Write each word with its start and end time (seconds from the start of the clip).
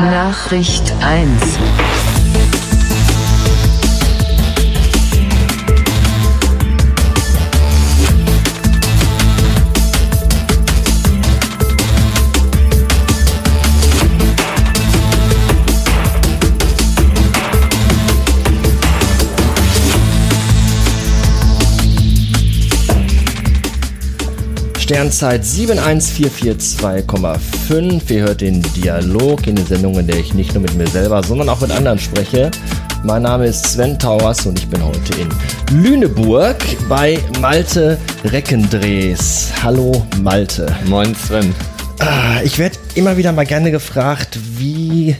Nachricht 0.00 0.92
1 1.02 1.58
Sternzeit 24.90 25.44
71442,5. 25.44 28.12
Ihr 28.12 28.22
hört 28.22 28.40
den 28.40 28.60
Dialog 28.74 29.46
in 29.46 29.54
der 29.54 29.64
Sendung, 29.64 29.96
in 29.96 30.08
der 30.08 30.16
ich 30.16 30.34
nicht 30.34 30.52
nur 30.52 30.62
mit 30.62 30.74
mir 30.74 30.88
selber, 30.88 31.22
sondern 31.22 31.48
auch 31.48 31.60
mit 31.60 31.70
anderen 31.70 31.96
spreche. 31.96 32.50
Mein 33.04 33.22
Name 33.22 33.46
ist 33.46 33.64
Sven 33.66 33.96
Tauers 34.00 34.46
und 34.46 34.58
ich 34.58 34.66
bin 34.66 34.84
heute 34.84 35.14
in 35.14 35.28
Lüneburg 35.80 36.56
bei 36.88 37.20
Malte 37.40 37.98
Reckendrees. 38.24 39.52
Hallo 39.62 40.04
Malte. 40.22 40.66
Moin 40.86 41.14
Sven. 41.14 41.54
Ah, 42.00 42.40
ich 42.42 42.58
werde 42.58 42.76
immer 42.96 43.16
wieder 43.16 43.30
mal 43.30 43.46
gerne 43.46 43.70
gefragt, 43.70 44.40
wie 44.56 45.14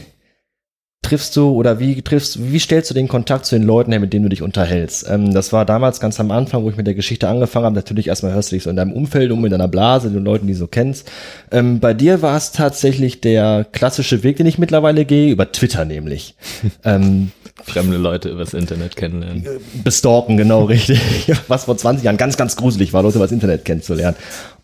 triffst 1.11 1.35
du 1.35 1.49
oder 1.49 1.77
wie 1.79 2.01
triffst, 2.01 2.39
wie 2.41 2.59
stellst 2.59 2.89
du 2.89 2.93
den 2.93 3.09
Kontakt 3.09 3.45
zu 3.45 3.55
den 3.55 3.67
Leuten 3.67 3.91
her, 3.91 3.99
mit 3.99 4.13
denen 4.13 4.23
du 4.23 4.29
dich 4.29 4.41
unterhältst? 4.41 5.05
Ähm, 5.09 5.33
das 5.33 5.51
war 5.51 5.65
damals 5.65 5.99
ganz 5.99 6.21
am 6.21 6.31
Anfang, 6.31 6.63
wo 6.63 6.69
ich 6.69 6.77
mit 6.77 6.87
der 6.87 6.93
Geschichte 6.93 7.27
angefangen 7.27 7.65
habe. 7.65 7.75
Natürlich 7.75 8.07
erstmal 8.07 8.31
hörst 8.33 8.51
du 8.51 8.55
dich 8.55 8.63
so 8.63 8.69
in 8.69 8.77
deinem 8.77 8.93
Umfeld 8.93 9.29
um, 9.31 9.43
in 9.43 9.51
deiner 9.51 9.67
Blase, 9.67 10.09
den 10.09 10.23
Leuten, 10.23 10.47
die 10.47 10.53
du 10.53 10.59
so 10.59 10.67
kennst. 10.67 11.11
Ähm, 11.51 11.81
bei 11.81 11.93
dir 11.93 12.21
war 12.21 12.37
es 12.37 12.53
tatsächlich 12.53 13.19
der 13.19 13.65
klassische 13.73 14.23
Weg, 14.23 14.37
den 14.37 14.45
ich 14.45 14.57
mittlerweile 14.57 15.03
gehe, 15.03 15.33
über 15.33 15.51
Twitter 15.51 15.83
nämlich. 15.83 16.35
ähm, 16.85 17.31
Fremde 17.61 17.97
Leute 17.97 18.29
übers 18.29 18.53
Internet 18.53 18.95
kennenlernen. 18.95 19.45
Bestalken, 19.83 20.37
genau, 20.37 20.63
richtig. 20.65 21.01
Was 21.49 21.65
vor 21.65 21.75
20 21.75 22.05
Jahren 22.05 22.15
ganz, 22.15 22.37
ganz 22.37 22.55
gruselig 22.55 22.93
war, 22.93 23.03
Leute 23.03 23.17
übers 23.17 23.33
Internet 23.33 23.65
kennenzulernen. 23.65 24.15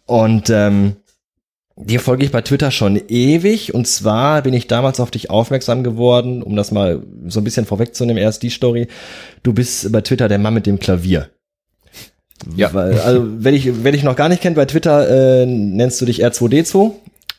Und 0.06 0.50
ähm, 0.50 0.96
Dir 1.80 2.00
folge 2.00 2.26
ich 2.26 2.32
bei 2.32 2.42
Twitter 2.42 2.72
schon 2.72 3.00
ewig 3.08 3.74
und 3.74 3.88
zwar 3.88 4.42
bin 4.42 4.54
ich 4.54 4.66
damals 4.66 5.00
auf 5.00 5.12
dich 5.12 5.30
aufmerksam 5.30 5.84
geworden, 5.84 6.42
um 6.42 6.56
das 6.56 6.72
mal 6.72 7.04
so 7.28 7.40
ein 7.40 7.44
bisschen 7.44 7.66
vorwegzunehmen, 7.66 8.22
erst 8.22 8.42
die 8.42 8.50
Story. 8.50 8.88
Du 9.44 9.54
bist 9.54 9.92
bei 9.92 10.02
Twitter 10.02 10.28
der 10.28 10.40
Mann 10.40 10.56
mit 10.56 10.66
dem 10.66 10.80
Klavier. 10.80 11.30
Ja. 12.56 12.74
Weil, 12.74 13.00
also, 13.00 13.28
wenn 13.28 13.54
ich, 13.54 13.84
wenn 13.84 13.94
ich 13.94 14.04
noch 14.04 14.16
gar 14.16 14.28
nicht 14.28 14.42
kennt, 14.42 14.56
bei 14.56 14.66
Twitter 14.66 15.42
äh, 15.42 15.46
nennst 15.46 16.02
du 16.02 16.06
dich 16.06 16.26
R2D2. 16.26 16.92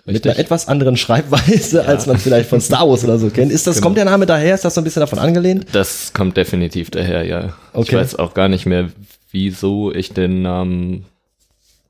Mit 0.05 0.27
einer 0.27 0.39
etwas 0.39 0.69
anderen 0.69 0.97
Schreibweise, 0.97 1.79
ja. 1.79 1.85
als 1.85 2.07
man 2.07 2.17
vielleicht 2.17 2.49
von 2.49 2.63
Star 2.63 2.89
Wars 2.89 3.05
oder 3.05 3.19
so 3.19 3.29
kennt. 3.29 3.53
Ist 3.53 3.67
das, 3.67 3.77
genau. 3.77 3.87
kommt 3.87 3.99
der 3.99 4.07
Name 4.07 4.25
daher? 4.25 4.55
Ist 4.55 4.65
das 4.65 4.75
so 4.75 4.81
ein 4.81 4.85
bisschen 4.85 5.01
davon 5.01 5.19
angelehnt? 5.19 5.67
Das 5.73 6.15
kommt 6.15 6.37
definitiv 6.39 6.91
daher, 6.91 7.25
ja. 7.27 7.53
Okay. 7.75 7.89
Ich 7.89 7.93
weiß 7.93 8.15
auch 8.15 8.33
gar 8.33 8.49
nicht 8.49 8.65
mehr, 8.65 8.89
wieso 9.31 9.93
ich 9.93 10.15
den 10.15 10.41
Namen 10.41 11.05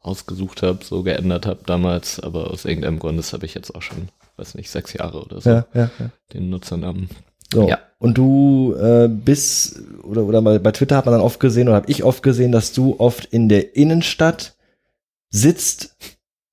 ausgesucht 0.08 0.62
habe, 0.62 0.84
so 0.84 1.02
geändert 1.02 1.46
habe 1.46 1.60
damals, 1.66 2.18
aber 2.20 2.50
aus 2.50 2.64
irgendeinem 2.64 2.98
Grund, 2.98 3.18
das 3.18 3.32
habe 3.32 3.46
ich 3.46 3.54
jetzt 3.54 3.74
auch 3.74 3.82
schon, 3.82 4.08
weiß 4.36 4.54
nicht, 4.54 4.70
sechs 4.70 4.92
Jahre 4.94 5.22
oder 5.22 5.40
so, 5.40 5.50
ja, 5.50 5.66
ja, 5.74 5.90
ja. 5.98 6.10
den 6.32 6.50
Nutzernamen. 6.50 7.08
So, 7.52 7.68
ja. 7.68 7.78
und 7.98 8.18
du 8.18 8.74
äh, 8.74 9.08
bist, 9.08 9.80
oder, 10.02 10.24
oder 10.24 10.40
mal 10.40 10.60
bei 10.60 10.72
Twitter 10.72 10.96
hat 10.96 11.06
man 11.06 11.12
dann 11.12 11.22
oft 11.22 11.40
gesehen, 11.40 11.68
oder 11.68 11.76
habe 11.76 11.90
ich 11.90 12.04
oft 12.04 12.22
gesehen, 12.22 12.52
dass 12.52 12.72
du 12.72 12.96
oft 12.98 13.26
in 13.26 13.48
der 13.48 13.76
Innenstadt 13.76 14.56
sitzt, 15.30 15.96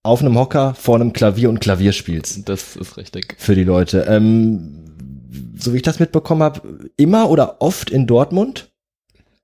auf 0.04 0.22
einem 0.22 0.38
Hocker, 0.38 0.76
vor 0.76 0.96
einem 0.96 1.14
Klavier 1.14 1.50
und 1.50 1.60
Klavier 1.60 1.92
spielst. 1.92 2.48
Das 2.48 2.76
ist 2.76 2.96
richtig. 2.96 3.36
Für 3.40 3.56
die 3.56 3.64
Leute. 3.64 4.06
Ähm, 4.08 4.86
so 5.58 5.74
wie 5.74 5.78
ich 5.78 5.82
das 5.82 6.00
mitbekommen 6.00 6.44
habe, 6.44 6.92
immer 6.96 7.30
oder 7.30 7.60
oft 7.60 7.90
in 7.90 8.06
Dortmund? 8.06 8.72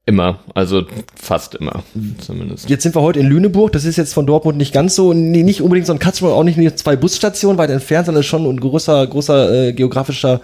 Immer, 0.08 0.40
also 0.56 0.84
fast 1.16 1.54
immer, 1.54 1.84
zumindest. 2.20 2.70
Jetzt 2.70 2.82
sind 2.82 2.96
wir 2.96 3.04
heute 3.04 3.20
in 3.20 3.28
Lüneburg, 3.28 3.72
das 3.72 3.86
ist 3.86 3.98
jetzt 3.98 4.16
von 4.16 4.26
Dortmund 4.26 4.58
nicht 4.58 4.74
ganz 4.74 4.96
so, 4.96 5.14
nicht 5.14 5.62
unbedingt 5.62 5.86
so 5.86 5.94
ein 5.94 6.00
Katzmann, 6.00 6.32
auch 6.32 6.44
nicht 6.44 6.80
zwei 6.80 6.96
Busstationen 6.96 7.60
weit 7.60 7.70
entfernt, 7.70 8.08
sondern 8.08 8.24
schon 8.24 8.46
ein 8.48 8.60
großer, 8.60 9.06
großer 9.06 9.68
äh, 9.68 9.74
geografischer 9.74 10.42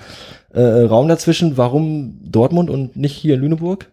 äh, 0.54 0.62
Raum 0.62 1.08
dazwischen. 1.08 1.58
Warum 1.58 2.20
Dortmund 2.22 2.70
und 2.70 2.96
nicht 2.98 3.16
hier 3.16 3.34
in 3.34 3.42
Lüneburg? 3.42 3.88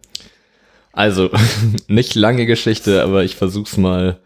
Also, 0.93 1.31
nicht 1.87 2.13
lange 2.13 2.45
Geschichte, 2.45 3.01
aber 3.01 3.23
ich 3.23 3.35
versuch's 3.35 3.75
mal 3.75 4.19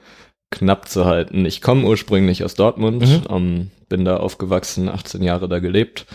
knapp 0.51 0.89
zu 0.89 1.05
halten. 1.05 1.45
Ich 1.45 1.61
komme 1.61 1.85
ursprünglich 1.85 2.43
aus 2.43 2.55
Dortmund, 2.55 3.01
mhm. 3.01 3.21
ähm, 3.29 3.71
bin 3.87 4.03
da 4.03 4.17
aufgewachsen, 4.17 4.89
18 4.89 5.23
Jahre 5.23 5.47
da 5.47 5.59
gelebt 5.59 6.05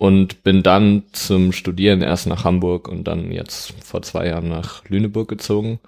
und 0.00 0.44
bin 0.44 0.62
dann 0.62 1.02
zum 1.12 1.52
Studieren 1.52 2.00
erst 2.00 2.26
nach 2.26 2.42
Hamburg 2.42 2.88
und 2.88 3.04
dann 3.04 3.30
jetzt 3.32 3.74
vor 3.84 4.00
zwei 4.00 4.28
Jahren 4.28 4.48
nach 4.48 4.82
Lüneburg 4.88 5.28
gezogen. 5.28 5.78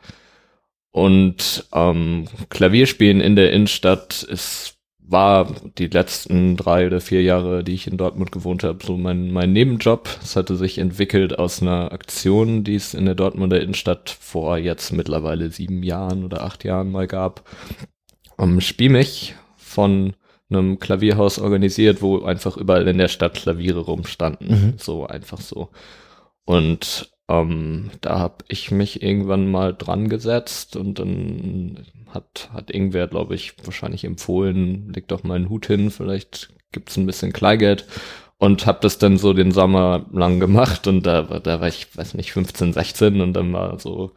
Und 0.91 1.65
ähm, 1.73 2.27
Klavierspielen 2.51 3.23
in 3.23 3.37
der 3.37 3.53
Innenstadt 3.53 4.23
ist 4.23 4.77
war 4.99 5.55
die 5.79 5.87
letzten 5.87 6.59
drei 6.59 6.87
oder 6.87 7.01
vier 7.01 7.23
Jahre, 7.23 7.65
die 7.65 7.73
ich 7.73 7.87
in 7.87 7.97
Dortmund 7.97 8.33
gewohnt 8.33 8.65
habe, 8.65 8.85
so 8.85 8.99
mein, 8.99 9.31
mein 9.31 9.55
Nebenjob. 9.55 10.11
Es 10.23 10.37
hatte 10.37 10.57
sich 10.57 10.77
entwickelt 10.77 11.39
aus 11.39 11.63
einer 11.63 11.91
Aktion, 11.93 12.65
die 12.65 12.75
es 12.75 12.93
in 12.93 13.07
der 13.07 13.15
Dortmunder 13.15 13.63
Innenstadt 13.63 14.11
vor 14.21 14.59
jetzt 14.59 14.93
mittlerweile 14.93 15.51
sieben 15.51 15.83
Jahren 15.83 16.23
oder 16.23 16.45
acht 16.45 16.65
Jahren 16.65 16.91
mal 16.91 17.07
gab. 17.07 17.49
Um, 18.37 18.61
Spiel 18.61 18.91
mich 18.91 19.35
von 19.57 20.13
einem 20.55 20.79
Klavierhaus 20.79 21.39
organisiert, 21.39 22.03
wo 22.03 22.23
einfach 22.23 22.57
überall 22.57 22.87
in 22.89 22.99
der 22.99 23.09
Stadt 23.09 23.35
Klaviere 23.35 23.81
rumstanden. 23.81 24.49
Mhm. 24.49 24.75
So 24.79 25.07
einfach 25.07 25.41
so. 25.41 25.71
Und 26.45 27.13
ähm, 27.29 27.91
da 28.01 28.19
habe 28.19 28.45
ich 28.49 28.71
mich 28.71 29.03
irgendwann 29.03 29.51
mal 29.51 29.75
dran 29.75 30.09
gesetzt 30.09 30.77
und 30.77 30.99
dann 30.99 31.87
hat, 32.09 32.51
hat 32.53 32.71
irgendwer, 32.71 33.09
glaube 33.09 33.35
ich, 33.35 33.55
wahrscheinlich 33.65 34.05
empfohlen, 34.05 34.93
leg 34.93 35.09
doch 35.09 35.23
mal 35.23 35.37
einen 35.37 35.49
Hut 35.49 35.67
hin, 35.67 35.91
vielleicht 35.91 36.51
gibt's 36.73 36.97
ein 36.97 37.07
bisschen 37.07 37.33
Kleingeld 37.33 37.87
und 38.39 38.67
habe 38.67 38.81
das 38.83 38.99
dann 38.99 39.19
so 39.19 39.33
den 39.33 39.53
Sommer 39.53 40.07
lang 40.13 40.41
gemacht 40.41 40.87
und 40.87 41.07
da, 41.07 41.23
da 41.23 41.61
war 41.61 41.69
ich, 41.69 41.97
weiß 41.97 42.15
nicht, 42.15 42.33
15, 42.33 42.73
16 42.73 43.21
und 43.21 43.35
dann 43.35 43.53
war 43.53 43.79
so 43.79 44.13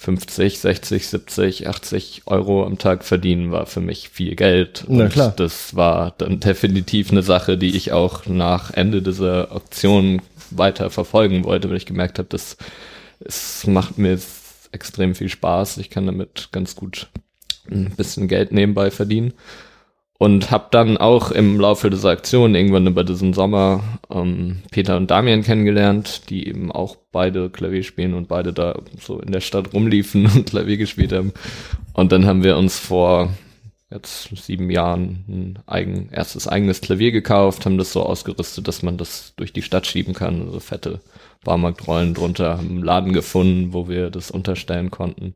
50, 0.00 0.60
60, 0.60 1.06
70, 1.08 1.68
80 1.68 2.22
Euro 2.26 2.64
am 2.64 2.78
Tag 2.78 3.04
verdienen 3.04 3.50
war 3.50 3.66
für 3.66 3.80
mich 3.80 4.10
viel 4.10 4.36
Geld. 4.36 4.84
Und 4.86 4.98
Na 4.98 5.08
klar. 5.08 5.32
das 5.36 5.74
war 5.74 6.14
dann 6.18 6.38
definitiv 6.38 7.10
eine 7.10 7.22
Sache, 7.22 7.58
die 7.58 7.76
ich 7.76 7.90
auch 7.92 8.26
nach 8.26 8.70
Ende 8.70 9.02
dieser 9.02 9.50
Auktion 9.50 10.22
weiter 10.50 10.90
verfolgen 10.90 11.44
wollte, 11.44 11.68
weil 11.68 11.76
ich 11.76 11.86
gemerkt 11.86 12.18
habe, 12.18 12.28
dass 12.28 12.56
es 13.18 13.66
macht 13.66 13.98
mir 13.98 14.18
extrem 14.70 15.16
viel 15.16 15.28
Spaß. 15.28 15.78
Ich 15.78 15.90
kann 15.90 16.06
damit 16.06 16.48
ganz 16.52 16.76
gut 16.76 17.08
ein 17.68 17.90
bisschen 17.96 18.28
Geld 18.28 18.52
nebenbei 18.52 18.92
verdienen 18.92 19.34
und 20.18 20.50
habe 20.50 20.66
dann 20.72 20.96
auch 20.96 21.30
im 21.30 21.60
Laufe 21.60 21.90
dieser 21.90 22.10
Aktion 22.10 22.56
irgendwann 22.56 22.88
über 22.88 23.04
diesen 23.04 23.32
Sommer 23.32 23.84
ähm, 24.10 24.62
Peter 24.72 24.96
und 24.96 25.10
Damian 25.10 25.44
kennengelernt, 25.44 26.28
die 26.28 26.48
eben 26.48 26.72
auch 26.72 26.96
beide 27.12 27.50
Klavier 27.50 27.84
spielen 27.84 28.14
und 28.14 28.26
beide 28.26 28.52
da 28.52 28.80
so 29.00 29.20
in 29.20 29.30
der 29.30 29.40
Stadt 29.40 29.72
rumliefen 29.72 30.26
und 30.34 30.50
Klavier 30.50 30.76
gespielt 30.76 31.12
haben. 31.12 31.32
Und 31.92 32.10
dann 32.10 32.26
haben 32.26 32.42
wir 32.42 32.56
uns 32.56 32.78
vor 32.78 33.30
jetzt 33.90 34.28
sieben 34.36 34.70
Jahren 34.70 35.24
ein 35.28 35.58
eigen, 35.66 36.10
erstes 36.10 36.48
eigenes 36.48 36.80
Klavier 36.80 37.12
gekauft, 37.12 37.64
haben 37.64 37.78
das 37.78 37.92
so 37.92 38.02
ausgerüstet, 38.02 38.68
dass 38.68 38.82
man 38.82 38.98
das 38.98 39.32
durch 39.36 39.52
die 39.52 39.62
Stadt 39.62 39.86
schieben 39.86 40.14
kann, 40.14 40.42
also 40.42 40.60
fette 40.60 41.00
Baumarktrollen 41.44 42.12
drunter, 42.12 42.58
haben 42.58 42.68
einen 42.68 42.82
Laden 42.82 43.12
gefunden, 43.12 43.72
wo 43.72 43.88
wir 43.88 44.10
das 44.10 44.30
unterstellen 44.30 44.90
konnten. 44.90 45.34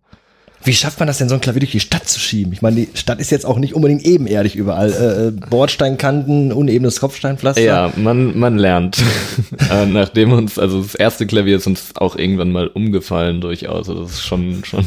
Wie 0.65 0.73
schafft 0.73 1.01
man 1.01 1.09
das 1.09 1.19
denn, 1.19 1.29
so 1.29 1.35
ein 1.35 1.41
Klavier 1.41 1.61
durch 1.61 1.73
die 1.73 1.81
Stadt 1.81 2.09
zu 2.09 2.21
schieben? 2.21 2.53
Ich 2.53 2.63
meine, 2.63 2.77
die 2.77 2.89
Stadt 2.95 3.21
ist 3.21 3.31
jetzt 3.31 3.45
auch 3.45 3.59
nicht 3.59 3.75
unbedingt 3.75 4.05
ebenerdig 4.05 4.55
überall. 4.55 4.93
Äh, 4.93 5.29
äh 5.29 5.31
Bordsteinkanten, 5.31 6.53
unebenes 6.53 7.01
Kopfsteinpflaster. 7.01 7.63
Ja, 7.63 7.93
man, 7.97 8.39
man 8.39 8.59
lernt. 8.59 8.99
äh, 9.71 9.87
nachdem 9.87 10.33
uns, 10.33 10.59
also 10.59 10.83
das 10.83 10.95
erste 10.95 11.27
Klavier 11.27 11.57
ist 11.57 11.67
uns 11.67 11.97
auch 11.97 12.17
irgendwann 12.17 12.53
mal 12.53 12.69
umgefallen 12.69 13.41
durchaus. 13.41 13.89
Also 13.89 14.03
das 14.03 14.13
ist 14.13 14.23
schon, 14.23 14.65
schon 14.65 14.85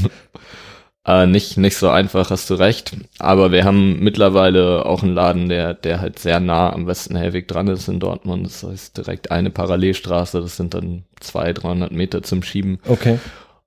äh, 1.06 1.26
nicht, 1.28 1.58
nicht 1.58 1.76
so 1.76 1.90
einfach, 1.90 2.30
hast 2.30 2.50
du 2.50 2.54
recht. 2.54 2.94
Aber 3.20 3.52
wir 3.52 3.66
haben 3.66 4.00
mittlerweile 4.00 4.86
auch 4.86 5.04
einen 5.04 5.14
Laden, 5.14 5.50
der, 5.50 5.74
der 5.74 6.00
halt 6.00 6.20
sehr 6.20 6.40
nah 6.40 6.72
am 6.72 6.88
Westenhellweg 6.88 7.50
dran 7.50 7.68
ist 7.68 7.90
in 7.90 8.00
Dortmund. 8.00 8.46
Das 8.46 8.64
heißt 8.64 8.98
direkt 8.98 9.32
eine 9.32 9.50
Parallelstraße. 9.50 10.40
Das 10.40 10.56
sind 10.56 10.74
dann 10.74 11.04
zwei, 11.20 11.52
300 11.52 11.92
Meter 11.92 12.24
zum 12.24 12.44
Schieben. 12.44 12.80
Okay. 12.88 13.20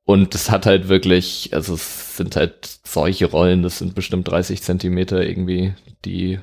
Und 0.08 0.34
es 0.34 0.50
hat 0.50 0.64
halt 0.64 0.88
wirklich, 0.88 1.50
also 1.52 1.75
es 1.75 2.16
sind 2.16 2.34
halt 2.34 2.81
solche 2.82 3.26
Rollen, 3.26 3.62
das 3.62 3.76
sind 3.76 3.94
bestimmt 3.94 4.26
30 4.26 4.62
Zentimeter 4.62 5.22
irgendwie, 5.22 5.75
die 6.06 6.38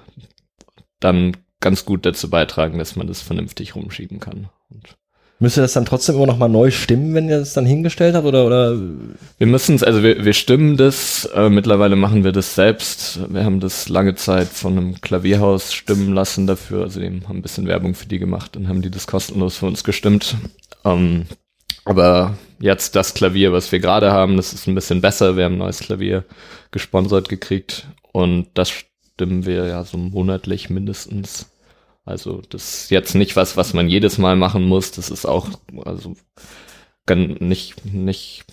dann 1.00 1.36
ganz 1.62 1.84
gut 1.84 2.06
dazu 2.06 2.30
beitragen, 2.30 2.78
dass 2.78 2.96
man 2.96 3.08
das 3.08 3.24
vernünftig 3.24 3.74
rumschieben 3.74 4.20
kann. 4.20 4.50
Und 4.70 4.98
Müsste 5.40 5.62
das 5.62 5.74
dann 5.74 5.86
trotzdem 5.86 6.14
immer 6.14 6.28
noch 6.28 6.38
mal 6.38 6.48
neu 6.48 6.70
stimmen, 6.70 7.16
wenn 7.16 7.28
ihr 7.28 7.40
das 7.40 7.54
dann 7.54 7.66
hingestellt 7.66 8.14
habt 8.14 8.28
oder 8.28 8.46
oder? 8.46 8.80
Wir 9.40 9.48
müssen 9.48 9.78
es, 9.78 9.82
also 9.82 10.04
wir, 10.04 10.24
wir 10.24 10.34
stimmen 10.34 10.78
das. 10.78 11.26
Äh, 11.34 11.50
mittlerweile 11.50 11.96
machen 11.96 12.24
wir 12.24 12.34
das 12.34 12.54
selbst. 12.54 13.20
Wir 13.34 13.46
haben 13.46 13.62
das 13.62 13.90
lange 13.90 14.14
Zeit 14.14 14.50
von 14.50 14.78
einem 14.78 15.02
Klavierhaus 15.02 15.74
stimmen 15.74 16.14
lassen 16.14 16.46
dafür. 16.46 16.84
Also 16.84 17.00
die 17.00 17.08
haben 17.08 17.24
ein 17.28 17.42
bisschen 17.42 17.66
Werbung 17.66 17.96
für 17.96 18.06
die 18.06 18.20
gemacht 18.20 18.56
und 18.58 18.68
haben 18.68 18.84
die 18.84 18.92
das 18.92 19.08
kostenlos 19.08 19.58
für 19.58 19.66
uns 19.66 19.84
gestimmt. 19.84 20.36
Ähm, 20.84 21.26
aber 21.86 22.38
jetzt 22.60 22.96
das 22.96 23.14
Klavier, 23.14 23.54
was 23.54 23.72
wir 23.72 23.80
gerade 23.80 24.12
haben, 24.12 24.38
das 24.38 24.54
ist 24.54 24.68
ein 24.68 24.76
bisschen 24.76 25.02
besser. 25.02 25.38
Wir 25.38 25.46
haben 25.46 25.56
ein 25.56 25.60
neues 25.60 25.80
Klavier 25.80 26.26
gesponsert 26.72 27.30
gekriegt 27.30 27.88
und 28.12 28.48
das 28.56 28.70
stimmen 28.70 29.46
wir 29.46 29.68
ja 29.68 29.84
so 29.84 29.98
monatlich 29.98 30.70
mindestens. 30.70 31.52
Also 32.04 32.42
das 32.50 32.84
ist 32.84 32.92
jetzt 32.92 33.16
nicht 33.16 33.36
was, 33.36 33.56
was 33.56 33.74
man 33.74 33.88
jedes 33.88 34.18
Mal 34.18 34.36
machen 34.36 34.66
muss. 34.66 34.92
Das 34.92 35.10
ist 35.10 35.26
auch 35.26 35.48
also 35.86 36.16
nicht 37.08 37.86
nicht 37.86 38.46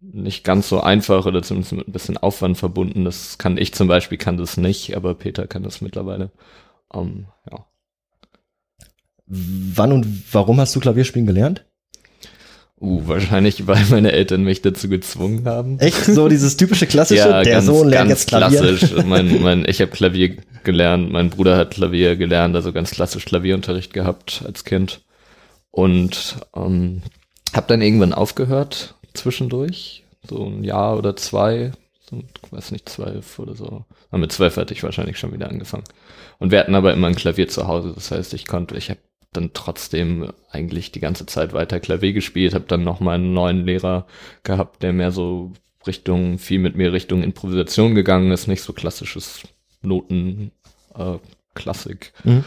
nicht 0.00 0.44
ganz 0.44 0.68
so 0.68 0.80
einfach 0.80 1.26
oder 1.26 1.42
zumindest 1.42 1.72
mit 1.72 1.88
ein 1.88 1.92
bisschen 1.92 2.16
Aufwand 2.16 2.58
verbunden. 2.58 3.04
Das 3.04 3.38
kann 3.38 3.58
ich 3.58 3.74
zum 3.74 3.88
Beispiel 3.88 4.18
kann 4.18 4.36
das 4.36 4.56
nicht, 4.56 4.96
aber 4.96 5.14
Peter 5.14 5.46
kann 5.46 5.62
das 5.62 5.80
mittlerweile. 5.80 6.30
Um, 6.88 7.26
ja. 7.50 7.66
Wann 9.26 9.92
und 9.92 10.32
warum 10.32 10.60
hast 10.60 10.74
du 10.74 10.80
Klavierspielen 10.80 11.26
gelernt? 11.26 11.67
Uh, 12.80 13.02
wahrscheinlich, 13.08 13.66
weil 13.66 13.84
meine 13.90 14.12
Eltern 14.12 14.44
mich 14.44 14.62
dazu 14.62 14.88
gezwungen 14.88 15.44
haben. 15.46 15.80
Echt? 15.80 16.04
So 16.04 16.28
dieses 16.28 16.56
typische 16.56 16.86
klassische, 16.86 17.28
ja, 17.28 17.42
der 17.42 17.54
ganz, 17.54 17.66
Sohn 17.66 17.88
lernt 17.88 18.10
jetzt 18.10 18.28
Klavier. 18.28 18.60
klassisch. 18.60 18.94
mein, 19.04 19.42
mein, 19.42 19.64
ich 19.68 19.80
habe 19.80 19.90
Klavier 19.90 20.36
gelernt, 20.62 21.10
mein 21.10 21.30
Bruder 21.30 21.56
hat 21.56 21.72
Klavier 21.72 22.14
gelernt, 22.14 22.54
also 22.54 22.72
ganz 22.72 22.92
klassisch 22.92 23.24
Klavierunterricht 23.24 23.92
gehabt 23.92 24.42
als 24.46 24.64
Kind. 24.64 25.00
Und 25.72 26.36
ähm, 26.54 27.02
habe 27.52 27.66
dann 27.66 27.82
irgendwann 27.82 28.12
aufgehört 28.12 28.94
zwischendurch, 29.12 30.04
so 30.28 30.46
ein 30.46 30.62
Jahr 30.62 30.96
oder 30.96 31.16
zwei, 31.16 31.72
so, 32.08 32.22
ich 32.44 32.52
weiß 32.52 32.70
nicht, 32.70 32.88
zwölf 32.88 33.40
oder 33.40 33.56
so. 33.56 33.84
Aber 34.10 34.18
mit 34.18 34.30
zwölf 34.30 34.56
hatte 34.56 34.72
ich 34.72 34.84
wahrscheinlich 34.84 35.18
schon 35.18 35.32
wieder 35.32 35.48
angefangen. 35.48 35.84
Und 36.38 36.52
wir 36.52 36.60
hatten 36.60 36.76
aber 36.76 36.92
immer 36.92 37.08
ein 37.08 37.16
Klavier 37.16 37.48
zu 37.48 37.66
Hause, 37.66 37.92
das 37.94 38.12
heißt, 38.12 38.34
ich 38.34 38.46
konnte, 38.46 38.76
ich 38.76 38.88
habe 38.90 39.00
dann 39.32 39.50
trotzdem 39.52 40.32
eigentlich 40.50 40.92
die 40.92 41.00
ganze 41.00 41.26
Zeit 41.26 41.52
weiter 41.52 41.80
Klavier 41.80 42.12
gespielt, 42.12 42.54
habe 42.54 42.64
dann 42.66 42.84
noch 42.84 43.00
mal 43.00 43.14
einen 43.14 43.34
neuen 43.34 43.64
Lehrer 43.64 44.06
gehabt, 44.42 44.82
der 44.82 44.92
mehr 44.92 45.12
so 45.12 45.52
Richtung, 45.86 46.38
viel 46.38 46.58
mit 46.58 46.76
mir 46.76 46.92
Richtung 46.92 47.22
Improvisation 47.22 47.94
gegangen 47.94 48.30
ist, 48.30 48.46
nicht 48.46 48.62
so 48.62 48.72
klassisches 48.72 49.42
Noten, 49.82 50.50
äh, 50.94 51.18
Klassik. 51.54 52.12
Mhm. 52.24 52.44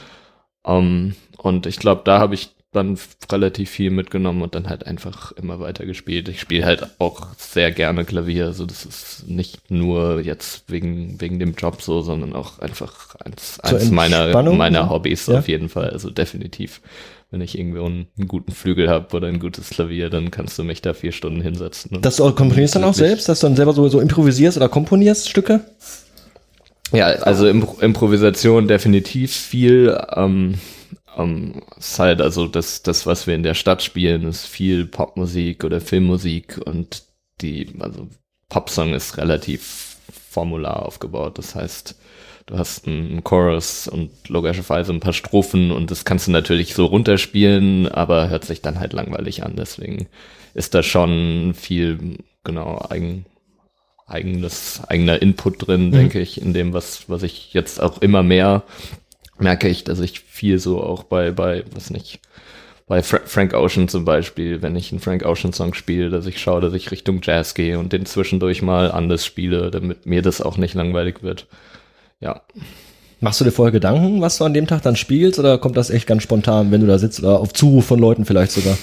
Ähm, 0.65 1.15
und 1.37 1.65
ich 1.65 1.77
glaube, 1.77 2.01
da 2.05 2.19
habe 2.19 2.35
ich 2.35 2.55
dann 2.71 2.97
relativ 3.29 3.69
viel 3.69 3.91
mitgenommen 3.91 4.41
und 4.41 4.55
dann 4.55 4.69
halt 4.69 4.87
einfach 4.87 5.33
immer 5.33 5.59
weiter 5.59 5.85
gespielt. 5.85 6.29
Ich 6.29 6.39
spiele 6.39 6.65
halt 6.65 6.87
auch 6.99 7.27
sehr 7.37 7.71
gerne 7.71 8.05
Klavier, 8.05 8.45
also 8.45 8.65
das 8.65 8.85
ist 8.85 9.27
nicht 9.27 9.69
nur 9.69 10.21
jetzt 10.21 10.71
wegen, 10.71 11.19
wegen 11.19 11.37
dem 11.39 11.53
Job 11.55 11.81
so, 11.81 12.01
sondern 12.01 12.33
auch 12.33 12.59
einfach 12.59 13.15
eins, 13.15 13.59
eins 13.59 13.91
meiner, 13.91 14.41
meiner 14.53 14.83
ne? 14.83 14.89
Hobbys 14.89 15.27
Ja. 15.27 15.39
auf 15.39 15.49
jeden 15.49 15.67
Fall, 15.67 15.89
also 15.89 16.09
definitiv. 16.09 16.81
Wenn 17.29 17.41
ich 17.41 17.57
irgendwie 17.57 17.79
einen, 17.79 18.07
einen 18.17 18.27
guten 18.27 18.51
Flügel 18.51 18.89
habe 18.89 19.15
oder 19.15 19.27
ein 19.27 19.39
gutes 19.39 19.69
Klavier, 19.69 20.09
dann 20.09 20.31
kannst 20.31 20.59
du 20.59 20.63
mich 20.63 20.81
da 20.81 20.93
vier 20.93 21.13
Stunden 21.13 21.41
hinsetzen. 21.41 22.01
Dass 22.01 22.17
du 22.17 22.25
auch 22.25 22.35
komponierst 22.35 22.75
dann 22.75 22.83
auch 22.83 22.93
selbst, 22.93 23.29
dass 23.29 23.39
du 23.39 23.47
dann 23.47 23.55
selber 23.55 23.73
so, 23.73 23.87
so 23.87 24.01
improvisierst 24.01 24.57
oder 24.57 24.67
komponierst 24.67 25.29
Stücke? 25.29 25.61
Ja, 26.91 27.05
also 27.05 27.47
Impro 27.47 27.79
Improvisation 27.79 28.67
definitiv 28.67 29.33
viel. 29.33 29.97
Ähm, 30.13 30.55
ähm, 31.17 31.61
ist 31.77 31.99
halt 31.99 32.21
also 32.21 32.47
das, 32.47 32.83
das, 32.83 33.05
was 33.05 33.27
wir 33.27 33.35
in 33.35 33.43
der 33.43 33.53
Stadt 33.53 33.81
spielen, 33.81 34.23
ist 34.23 34.45
viel 34.45 34.85
Popmusik 34.85 35.63
oder 35.63 35.81
Filmmusik 35.81 36.59
und 36.65 37.03
die, 37.41 37.73
also 37.79 38.07
Popsong 38.49 38.93
ist 38.93 39.17
relativ 39.17 39.97
formular 40.29 40.85
aufgebaut. 40.85 41.37
Das 41.37 41.55
heißt, 41.55 41.95
du 42.45 42.57
hast 42.57 42.87
einen 42.87 43.23
Chorus 43.23 43.87
und 43.87 44.11
logischerweise 44.27 44.91
ein 44.91 44.99
paar 44.99 45.13
Strophen 45.13 45.71
und 45.71 45.91
das 45.91 46.05
kannst 46.05 46.27
du 46.27 46.31
natürlich 46.31 46.73
so 46.73 46.85
runterspielen, 46.85 47.87
aber 47.87 48.29
hört 48.29 48.45
sich 48.45 48.61
dann 48.61 48.79
halt 48.79 48.93
langweilig 48.93 49.43
an. 49.43 49.55
Deswegen 49.55 50.07
ist 50.53 50.73
da 50.73 50.83
schon 50.83 51.53
viel, 51.53 52.17
genau, 52.43 52.85
eigen, 52.89 53.25
eigenes, 54.05 54.81
eigener 54.87 55.21
Input 55.21 55.67
drin, 55.67 55.91
denke 55.91 56.19
ich, 56.19 56.41
in 56.41 56.53
dem, 56.53 56.73
was, 56.73 57.09
was 57.09 57.23
ich 57.23 57.53
jetzt 57.53 57.81
auch 57.81 58.01
immer 58.01 58.23
mehr 58.23 58.63
merke 59.41 59.67
ich, 59.67 59.83
dass 59.83 59.99
ich 59.99 60.19
viel 60.21 60.59
so 60.59 60.81
auch 60.81 61.03
bei, 61.03 61.31
bei, 61.31 61.63
was 61.73 61.89
nicht, 61.89 62.19
bei 62.87 63.03
Fra 63.03 63.19
Frank 63.25 63.53
Ocean 63.53 63.87
zum 63.87 64.05
Beispiel, 64.05 64.61
wenn 64.61 64.75
ich 64.75 64.91
einen 64.91 64.99
Frank 64.99 65.25
Ocean 65.25 65.53
Song 65.53 65.73
spiele, 65.73 66.09
dass 66.09 66.25
ich 66.25 66.39
schaue, 66.39 66.61
dass 66.61 66.73
ich 66.73 66.91
Richtung 66.91 67.21
Jazz 67.23 67.53
gehe 67.53 67.79
und 67.79 67.93
den 67.93 68.05
zwischendurch 68.05 68.61
mal 68.61 68.91
anders 68.91 69.25
spiele, 69.25 69.71
damit 69.71 70.05
mir 70.05 70.21
das 70.21 70.41
auch 70.41 70.57
nicht 70.57 70.73
langweilig 70.73 71.23
wird. 71.23 71.47
Ja. 72.19 72.41
Machst 73.19 73.39
du 73.39 73.45
dir 73.45 73.51
vorher 73.51 73.71
Gedanken, 73.71 74.19
was 74.21 74.37
du 74.37 74.45
an 74.45 74.53
dem 74.53 74.67
Tag 74.67 74.81
dann 74.81 74.95
spielst, 74.95 75.37
oder 75.39 75.57
kommt 75.57 75.77
das 75.77 75.89
echt 75.89 76.07
ganz 76.07 76.23
spontan, 76.23 76.71
wenn 76.71 76.81
du 76.81 76.87
da 76.87 76.97
sitzt 76.97 77.19
oder 77.19 77.39
auf 77.39 77.53
Zuruf 77.53 77.85
von 77.85 77.99
Leuten 77.99 78.25
vielleicht 78.25 78.51
sogar? 78.51 78.77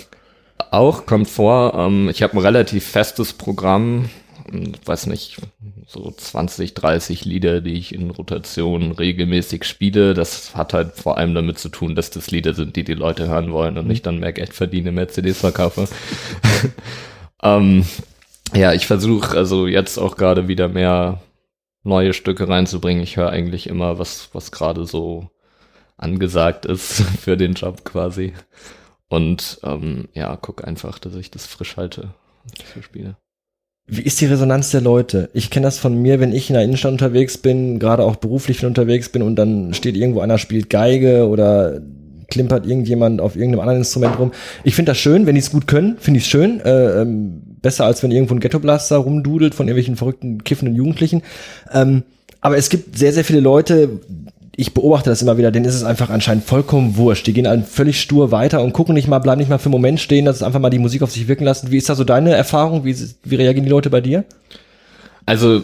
Auch 0.71 1.07
kommt 1.07 1.29
vor, 1.29 1.75
ähm, 1.75 2.09
ich 2.09 2.23
habe 2.23 2.35
ein 2.35 2.41
relativ 2.41 2.87
festes 2.87 3.33
Programm, 3.33 4.11
weiß 4.51 5.07
nicht, 5.07 5.39
so 5.87 6.11
20, 6.11 6.75
30 6.75 7.25
Lieder, 7.25 7.61
die 7.61 7.75
ich 7.75 7.95
in 7.95 8.11
Rotation 8.11 8.93
regelmäßig 8.93 9.65
spiele. 9.65 10.15
Das 10.15 10.55
hat 10.55 10.75
halt 10.75 10.95
vor 10.95 11.19
allem 11.19 11.35
damit 11.35 11.59
zu 11.59 11.69
tun, 11.69 11.95
dass 11.95 12.11
das 12.11 12.31
Lieder 12.31 12.55
sind, 12.55 12.77
die 12.77 12.85
die 12.85 12.95
Leute 12.95 13.29
hören 13.29 13.53
wollen 13.53 13.79
und 13.79 13.91
ich 13.91 14.03
dann 14.03 14.19
mehr 14.19 14.33
Geld 14.33 14.55
verdiene, 14.55 14.93
mehr 14.93 15.09
CDs 15.09 15.41
verkaufe. 15.41 15.89
ähm, 17.43 17.85
ja, 18.55 18.73
ich 18.73 18.87
versuche 18.87 19.37
also 19.37 19.67
jetzt 19.67 19.99
auch 19.99 20.17
gerade 20.17 20.49
wieder 20.49 20.69
mehr 20.69 21.21
neue 21.83 22.13
Stücke 22.13 22.49
reinzubringen. 22.49 23.03
Ich 23.03 23.17
höre 23.17 23.31
eigentlich 23.31 23.67
immer, 23.67 23.99
was, 23.99 24.31
was 24.33 24.51
gerade 24.51 24.87
so 24.87 25.31
angesagt 25.97 26.65
ist 26.65 27.03
für 27.21 27.37
den 27.37 27.55
Job 27.55 27.85
quasi. 27.85 28.35
Und 29.09 29.61
ähm, 29.63 30.09
ja, 30.13 30.37
guck 30.37 30.67
einfach, 30.67 30.99
dass 30.99 31.15
ich 31.15 31.31
das 31.31 31.47
frisch 31.47 31.77
halte, 31.77 32.15
was 32.45 32.53
ich 32.61 32.75
so 32.75 32.83
spiele. 32.83 33.17
Wie 33.91 34.03
ist 34.03 34.21
die 34.21 34.27
Resonanz 34.27 34.71
der 34.71 34.83
Leute? 34.83 35.31
Ich 35.33 35.49
kenne 35.49 35.65
das 35.65 35.79
von 35.79 36.01
mir, 36.01 36.21
wenn 36.21 36.35
ich 36.35 36.51
in 36.51 36.55
der 36.55 36.63
Innenstadt 36.63 36.93
unterwegs 36.93 37.39
bin, 37.39 37.79
gerade 37.79 38.05
auch 38.05 38.17
beruflich 38.17 38.63
unterwegs 38.67 39.09
bin 39.09 39.23
und 39.23 39.37
dann 39.37 39.73
steht 39.73 39.97
irgendwo 39.97 40.21
einer 40.21 40.37
spielt 40.37 40.69
Geige 40.69 41.27
oder 41.27 41.81
klimpert 42.29 42.67
irgendjemand 42.67 43.23
auf 43.23 43.35
irgendeinem 43.35 43.61
anderen 43.61 43.79
Instrument 43.79 44.19
rum. 44.19 44.33
Ich 44.63 44.75
finde 44.75 44.91
das 44.91 44.99
schön, 44.99 45.25
wenn 45.25 45.37
die 45.37 45.41
es 45.41 45.51
gut 45.51 45.67
können, 45.67 45.97
finde 45.99 46.19
ich 46.19 46.25
es 46.25 46.31
schön. 46.31 46.61
Äh, 46.61 47.01
ähm, 47.01 47.41
besser 47.63 47.87
als 47.87 48.03
wenn 48.03 48.11
irgendwo 48.11 48.35
ein 48.35 48.41
Ghetto-Blaster 48.41 48.99
rumdudelt 48.99 49.55
von 49.55 49.67
irgendwelchen 49.67 49.97
verrückten, 49.97 50.45
kiffenden 50.45 50.77
Jugendlichen. 50.77 51.23
Ähm, 51.73 52.03
aber 52.43 52.59
es 52.59 52.69
gibt 52.69 52.99
sehr, 52.99 53.15
sehr 53.15 53.25
viele 53.25 53.41
Leute, 53.41 54.01
ich 54.61 54.75
beobachte 54.75 55.09
das 55.09 55.23
immer 55.23 55.39
wieder, 55.39 55.53
denen 55.53 55.67
ist 55.67 55.77
es 55.77 55.85
einfach 55.85 56.11
anscheinend 56.11 56.43
vollkommen 56.43 56.97
wurscht. 56.97 57.29
Die 57.29 57.33
gehen 57.33 57.45
dann 57.45 57.63
völlig 57.63 58.01
stur 58.01 58.33
weiter 58.33 58.61
und 58.61 58.73
gucken 58.73 58.93
nicht 58.93 59.07
mal, 59.07 59.21
bleiben 59.21 59.39
nicht 59.39 59.49
mal 59.49 59.59
für 59.59 59.67
einen 59.67 59.73
Moment 59.73 60.01
stehen, 60.01 60.25
dass 60.25 60.35
es 60.35 60.43
einfach 60.43 60.59
mal 60.59 60.69
die 60.69 60.81
Musik 60.81 61.03
auf 61.03 61.13
sich 61.13 61.29
wirken 61.29 61.45
lassen. 61.45 61.71
Wie 61.71 61.77
ist 61.77 61.89
da 61.89 61.95
so 61.95 62.03
deine 62.03 62.35
Erfahrung? 62.35 62.85
Wie, 62.85 62.97
wie 63.23 63.37
reagieren 63.37 63.65
die 63.65 63.71
Leute 63.71 63.89
bei 63.89 64.01
dir? 64.01 64.25
Also 65.27 65.63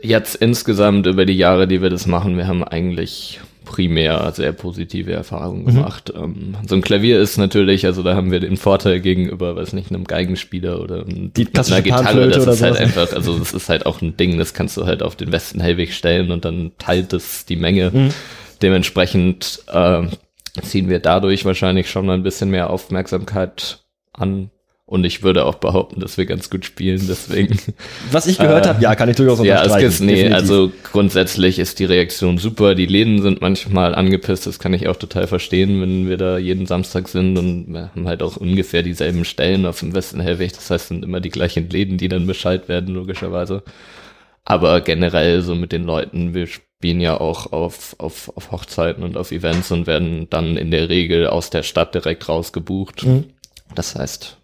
jetzt 0.00 0.36
insgesamt 0.36 1.06
über 1.06 1.26
die 1.26 1.36
Jahre, 1.36 1.68
die 1.68 1.82
wir 1.82 1.90
das 1.90 2.06
machen, 2.06 2.38
wir 2.38 2.46
haben 2.46 2.64
eigentlich 2.64 3.38
primär 3.68 4.32
sehr 4.34 4.52
positive 4.52 5.12
Erfahrungen 5.12 5.62
Mhm. 5.62 5.66
gemacht. 5.66 6.12
Ähm, 6.16 6.56
so 6.66 6.74
ein 6.74 6.80
Klavier 6.80 7.20
ist 7.20 7.36
natürlich, 7.36 7.86
also 7.86 8.02
da 8.02 8.16
haben 8.16 8.30
wir 8.30 8.40
den 8.40 8.56
Vorteil 8.56 9.00
gegenüber, 9.00 9.54
weiß 9.56 9.72
nicht, 9.74 9.90
einem 9.90 10.04
Geigenspieler 10.04 10.80
oder 10.80 11.02
einem, 11.06 11.32
Die 11.34 11.46
einer 11.54 11.82
Gitarre, 11.82 12.28
das 12.28 12.46
ist 12.46 12.62
halt 12.62 12.74
sowas. 12.76 12.78
einfach, 12.78 13.12
also 13.12 13.38
das 13.38 13.52
ist 13.52 13.68
halt 13.68 13.86
auch 13.86 14.00
ein 14.02 14.16
Ding, 14.16 14.38
das 14.38 14.54
kannst 14.54 14.76
du 14.76 14.86
halt 14.86 15.02
auf 15.02 15.16
den 15.16 15.30
Westen 15.32 15.60
Hellweg 15.60 15.92
stellen 15.92 16.30
und 16.30 16.44
dann 16.44 16.72
teilt 16.78 17.12
es 17.12 17.44
die 17.46 17.56
Menge. 17.56 17.90
Mhm. 17.92 18.10
Dementsprechend 18.62 19.60
äh, 19.72 20.02
ziehen 20.62 20.88
wir 20.88 20.98
dadurch 20.98 21.44
wahrscheinlich 21.44 21.90
schon 21.90 22.06
mal 22.06 22.14
ein 22.14 22.22
bisschen 22.22 22.50
mehr 22.50 22.70
Aufmerksamkeit 22.70 23.78
an. 24.12 24.50
Und 24.88 25.04
ich 25.04 25.22
würde 25.22 25.44
auch 25.44 25.56
behaupten, 25.56 26.00
dass 26.00 26.16
wir 26.16 26.24
ganz 26.24 26.48
gut 26.48 26.64
spielen, 26.64 27.06
deswegen. 27.08 27.58
Was 28.10 28.26
ich 28.26 28.40
gehört 28.40 28.64
Äh, 28.64 28.68
habe, 28.70 28.82
ja, 28.82 28.94
kann 28.94 29.10
ich 29.10 29.16
durchaus 29.16 29.38
Ja, 29.42 29.62
es 29.64 29.76
unterstreichen. 29.76 29.88
gibt, 29.90 30.00
nee, 30.00 30.30
definitiv. 30.30 30.34
also 30.34 30.72
grundsätzlich 30.82 31.58
ist 31.58 31.78
die 31.78 31.84
Reaktion 31.84 32.38
super. 32.38 32.74
Die 32.74 32.86
Läden 32.86 33.20
sind 33.20 33.42
manchmal 33.42 33.94
angepisst, 33.94 34.46
das 34.46 34.58
kann 34.58 34.72
ich 34.72 34.88
auch 34.88 34.96
total 34.96 35.26
verstehen, 35.26 35.82
wenn 35.82 36.08
wir 36.08 36.16
da 36.16 36.38
jeden 36.38 36.64
Samstag 36.64 37.08
sind 37.08 37.36
und 37.36 37.66
wir 37.68 37.90
haben 37.94 38.08
halt 38.08 38.22
auch 38.22 38.38
ungefähr 38.38 38.82
dieselben 38.82 39.26
Stellen 39.26 39.66
auf 39.66 39.80
dem 39.80 39.94
Westen 39.94 40.20
Hellweg. 40.20 40.54
Das 40.54 40.70
heißt, 40.70 40.84
es 40.84 40.88
sind 40.88 41.04
immer 41.04 41.20
die 41.20 41.28
gleichen 41.30 41.68
Läden, 41.68 41.98
die 41.98 42.08
dann 42.08 42.26
Bescheid 42.26 42.68
werden, 42.70 42.94
logischerweise. 42.94 43.62
Aber 44.44 44.80
generell 44.80 45.42
so 45.42 45.54
mit 45.54 45.72
den 45.72 45.84
Leuten, 45.84 46.32
wir 46.32 46.46
spielen 46.46 47.00
ja 47.02 47.20
auch 47.20 47.52
auf, 47.52 47.94
auf, 47.98 48.32
auf 48.36 48.50
Hochzeiten 48.52 49.02
und 49.04 49.18
auf 49.18 49.32
Events 49.32 49.70
und 49.70 49.86
werden 49.86 50.28
dann 50.30 50.56
in 50.56 50.70
der 50.70 50.88
Regel 50.88 51.26
aus 51.26 51.50
der 51.50 51.62
Stadt 51.62 51.94
direkt 51.94 52.28
rausgebucht. 52.30 53.04
Mhm. 53.04 53.24
Das 53.74 53.94
heißt, 53.94 54.37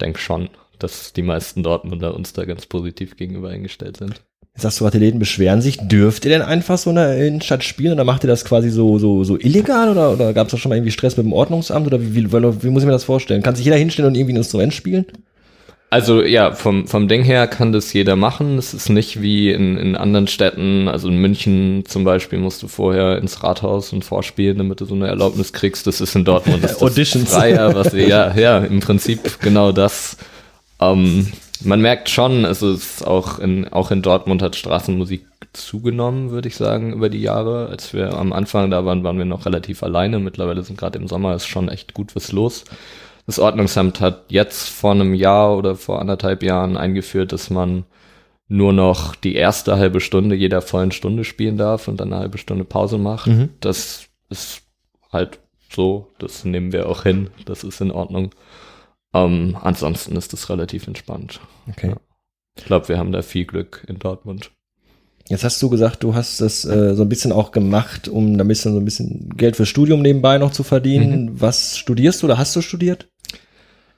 denk 0.00 0.18
schon, 0.18 0.48
dass 0.78 1.12
die 1.12 1.22
meisten 1.22 1.62
Dortmunder 1.62 2.14
uns 2.14 2.32
da 2.32 2.44
ganz 2.44 2.66
positiv 2.66 3.16
gegenüber 3.16 3.50
eingestellt 3.50 3.96
sind. 3.96 4.22
Jetzt 4.54 4.62
sagst 4.62 4.80
du 4.80 4.84
gerade, 4.84 4.98
die 4.98 5.04
Läden 5.04 5.20
beschweren 5.20 5.60
sich. 5.60 5.78
Dürft 5.78 6.24
ihr 6.24 6.32
denn 6.32 6.42
einfach 6.42 6.78
so 6.78 6.90
in 6.90 6.96
der 6.96 7.24
Innenstadt 7.24 7.62
spielen 7.62 7.92
oder 7.92 8.04
macht 8.04 8.24
ihr 8.24 8.28
das 8.28 8.44
quasi 8.44 8.70
so, 8.70 8.98
so, 8.98 9.22
so 9.22 9.38
illegal 9.38 9.88
oder, 9.88 10.12
oder 10.12 10.32
gab 10.32 10.48
es 10.48 10.50
da 10.50 10.58
schon 10.58 10.70
mal 10.70 10.76
irgendwie 10.76 10.90
Stress 10.90 11.16
mit 11.16 11.26
dem 11.26 11.32
Ordnungsamt 11.32 11.86
oder 11.86 12.00
wie, 12.00 12.14
wie, 12.16 12.32
wie 12.32 12.70
muss 12.70 12.82
ich 12.82 12.86
mir 12.86 12.92
das 12.92 13.04
vorstellen? 13.04 13.42
Kann 13.42 13.54
sich 13.54 13.64
jeder 13.64 13.76
hinstellen 13.76 14.08
und 14.08 14.16
irgendwie 14.16 14.32
ein 14.32 14.38
Instrument 14.38 14.74
spielen? 14.74 15.06
Also 15.90 16.22
ja, 16.22 16.52
vom, 16.52 16.86
vom 16.86 17.08
Ding 17.08 17.22
her 17.22 17.46
kann 17.46 17.72
das 17.72 17.92
jeder 17.94 18.14
machen. 18.14 18.58
Es 18.58 18.74
ist 18.74 18.90
nicht 18.90 19.22
wie 19.22 19.50
in, 19.50 19.78
in 19.78 19.96
anderen 19.96 20.26
Städten, 20.26 20.86
also 20.86 21.08
in 21.08 21.16
München 21.16 21.84
zum 21.86 22.04
Beispiel 22.04 22.38
musst 22.38 22.62
du 22.62 22.68
vorher 22.68 23.16
ins 23.16 23.42
Rathaus 23.42 23.94
und 23.94 24.04
vorspielen, 24.04 24.58
damit 24.58 24.82
du 24.82 24.84
so 24.84 24.94
eine 24.94 25.06
Erlaubnis 25.06 25.54
kriegst. 25.54 25.86
Das 25.86 26.02
ist 26.02 26.14
in 26.14 26.26
Dortmund 26.26 26.62
das 26.62 26.72
ist 26.72 26.82
Auditions. 26.82 27.32
freier, 27.32 27.74
was 27.74 27.94
ja, 27.94 28.36
ja, 28.36 28.58
im 28.58 28.80
Prinzip 28.80 29.40
genau 29.40 29.72
das. 29.72 30.18
Ähm, 30.78 31.32
man 31.64 31.80
merkt 31.80 32.10
schon, 32.10 32.44
also 32.44 32.70
es 32.70 32.98
ist 32.98 33.06
auch 33.06 33.38
in, 33.38 33.66
auch 33.68 33.90
in 33.90 34.02
Dortmund 34.02 34.42
hat 34.42 34.56
Straßenmusik 34.56 35.24
zugenommen, 35.54 36.30
würde 36.30 36.48
ich 36.48 36.56
sagen, 36.56 36.92
über 36.92 37.08
die 37.08 37.22
Jahre. 37.22 37.68
Als 37.70 37.94
wir 37.94 38.12
am 38.12 38.34
Anfang 38.34 38.70
da 38.70 38.84
waren, 38.84 39.04
waren 39.04 39.16
wir 39.16 39.24
noch 39.24 39.46
relativ 39.46 39.82
alleine. 39.82 40.18
Mittlerweile 40.18 40.62
sind 40.62 40.78
gerade 40.78 40.98
im 40.98 41.08
Sommer 41.08 41.34
ist 41.34 41.46
schon 41.46 41.70
echt 41.70 41.94
gut 41.94 42.14
was 42.14 42.30
los. 42.32 42.64
Das 43.28 43.38
Ordnungsamt 43.38 44.00
hat 44.00 44.24
jetzt 44.30 44.70
vor 44.70 44.92
einem 44.92 45.12
Jahr 45.12 45.54
oder 45.58 45.76
vor 45.76 46.00
anderthalb 46.00 46.42
Jahren 46.42 46.78
eingeführt, 46.78 47.30
dass 47.30 47.50
man 47.50 47.84
nur 48.48 48.72
noch 48.72 49.14
die 49.14 49.34
erste 49.34 49.76
halbe 49.76 50.00
Stunde 50.00 50.34
jeder 50.34 50.62
vollen 50.62 50.92
Stunde 50.92 51.24
spielen 51.24 51.58
darf 51.58 51.88
und 51.88 52.00
dann 52.00 52.10
eine 52.10 52.22
halbe 52.22 52.38
Stunde 52.38 52.64
Pause 52.64 52.96
macht. 52.96 53.26
Mhm. 53.26 53.50
Das 53.60 54.06
ist 54.30 54.62
halt 55.12 55.40
so, 55.70 56.08
das 56.18 56.46
nehmen 56.46 56.72
wir 56.72 56.88
auch 56.88 57.02
hin, 57.02 57.28
das 57.44 57.64
ist 57.64 57.82
in 57.82 57.90
Ordnung. 57.90 58.30
Ähm, 59.12 59.58
ansonsten 59.60 60.16
ist 60.16 60.32
das 60.32 60.48
relativ 60.48 60.86
entspannt. 60.86 61.40
Okay. 61.68 61.88
Ja. 61.88 61.96
Ich 62.56 62.64
glaube, 62.64 62.88
wir 62.88 62.96
haben 62.96 63.12
da 63.12 63.20
viel 63.20 63.44
Glück 63.44 63.84
in 63.88 63.98
Dortmund. 63.98 64.52
Jetzt 65.28 65.44
hast 65.44 65.60
du 65.60 65.68
gesagt, 65.68 66.02
du 66.02 66.14
hast 66.14 66.40
das 66.40 66.64
äh, 66.64 66.94
so 66.94 67.02
ein 67.02 67.10
bisschen 67.10 67.32
auch 67.32 67.52
gemacht, 67.52 68.08
um 68.08 68.38
da 68.38 68.44
ein 68.44 68.48
bisschen 68.48 68.72
so 68.72 68.80
ein 68.80 68.86
bisschen 68.86 69.28
Geld 69.36 69.56
fürs 69.56 69.68
Studium 69.68 70.00
nebenbei 70.00 70.38
noch 70.38 70.52
zu 70.52 70.62
verdienen. 70.62 71.38
Was 71.38 71.76
studierst 71.76 72.22
du 72.22 72.26
oder 72.26 72.38
hast 72.38 72.56
du 72.56 72.62
studiert? 72.62 73.08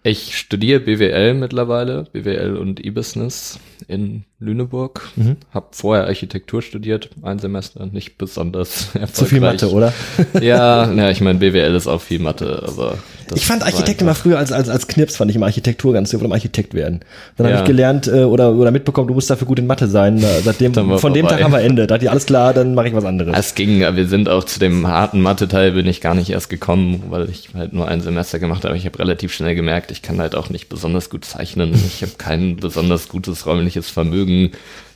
Ich 0.03 0.39
studiere 0.39 0.81
BWL 0.81 1.35
mittlerweile, 1.35 2.05
BWL 2.13 2.57
und 2.57 2.85
E-Business 2.85 3.61
in 3.87 4.25
Lüneburg. 4.41 5.03
Mhm. 5.17 5.37
Hab 5.53 5.75
vorher 5.75 6.07
Architektur 6.07 6.63
studiert, 6.63 7.11
ein 7.23 7.39
Semester, 7.39 7.87
nicht 7.93 8.17
besonders 8.17 8.87
erfolgreich. 8.95 9.13
Zu 9.13 9.25
viel 9.27 9.41
Mathe, 9.41 9.71
oder? 9.71 9.93
Ja, 10.41 10.87
na, 10.93 11.11
ich 11.11 11.21
meine, 11.21 11.39
BWL 11.39 11.75
ist 11.75 11.87
auch 11.87 12.01
viel 12.01 12.19
Mathe, 12.21 12.63
aber 12.67 12.95
Ich 13.35 13.45
fand 13.47 13.63
Architekt 13.63 14.01
immer 14.01 14.15
früher 14.15 14.39
als, 14.39 14.51
als, 14.51 14.69
als 14.71 14.89
Knips, 14.89 15.17
fand 15.17 15.31
ich 15.31 15.37
immer 15.37 15.47
Architektur 15.47 15.93
ganz, 15.93 16.13
ich 16.13 16.19
wollte 16.19 16.33
Architekt 16.33 16.73
werden. 16.73 17.01
Dann 17.37 17.47
Ja. 17.49 17.53
habe 17.53 17.63
ich 17.65 17.67
gelernt 17.67 18.09
äh, 18.09 18.25
oder, 18.25 18.55
oder 18.55 18.71
mitbekommen, 18.71 19.09
du 19.09 19.15
musst 19.15 19.29
dafür 19.29 19.47
gut 19.47 19.59
in 19.59 19.67
Mathe 19.67 19.87
sein. 19.89 20.19
Seitdem, 20.43 20.73
von 20.73 20.89
dem 20.89 20.99
vorbei. 20.99 21.21
Tag 21.23 21.43
haben 21.43 21.53
wir 21.53 21.61
Ende. 21.61 21.83
Da 21.87 21.95
dachte 21.97 22.07
ich, 22.07 22.11
alles 22.11 22.25
klar, 22.27 22.55
dann 22.55 22.75
mache 22.75 22.89
ich 22.89 22.95
was 22.95 23.05
anderes. 23.05 23.35
Es 23.37 23.55
ging, 23.55 23.81
wir 23.81 24.07
sind 24.07 24.29
auch 24.31 24.45
zu 24.45 24.59
dem 24.59 24.87
harten 24.87 25.21
Mathe-Teil 25.21 25.73
bin 25.73 25.87
ich 25.87 26.01
gar 26.01 26.15
nicht 26.15 26.31
erst 26.31 26.49
gekommen, 26.49 27.05
weil 27.11 27.29
ich 27.29 27.51
halt 27.55 27.75
nur 27.75 27.87
ein 27.89 28.01
Semester 28.01 28.39
gemacht 28.39 28.65
habe. 28.65 28.75
Ich 28.77 28.87
habe 28.87 28.99
relativ 28.99 29.35
schnell 29.35 29.55
gemerkt, 29.55 29.91
ich 29.91 30.01
kann 30.01 30.19
halt 30.19 30.35
auch 30.35 30.49
nicht 30.49 30.69
besonders 30.71 31.11
gut 31.11 31.25
zeichnen. 31.27 31.75
Ich 31.75 32.01
habe 32.03 32.13
kein 32.17 32.57
besonders 32.57 33.09
gutes 33.09 33.45
räumliches 33.47 33.91
Vermögen. 33.91 34.30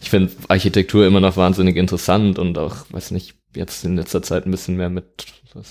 Ich 0.00 0.10
finde 0.10 0.32
Architektur 0.48 1.06
immer 1.06 1.20
noch 1.20 1.36
wahnsinnig 1.36 1.76
interessant 1.76 2.38
und 2.38 2.58
auch, 2.58 2.76
weiß 2.90 3.10
nicht, 3.12 3.34
jetzt 3.54 3.84
in 3.84 3.96
letzter 3.96 4.22
Zeit 4.22 4.46
ein 4.46 4.50
bisschen 4.50 4.76
mehr 4.76 4.90
mit 4.90 5.04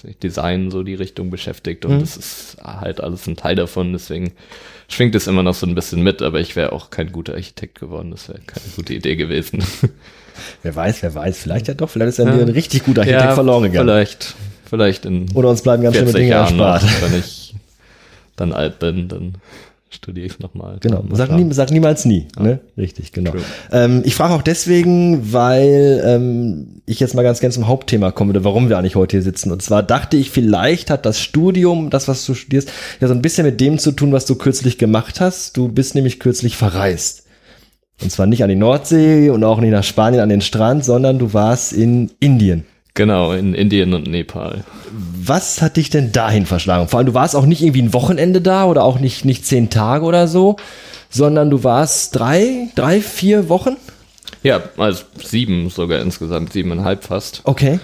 ich, 0.08 0.18
Design 0.20 0.72
so 0.72 0.82
die 0.84 0.96
Richtung 0.96 1.30
beschäftigt 1.30 1.84
und 1.86 1.96
Mhm. 1.98 2.00
das 2.00 2.16
ist 2.16 2.58
halt 2.64 3.02
alles 3.02 3.28
ein 3.28 3.36
Teil 3.36 3.56
davon. 3.58 3.92
Deswegen 3.92 4.32
schwingt 4.88 5.14
es 5.14 5.28
immer 5.28 5.44
noch 5.44 5.54
so 5.54 5.68
ein 5.68 5.76
bisschen 5.76 6.02
mit, 6.02 6.22
aber 6.22 6.40
ich 6.40 6.56
wäre 6.56 6.72
auch 6.72 6.90
kein 6.90 7.12
guter 7.12 7.34
Architekt 7.34 7.80
geworden. 7.82 8.12
Das 8.12 8.30
wäre 8.30 8.40
keine 8.40 8.66
gute 8.78 8.94
Idee 8.94 9.18
gewesen. 9.18 9.62
wer 10.64 10.74
weiß, 10.76 11.04
wer 11.04 11.14
weiß. 11.14 11.38
Vielleicht 11.38 11.68
ja 11.68 11.74
doch, 11.74 11.90
vielleicht 11.90 12.10
ist 12.10 12.20
ja 12.20 12.26
mir 12.26 12.42
ein 12.42 12.50
richtig 12.50 12.86
guter 12.86 13.02
Architekt 13.02 13.24
Ja, 13.24 13.34
verloren 13.36 13.64
gegangen. 13.64 13.86
Vielleicht, 13.88 14.36
vielleicht 14.70 15.06
in 15.06 15.30
Oder 15.34 15.50
uns 15.50 15.62
bleiben 15.62 15.84
ganz 15.84 15.96
schöne 15.98 16.08
40 16.08 16.22
Dinge 16.22 16.32
Jahren 16.32 16.56
noch, 16.56 16.66
erspart. 16.66 17.02
wenn 17.12 17.20
ich 17.20 17.54
dann 18.38 18.54
alt 18.54 18.80
bin, 18.80 19.10
dann 19.10 19.36
studiere 19.94 20.26
ich 20.28 20.40
nochmal. 20.40 20.78
Genau, 20.80 21.04
sag, 21.12 21.32
nie, 21.32 21.52
sag 21.54 21.72
niemals 21.72 22.06
nie. 22.06 22.28
Ne? 22.40 22.60
Richtig, 22.78 23.12
genau. 23.12 23.34
Ähm, 23.72 24.02
ich 24.06 24.16
frage 24.16 24.34
auch 24.34 24.42
deswegen, 24.42 25.34
weil 25.34 26.02
ähm, 26.06 26.82
ich 26.86 27.00
jetzt 27.00 27.16
mal 27.16 27.24
ganz 27.24 27.40
gerne 27.40 27.54
zum 27.54 27.68
Hauptthema 27.68 28.12
kommen 28.12 28.30
würde, 28.30 28.44
warum 28.44 28.70
wir 28.70 28.78
eigentlich 28.78 28.96
heute 28.96 29.18
hier 29.18 29.24
sitzen. 29.24 29.52
Und 29.52 29.62
zwar 29.62 29.84
dachte 29.84 30.18
ich, 30.18 30.32
vielleicht 30.32 30.90
hat 30.90 31.06
das 31.06 31.20
Studium, 31.20 31.90
das, 31.90 32.08
was 32.08 32.26
du 32.26 32.34
studierst, 32.34 32.72
ja 33.00 33.08
so 33.08 33.14
ein 33.14 33.22
bisschen 33.22 33.46
mit 33.46 33.62
dem 33.62 33.80
zu 33.80 33.92
tun, 33.92 34.12
was 34.12 34.26
du 34.26 34.36
kürzlich 34.36 34.78
gemacht 34.78 35.22
hast. 35.22 35.58
Du 35.58 35.68
bist 35.68 35.96
nämlich 35.96 36.20
kürzlich 36.20 36.58
verreist. 36.58 37.24
Und 38.02 38.12
zwar 38.12 38.26
nicht 38.26 38.44
an 38.44 38.50
die 38.50 38.56
Nordsee 38.56 39.30
und 39.30 39.44
auch 39.44 39.60
nicht 39.60 39.72
nach 39.72 39.84
Spanien 39.84 40.22
an 40.22 40.30
den 40.30 40.42
Strand, 40.42 40.84
sondern 40.84 41.20
du 41.20 41.34
warst 41.34 41.74
in 41.74 42.12
Indien. 42.20 42.66
Genau, 42.96 43.32
in 43.34 43.56
Indien 43.56 43.94
und 43.94 44.08
Nepal. 44.08 44.64
Was 44.92 45.62
hat 45.62 45.78
dich 45.78 45.90
denn 45.90 46.12
dahin 46.12 46.46
verschlagen? 46.46 46.88
Vor 46.88 47.00
allem, 47.00 47.08
du 47.08 47.14
warst 47.16 47.36
auch 47.36 47.48
nicht 47.48 47.64
irgendwie 47.64 47.82
ein 47.82 47.94
Wochenende 47.94 48.40
da 48.40 48.66
oder 48.66 48.84
auch 48.84 49.00
nicht, 49.00 49.26
nicht 49.26 49.46
zehn 49.48 49.72
Tage 49.72 50.06
oder 50.06 50.28
so, 50.28 50.58
sondern 51.10 51.50
du 51.50 51.64
warst 51.64 52.16
drei, 52.16 52.70
drei, 52.76 53.02
vier 53.02 53.50
Wochen? 53.50 53.78
Ja, 54.44 54.62
also 54.78 55.06
sieben 55.16 55.70
sogar 55.70 56.02
insgesamt, 56.02 56.54
siebeneinhalb 56.54 57.04
fast. 57.04 57.42
Okay. 57.46 57.80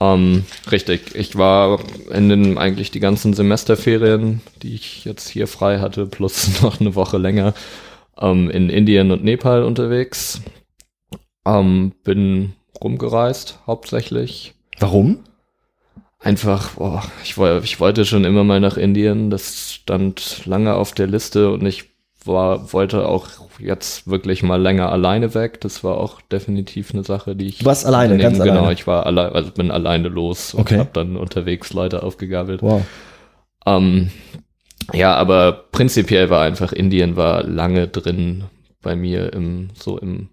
Ähm, 0.00 0.44
richtig, 0.70 1.14
ich 1.14 1.36
war 1.38 1.78
in 2.10 2.28
den 2.28 2.58
eigentlich 2.58 2.90
die 2.90 3.00
ganzen 3.00 3.32
Semesterferien, 3.32 4.42
die 4.62 4.74
ich 4.74 5.04
jetzt 5.04 5.28
hier 5.28 5.46
frei 5.46 5.78
hatte, 5.78 6.06
plus 6.06 6.60
noch 6.62 6.80
eine 6.80 6.94
Woche 6.94 7.16
länger, 7.16 7.54
ähm, 8.20 8.50
in 8.50 8.68
Indien 8.68 9.10
und 9.10 9.24
Nepal 9.24 9.62
unterwegs. 9.62 10.42
Ähm, 11.46 11.92
bin 12.02 12.54
rumgereist, 12.82 13.58
hauptsächlich. 13.66 14.54
Warum? 14.78 15.20
Einfach, 16.18 16.70
boah, 16.74 17.02
ich, 17.22 17.36
ich 17.36 17.80
wollte 17.80 18.04
schon 18.04 18.24
immer 18.24 18.44
mal 18.44 18.60
nach 18.60 18.76
Indien. 18.76 19.30
Das 19.30 19.72
stand 19.72 20.46
lange 20.46 20.74
auf 20.74 20.92
der 20.92 21.06
Liste 21.06 21.50
und 21.50 21.66
ich 21.66 21.90
war, 22.24 22.72
wollte 22.72 23.06
auch 23.06 23.28
jetzt 23.58 24.08
wirklich 24.08 24.42
mal 24.42 24.60
länger 24.60 24.90
alleine 24.90 25.34
weg. 25.34 25.60
Das 25.60 25.84
war 25.84 25.98
auch 25.98 26.22
definitiv 26.22 26.92
eine 26.94 27.04
Sache, 27.04 27.36
die 27.36 27.46
ich. 27.48 27.58
Du 27.58 27.66
warst 27.66 27.84
alleine, 27.84 28.14
unternehmen- 28.14 28.38
ganz 28.38 28.44
Genau, 28.48 28.60
alleine? 28.60 28.72
ich 28.72 28.86
war 28.86 29.04
allein, 29.04 29.32
also 29.32 29.50
bin 29.50 29.70
alleine 29.70 30.08
los 30.08 30.54
und 30.54 30.62
Okay. 30.62 30.78
habe 30.78 30.90
dann 30.94 31.16
unterwegs 31.18 31.74
Leute 31.74 32.02
aufgegabelt. 32.02 32.62
Wow. 32.62 32.82
Ähm, 33.66 34.10
ja, 34.94 35.14
aber 35.14 35.52
prinzipiell 35.72 36.30
war 36.30 36.42
einfach 36.42 36.72
Indien 36.72 37.16
war 37.16 37.42
lange 37.42 37.88
drin 37.88 38.44
bei 38.80 38.96
mir 38.96 39.32
im, 39.34 39.70
so 39.74 39.98
im, 39.98 40.28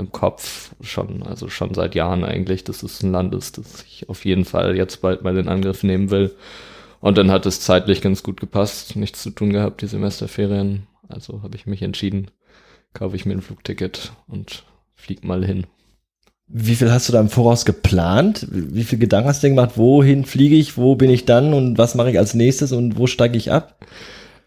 im 0.00 0.10
Kopf 0.10 0.74
schon, 0.80 1.22
also 1.22 1.48
schon 1.48 1.74
seit 1.74 1.94
Jahren 1.94 2.24
eigentlich, 2.24 2.64
dass 2.64 2.82
es 2.82 3.02
ein 3.02 3.12
Land 3.12 3.34
ist, 3.34 3.58
das 3.58 3.84
ich 3.84 4.08
auf 4.08 4.24
jeden 4.24 4.44
Fall 4.44 4.76
jetzt 4.76 5.00
bald 5.00 5.22
mal 5.22 5.36
in 5.36 5.48
Angriff 5.48 5.82
nehmen 5.82 6.10
will. 6.10 6.34
Und 7.00 7.16
dann 7.16 7.30
hat 7.30 7.46
es 7.46 7.60
zeitlich 7.60 8.02
ganz 8.02 8.22
gut 8.22 8.40
gepasst, 8.40 8.96
nichts 8.96 9.22
zu 9.22 9.30
tun 9.30 9.52
gehabt, 9.52 9.82
die 9.82 9.86
Semesterferien. 9.86 10.86
Also 11.08 11.42
habe 11.42 11.56
ich 11.56 11.66
mich 11.66 11.82
entschieden, 11.82 12.30
kaufe 12.92 13.16
ich 13.16 13.26
mir 13.26 13.34
ein 13.34 13.42
Flugticket 13.42 14.12
und 14.26 14.64
flieg 14.94 15.24
mal 15.24 15.44
hin. 15.44 15.66
Wie 16.46 16.74
viel 16.74 16.90
hast 16.90 17.08
du 17.08 17.12
da 17.12 17.20
im 17.20 17.28
Voraus 17.28 17.64
geplant? 17.64 18.46
Wie 18.50 18.82
viel 18.82 18.98
Gedanken 18.98 19.28
hast 19.28 19.42
du 19.42 19.46
dir 19.46 19.54
gemacht? 19.54 19.76
Wohin 19.76 20.24
fliege 20.24 20.56
ich? 20.56 20.76
Wo 20.76 20.96
bin 20.96 21.08
ich 21.08 21.24
dann? 21.24 21.54
Und 21.54 21.78
was 21.78 21.94
mache 21.94 22.10
ich 22.10 22.18
als 22.18 22.34
nächstes? 22.34 22.72
Und 22.72 22.98
wo 22.98 23.06
steige 23.06 23.38
ich 23.38 23.52
ab? 23.52 23.86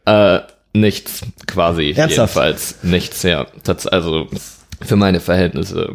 Äh, 0.06 0.40
nichts, 0.74 1.22
quasi. 1.48 1.92
Ernsthaft? 1.92 2.36
Jedenfalls 2.36 2.84
nichts, 2.84 3.24
ja. 3.24 3.48
Das, 3.64 3.88
also 3.88 4.28
für 4.84 4.96
meine 4.96 5.20
Verhältnisse. 5.20 5.94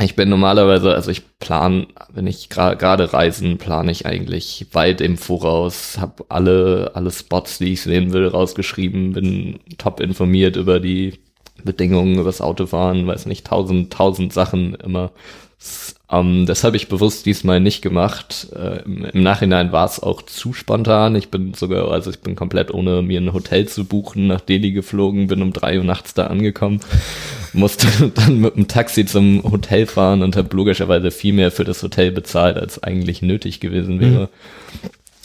Ich 0.00 0.16
bin 0.16 0.28
normalerweise, 0.28 0.92
also 0.92 1.10
ich 1.12 1.38
plan, 1.38 1.86
wenn 2.12 2.26
ich 2.26 2.48
gra- 2.48 2.74
gerade 2.74 3.12
reisen, 3.12 3.58
plane 3.58 3.92
ich 3.92 4.06
eigentlich 4.06 4.66
weit 4.72 5.00
im 5.00 5.16
Voraus, 5.16 5.98
habe 5.98 6.24
alle, 6.28 6.90
alle 6.94 7.12
Spots, 7.12 7.58
die 7.58 7.74
ich 7.74 7.82
sehen 7.82 8.12
will, 8.12 8.26
rausgeschrieben, 8.26 9.12
bin 9.12 9.60
top 9.78 10.00
informiert 10.00 10.56
über 10.56 10.80
die 10.80 11.20
Bedingungen, 11.62 12.14
über 12.14 12.24
das 12.24 12.40
Autofahren, 12.40 13.06
weiß 13.06 13.26
nicht, 13.26 13.46
tausend, 13.46 13.92
tausend 13.92 14.32
Sachen 14.32 14.74
immer. 14.74 15.12
S- 15.58 15.94
Ähm, 16.10 16.44
das 16.46 16.62
habe 16.64 16.76
ich 16.76 16.88
bewusst 16.88 17.24
diesmal 17.26 17.60
nicht 17.60 17.80
gemacht. 17.80 18.48
Äh, 18.54 18.82
im, 18.84 19.04
Im 19.06 19.22
Nachhinein 19.22 19.72
war 19.72 19.86
es 19.86 20.00
auch 20.00 20.22
zu 20.22 20.52
spontan. 20.52 21.16
Ich 21.16 21.30
bin 21.30 21.54
sogar, 21.54 21.90
also 21.90 22.10
ich 22.10 22.20
bin 22.20 22.36
komplett 22.36 22.72
ohne 22.72 23.00
mir 23.02 23.20
ein 23.20 23.32
Hotel 23.32 23.66
zu 23.66 23.84
buchen 23.84 24.26
nach 24.26 24.40
Delhi 24.42 24.72
geflogen, 24.72 25.26
bin 25.28 25.42
um 25.42 25.52
drei 25.52 25.78
Uhr 25.78 25.84
nachts 25.84 26.12
da 26.14 26.26
angekommen, 26.26 26.80
musste 27.54 27.86
dann 28.14 28.40
mit 28.40 28.56
dem 28.56 28.68
Taxi 28.68 29.06
zum 29.06 29.42
Hotel 29.44 29.86
fahren 29.86 30.22
und 30.22 30.36
habe 30.36 30.54
logischerweise 30.54 31.10
viel 31.10 31.32
mehr 31.32 31.50
für 31.50 31.64
das 31.64 31.82
Hotel 31.82 32.12
bezahlt, 32.12 32.58
als 32.58 32.82
eigentlich 32.82 33.22
nötig 33.22 33.60
gewesen 33.60 33.98
wäre. 34.00 34.28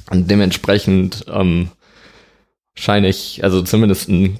Und 0.10 0.32
dementsprechend 0.32 1.26
ähm, 1.32 1.70
scheine 2.76 3.10
ich, 3.10 3.44
also 3.44 3.62
zumindest 3.62 4.10
ein 4.10 4.40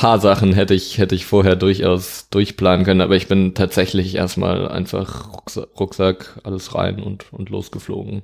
paar 0.00 0.18
Sachen 0.18 0.54
hätte 0.54 0.72
ich, 0.72 0.96
hätte 0.96 1.14
ich 1.14 1.26
vorher 1.26 1.56
durchaus 1.56 2.30
durchplanen 2.30 2.86
können, 2.86 3.02
aber 3.02 3.16
ich 3.16 3.28
bin 3.28 3.52
tatsächlich 3.52 4.14
erstmal 4.14 4.66
einfach 4.66 5.34
Rucksack, 5.34 5.68
Rucksack 5.78 6.40
alles 6.42 6.74
rein 6.74 7.02
und, 7.02 7.30
und 7.34 7.50
losgeflogen. 7.50 8.22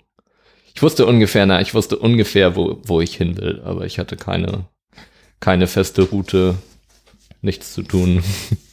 Ich 0.74 0.82
wusste 0.82 1.04
ungefähr, 1.04 1.44
na, 1.44 1.60
ich 1.60 1.74
wusste 1.74 1.98
ungefähr, 1.98 2.56
wo, 2.56 2.78
wo 2.86 3.02
ich 3.02 3.14
hin 3.14 3.36
will, 3.36 3.60
aber 3.62 3.84
ich 3.84 3.98
hatte 3.98 4.16
keine, 4.16 4.64
keine 5.38 5.66
feste 5.66 6.00
Route. 6.04 6.54
nichts 7.42 7.74
zu 7.74 7.82
tun. 7.82 8.22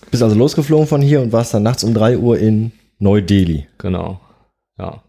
Bist 0.10 0.24
also 0.24 0.36
losgeflogen 0.38 0.88
von 0.88 1.02
hier 1.02 1.20
und 1.20 1.34
warst 1.34 1.54
dann 1.54 1.64
nachts 1.64 1.84
um 1.84 1.94
3 1.94 2.18
Uhr 2.18 2.40
in 2.40 2.72
Neu-Delhi. 3.00 3.68
genau. 3.80 4.22
Ja. 4.80 5.04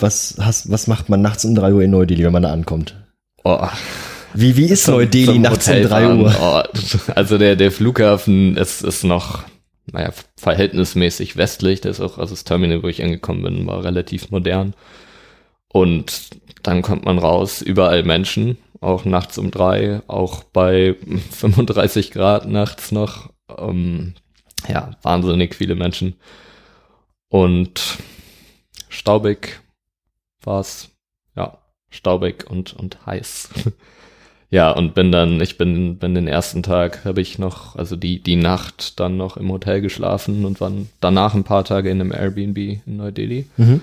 Was, 0.00 0.36
hast, 0.40 0.70
was 0.70 0.86
macht 0.86 1.10
man 1.10 1.20
nachts 1.20 1.44
um 1.44 1.54
3 1.54 1.74
Uhr 1.74 1.82
in 1.82 1.90
Neu-Delhi, 1.90 2.24
wenn 2.24 2.32
man 2.32 2.44
da 2.44 2.50
ankommt? 2.50 2.96
Oh, 3.44 3.68
Wie, 4.34 4.56
wie 4.56 4.66
ist 4.66 4.88
Neu-Delhi 4.88 5.38
nachts 5.38 5.68
um 5.68 5.74
Hotel 5.74 5.88
3 5.88 6.00
fahren. 6.02 6.20
Uhr? 6.20 6.36
Oh, 6.40 7.12
also 7.14 7.38
der, 7.38 7.56
der 7.56 7.72
Flughafen 7.72 8.56
ist, 8.56 8.82
ist 8.82 9.04
noch, 9.04 9.44
naja, 9.90 10.12
verhältnismäßig 10.36 11.36
westlich. 11.36 11.80
Das 11.80 11.98
ist 11.98 12.04
auch, 12.04 12.18
also 12.18 12.34
das 12.34 12.44
Terminal, 12.44 12.82
wo 12.82 12.88
ich 12.88 13.02
angekommen 13.02 13.42
bin, 13.42 13.66
war 13.66 13.84
relativ 13.84 14.30
modern. 14.30 14.74
Und 15.68 16.30
dann 16.62 16.82
kommt 16.82 17.04
man 17.04 17.18
raus, 17.18 17.62
überall 17.62 18.02
Menschen, 18.02 18.58
auch 18.80 19.04
nachts 19.04 19.38
um 19.38 19.50
drei, 19.50 20.02
auch 20.06 20.44
bei 20.44 20.96
35 21.32 22.10
Grad 22.10 22.48
nachts 22.48 22.92
noch. 22.92 23.30
Ähm, 23.56 24.14
ja, 24.68 24.96
wahnsinnig 25.02 25.54
viele 25.54 25.74
Menschen. 25.74 26.16
Und 27.28 27.98
staubig 28.88 29.60
war's. 30.42 30.90
Ja, 31.36 31.58
staubig 31.90 32.50
und, 32.50 32.74
und 32.74 33.06
heiß. 33.06 33.50
ja, 34.50 34.70
und 34.70 34.94
bin 34.94 35.12
dann, 35.12 35.40
ich 35.40 35.58
bin, 35.58 35.98
bin 35.98 36.14
den 36.14 36.26
ersten 36.26 36.62
Tag, 36.62 37.04
habe 37.04 37.20
ich 37.20 37.38
noch, 37.38 37.76
also 37.76 37.96
die, 37.96 38.22
die 38.22 38.36
Nacht 38.36 38.98
dann 38.98 39.18
noch 39.18 39.36
im 39.36 39.52
Hotel 39.52 39.82
geschlafen 39.82 40.46
und 40.46 40.60
war 40.60 40.72
danach 41.00 41.34
ein 41.34 41.44
paar 41.44 41.64
Tage 41.64 41.90
in 41.90 42.00
einem 42.00 42.12
Airbnb 42.12 42.56
in 42.56 42.96
Neu-Delhi. 42.96 43.46
Mhm. 43.58 43.80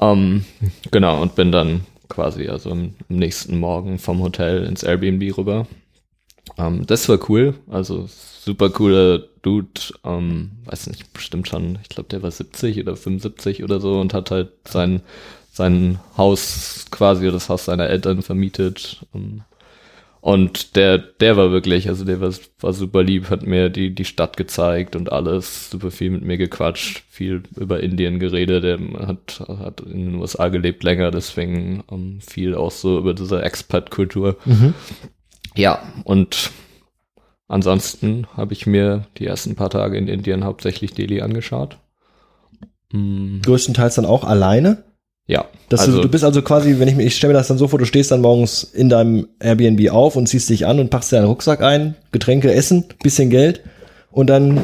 Ähm, 0.00 0.44
genau, 0.90 1.22
und 1.22 1.36
bin 1.36 1.52
dann 1.52 1.82
quasi 2.08 2.48
also 2.48 2.72
am, 2.72 2.94
nächsten 3.08 3.58
Morgen 3.58 3.98
vom 3.98 4.20
Hotel 4.20 4.64
ins 4.64 4.82
Airbnb 4.82 5.38
rüber. 5.38 5.68
Ähm, 6.58 6.84
das 6.86 7.08
war 7.08 7.18
cool, 7.30 7.54
also 7.70 8.08
super 8.08 8.68
cooler 8.70 9.20
Dude, 9.42 9.80
ähm, 10.04 10.50
weiß 10.64 10.88
nicht, 10.88 11.12
bestimmt 11.12 11.46
schon, 11.46 11.78
ich 11.82 11.88
glaube, 11.88 12.08
der 12.08 12.22
war 12.24 12.32
70 12.32 12.80
oder 12.80 12.96
75 12.96 13.62
oder 13.62 13.80
so 13.80 14.00
und 14.00 14.12
hat 14.12 14.32
halt 14.32 14.50
sein, 14.66 15.02
sein 15.52 16.00
Haus 16.16 16.86
quasi, 16.90 17.24
oder 17.24 17.34
das 17.34 17.48
Haus 17.48 17.66
seiner 17.66 17.88
Eltern 17.88 18.22
vermietet. 18.22 19.06
Ähm, 19.14 19.42
und 20.22 20.76
der, 20.76 20.98
der 20.98 21.36
war 21.36 21.50
wirklich, 21.50 21.88
also 21.88 22.04
der 22.04 22.20
war, 22.20 22.32
war 22.60 22.72
super 22.72 23.02
lieb, 23.02 23.28
hat 23.28 23.44
mir 23.44 23.70
die, 23.70 23.92
die 23.92 24.04
Stadt 24.04 24.36
gezeigt 24.36 24.94
und 24.94 25.10
alles, 25.10 25.68
super 25.68 25.90
viel 25.90 26.10
mit 26.10 26.22
mir 26.22 26.38
gequatscht, 26.38 27.02
viel 27.10 27.42
über 27.56 27.82
Indien 27.82 28.20
geredet, 28.20 28.62
der 28.62 28.78
hat, 29.04 29.40
hat 29.48 29.80
in 29.80 30.12
den 30.12 30.14
USA 30.14 30.46
gelebt 30.46 30.84
länger, 30.84 31.10
deswegen 31.10 31.82
ähm, 31.90 32.20
viel 32.20 32.54
auch 32.54 32.70
so 32.70 32.98
über 32.98 33.14
diese 33.14 33.42
Expat-Kultur. 33.42 34.36
Mhm. 34.44 34.74
Ja, 35.56 35.82
und 36.04 36.52
ansonsten 37.48 38.28
habe 38.36 38.52
ich 38.52 38.64
mir 38.64 39.08
die 39.18 39.26
ersten 39.26 39.56
paar 39.56 39.70
Tage 39.70 39.98
in 39.98 40.06
Indien 40.06 40.44
hauptsächlich 40.44 40.94
Delhi 40.94 41.20
angeschaut. 41.20 41.78
Mm, 42.92 43.40
Größtenteils 43.40 43.96
dann 43.96 44.06
auch 44.06 44.22
alleine? 44.22 44.84
Ja, 45.26 45.44
also 45.70 45.92
du, 45.92 46.02
du 46.02 46.08
bist 46.08 46.24
also 46.24 46.42
quasi, 46.42 46.78
wenn 46.78 46.88
ich 46.88 46.96
mir, 46.96 47.04
ich 47.04 47.16
stelle 47.16 47.32
mir 47.32 47.38
das 47.38 47.48
dann 47.48 47.58
so 47.58 47.68
vor, 47.68 47.78
du 47.78 47.84
stehst 47.84 48.10
dann 48.10 48.20
morgens 48.20 48.64
in 48.64 48.88
deinem 48.88 49.28
Airbnb 49.40 49.90
auf 49.90 50.16
und 50.16 50.28
ziehst 50.28 50.48
dich 50.50 50.66
an 50.66 50.80
und 50.80 50.90
packst 50.90 51.12
dir 51.12 51.16
deinen 51.16 51.26
Rucksack 51.26 51.62
ein, 51.62 51.94
Getränke, 52.10 52.52
Essen, 52.52 52.84
bisschen 53.02 53.30
Geld 53.30 53.62
und 54.10 54.28
dann 54.28 54.62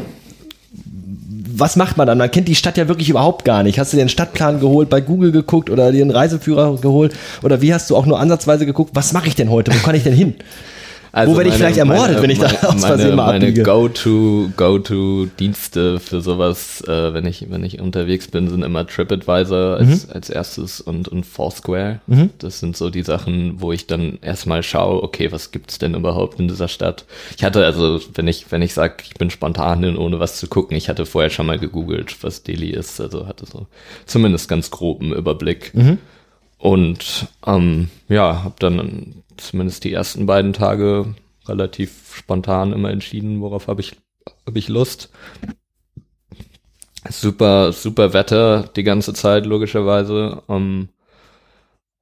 was 1.60 1.76
macht 1.76 1.96
man 1.96 2.06
dann? 2.06 2.18
Man 2.18 2.30
kennt 2.30 2.48
die 2.48 2.54
Stadt 2.54 2.76
ja 2.76 2.88
wirklich 2.88 3.10
überhaupt 3.10 3.44
gar 3.44 3.62
nicht. 3.62 3.78
Hast 3.78 3.92
du 3.92 3.96
dir 3.96 4.02
einen 4.02 4.10
Stadtplan 4.10 4.60
geholt, 4.60 4.88
bei 4.88 5.00
Google 5.00 5.32
geguckt 5.32 5.70
oder 5.70 5.90
dir 5.90 6.02
einen 6.02 6.10
Reiseführer 6.10 6.76
geholt? 6.76 7.14
Oder 7.42 7.60
wie 7.60 7.74
hast 7.74 7.90
du 7.90 7.96
auch 7.96 8.06
nur 8.06 8.20
ansatzweise 8.20 8.64
geguckt, 8.64 8.92
was 8.94 9.12
mache 9.12 9.26
ich 9.26 9.34
denn 9.34 9.50
heute? 9.50 9.72
Wo 9.74 9.78
kann 9.78 9.96
ich 9.96 10.04
denn 10.04 10.14
hin? 10.14 10.34
Also 11.12 11.32
Wo 11.32 11.36
werde 11.38 11.50
ich 11.50 11.56
vielleicht 11.56 11.78
ermordet, 11.78 12.20
wenn 12.20 12.30
ich 12.30 12.38
da 12.38 12.46
aus 12.46 12.84
Versehen 12.84 12.86
meine, 13.10 13.16
mal 13.16 13.26
meine 13.32 13.46
abbiege? 13.46 13.62
Go-to, 13.62 14.50
Go-to-Dienste 14.56 16.00
für 16.00 16.20
sowas, 16.20 16.82
äh, 16.86 17.14
wenn 17.14 17.26
ich, 17.26 17.50
wenn 17.50 17.64
ich 17.64 17.80
unterwegs 17.80 18.28
bin, 18.28 18.48
sind 18.48 18.62
immer 18.62 18.86
TripAdvisor 18.86 19.76
als, 19.78 20.06
Mhm. 20.06 20.12
als 20.12 20.30
erstes 20.30 20.80
und, 20.80 21.08
und 21.08 21.24
Foursquare. 21.24 22.00
Das 22.38 22.60
sind 22.60 22.76
so 22.76 22.90
die 22.90 23.02
Sachen, 23.02 23.60
wo 23.60 23.72
ich 23.72 23.86
dann 23.86 24.18
erstmal 24.22 24.62
schaue, 24.62 25.02
okay, 25.02 25.32
was 25.32 25.50
gibt's 25.50 25.78
denn 25.78 25.94
überhaupt 25.94 26.38
in 26.40 26.48
dieser 26.48 26.68
Stadt? 26.68 27.04
Ich 27.36 27.44
hatte 27.44 27.64
also, 27.64 28.00
wenn 28.14 28.28
ich, 28.28 28.50
wenn 28.52 28.62
ich 28.62 28.74
sag, 28.74 29.02
ich 29.04 29.14
bin 29.14 29.30
spontan 29.30 29.82
hin, 29.82 29.96
ohne 29.96 30.20
was 30.20 30.36
zu 30.38 30.46
gucken, 30.46 30.76
ich 30.76 30.88
hatte 30.88 31.06
vorher 31.06 31.30
schon 31.30 31.46
mal 31.46 31.58
gegoogelt, 31.58 32.22
was 32.22 32.42
Delhi 32.42 32.70
ist, 32.70 33.00
also 33.00 33.26
hatte 33.26 33.46
so 33.46 33.66
zumindest 34.06 34.48
ganz 34.48 34.70
groben 34.70 35.12
Überblick. 35.12 35.72
Und 36.58 37.28
ähm, 37.46 37.88
ja, 38.08 38.42
habe 38.44 38.54
dann 38.58 39.22
zumindest 39.38 39.84
die 39.84 39.92
ersten 39.92 40.26
beiden 40.26 40.52
Tage 40.52 41.14
relativ 41.46 42.14
spontan 42.14 42.72
immer 42.72 42.90
entschieden, 42.90 43.40
worauf 43.40 43.68
habe 43.68 43.80
ich, 43.80 43.96
hab 44.46 44.56
ich 44.56 44.68
Lust. 44.68 45.10
Super, 47.08 47.72
super 47.72 48.12
Wetter 48.12 48.64
die 48.76 48.82
ganze 48.82 49.14
Zeit, 49.14 49.46
logischerweise. 49.46 50.42
Ähm, 50.48 50.88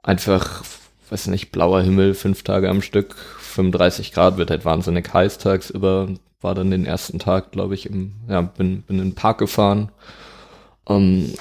einfach, 0.02 0.64
weiß 1.10 1.28
nicht, 1.28 1.52
blauer 1.52 1.82
Himmel, 1.82 2.14
fünf 2.14 2.42
Tage 2.42 2.68
am 2.68 2.82
Stück, 2.82 3.14
35 3.14 4.12
Grad, 4.12 4.36
wird 4.36 4.50
halt 4.50 4.64
wahnsinnig 4.64 5.12
heiß 5.12 5.38
tagsüber. 5.38 6.08
War 6.40 6.54
dann 6.54 6.70
den 6.70 6.84
ersten 6.84 7.18
Tag, 7.18 7.52
glaube 7.52 7.74
ich, 7.74 7.86
im, 7.86 8.14
ja, 8.28 8.40
bin, 8.40 8.82
bin 8.82 8.98
in 8.98 9.10
den 9.10 9.14
Park 9.14 9.38
gefahren. 9.38 9.90
Ähm, 10.88 11.32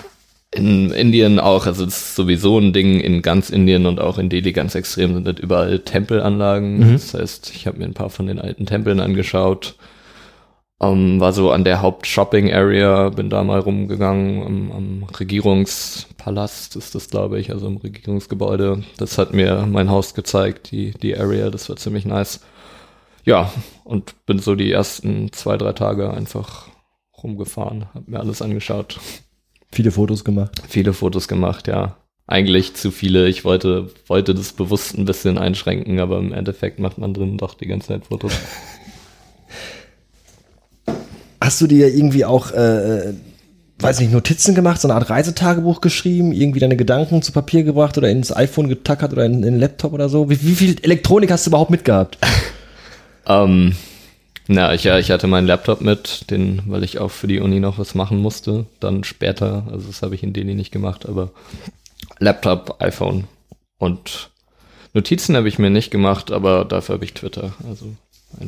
in 0.55 0.91
Indien 0.91 1.39
auch, 1.39 1.65
also 1.65 1.85
es 1.85 1.97
ist 1.97 2.15
sowieso 2.15 2.57
ein 2.59 2.73
Ding 2.73 2.99
in 2.99 3.21
ganz 3.21 3.49
Indien 3.49 3.85
und 3.85 3.99
auch 3.99 4.17
in 4.17 4.29
Delhi 4.29 4.53
ganz 4.53 4.75
extrem 4.75 5.13
sind 5.13 5.25
halt 5.27 5.39
überall 5.39 5.79
Tempelanlagen. 5.79 6.93
Das 6.93 7.13
heißt, 7.13 7.51
ich 7.55 7.67
habe 7.67 7.77
mir 7.77 7.85
ein 7.85 7.93
paar 7.93 8.09
von 8.09 8.27
den 8.27 8.39
alten 8.39 8.65
Tempeln 8.65 8.99
angeschaut. 8.99 9.75
Ähm, 10.81 11.21
war 11.21 11.31
so 11.31 11.51
an 11.51 11.63
der 11.63 11.81
Haupt-Shopping-Area, 11.81 13.09
bin 13.09 13.29
da 13.29 13.43
mal 13.43 13.59
rumgegangen 13.59 14.43
am, 14.43 14.71
am 14.71 15.03
Regierungspalast 15.03 16.75
ist 16.75 16.95
das, 16.95 17.09
glaube 17.09 17.39
ich, 17.39 17.51
also 17.51 17.67
im 17.67 17.77
Regierungsgebäude. 17.77 18.83
Das 18.97 19.17
hat 19.17 19.33
mir 19.33 19.65
mein 19.69 19.89
Haus 19.89 20.13
gezeigt, 20.13 20.71
die, 20.71 20.91
die 20.91 21.17
Area, 21.17 21.49
das 21.49 21.69
war 21.69 21.77
ziemlich 21.77 22.05
nice. 22.05 22.41
Ja, 23.23 23.51
und 23.85 24.25
bin 24.25 24.39
so 24.39 24.55
die 24.55 24.71
ersten 24.71 25.31
zwei, 25.31 25.57
drei 25.57 25.71
Tage 25.71 26.11
einfach 26.11 26.67
rumgefahren, 27.23 27.85
hab 27.93 28.07
mir 28.07 28.19
alles 28.19 28.41
angeschaut. 28.41 28.99
Viele 29.75 29.91
Fotos 29.91 30.23
gemacht. 30.23 30.63
Viele 30.69 30.93
Fotos 30.93 31.27
gemacht, 31.27 31.67
ja. 31.67 31.97
Eigentlich 32.27 32.75
zu 32.75 32.91
viele. 32.91 33.27
Ich 33.27 33.43
wollte, 33.43 33.89
wollte 34.07 34.33
das 34.33 34.53
bewusst 34.53 34.97
ein 34.97 35.03
bisschen 35.03 35.37
einschränken, 35.37 35.99
aber 35.99 36.17
im 36.17 36.31
Endeffekt 36.31 36.79
macht 36.79 36.97
man 36.97 37.13
drin 37.13 37.37
doch 37.37 37.55
die 37.55 37.67
ganze 37.67 37.89
Zeit 37.89 38.05
Fotos. 38.05 38.31
Hast 41.41 41.59
du 41.59 41.67
dir 41.67 41.93
irgendwie 41.93 42.23
auch, 42.23 42.51
äh, 42.51 43.15
weiß 43.79 43.99
nicht, 43.99 44.13
Notizen 44.13 44.55
gemacht, 44.55 44.79
so 44.79 44.87
eine 44.87 44.95
Art 44.95 45.09
Reisetagebuch 45.09 45.81
geschrieben, 45.81 46.31
irgendwie 46.31 46.61
deine 46.61 46.77
Gedanken 46.77 47.21
zu 47.21 47.33
Papier 47.33 47.63
gebracht 47.63 47.97
oder 47.97 48.07
ins 48.09 48.33
iPhone 48.33 48.69
getackert 48.69 49.11
oder 49.11 49.25
in, 49.25 49.33
in 49.33 49.41
den 49.41 49.59
Laptop 49.59 49.91
oder 49.91 50.07
so? 50.07 50.29
Wie, 50.29 50.41
wie 50.41 50.55
viel 50.55 50.77
Elektronik 50.83 51.29
hast 51.31 51.47
du 51.47 51.49
überhaupt 51.49 51.69
mitgehabt? 51.71 52.17
ähm, 53.27 53.75
na, 54.47 54.73
ich, 54.73 54.83
ja, 54.83 54.99
ich 54.99 55.11
hatte 55.11 55.27
meinen 55.27 55.47
Laptop 55.47 55.81
mit, 55.81 56.29
den, 56.29 56.61
weil 56.67 56.83
ich 56.83 56.99
auch 56.99 57.11
für 57.11 57.27
die 57.27 57.39
Uni 57.39 57.59
noch 57.59 57.79
was 57.79 57.95
machen 57.95 58.19
musste. 58.19 58.65
Dann 58.79 59.03
später, 59.03 59.65
also 59.71 59.87
das 59.87 60.01
habe 60.01 60.15
ich 60.15 60.23
in 60.23 60.33
Delhi 60.33 60.53
nicht 60.53 60.71
gemacht, 60.71 61.07
aber 61.07 61.31
Laptop, 62.19 62.81
iPhone 62.81 63.25
und 63.77 64.29
Notizen 64.93 65.35
habe 65.35 65.49
ich 65.49 65.59
mir 65.59 65.69
nicht 65.69 65.91
gemacht, 65.91 66.31
aber 66.31 66.63
dafür 66.63 66.95
habe 66.95 67.05
ich 67.05 67.13
Twitter. 67.13 67.53
Also 67.67 67.95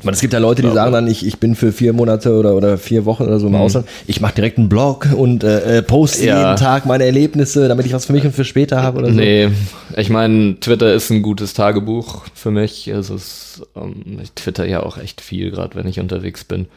Man, 0.03 0.13
es 0.13 0.19
gibt 0.19 0.33
ja 0.33 0.39
Leute, 0.39 0.61
die 0.63 0.71
sagen 0.71 0.91
dann, 0.91 1.07
ich, 1.07 1.25
ich 1.25 1.39
bin 1.39 1.55
für 1.55 1.71
vier 1.71 1.93
Monate 1.93 2.33
oder, 2.37 2.55
oder 2.55 2.77
vier 2.77 3.05
Wochen 3.05 3.23
oder 3.23 3.39
so 3.39 3.47
im 3.47 3.55
Ausland. 3.55 3.87
Ich 4.05 4.19
mache 4.19 4.35
direkt 4.35 4.57
einen 4.57 4.67
Blog 4.67 5.07
und 5.15 5.45
äh, 5.45 5.77
äh, 5.77 5.81
poste 5.81 6.25
Ja. 6.25 6.37
jeden 6.39 6.57
Tag 6.57 6.85
meine 6.85 7.05
Erlebnisse, 7.05 7.69
damit 7.69 7.85
ich 7.85 7.93
was 7.93 8.05
für 8.05 8.11
mich 8.11 8.25
und 8.25 8.33
für 8.33 8.43
später 8.43 8.83
habe 8.83 8.99
oder 8.99 9.07
so. 9.09 9.13
Nee, 9.13 9.49
ich 9.95 10.09
meine, 10.09 10.59
Twitter 10.59 10.93
ist 10.93 11.09
ein 11.09 11.21
gutes 11.21 11.53
Tagebuch 11.53 12.25
für 12.33 12.51
mich. 12.51 12.89
Es, 12.89 13.61
ähm, 13.77 14.19
ich 14.21 14.33
twitter 14.33 14.65
ja 14.65 14.83
auch 14.83 14.97
echt 14.97 15.21
viel, 15.21 15.51
gerade 15.51 15.75
wenn 15.75 15.87
ich 15.87 16.01
unterwegs 16.01 16.43
bin. 16.43 16.67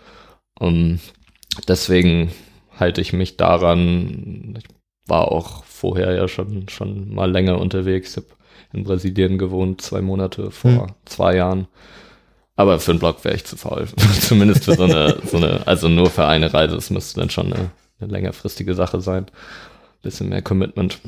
Um, 0.61 1.01
deswegen 1.67 2.31
halte 2.79 3.01
ich 3.01 3.13
mich 3.13 3.37
daran. 3.37 4.57
Ich 4.59 4.65
war 5.09 5.33
auch 5.33 5.65
vorher 5.65 6.13
ja 6.15 6.29
schon, 6.29 6.69
schon 6.69 7.13
mal 7.13 7.29
länger 7.31 7.59
unterwegs. 7.59 8.11
Ich 8.13 8.17
habe 8.19 8.27
in 8.73 8.85
Brasilien 8.85 9.37
gewohnt, 9.37 9.81
zwei 9.81 10.01
Monate 10.01 10.53
vor 10.53 10.71
Hm. 10.71 10.87
zwei 11.07 11.35
Jahren. 11.35 11.67
Aber 12.61 12.79
für 12.79 12.91
einen 12.91 13.01
Blog 13.01 13.25
wäre 13.25 13.35
ich 13.35 13.47
zu 13.47 13.57
faul. 13.57 13.89
Zumindest 14.21 14.67
für 14.67 14.75
so 14.75 14.83
eine, 14.83 15.17
so 15.25 15.39
eine, 15.39 15.67
also 15.67 15.89
nur 15.89 16.11
für 16.11 16.27
eine 16.27 16.53
Reise. 16.53 16.77
Es 16.77 16.91
müsste 16.91 17.19
dann 17.19 17.31
schon 17.31 17.47
eine, 17.47 17.71
eine 17.99 18.13
längerfristige 18.13 18.75
Sache 18.75 19.01
sein. 19.01 19.25
Bisschen 20.03 20.29
mehr 20.29 20.43
Commitment. 20.43 20.99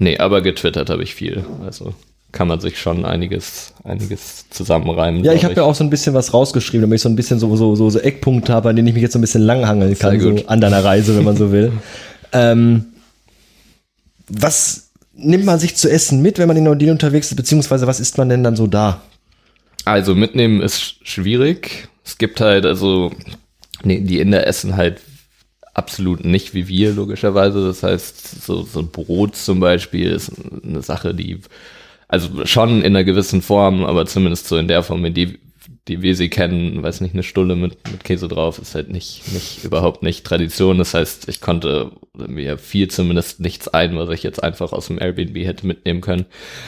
Nee, 0.00 0.18
aber 0.18 0.42
getwittert 0.42 0.90
habe 0.90 1.04
ich 1.04 1.14
viel. 1.14 1.44
Also 1.64 1.94
kann 2.32 2.48
man 2.48 2.58
sich 2.58 2.80
schon 2.80 3.04
einiges, 3.04 3.72
einiges 3.84 4.50
zusammenreimen. 4.50 5.22
Ja, 5.22 5.32
ich 5.32 5.44
habe 5.44 5.54
ja 5.54 5.62
auch 5.62 5.76
so 5.76 5.84
ein 5.84 5.90
bisschen 5.90 6.12
was 6.14 6.34
rausgeschrieben, 6.34 6.80
damit 6.80 6.96
ich 6.96 7.02
so 7.02 7.08
ein 7.08 7.14
bisschen 7.14 7.38
so, 7.38 7.54
so, 7.54 7.76
so, 7.76 7.88
so 7.88 8.00
Eckpunkte 8.00 8.52
habe, 8.52 8.70
an 8.70 8.74
denen 8.74 8.88
ich 8.88 8.94
mich 8.94 9.02
jetzt 9.04 9.12
so 9.12 9.20
ein 9.20 9.22
bisschen 9.22 9.42
langhangeln 9.42 9.96
kann, 9.96 10.18
so 10.18 10.34
an 10.48 10.60
deiner 10.60 10.82
Reise, 10.82 11.16
wenn 11.16 11.24
man 11.24 11.36
so 11.36 11.52
will. 11.52 11.70
ähm, 12.32 12.86
was 14.28 14.90
nimmt 15.14 15.44
man 15.44 15.60
sich 15.60 15.76
zu 15.76 15.88
essen 15.88 16.20
mit, 16.20 16.40
wenn 16.40 16.48
man 16.48 16.56
in 16.56 16.64
Nordin 16.64 16.90
unterwegs 16.90 17.30
ist, 17.30 17.36
beziehungsweise 17.36 17.86
was 17.86 18.00
isst 18.00 18.18
man 18.18 18.28
denn 18.28 18.42
dann 18.42 18.56
so 18.56 18.66
da? 18.66 19.02
Also 19.92 20.14
mitnehmen 20.14 20.60
ist 20.60 20.80
sch- 20.80 20.94
schwierig. 21.02 21.88
Es 22.04 22.18
gibt 22.18 22.40
halt, 22.40 22.64
also, 22.66 23.12
nee, 23.82 24.00
die 24.00 24.18
Inder 24.20 24.46
essen 24.46 24.76
halt 24.76 25.00
absolut 25.74 26.24
nicht 26.24 26.54
wie 26.54 26.68
wir, 26.68 26.92
logischerweise. 26.92 27.64
Das 27.66 27.82
heißt, 27.82 28.44
so, 28.44 28.62
so 28.62 28.80
ein 28.80 28.88
Brot 28.90 29.36
zum 29.36 29.60
Beispiel 29.60 30.10
ist 30.10 30.32
eine 30.64 30.82
Sache, 30.82 31.14
die, 31.14 31.40
also 32.08 32.44
schon 32.46 32.78
in 32.80 32.86
einer 32.96 33.04
gewissen 33.04 33.42
Form, 33.42 33.84
aber 33.84 34.06
zumindest 34.06 34.48
so 34.48 34.56
in 34.56 34.68
der 34.68 34.82
Form, 34.82 35.04
in 35.04 35.14
die 35.14 35.38
die 35.88 36.02
wir 36.02 36.14
sie 36.14 36.28
kennen, 36.28 36.82
weiß 36.82 37.00
nicht, 37.00 37.14
eine 37.14 37.22
Stulle 37.22 37.56
mit, 37.56 37.90
mit 37.90 38.04
Käse 38.04 38.28
drauf, 38.28 38.58
ist 38.58 38.74
halt 38.74 38.90
nicht, 38.90 39.32
nicht, 39.32 39.64
überhaupt 39.64 40.02
nicht 40.02 40.24
Tradition. 40.24 40.78
Das 40.78 40.92
heißt, 40.92 41.28
ich 41.28 41.40
konnte 41.40 41.92
mir 42.14 42.58
viel 42.58 42.88
zumindest 42.88 43.40
nichts 43.40 43.68
ein, 43.68 43.96
was 43.96 44.10
ich 44.10 44.22
jetzt 44.22 44.42
einfach 44.42 44.72
aus 44.72 44.88
dem 44.88 45.00
Airbnb 45.00 45.36
hätte 45.36 45.66
mitnehmen 45.66 46.02
können. 46.02 46.26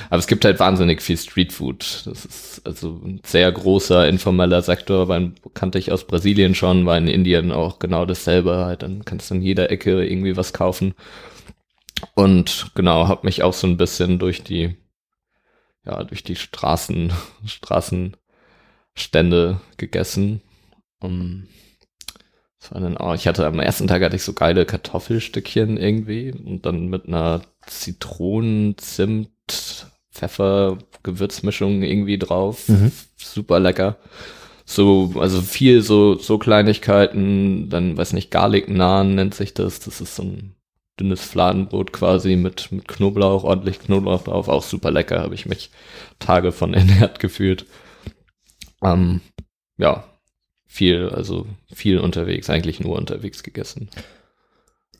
Aber 0.08 0.18
es 0.18 0.26
gibt 0.26 0.44
halt 0.44 0.58
wahnsinnig 0.58 1.02
viel 1.02 1.18
Streetfood. 1.18 2.02
Das 2.06 2.24
ist 2.24 2.62
also 2.64 3.00
ein 3.04 3.20
sehr 3.24 3.52
großer 3.52 4.08
informeller 4.08 4.62
Sektor, 4.62 5.08
weil 5.08 5.32
kannte 5.52 5.78
ich 5.78 5.92
aus 5.92 6.06
Brasilien 6.06 6.54
schon, 6.54 6.86
war 6.86 6.96
in 6.96 7.06
Indien 7.06 7.52
auch 7.52 7.78
genau 7.78 8.06
dasselbe. 8.06 8.64
Halt, 8.64 8.82
dann 8.82 9.04
kannst 9.04 9.30
du 9.30 9.34
in 9.34 9.42
jeder 9.42 9.70
Ecke 9.70 10.02
irgendwie 10.04 10.36
was 10.36 10.54
kaufen. 10.54 10.94
Und 12.14 12.70
genau, 12.74 13.08
habe 13.08 13.26
mich 13.26 13.42
auch 13.42 13.52
so 13.52 13.66
ein 13.66 13.76
bisschen 13.76 14.18
durch 14.18 14.42
die, 14.42 14.76
ja, 15.84 16.02
durch 16.04 16.24
die 16.24 16.36
Straßen, 16.36 17.12
Straßen 17.44 18.16
Stände 19.00 19.60
gegessen. 19.76 20.40
Um, 21.00 21.46
was 22.60 22.72
war 22.72 22.80
denn 22.80 22.96
auch? 22.96 23.14
Ich 23.14 23.26
hatte 23.26 23.46
am 23.46 23.58
ersten 23.58 23.88
Tag 23.88 24.02
hatte 24.02 24.16
ich 24.16 24.22
so 24.22 24.34
geile 24.34 24.66
Kartoffelstückchen 24.66 25.76
irgendwie 25.76 26.32
und 26.32 26.66
dann 26.66 26.88
mit 26.88 27.08
einer 27.08 27.42
Zitronen, 27.66 28.76
Zimt, 28.76 29.30
Pfeffer, 30.12 30.78
Gewürzmischung 31.02 31.82
irgendwie 31.82 32.18
drauf. 32.18 32.68
Mhm. 32.68 32.92
Super 33.16 33.60
lecker. 33.60 33.96
So, 34.66 35.14
also 35.18 35.40
viel 35.40 35.82
so, 35.82 36.16
so 36.16 36.38
Kleinigkeiten, 36.38 37.70
dann, 37.70 37.96
weiß 37.96 38.12
nicht, 38.12 38.30
Garlic 38.30 38.68
Naan 38.68 39.14
nennt 39.14 39.34
sich 39.34 39.54
das. 39.54 39.80
Das 39.80 40.00
ist 40.00 40.16
so 40.16 40.22
ein 40.22 40.54
dünnes 41.00 41.22
Fladenbrot 41.22 41.92
quasi 41.92 42.36
mit, 42.36 42.70
mit 42.70 42.86
Knoblauch, 42.86 43.42
ordentlich 43.42 43.80
Knoblauch 43.80 44.22
drauf. 44.22 44.48
Auch 44.48 44.62
super 44.62 44.90
lecker, 44.90 45.20
habe 45.22 45.34
ich 45.34 45.46
mich 45.46 45.70
Tage 46.18 46.52
von 46.52 46.74
ernährt 46.74 47.18
gefühlt. 47.18 47.66
Ähm, 48.82 49.20
ja, 49.76 50.04
viel, 50.66 51.08
also 51.08 51.46
viel 51.72 51.98
unterwegs, 51.98 52.48
eigentlich 52.48 52.80
nur 52.80 52.96
unterwegs 52.96 53.42
gegessen. 53.42 53.90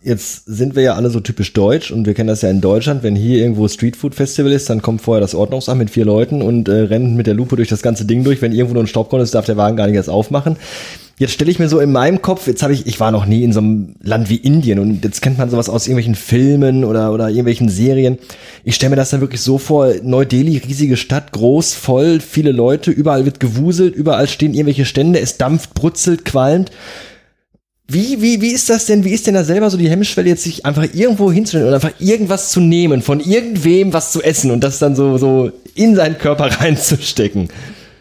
Jetzt 0.03 0.47
sind 0.47 0.77
wir 0.77 0.83
ja 0.83 0.95
alle 0.95 1.11
so 1.11 1.21
typisch 1.21 1.53
deutsch 1.53 1.91
und 1.91 2.07
wir 2.07 2.15
kennen 2.15 2.29
das 2.29 2.41
ja 2.41 2.49
in 2.49 2.63
Deutschland, 2.63 3.03
wenn 3.03 3.15
hier 3.15 3.41
irgendwo 3.41 3.69
Streetfood 3.69 4.15
Festival 4.15 4.51
ist, 4.51 4.71
dann 4.71 4.81
kommt 4.81 5.03
vorher 5.03 5.21
das 5.21 5.35
Ordnungsamt 5.35 5.79
mit 5.79 5.91
vier 5.91 6.07
Leuten 6.07 6.41
und 6.41 6.71
äh, 6.71 6.73
rennt 6.73 7.17
mit 7.17 7.27
der 7.27 7.35
Lupe 7.35 7.57
durch 7.57 7.69
das 7.69 7.83
ganze 7.83 8.07
Ding 8.07 8.25
durch. 8.25 8.41
Wenn 8.41 8.53
irgendwo 8.53 8.73
nur 8.73 8.85
ein 8.85 8.87
Staubkorn 8.87 9.21
ist, 9.21 9.35
darf 9.35 9.45
der 9.45 9.59
Wagen 9.59 9.77
gar 9.77 9.87
nicht 9.87 9.97
erst 9.97 10.09
aufmachen. 10.09 10.57
Jetzt 11.19 11.33
stelle 11.33 11.51
ich 11.51 11.59
mir 11.59 11.69
so 11.69 11.81
in 11.81 11.93
meinem 11.93 12.23
Kopf, 12.23 12.47
jetzt 12.47 12.63
habe 12.63 12.73
ich, 12.73 12.87
ich 12.87 12.99
war 12.99 13.11
noch 13.11 13.27
nie 13.27 13.45
in 13.45 13.53
so 13.53 13.61
einem 13.61 13.95
Land 14.03 14.31
wie 14.31 14.37
Indien 14.37 14.79
und 14.79 15.05
jetzt 15.05 15.21
kennt 15.21 15.37
man 15.37 15.51
sowas 15.51 15.69
aus 15.69 15.87
irgendwelchen 15.87 16.15
Filmen 16.15 16.83
oder, 16.83 17.13
oder 17.13 17.29
irgendwelchen 17.29 17.69
Serien. 17.69 18.17
Ich 18.65 18.77
stelle 18.77 18.89
mir 18.89 18.97
das 18.97 19.11
dann 19.11 19.21
wirklich 19.21 19.43
so 19.43 19.59
vor, 19.59 19.93
Neu-Delhi, 20.03 20.63
riesige 20.67 20.97
Stadt, 20.97 21.33
groß, 21.33 21.75
voll, 21.75 22.21
viele 22.21 22.53
Leute, 22.53 22.91
überall 22.91 23.27
wird 23.27 23.39
gewuselt, 23.39 23.95
überall 23.95 24.29
stehen 24.29 24.55
irgendwelche 24.55 24.87
Stände, 24.87 25.21
es 25.21 25.37
dampft, 25.37 25.75
brutzelt, 25.75 26.25
qualmt. 26.25 26.71
Wie, 27.93 28.23
wie, 28.23 28.41
wie 28.41 28.53
ist 28.53 28.71
das 28.71 28.87
denn? 28.87 29.03
Wie 29.05 29.11
ist 29.11 29.27
denn 29.27 29.35
da 29.35 29.43
selber 29.43 29.69
so 29.69 29.77
die 29.77 29.91
Hemmschwelle, 29.91 30.29
jetzt 30.29 30.45
sich 30.45 30.65
einfach 30.65 30.87
irgendwo 30.95 31.33
hinzustellen 31.33 31.67
und 31.67 31.75
einfach 31.75 31.93
irgendwas 31.99 32.51
zu 32.51 32.61
nehmen, 32.61 33.03
von 33.03 33.19
irgendwem 33.19 33.93
was 33.93 34.13
zu 34.13 34.23
essen 34.23 34.53
und 34.53 34.63
das 34.63 34.79
dann 34.79 34.95
so, 34.95 35.19
so 35.19 35.51
in 35.75 35.97
seinen 35.97 36.17
Körper 36.17 36.45
reinzustecken? 36.61 37.49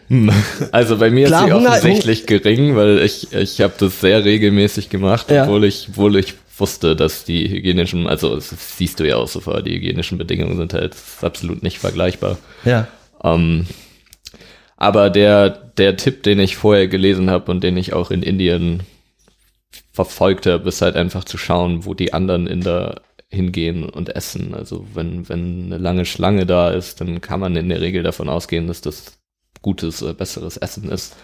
Hm. 0.10 0.32
Also 0.72 0.98
bei 0.98 1.10
mir 1.10 1.26
Klar, 1.26 1.42
ist 1.42 1.48
sie 1.48 1.54
Hunger, 1.54 1.70
offensichtlich 1.70 2.28
gering, 2.28 2.76
weil 2.76 3.00
ich, 3.00 3.34
ich 3.34 3.62
habe 3.62 3.74
das 3.80 4.00
sehr 4.00 4.24
regelmäßig 4.24 4.90
gemacht, 4.90 5.32
ja. 5.32 5.44
obwohl 5.44 5.66
ich, 5.66 5.88
obwohl 5.90 6.18
ich 6.18 6.36
wusste, 6.58 6.96
dass 6.96 7.24
die 7.24 7.50
hygienischen, 7.50 8.06
also 8.06 8.36
das 8.36 8.54
siehst 8.78 9.00
du 9.00 9.08
ja 9.08 9.16
auch 9.16 9.28
sofort, 9.28 9.66
die 9.66 9.74
hygienischen 9.74 10.20
Bedingungen 10.20 10.58
sind 10.58 10.74
halt 10.74 10.96
absolut 11.22 11.64
nicht 11.64 11.80
vergleichbar. 11.80 12.38
Ja. 12.64 12.88
Ähm, 13.24 13.66
aber 14.78 15.10
der, 15.10 15.50
der 15.50 15.98
Tipp, 15.98 16.22
den 16.22 16.40
ich 16.40 16.58
vorher 16.58 16.88
gelesen 16.88 17.32
habe 17.32 17.50
und 17.52 17.64
den 17.64 17.76
ich 17.76 17.94
auch 17.94 18.12
in 18.12 18.22
Indien 18.22 18.84
verfolgt 19.94 20.46
habe, 20.46 20.70
ist 20.70 20.82
halt 20.82 20.96
einfach 20.96 21.24
zu 21.24 21.38
schauen, 21.38 21.86
wo 21.86 21.94
die 21.94 22.14
anderen 22.14 22.48
in 22.48 22.62
der 22.62 23.02
hingehen 23.30 23.88
und 23.88 24.16
essen. 24.16 24.56
Also 24.56 24.86
wenn, 24.94 25.30
wenn 25.30 25.66
eine 25.66 25.78
lange 25.78 26.06
Schlange 26.06 26.46
da 26.46 26.72
ist, 26.72 27.00
dann 27.00 27.22
kann 27.22 27.40
man 27.40 27.56
in 27.56 27.70
der 27.70 27.82
Regel 27.82 28.04
davon 28.04 28.28
ausgehen, 28.28 28.68
dass 28.68 28.82
das 28.82 29.20
gutes, 29.62 30.02
äh, 30.02 30.14
besseres 30.14 30.58
Essen 30.58 30.90
ist. 30.90 31.16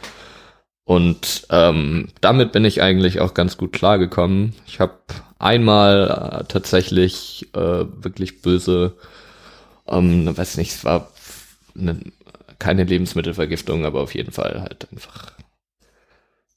Und 0.84 1.47
ähm, 1.49 2.10
damit 2.21 2.51
bin 2.51 2.63
ich 2.63 2.81
eigentlich 2.84 3.19
auch 3.19 3.34
ganz 3.34 3.58
gut 3.58 3.73
klargekommen. 3.73 4.53
Ich 4.67 4.79
habe 4.79 4.99
einmal 5.39 6.41
äh, 6.41 6.43
tatsächlich 6.47 7.49
äh, 7.55 7.60
wirklich 7.60 8.43
böse, 8.43 8.95
ähm, 9.88 10.38
weiß 10.38 10.58
nicht, 10.58 10.73
es 10.73 10.86
war 10.86 11.12
eine, 11.75 11.99
keine 12.60 12.84
Lebensmittelvergiftung, 12.84 13.84
aber 13.84 14.01
auf 14.01 14.13
jeden 14.13 14.31
Fall 14.31 14.62
halt 14.62 14.88
einfach 14.91 15.34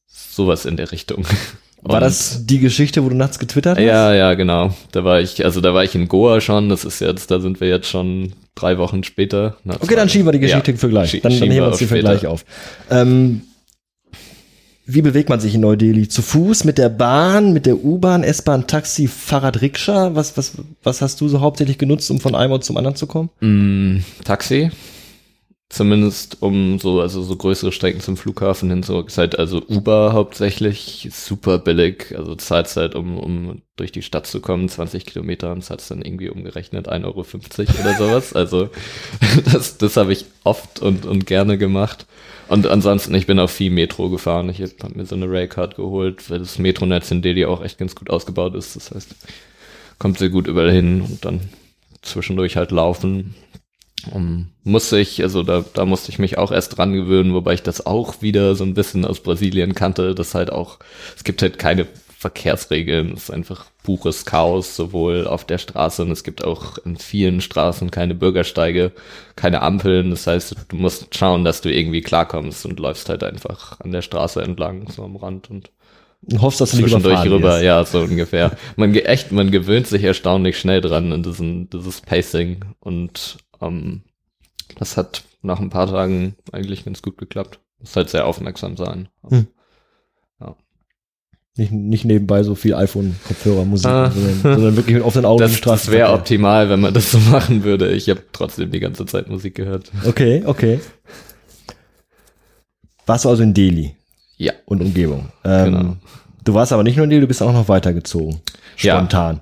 sowas 0.06 0.66
in 0.66 0.76
der 0.76 0.92
Richtung. 0.92 1.26
War 1.82 1.96
und, 1.96 2.00
das 2.00 2.44
die 2.46 2.58
Geschichte, 2.58 3.04
wo 3.04 3.08
du 3.08 3.16
nachts 3.16 3.38
getwittert 3.38 3.78
hast? 3.78 3.84
Ja, 3.84 4.12
ja, 4.12 4.34
genau. 4.34 4.74
Da 4.92 5.04
war 5.04 5.20
ich, 5.20 5.44
also 5.44 5.60
da 5.60 5.74
war 5.74 5.84
ich 5.84 5.94
in 5.94 6.08
Goa 6.08 6.40
schon. 6.40 6.68
Das 6.68 6.84
ist 6.84 7.00
jetzt, 7.00 7.30
da 7.30 7.40
sind 7.40 7.60
wir 7.60 7.68
jetzt 7.68 7.88
schon 7.88 8.32
drei 8.54 8.78
Wochen 8.78 9.04
später. 9.04 9.56
Na, 9.64 9.76
okay, 9.80 9.94
dann 9.94 10.08
schieben 10.08 10.26
wir 10.26 10.32
die 10.32 10.40
Geschichte 10.40 10.72
ja, 10.72 10.76
für 10.76 10.88
gleich. 10.88 11.12
Dann, 11.22 11.32
dann 11.32 11.50
heben 11.50 11.54
wir 11.54 11.66
uns 11.66 11.78
die 11.78 11.86
für 11.86 12.00
gleich 12.00 12.26
auf. 12.26 12.44
Ähm, 12.90 13.42
wie 14.90 15.02
bewegt 15.02 15.28
man 15.28 15.38
sich 15.38 15.54
in 15.54 15.60
Neu-Delhi? 15.60 16.08
Zu 16.08 16.22
Fuß, 16.22 16.64
mit 16.64 16.78
der 16.78 16.88
Bahn, 16.88 17.52
mit 17.52 17.66
der 17.66 17.84
U-Bahn, 17.84 18.24
S-Bahn, 18.24 18.66
Taxi, 18.66 19.06
Fahrrad, 19.06 19.60
Rikscha? 19.60 20.14
Was, 20.14 20.38
was, 20.38 20.52
was 20.82 21.02
hast 21.02 21.20
du 21.20 21.28
so 21.28 21.40
hauptsächlich 21.40 21.76
genutzt, 21.76 22.10
um 22.10 22.20
von 22.20 22.34
einem 22.34 22.52
Ort 22.52 22.64
zum 22.64 22.78
anderen 22.78 22.96
zu 22.96 23.06
kommen? 23.06 23.28
Mm, 23.40 23.98
Taxi. 24.24 24.70
Zumindest 25.70 26.38
um 26.40 26.78
so, 26.78 27.02
also 27.02 27.22
so 27.22 27.36
größere 27.36 27.72
Strecken 27.72 28.00
zum 28.00 28.16
Flughafen 28.16 28.70
hin 28.70 28.82
zu, 28.82 29.00
ist 29.00 29.18
halt 29.18 29.38
also 29.38 29.62
Uber 29.68 30.14
hauptsächlich 30.14 31.10
super 31.12 31.58
billig. 31.58 32.14
Also 32.16 32.34
zahlst 32.36 32.78
halt, 32.78 32.94
um, 32.94 33.18
um 33.18 33.60
durch 33.76 33.92
die 33.92 34.00
Stadt 34.00 34.26
zu 34.26 34.40
kommen, 34.40 34.70
20 34.70 35.04
Kilometer 35.04 35.52
und 35.52 35.62
zahlst 35.62 35.90
dann 35.90 36.00
irgendwie 36.00 36.30
umgerechnet 36.30 36.88
1,50 36.88 37.04
Euro 37.04 37.20
oder 37.20 37.94
sowas. 37.98 38.32
Also 38.34 38.70
das, 39.52 39.76
das 39.76 39.98
habe 39.98 40.12
ich 40.14 40.24
oft 40.42 40.80
und, 40.80 41.04
und 41.04 41.26
gerne 41.26 41.58
gemacht. 41.58 42.06
Und 42.48 42.66
ansonsten, 42.66 43.14
ich 43.14 43.26
bin 43.26 43.38
auch 43.38 43.50
viel 43.50 43.70
Metro 43.70 44.08
gefahren. 44.08 44.48
Ich 44.48 44.62
habe 44.62 44.94
mir 44.94 45.04
so 45.04 45.16
eine 45.16 45.30
Raycard 45.30 45.76
geholt, 45.76 46.30
weil 46.30 46.38
das 46.38 46.58
Metronetz 46.58 47.10
in 47.10 47.20
Delhi 47.20 47.44
auch 47.44 47.62
echt 47.62 47.76
ganz 47.76 47.94
gut 47.94 48.08
ausgebaut 48.08 48.54
ist. 48.54 48.74
Das 48.74 48.90
heißt, 48.90 49.14
kommt 49.98 50.18
sehr 50.18 50.30
gut 50.30 50.46
überall 50.46 50.72
hin 50.72 51.02
und 51.02 51.24
dann 51.26 51.40
zwischendurch 52.00 52.56
halt 52.56 52.70
laufen. 52.70 53.34
Um, 54.12 54.48
musste 54.64 54.98
ich, 54.98 55.22
also 55.22 55.42
da, 55.42 55.64
da 55.74 55.84
musste 55.84 56.10
ich 56.10 56.18
mich 56.18 56.38
auch 56.38 56.52
erst 56.52 56.76
dran 56.76 56.92
gewöhnen, 56.92 57.34
wobei 57.34 57.54
ich 57.54 57.62
das 57.62 57.86
auch 57.86 58.22
wieder 58.22 58.54
so 58.54 58.64
ein 58.64 58.74
bisschen 58.74 59.04
aus 59.04 59.20
Brasilien 59.20 59.74
kannte, 59.74 60.14
dass 60.14 60.34
halt 60.34 60.50
auch, 60.50 60.78
es 61.16 61.24
gibt 61.24 61.42
halt 61.42 61.58
keine 61.58 61.86
Verkehrsregeln, 62.18 63.12
es 63.12 63.24
ist 63.24 63.30
einfach 63.30 63.66
pures 63.84 64.24
Chaos, 64.24 64.74
sowohl 64.74 65.26
auf 65.28 65.44
der 65.44 65.58
Straße 65.58 66.02
und 66.02 66.10
es 66.10 66.24
gibt 66.24 66.42
auch 66.42 66.78
in 66.78 66.96
vielen 66.96 67.40
Straßen 67.40 67.92
keine 67.92 68.14
Bürgersteige, 68.14 68.92
keine 69.36 69.62
Ampeln, 69.62 70.10
das 70.10 70.26
heißt, 70.26 70.56
du 70.68 70.76
musst 70.76 71.14
schauen, 71.16 71.44
dass 71.44 71.60
du 71.60 71.72
irgendwie 71.72 72.00
klarkommst 72.00 72.66
und 72.66 72.80
läufst 72.80 73.08
halt 73.08 73.22
einfach 73.22 73.78
an 73.80 73.92
der 73.92 74.02
Straße 74.02 74.42
entlang, 74.42 74.90
so 74.90 75.04
am 75.04 75.16
Rand 75.16 75.48
und 75.48 75.70
und 76.26 76.42
hoffst, 76.42 76.60
dass 76.60 76.72
du 76.72 76.78
nicht 76.78 76.86
zwischendurch 76.86 77.24
rüber, 77.26 77.62
ja, 77.62 77.84
so 77.84 78.00
ungefähr. 78.00 78.56
Man 78.76 78.92
echt, 78.94 79.30
man 79.30 79.52
gewöhnt 79.52 79.86
sich 79.86 80.02
erstaunlich 80.02 80.58
schnell 80.58 80.80
dran 80.80 81.12
in 81.12 81.22
diesem, 81.22 81.70
dieses 81.70 82.00
Pacing 82.00 82.64
und 82.80 83.38
ähm, 83.60 84.02
das 84.76 84.96
hat 84.96 85.24
nach 85.42 85.60
ein 85.60 85.70
paar 85.70 85.86
Tagen 85.86 86.36
eigentlich 86.52 86.84
ganz 86.84 87.02
gut 87.02 87.18
geklappt. 87.18 87.60
Muss 87.78 87.96
halt 87.96 88.10
sehr 88.10 88.26
aufmerksam 88.26 88.76
sein. 88.76 89.08
Hm. 89.28 89.46
Ja. 90.40 90.56
Nicht, 91.56 91.72
nicht 91.72 92.04
nebenbei 92.04 92.42
so 92.42 92.54
viel 92.54 92.74
iPhone-Kopfhörer, 92.74 93.64
Musik, 93.64 93.86
ah. 93.88 94.10
sondern, 94.10 94.40
sondern, 94.42 94.76
wirklich 94.76 94.96
mit 94.96 95.04
offenen 95.04 95.26
Augen 95.26 95.40
das, 95.40 95.54
Straße. 95.54 95.86
Das 95.86 95.94
wäre 95.94 96.12
optimal, 96.12 96.68
wenn 96.68 96.80
man 96.80 96.94
das 96.94 97.10
so 97.12 97.18
machen 97.18 97.64
würde. 97.64 97.92
Ich 97.92 98.08
habe 98.10 98.22
trotzdem 98.32 98.70
die 98.70 98.80
ganze 98.80 99.06
Zeit 99.06 99.28
Musik 99.28 99.54
gehört. 99.54 99.90
Okay, 100.04 100.42
okay. 100.44 100.80
Warst 103.06 103.24
du 103.24 103.30
also 103.30 103.42
in 103.42 103.54
Delhi? 103.54 103.96
Ja. 104.36 104.52
Und 104.66 104.82
Umgebung. 104.82 105.30
Ähm, 105.44 105.64
genau. 105.64 105.96
Du 106.44 106.54
warst 106.54 106.72
aber 106.72 106.82
nicht 106.82 106.96
nur 106.96 107.04
in 107.04 107.10
Delhi, 107.10 107.22
du 107.22 107.26
bist 107.28 107.42
auch 107.42 107.52
noch 107.52 107.68
weitergezogen. 107.68 108.40
Spontan. 108.76 109.40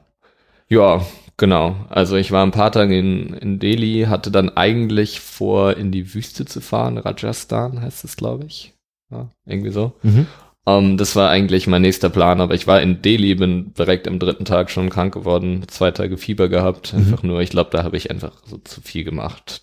Ja, 0.68 0.96
ja 0.96 1.06
Genau, 1.38 1.76
also 1.90 2.16
ich 2.16 2.32
war 2.32 2.44
ein 2.44 2.50
paar 2.50 2.72
Tage 2.72 2.98
in, 2.98 3.34
in 3.34 3.58
Delhi, 3.58 4.06
hatte 4.08 4.30
dann 4.30 4.56
eigentlich 4.56 5.20
vor, 5.20 5.76
in 5.76 5.92
die 5.92 6.14
Wüste 6.14 6.46
zu 6.46 6.62
fahren, 6.62 6.96
Rajasthan 6.96 7.82
heißt 7.82 8.04
es, 8.04 8.16
glaube 8.16 8.46
ich. 8.46 8.72
Ja, 9.10 9.30
irgendwie 9.44 9.70
so. 9.70 9.92
Mhm. 10.02 10.26
Um, 10.64 10.84
ähm, 10.84 10.96
das 10.96 11.14
war 11.14 11.30
eigentlich 11.30 11.66
mein 11.66 11.82
nächster 11.82 12.08
Plan, 12.08 12.40
aber 12.40 12.54
ich 12.54 12.66
war 12.66 12.80
in 12.80 13.02
Delhi, 13.02 13.34
bin 13.34 13.72
direkt 13.74 14.08
am 14.08 14.18
dritten 14.18 14.44
Tag 14.44 14.70
schon 14.70 14.90
krank 14.90 15.14
geworden, 15.14 15.64
zwei 15.68 15.92
Tage 15.92 16.16
Fieber 16.16 16.48
gehabt, 16.48 16.92
mhm. 16.92 17.00
einfach 17.00 17.22
nur, 17.22 17.40
ich 17.40 17.50
glaube, 17.50 17.70
da 17.70 17.84
habe 17.84 17.96
ich 17.96 18.10
einfach 18.10 18.32
so 18.46 18.56
zu 18.58 18.80
viel 18.80 19.04
gemacht. 19.04 19.60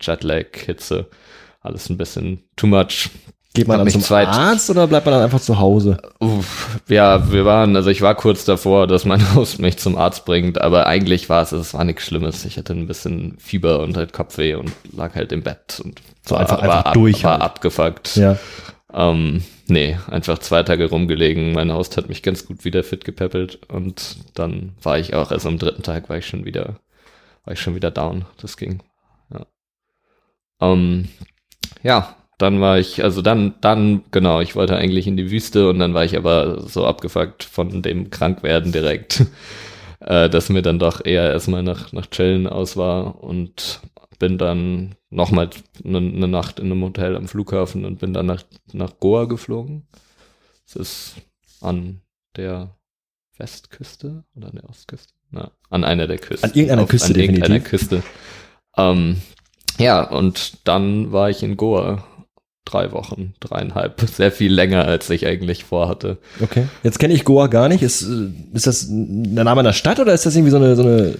Jetlag, 0.00 0.56
Hitze, 0.56 1.08
alles 1.60 1.88
ein 1.88 1.96
bisschen 1.96 2.42
too 2.56 2.66
much. 2.66 3.08
Geht 3.54 3.68
man 3.68 3.78
dann 3.78 3.88
zum 3.88 4.00
zweit- 4.02 4.26
Arzt 4.26 4.68
oder 4.68 4.86
bleibt 4.88 5.06
man 5.06 5.14
dann 5.14 5.22
einfach 5.22 5.40
zu 5.40 5.58
Hause? 5.60 5.96
Uff, 6.18 6.80
ja, 6.88 7.30
wir 7.30 7.44
waren, 7.44 7.76
also 7.76 7.88
ich 7.88 8.02
war 8.02 8.16
kurz 8.16 8.44
davor, 8.44 8.86
dass 8.88 9.04
mein 9.04 9.20
Haus 9.34 9.58
mich 9.58 9.76
zum 9.78 9.96
Arzt 9.96 10.24
bringt, 10.24 10.60
aber 10.60 10.86
eigentlich 10.88 11.28
war 11.28 11.40
es, 11.42 11.52
es 11.52 11.72
war 11.72 11.84
nichts 11.84 12.02
Schlimmes. 12.04 12.44
Ich 12.44 12.56
hatte 12.58 12.72
ein 12.72 12.88
bisschen 12.88 13.36
Fieber 13.38 13.80
und 13.80 13.96
halt 13.96 14.12
Kopfweh 14.12 14.54
und 14.56 14.72
lag 14.92 15.14
halt 15.14 15.30
im 15.30 15.42
Bett 15.42 15.80
und 15.84 16.02
So 16.26 16.34
war, 16.34 16.40
einfach- 16.40 16.56
war, 16.58 16.62
einfach 16.64 16.84
ab, 16.86 16.94
durch 16.94 17.22
war 17.22 17.32
halt. 17.34 17.42
abgefuckt. 17.42 18.16
Ja. 18.16 18.36
Ähm, 18.92 19.44
nee, 19.68 19.96
einfach 20.08 20.38
zwei 20.38 20.62
Tage 20.64 20.88
rumgelegen. 20.90 21.52
Mein 21.52 21.72
Haus 21.72 21.96
hat 21.96 22.08
mich 22.08 22.22
ganz 22.24 22.46
gut 22.46 22.64
wieder 22.64 22.82
fit 22.82 23.04
gepäppelt 23.04 23.60
und 23.70 24.16
dann 24.34 24.72
war 24.82 24.98
ich 24.98 25.14
auch, 25.14 25.30
also 25.30 25.48
am 25.48 25.58
dritten 25.58 25.82
Tag 25.84 26.08
war 26.08 26.16
ich 26.18 26.26
schon 26.26 26.44
wieder, 26.44 26.80
war 27.44 27.52
ich 27.54 27.60
schon 27.60 27.76
wieder 27.76 27.92
down. 27.92 28.24
Das 28.40 28.56
ging. 28.56 28.82
Ja. 29.32 29.46
Ähm, 30.60 31.08
ja, 31.84 32.16
dann 32.38 32.60
war 32.60 32.78
ich, 32.78 33.02
also 33.02 33.22
dann, 33.22 33.54
dann, 33.60 34.02
genau, 34.10 34.40
ich 34.40 34.56
wollte 34.56 34.76
eigentlich 34.76 35.06
in 35.06 35.16
die 35.16 35.30
Wüste 35.30 35.68
und 35.68 35.78
dann 35.78 35.94
war 35.94 36.04
ich 36.04 36.16
aber 36.16 36.60
so 36.68 36.84
abgefuckt 36.86 37.44
von 37.44 37.82
dem 37.82 38.10
Krankwerden 38.10 38.72
direkt, 38.72 39.26
äh, 40.00 40.28
dass 40.28 40.48
mir 40.48 40.62
dann 40.62 40.78
doch 40.78 41.04
eher 41.04 41.30
erstmal 41.30 41.62
nach, 41.62 41.92
nach 41.92 42.06
Chillen 42.06 42.46
aus 42.46 42.76
war 42.76 43.22
und 43.22 43.80
bin 44.18 44.38
dann 44.38 44.94
nochmal 45.10 45.50
eine 45.84 46.00
ne 46.00 46.28
Nacht 46.28 46.58
in 46.58 46.66
einem 46.66 46.82
Hotel 46.82 47.16
am 47.16 47.28
Flughafen 47.28 47.84
und 47.84 47.98
bin 47.98 48.12
dann 48.12 48.26
nach, 48.26 48.42
nach 48.72 48.98
Goa 49.00 49.24
geflogen. 49.24 49.86
Das 50.64 50.76
ist 50.76 51.14
an 51.60 52.00
der 52.36 52.76
Westküste 53.36 54.24
oder 54.34 54.48
an 54.48 54.56
der 54.56 54.68
Ostküste? 54.68 55.12
Na, 55.30 55.50
an 55.70 55.84
einer 55.84 56.06
der 56.06 56.18
Küsten. 56.18 56.50
An 56.50 56.56
irgendeiner 56.56 56.86
Küste 56.86 57.14
An 57.14 57.20
irgendeiner 57.20 57.58
definitiv. 57.58 57.70
Küste. 57.70 58.02
Ähm, 58.76 59.20
ja, 59.78 60.02
und 60.08 60.66
dann 60.66 61.12
war 61.12 61.30
ich 61.30 61.42
in 61.42 61.56
Goa. 61.56 62.04
Drei 62.64 62.92
Wochen, 62.92 63.34
dreieinhalb. 63.40 64.00
Sehr 64.08 64.32
viel 64.32 64.52
länger, 64.52 64.86
als 64.86 65.10
ich 65.10 65.26
eigentlich 65.26 65.64
vorhatte. 65.64 66.18
Okay. 66.40 66.66
Jetzt 66.82 66.98
kenne 66.98 67.14
ich 67.14 67.24
Goa 67.24 67.48
gar 67.48 67.68
nicht. 67.68 67.82
Ist, 67.82 68.02
äh, 68.02 68.30
ist 68.54 68.66
das 68.66 68.86
der 68.88 69.44
Name 69.44 69.60
einer 69.60 69.72
Stadt 69.72 70.00
oder 70.00 70.14
ist 70.14 70.26
das 70.26 70.34
irgendwie 70.34 70.50
so 70.50 70.56
eine, 70.56 70.76
so 70.76 70.82
eine 70.82 71.14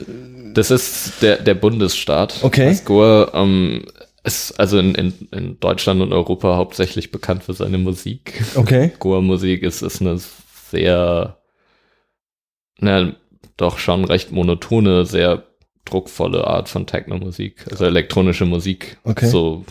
Das 0.54 0.70
ist 0.70 1.22
der, 1.22 1.37
der 1.37 1.54
Bundesstaat. 1.54 2.37
Okay. 2.42 2.70
Das 2.70 2.85
Goa 2.85 3.30
ähm, 3.35 3.85
ist 4.24 4.59
also 4.59 4.78
in, 4.78 4.94
in, 4.94 5.12
in 5.33 5.61
Deutschland 5.61 6.00
und 6.00 6.12
Europa 6.12 6.57
hauptsächlich 6.57 7.12
bekannt 7.12 7.44
für 7.44 7.52
seine 7.52 7.78
Musik. 7.78 8.42
Okay. 8.57 8.92
Goa-Musik 8.98 9.62
ist, 9.62 9.83
ist 9.83 10.00
eine 10.00 10.18
sehr, 10.70 11.38
na, 12.78 13.14
doch 13.57 13.78
schon 13.78 14.04
recht 14.04 14.33
monotone, 14.33 15.04
sehr 15.04 15.44
druckvolle 15.85 16.46
Art 16.46 16.68
von 16.68 16.87
Techno-Musik, 16.87 17.66
also 17.70 17.85
elektronische 17.85 18.46
Musik. 18.46 18.96
Okay. 19.04 19.26
So 19.26 19.64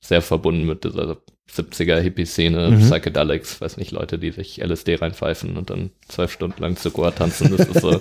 sehr 0.00 0.22
verbunden 0.22 0.66
mit 0.66 0.84
dieser 0.84 1.18
70er 1.50 1.98
Hippie-Szene, 2.00 2.70
Mhm. 2.70 2.78
Psychedelics, 2.80 3.60
weiß 3.60 3.76
nicht, 3.76 3.90
Leute, 3.90 4.18
die 4.18 4.30
sich 4.30 4.60
LSD 4.62 4.96
reinpfeifen 4.96 5.56
und 5.56 5.70
dann 5.70 5.90
zwölf 6.08 6.32
Stunden 6.32 6.60
lang 6.62 6.76
zu 6.76 6.90
Goa 6.90 7.10
tanzen. 7.10 7.56
Das 7.56 7.66
ist 7.68 7.80
so. 7.80 8.00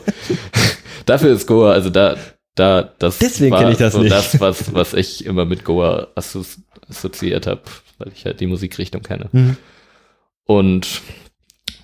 Dafür 1.06 1.32
ist 1.34 1.48
Goa, 1.48 1.72
also 1.72 1.90
da, 1.90 2.16
da, 2.56 2.84
das 3.00 3.18
Deswegen 3.18 3.52
war 3.56 3.72
ich 3.72 3.78
das 3.78 3.94
so 3.94 4.00
nicht. 4.02 4.12
das, 4.12 4.40
was, 4.40 4.74
was 4.74 4.94
ich 4.94 5.26
immer 5.26 5.46
mit 5.46 5.66
Goa 5.66 6.08
assozi 6.16 6.62
assoziiert 6.90 7.46
habe, 7.48 7.62
weil 8.00 8.12
ich 8.14 8.26
halt 8.26 8.40
die 8.40 8.48
Musikrichtung 8.48 9.02
kenne. 9.04 9.30
Mhm. 9.32 9.58
Und 10.46 11.02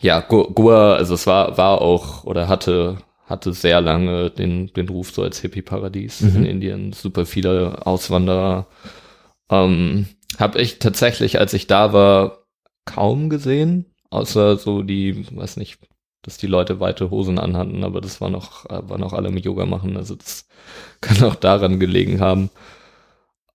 ja, 0.01 0.19
Go- 0.21 0.49
Goa, 0.51 0.95
also 0.95 1.13
es 1.13 1.27
war, 1.27 1.57
war 1.57 1.81
auch 1.81 2.23
oder 2.23 2.47
hatte, 2.47 2.97
hatte 3.27 3.53
sehr 3.53 3.81
lange 3.81 4.29
den, 4.31 4.71
den 4.73 4.89
Ruf 4.89 5.11
so 5.11 5.21
als 5.23 5.39
Hippie-Paradies 5.41 6.21
Mhm. 6.21 6.35
in 6.37 6.45
Indien. 6.45 6.93
Super 6.93 7.25
viele 7.25 7.85
Auswanderer. 7.85 8.67
Ähm, 9.49 10.07
habe 10.39 10.61
ich 10.61 10.79
tatsächlich, 10.79 11.39
als 11.39 11.53
ich 11.53 11.67
da 11.67 11.93
war, 11.93 12.45
kaum 12.85 13.29
gesehen, 13.29 13.85
außer 14.09 14.57
so 14.57 14.83
die, 14.83 15.25
weiß 15.35 15.57
nicht, 15.57 15.79
dass 16.21 16.37
die 16.37 16.47
Leute 16.47 16.79
weite 16.79 17.11
Hosen 17.11 17.39
anhatten, 17.39 17.83
aber 17.83 18.01
das 18.01 18.21
war 18.21 18.29
noch, 18.29 18.65
äh, 18.69 18.87
war 18.89 18.97
noch 18.97 19.13
alle 19.13 19.31
mit 19.31 19.45
Yoga 19.45 19.65
machen, 19.65 19.97
also 19.97 20.15
das 20.15 20.47
kann 21.01 21.23
auch 21.23 21.35
daran 21.35 21.79
gelegen 21.79 22.19
haben. 22.21 22.49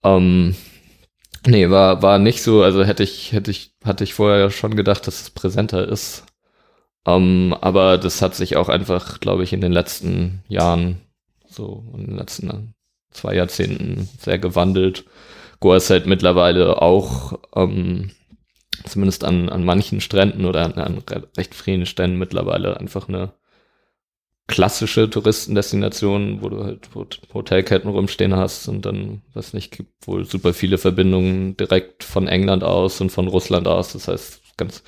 Ähm, 0.03 0.55
nee, 1.46 1.68
war, 1.70 2.03
war 2.03 2.18
nicht 2.18 2.42
so, 2.42 2.62
also 2.62 2.85
hätte 2.85 3.03
ich, 3.03 3.33
hätte 3.33 3.50
ich, 3.50 3.74
hatte 3.85 4.05
ich 4.05 4.14
vorher 4.14 4.50
schon 4.50 4.76
gedacht, 4.76 5.07
dass 5.07 5.22
es 5.22 5.31
präsenter 5.31 5.88
ist. 5.88 6.24
Ähm, 7.07 7.57
aber 7.61 7.98
das 7.98 8.22
hat 8.22 8.35
sich 8.35 8.57
auch 8.57 8.68
einfach, 8.68 9.20
glaube 9.20 9.42
ich, 9.44 9.53
in 9.53 9.61
den 9.61 9.72
letzten 9.72 10.42
Jahren, 10.48 11.00
so 11.48 11.85
in 11.96 12.07
den 12.07 12.16
letzten 12.16 12.74
zwei 13.11 13.35
Jahrzehnten 13.35 14.09
sehr 14.18 14.38
gewandelt. 14.38 15.05
Goa 15.61 15.77
ist 15.77 15.90
halt 15.90 16.07
mittlerweile 16.07 16.81
auch, 16.83 17.38
ähm, 17.55 18.11
zumindest 18.87 19.25
an, 19.25 19.49
an 19.49 19.64
manchen 19.64 20.01
Stränden 20.01 20.44
oder 20.46 20.64
an, 20.64 20.73
an 20.75 20.99
re- 21.09 21.29
recht 21.37 21.55
vielen 21.55 21.87
Stränden 21.87 22.18
mittlerweile 22.18 22.79
einfach 22.81 23.09
eine 23.09 23.33
klassische 24.46 25.09
Touristendestination, 25.09 26.42
wo 26.42 26.49
du 26.49 26.64
halt 26.64 26.90
Hot- 26.94 27.20
Hotelketten 27.33 27.88
rumstehen 27.90 28.35
hast 28.35 28.66
und 28.68 28.85
dann, 28.85 29.23
weiß 29.35 29.53
nicht, 29.55 29.70
gibt 29.77 30.07
wohl 30.07 30.25
super 30.25 30.53
viele 30.55 30.77
Verbindungen 30.77 31.57
direkt 31.57 32.03
von 32.03 32.27
England 32.27 32.64
aus 32.64 33.01
und 33.01 33.11
von 33.11 33.29
Russland 33.29 33.68
aus. 33.68 33.92
Das 33.92 34.09
heißt, 34.09 34.40
ganz, 34.57 34.83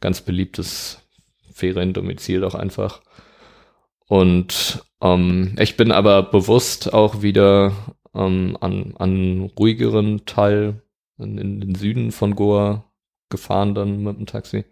ganz 0.00 0.20
beliebtes 0.20 0.98
Feriendomizil 1.54 2.44
auch 2.44 2.54
einfach. 2.54 3.00
Und 4.08 4.84
ähm, 5.00 5.56
ich 5.58 5.76
bin 5.76 5.92
aber 5.92 6.22
bewusst 6.22 6.92
auch 6.92 7.22
wieder 7.22 7.72
ähm, 8.16 8.56
an, 8.60 8.94
an 8.98 9.50
ruhigeren 9.58 10.26
Teil 10.26 10.82
in, 11.18 11.38
in 11.38 11.60
den 11.60 11.74
Süden 11.74 12.12
von 12.12 12.34
Goa 12.34 12.84
gefahren 13.28 13.74
dann 13.74 14.02
mit 14.02 14.18
dem 14.18 14.26
Taxi 14.26 14.64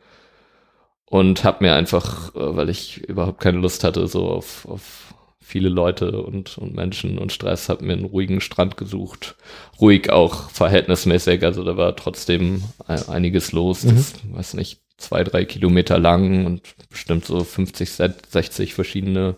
und 1.06 1.44
habe 1.44 1.64
mir 1.64 1.74
einfach, 1.74 2.34
äh, 2.34 2.56
weil 2.56 2.68
ich 2.68 2.98
überhaupt 3.08 3.40
keine 3.40 3.58
Lust 3.58 3.84
hatte, 3.84 4.06
so 4.08 4.28
auf, 4.28 4.66
auf 4.66 5.14
viele 5.40 5.68
Leute 5.68 6.22
und, 6.22 6.56
und 6.56 6.74
Menschen 6.74 7.18
und 7.18 7.32
Stress, 7.32 7.68
habe 7.68 7.84
mir 7.84 7.92
einen 7.92 8.06
ruhigen 8.06 8.40
Strand 8.40 8.76
gesucht. 8.76 9.36
Ruhig 9.80 10.10
auch 10.10 10.50
verhältnismäßig, 10.50 11.44
also 11.44 11.62
da 11.64 11.76
war 11.76 11.94
trotzdem 11.96 12.64
einiges 12.86 13.52
los. 13.52 13.82
Das, 13.82 14.14
weiß 14.32 14.54
nicht, 14.54 14.80
zwei, 14.96 15.22
drei 15.22 15.44
Kilometer 15.44 15.98
lang 15.98 16.46
und 16.46 16.62
bestimmt 16.88 17.26
so 17.26 17.44
50, 17.44 17.90
60 17.90 18.74
verschiedene 18.74 19.36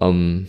ähm, 0.00 0.48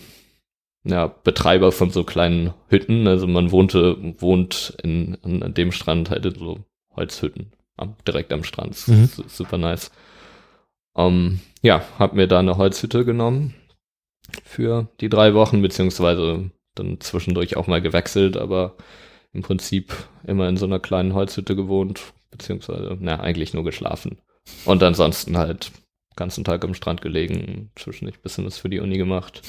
ja, 0.84 1.08
Betreiber 1.08 1.72
von 1.72 1.90
so 1.90 2.04
kleinen 2.04 2.54
Hütten. 2.68 3.08
Also 3.08 3.28
man 3.28 3.52
wohnte, 3.52 3.98
wohnt 4.20 4.78
in, 4.84 5.18
an, 5.24 5.54
dem 5.54 5.72
Strand 5.72 6.10
halt 6.10 6.26
in 6.26 6.36
so 6.36 6.60
Holzhütten 6.96 7.54
am, 7.78 7.96
direkt 8.08 8.32
am 8.34 8.44
Strand. 8.44 8.88
Mhm. 8.88 9.10
Super 9.28 9.58
nice. 9.58 9.92
Ähm, 10.96 11.40
ja, 11.62 11.84
hab 11.98 12.14
mir 12.14 12.28
da 12.28 12.40
eine 12.40 12.58
Holzhütte 12.58 13.06
genommen 13.06 13.56
für 14.44 14.88
die 15.00 15.10
drei 15.10 15.34
Wochen, 15.34 15.62
beziehungsweise 15.62 16.52
dann 16.76 17.00
zwischendurch 17.00 17.58
auch 17.58 17.68
mal 17.68 17.82
gewechselt, 17.82 18.38
aber 18.38 18.76
im 19.34 19.42
Prinzip 19.42 19.94
immer 20.26 20.48
in 20.48 20.58
so 20.58 20.66
einer 20.66 20.80
kleinen 20.80 21.14
Holzhütte 21.14 21.56
gewohnt, 21.56 22.02
beziehungsweise, 22.32 22.98
na, 23.00 23.20
eigentlich 23.20 23.54
nur 23.54 23.64
geschlafen. 23.64 24.18
Und 24.66 24.82
ansonsten 24.84 25.38
halt 25.38 25.72
ganzen 26.16 26.44
Tag 26.44 26.64
am 26.64 26.74
Strand 26.74 27.02
gelegen, 27.02 27.72
zwischendurch 27.76 28.18
ein 28.18 28.24
bisschen 28.24 28.46
was 28.46 28.58
für 28.58 28.70
die 28.70 28.80
Uni 28.80 28.98
gemacht. 28.98 29.42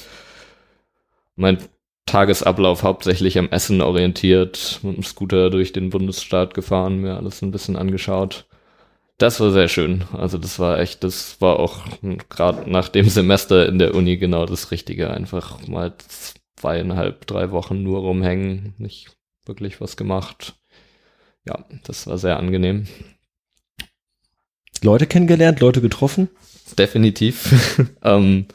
Mein 1.41 1.57
Tagesablauf 2.05 2.83
hauptsächlich 2.83 3.39
am 3.39 3.49
Essen 3.49 3.81
orientiert, 3.81 4.79
mit 4.83 4.97
dem 4.97 5.03
Scooter 5.03 5.49
durch 5.49 5.73
den 5.73 5.89
Bundesstaat 5.89 6.53
gefahren, 6.53 6.99
mir 6.99 7.17
alles 7.17 7.41
ein 7.41 7.49
bisschen 7.49 7.77
angeschaut. 7.77 8.45
Das 9.17 9.39
war 9.39 9.49
sehr 9.49 9.67
schön. 9.67 10.03
Also 10.13 10.37
das 10.37 10.59
war 10.59 10.79
echt, 10.79 11.03
das 11.03 11.41
war 11.41 11.59
auch 11.59 11.79
gerade 12.29 12.69
nach 12.69 12.89
dem 12.89 13.09
Semester 13.09 13.67
in 13.67 13.79
der 13.79 13.95
Uni 13.95 14.17
genau 14.17 14.45
das 14.45 14.69
Richtige. 14.69 15.09
Einfach 15.09 15.67
mal 15.67 15.95
zweieinhalb, 16.57 17.25
drei 17.25 17.49
Wochen 17.49 17.81
nur 17.81 18.01
rumhängen, 18.01 18.75
nicht 18.77 19.09
wirklich 19.47 19.81
was 19.81 19.97
gemacht. 19.97 20.53
Ja, 21.47 21.65
das 21.85 22.05
war 22.05 22.19
sehr 22.19 22.37
angenehm. 22.37 22.87
Leute 24.83 25.07
kennengelernt, 25.07 25.59
Leute 25.59 25.81
getroffen. 25.81 26.29
Definitiv. 26.77 27.87
ähm, 28.03 28.45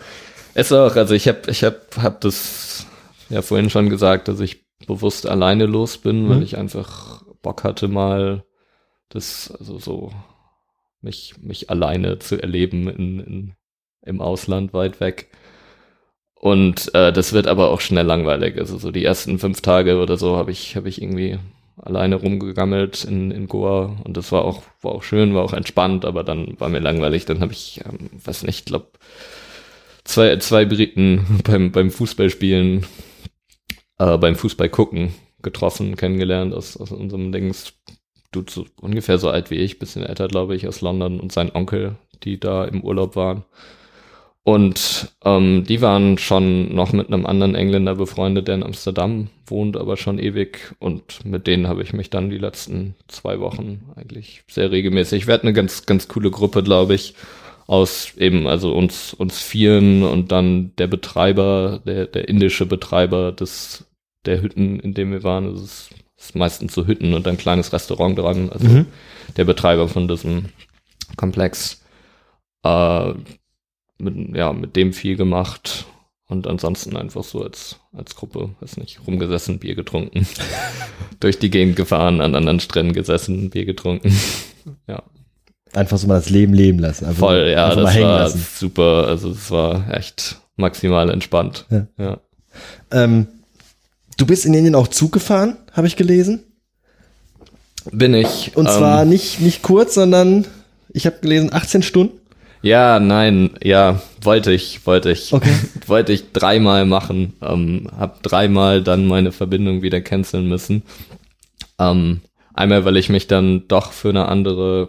ist 0.57 0.73
auch, 0.73 0.97
also 0.97 1.15
ich 1.15 1.29
habe 1.29 1.51
ich 1.51 1.65
hab, 1.65 1.97
hab 1.99 2.21
das 2.21 2.87
ja 3.29 3.43
vorhin 3.43 3.71
schon 3.71 3.91
gesagt, 3.91 4.29
dass 4.29 4.41
ich 4.41 4.65
bewusst 4.87 5.27
alleine 5.27 5.67
los 5.67 5.99
bin, 5.99 6.29
weil 6.29 6.39
Mhm. 6.39 6.43
ich 6.43 6.57
einfach 6.57 7.23
Bock 7.43 7.65
hatte 7.65 7.89
mal 7.89 8.45
das, 9.11 9.53
also 9.59 9.79
so 9.79 10.13
mich, 11.01 11.35
mich 11.41 11.71
alleine 11.71 12.19
zu 12.19 12.41
erleben 12.43 12.89
in, 12.89 13.21
in, 13.21 13.55
im 14.03 14.21
Ausland 14.21 14.73
weit 14.75 15.01
weg. 15.01 15.29
Und 16.35 16.95
äh, 16.95 17.13
das 17.13 17.33
wird 17.33 17.47
aber 17.47 17.71
auch 17.71 17.81
schnell 17.81 18.05
langweilig. 18.07 18.59
Also 18.59 18.79
so 18.79 18.91
die 18.93 19.05
ersten 19.05 19.39
fünf 19.39 19.63
Tage 19.63 19.99
oder 20.01 20.17
so 20.17 20.37
habe 20.37 20.51
ich, 20.51 20.77
habe 20.77 20.89
ich 20.89 21.01
irgendwie 21.03 21.39
alleine 21.77 22.17
rumgegammelt 22.17 23.05
in, 23.05 23.31
in 23.31 23.49
Goa 23.49 23.97
und 24.05 24.17
das 24.17 24.33
war 24.33 24.45
auch, 24.45 24.63
war 24.83 24.93
auch 24.93 25.03
schön, 25.03 25.35
war 25.35 25.45
auch 25.45 25.53
entspannt, 25.53 26.05
aber 26.05 26.25
dann 26.25 26.59
war 26.61 26.69
mir 26.69 26.79
langweilig. 26.81 27.25
Dann 27.27 27.41
habe 27.41 27.53
ich, 27.53 27.81
ähm, 27.87 28.11
weiß 28.25 28.43
nicht, 28.45 28.67
glaube 28.67 28.89
zwei, 30.07 30.37
zwei 30.39 30.65
Briten 30.65 31.43
beim, 31.45 31.73
beim 31.73 31.91
Fußballspielen, 31.91 32.87
äh, 33.99 34.19
beim 34.19 34.37
Fußball 34.37 34.69
gucken 34.69 35.15
getroffen, 35.43 35.97
kennengelernt 35.97 36.53
aus, 36.53 36.77
aus 36.77 36.91
unserem 36.91 37.31
Dings 37.31 37.75
Dude 38.33 38.51
so 38.51 38.67
ungefähr 38.81 39.19
so 39.19 39.31
alt 39.31 39.51
wie 39.51 39.57
ich, 39.57 39.79
bisschen 39.79 40.03
älter, 40.03 40.29
glaube 40.29 40.57
ich, 40.57 40.67
aus 40.67 40.81
London 40.81 41.21
und 41.21 41.33
sein 41.33 41.55
Onkel, 41.55 41.97
die 42.25 42.41
da 42.41 42.65
im 42.65 42.83
Urlaub 42.83 43.15
waren. 43.15 43.45
Und 44.43 45.13
ähm, 45.25 45.65
die 45.65 45.81
waren 45.81 46.19
schon 46.19 46.75
noch 46.75 46.93
mit 46.93 47.09
einem 47.09 47.27
anderen 47.27 47.57
Engländer 47.57 47.97
befreundet, 47.97 48.47
der 48.47 48.55
in 48.57 48.63
Amsterdam 48.63 49.29
wohnt, 49.47 49.77
aber 49.77 49.97
schon 49.97 50.21
ewig. 50.21 50.75
Und 50.79 51.25
mit 51.25 51.47
denen 51.49 51.67
habe 51.67 51.83
ich 51.83 51.93
mich 51.93 52.11
dann 52.11 52.31
die 52.31 52.39
letzten 52.39 52.95
zwei 53.09 53.41
Wochen 53.41 53.91
eigentlich 53.97 54.45
sehr 54.49 54.71
regelmäßig. 54.71 55.27
Wir 55.27 55.35
hatten 55.35 55.49
eine 55.49 55.55
ganz, 55.55 55.87
ganz 55.87 56.07
coole 56.07 56.31
Gruppe, 56.31 56.63
glaube 56.63 56.95
ich, 56.95 57.15
aus 57.67 58.15
eben, 58.17 58.47
also 58.47 58.73
uns, 58.73 59.15
uns 59.15 59.41
vieren 59.41 60.03
und 60.03 60.31
dann 60.33 60.75
der 60.77 60.87
Betreiber, 60.87 61.81
der, 61.85 62.07
der 62.07 62.29
indische 62.29 62.67
Betreiber 62.67 63.33
des, 63.33 63.85
der 64.25 64.41
Hütten, 64.43 64.81
in 64.81 64.95
dem 64.95 65.11
wir 65.11 65.23
waren. 65.25 65.53
Das 65.53 65.63
ist, 65.63 65.91
ist 66.17 66.35
meistens 66.35 66.75
so 66.75 66.87
Hütten 66.87 67.15
und 67.15 67.27
ein 67.27 67.37
kleines 67.39 67.73
Restaurant 67.73 68.19
dran. 68.19 68.51
Also 68.51 68.67
Mhm. 68.69 68.87
der 69.37 69.45
Betreiber 69.45 69.89
von 69.89 70.09
diesem 70.09 70.47
Komplex. 71.17 71.83
Äh, 72.63 73.15
mit, 73.99 74.37
ja, 74.37 74.53
mit 74.53 74.77
dem 74.77 74.93
viel 74.93 75.17
gemacht 75.17 75.87
und 76.29 76.47
ansonsten 76.47 76.97
einfach 76.97 77.25
so 77.25 77.43
als, 77.43 77.81
als 77.93 78.17
Gruppe, 78.17 78.51
weiß 78.61 78.77
nicht, 78.79 79.01
rumgesessen, 79.07 79.59
Bier 79.59 79.75
getrunken, 79.75 80.27
durch 81.21 81.39
die 81.39 81.51
Gegend 81.51 81.77
gefahren, 81.77 82.21
an 82.21 82.35
anderen 82.35 82.61
Stränden 82.61 82.95
gesessen, 82.95 83.51
Bier 83.51 83.65
getrunken. 83.65 84.15
ja, 84.87 85.03
Einfach 85.77 85.99
so 85.99 86.07
mal 86.07 86.15
das 86.15 86.31
Leben 86.31 86.55
leben 86.55 86.79
lassen. 86.79 87.05
Einfach, 87.05 87.21
voll, 87.21 87.51
ja, 87.53 87.67
einfach 87.67 87.83
das 87.83 87.95
hängen 87.95 88.09
war 88.09 88.19
lassen. 88.21 88.47
super, 88.59 89.07
also 89.09 89.31
es 89.31 89.51
war 89.51 89.95
echt 89.95 90.41
maximal 90.57 91.11
entspannt. 91.11 91.67
Ja. 91.71 91.87
ja. 91.99 92.19
Ähm, 92.91 93.27
du 94.17 94.27
bist 94.27 94.47
in 94.47 94.55
Indien 94.55 94.75
auch 94.75 94.89
Zug 94.89 95.13
gefahren, 95.13 95.59
habe 95.73 95.87
ich 95.87 95.97
gelesen. 95.97 96.45
Bin 97.93 98.15
ich. 98.15 98.57
Und 98.57 98.67
ähm, 98.67 98.73
zwar 98.73 99.05
nicht, 99.05 99.41
nicht 99.41 99.63
kurz, 99.63 99.95
sondern 99.95 100.47
ich 100.89 101.07
habe 101.07 101.19
gelesen 101.21 101.53
18 101.53 101.83
Stunden. 101.83 102.19
Ja, 102.63 102.99
nein, 102.99 103.51
ja, 103.63 104.01
wollte 104.23 104.53
ich, 104.53 104.87
wollte 104.87 105.11
ich. 105.11 105.33
Okay. 105.33 105.55
wollte 105.87 106.13
ich 106.13 106.33
dreimal 106.33 106.87
machen. 106.87 107.35
Ähm, 107.43 107.89
hab 107.97 108.23
dreimal 108.23 108.83
dann 108.83 109.07
meine 109.07 109.31
Verbindung 109.31 109.83
wieder 109.83 110.01
canceln 110.01 110.49
müssen. 110.49 110.83
Ähm, 111.79 112.23
einmal, 112.55 112.85
weil 112.85 112.97
ich 112.97 113.09
mich 113.09 113.27
dann 113.29 113.69
doch 113.69 113.93
für 113.93 114.09
eine 114.09 114.27
andere, 114.27 114.89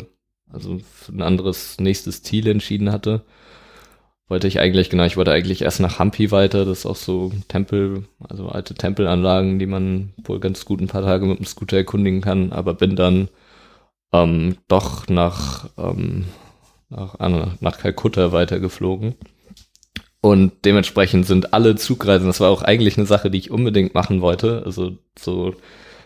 also 0.52 0.80
für 0.80 1.12
ein 1.14 1.22
anderes 1.22 1.80
nächstes 1.80 2.24
Ziel 2.24 2.48
entschieden 2.48 2.92
hatte. 2.92 3.24
Wollte 4.30 4.48
ich 4.48 4.60
eigentlich, 4.60 4.90
genau, 4.90 5.06
ich 5.06 5.16
wollte 5.16 5.32
eigentlich 5.32 5.62
erst 5.62 5.80
nach 5.80 6.00
Hampi 6.00 6.32
weiter. 6.32 6.66
Das 6.66 6.80
ist 6.80 6.86
auch 6.86 6.98
so 6.98 7.32
Tempel, 7.48 8.06
also 8.20 8.50
alte 8.50 8.74
Tempelanlagen, 8.74 9.58
die 9.58 9.68
man 9.68 10.14
wohl 10.24 10.40
ganz 10.40 10.66
gut 10.66 10.82
ein 10.82 10.88
paar 10.88 11.04
Tage 11.04 11.26
mit 11.26 11.40
dem 11.40 11.46
Scooter 11.46 11.78
erkundigen 11.78 12.22
kann. 12.22 12.52
Aber 12.52 12.74
bin 12.74 12.96
dann 12.98 13.30
ähm, 14.12 14.58
doch 14.68 15.08
nach, 15.08 15.70
ähm, 15.78 16.26
nach, 16.90 17.20
ah, 17.20 17.56
nach 17.62 17.78
Kalkutta 17.78 18.32
weitergeflogen. 18.34 19.16
Und 20.20 20.66
dementsprechend 20.66 21.26
sind 21.26 21.54
alle 21.54 21.76
Zugreisen, 21.76 22.28
das 22.28 22.40
war 22.40 22.50
auch 22.50 22.64
eigentlich 22.64 22.98
eine 22.98 23.06
Sache, 23.06 23.32
die 23.32 23.38
ich 23.38 23.52
unbedingt 23.52 23.94
machen 23.94 24.22
wollte. 24.22 24.64
Also 24.66 24.98
so 25.18 25.56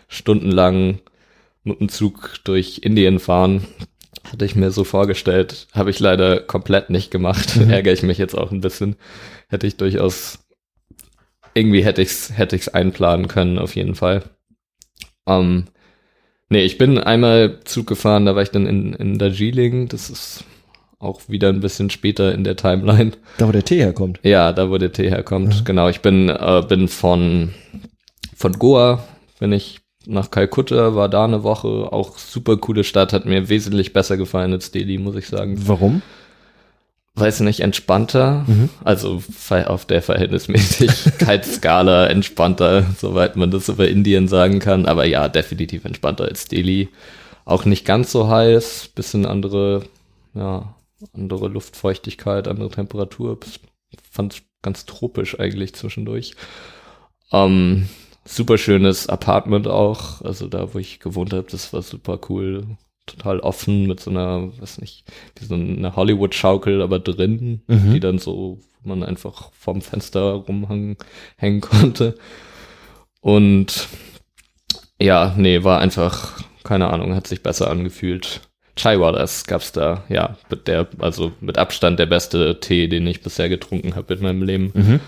stundenlang 0.08 0.99
mit 1.63 1.80
dem 1.80 1.89
Zug 1.89 2.36
durch 2.43 2.80
Indien 2.84 3.19
fahren, 3.19 3.65
hatte 4.32 4.45
ich 4.45 4.56
mir 4.56 4.71
so 4.71 4.84
vorgestellt, 4.84 5.67
habe 5.74 5.89
ich 5.89 6.00
leider 6.00 6.39
komplett 6.39 6.89
nicht 6.89 7.12
gemacht. 7.12 7.56
Mhm. 7.58 7.69
Ärgere 7.71 7.93
ich 7.93 8.04
mich 8.04 8.17
jetzt 8.17 8.38
auch 8.38 8.52
ein 8.52 8.62
bisschen. 8.62 8.95
Hätte 9.50 9.67
ich 9.67 9.78
durchaus, 9.78 10.39
irgendwie 11.54 11.84
hätte 11.84 12.02
ich's, 12.02 12.32
hätte 12.36 12.56
ich's 12.56 12.69
einplanen 12.69 13.28
können, 13.28 13.60
auf 13.60 13.76
jeden 13.76 13.95
Fall. 13.95 14.24
Ähm, 15.28 15.65
nee, 16.50 16.63
ich 16.63 16.78
bin 16.78 16.97
einmal 16.97 17.60
Zug 17.65 17.88
gefahren, 17.88 18.26
da 18.26 18.36
war 18.36 18.43
ich 18.43 18.52
dann 18.52 18.65
in, 18.65 18.93
in 18.93 19.17
Darjeeling, 19.17 19.88
das 19.88 20.10
ist 20.10 20.45
auch 21.00 21.21
wieder 21.28 21.50
ein 21.50 21.62
bisschen 21.62 21.89
später 21.89 22.34
in 22.34 22.43
der 22.43 22.56
Timeline. 22.56 23.13
Da, 23.38 23.47
wo 23.47 23.52
der 23.52 23.65
Tee 23.65 23.80
herkommt. 23.80 24.19
Ja, 24.24 24.54
da 24.54 24.69
wo 24.69 24.78
der 24.78 24.91
Tee 24.91 25.10
herkommt. 25.10 25.54
Ja. 25.56 25.62
Genau, 25.63 25.89
ich 25.89 26.02
bin, 26.02 26.30
äh, 26.30 26.63
bin 26.67 26.88
von, 26.88 27.54
von 28.36 28.54
Goa, 28.54 29.04
bin 29.39 29.52
ich 29.52 29.80
nach 30.05 30.31
Kalkutta, 30.31 30.95
war 30.95 31.09
da 31.09 31.25
eine 31.25 31.43
Woche, 31.43 31.91
auch 31.91 32.17
super 32.17 32.57
coole 32.57 32.83
Stadt, 32.83 33.13
hat 33.13 33.25
mir 33.25 33.49
wesentlich 33.49 33.93
besser 33.93 34.17
gefallen 34.17 34.53
als 34.53 34.71
Delhi, 34.71 34.97
muss 34.97 35.15
ich 35.15 35.27
sagen. 35.27 35.67
Warum? 35.67 36.01
Weiß 37.13 37.41
nicht, 37.41 37.59
entspannter, 37.59 38.45
Mhm. 38.47 38.69
also 38.83 39.21
auf 39.65 39.85
der 39.85 40.01
Verhältnismäßigkeitsskala 40.01 42.07
entspannter, 42.07 42.85
soweit 42.97 43.35
man 43.35 43.51
das 43.51 43.69
über 43.69 43.87
Indien 43.87 44.27
sagen 44.27 44.59
kann, 44.59 44.85
aber 44.85 45.05
ja, 45.05 45.27
definitiv 45.27 45.85
entspannter 45.85 46.25
als 46.25 46.45
Delhi. 46.45 46.89
Auch 47.43 47.65
nicht 47.65 47.85
ganz 47.85 48.11
so 48.11 48.29
heiß, 48.29 48.91
bisschen 48.95 49.25
andere, 49.25 49.83
ja, 50.33 50.73
andere 51.13 51.47
Luftfeuchtigkeit, 51.47 52.47
andere 52.47 52.69
Temperatur. 52.69 53.39
Fand 54.09 54.43
ganz 54.61 54.85
tropisch 54.85 55.39
eigentlich 55.39 55.73
zwischendurch. 55.73 56.35
Ähm, 57.33 57.89
super 58.25 58.57
schönes 58.57 59.07
Apartment 59.10 59.67
auch, 59.67 60.21
also 60.21 60.47
da, 60.47 60.73
wo 60.73 60.79
ich 60.79 60.99
gewohnt 60.99 61.34
habe, 61.34 61.47
das 61.49 61.73
war 61.73 61.81
super 61.81 62.19
cool. 62.29 62.65
Total 63.07 63.39
offen 63.39 63.88
mit 63.88 63.99
so 63.99 64.12
einer, 64.12 64.51
weiß 64.60 64.79
nicht, 64.79 65.05
wie 65.39 65.45
so 65.45 65.55
eine 65.55 65.95
Hollywood-Schaukel, 65.95 66.81
aber 66.81 66.99
drin, 66.99 67.62
Mhm. 67.67 67.93
die 67.93 67.99
dann 67.99 68.19
so, 68.19 68.60
wo 68.84 68.89
man 68.89 69.03
einfach 69.03 69.51
vorm 69.53 69.81
Fenster 69.81 70.21
rumhängen 70.34 70.97
hängen 71.36 71.62
konnte. 71.95 72.15
Und 73.21 73.88
ja, 74.99 75.34
nee, 75.38 75.63
war 75.63 75.79
einfach, 75.79 76.39
keine 76.63 76.91
Ahnung, 76.91 77.15
hat 77.15 77.27
sich 77.27 77.41
besser 77.43 77.69
angefühlt. 77.69 78.41
Chai 78.75 78.99
Waters 78.99 79.45
gab's 79.45 79.71
da, 79.71 80.03
ja, 80.10 80.38
mit 80.49 80.67
der, 80.67 80.88
also 80.99 81.31
mit 81.41 81.57
Abstand 81.57 81.99
der 81.99 82.05
beste 82.05 82.60
Tee, 82.60 82.88
den 82.88 83.05
ich 83.07 83.21
bisher 83.21 83.49
getrunken 83.49 83.95
habe 83.95 84.13
in 84.13 84.21
meinem 84.21 84.43
Leben. 84.43 84.71
Mhm. 84.73 84.99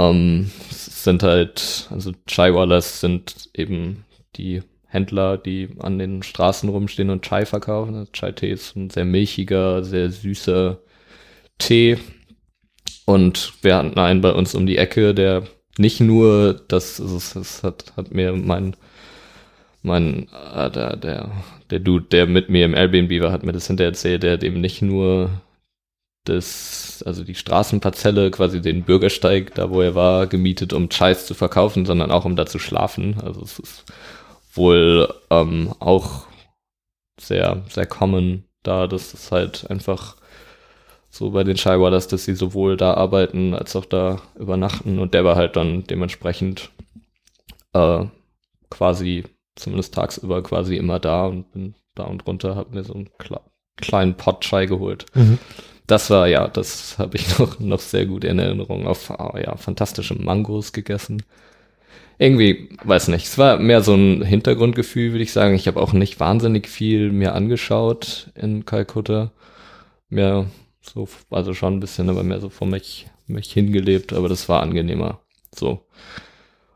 Ähm, 0.00 0.50
sind 0.70 1.22
halt, 1.22 1.88
also 1.90 2.12
Chai 2.26 2.54
Wallers 2.54 3.00
sind 3.00 3.50
eben 3.54 4.04
die 4.36 4.62
Händler, 4.86 5.36
die 5.36 5.68
an 5.78 5.98
den 5.98 6.22
Straßen 6.22 6.68
rumstehen 6.68 7.10
und 7.10 7.22
Chai 7.22 7.44
verkaufen. 7.44 8.08
Chai-Tee 8.12 8.50
ist 8.50 8.76
ein 8.76 8.90
sehr 8.90 9.04
milchiger, 9.04 9.84
sehr 9.84 10.10
süßer 10.10 10.78
Tee. 11.58 11.98
Und 13.04 13.52
wir 13.62 13.76
hatten 13.76 13.98
einen 13.98 14.20
bei 14.20 14.32
uns 14.32 14.54
um 14.54 14.66
die 14.66 14.78
Ecke, 14.78 15.14
der 15.14 15.44
nicht 15.78 16.00
nur, 16.00 16.60
das, 16.68 17.00
also 17.00 17.16
es 17.40 17.62
hat, 17.62 17.92
hat 17.96 18.12
mir 18.12 18.32
mein, 18.32 18.76
mein, 19.82 20.28
äh, 20.54 20.70
der, 20.70 20.96
der, 20.96 21.30
der 21.70 21.78
Dude, 21.80 22.06
der 22.06 22.26
mit 22.26 22.48
mir 22.48 22.64
im 22.64 22.74
Airbnb 22.74 23.20
war, 23.20 23.32
hat 23.32 23.44
mir 23.44 23.52
das 23.52 23.66
hinterher 23.66 23.90
erzählt, 23.90 24.22
der 24.22 24.32
hat 24.34 24.44
eben 24.44 24.60
nicht 24.60 24.82
nur 24.82 25.30
das, 26.24 27.02
also 27.06 27.24
die 27.24 27.34
Straßenparzelle, 27.34 28.30
quasi 28.30 28.60
den 28.60 28.84
Bürgersteig, 28.84 29.54
da 29.54 29.70
wo 29.70 29.80
er 29.80 29.94
war, 29.94 30.26
gemietet, 30.26 30.72
um 30.72 30.90
Scheiß 30.90 31.26
zu 31.26 31.34
verkaufen, 31.34 31.86
sondern 31.86 32.10
auch 32.10 32.24
um 32.24 32.36
da 32.36 32.46
zu 32.46 32.58
schlafen. 32.58 33.18
Also 33.22 33.42
es 33.42 33.58
ist 33.58 33.84
wohl 34.52 35.12
ähm, 35.30 35.74
auch 35.80 36.26
sehr, 37.18 37.62
sehr 37.68 37.86
common 37.86 38.44
da, 38.62 38.86
dass 38.86 39.14
es 39.14 39.32
halt 39.32 39.70
einfach 39.70 40.16
so 41.10 41.30
bei 41.30 41.44
den 41.44 41.56
Scheiwallers, 41.56 42.08
dass 42.08 42.24
sie 42.24 42.34
sowohl 42.34 42.76
da 42.76 42.94
arbeiten 42.94 43.54
als 43.54 43.74
auch 43.74 43.84
da 43.84 44.20
übernachten 44.38 44.98
und 44.98 45.14
der 45.14 45.24
war 45.24 45.36
halt 45.36 45.56
dann 45.56 45.84
dementsprechend 45.84 46.70
äh, 47.72 48.04
quasi, 48.70 49.24
zumindest 49.56 49.94
tagsüber 49.94 50.42
quasi 50.42 50.76
immer 50.76 51.00
da 51.00 51.26
und 51.26 51.50
bin 51.52 51.74
da 51.94 52.04
und 52.04 52.26
runter, 52.26 52.56
hab 52.56 52.72
mir 52.72 52.84
so 52.84 52.94
einen 52.94 53.10
kle 53.18 53.40
kleinen 53.76 54.14
Pot 54.14 54.42
Chai 54.42 54.66
geholt. 54.66 55.06
Mhm. 55.14 55.38
Das 55.90 56.08
war 56.08 56.28
ja, 56.28 56.46
das 56.46 56.98
habe 56.98 57.16
ich 57.16 57.38
noch, 57.38 57.58
noch 57.58 57.80
sehr 57.80 58.06
gut 58.06 58.24
in 58.24 58.38
Erinnerung. 58.38 58.86
Auf 58.86 59.10
ah, 59.10 59.38
ja, 59.42 59.56
fantastische 59.56 60.14
Mangos 60.14 60.72
gegessen. 60.72 61.22
Irgendwie, 62.18 62.68
weiß 62.84 63.08
nicht, 63.08 63.26
es 63.26 63.38
war 63.38 63.58
mehr 63.58 63.82
so 63.82 63.94
ein 63.94 64.22
Hintergrundgefühl, 64.22 65.12
würde 65.12 65.24
ich 65.24 65.32
sagen. 65.32 65.54
Ich 65.54 65.66
habe 65.66 65.80
auch 65.80 65.92
nicht 65.92 66.20
wahnsinnig 66.20 66.68
viel 66.68 67.10
mir 67.10 67.34
angeschaut 67.34 68.30
in 68.34 68.66
Kalkutta. 68.66 69.32
Mehr 70.10 70.46
so, 70.80 71.08
also 71.30 71.54
schon 71.54 71.76
ein 71.76 71.80
bisschen, 71.80 72.08
aber 72.08 72.22
mehr 72.22 72.40
so 72.40 72.50
vor 72.50 72.68
mich, 72.68 73.08
mich 73.26 73.52
hingelebt, 73.52 74.12
aber 74.12 74.28
das 74.28 74.48
war 74.48 74.62
angenehmer. 74.62 75.20
So. 75.54 75.86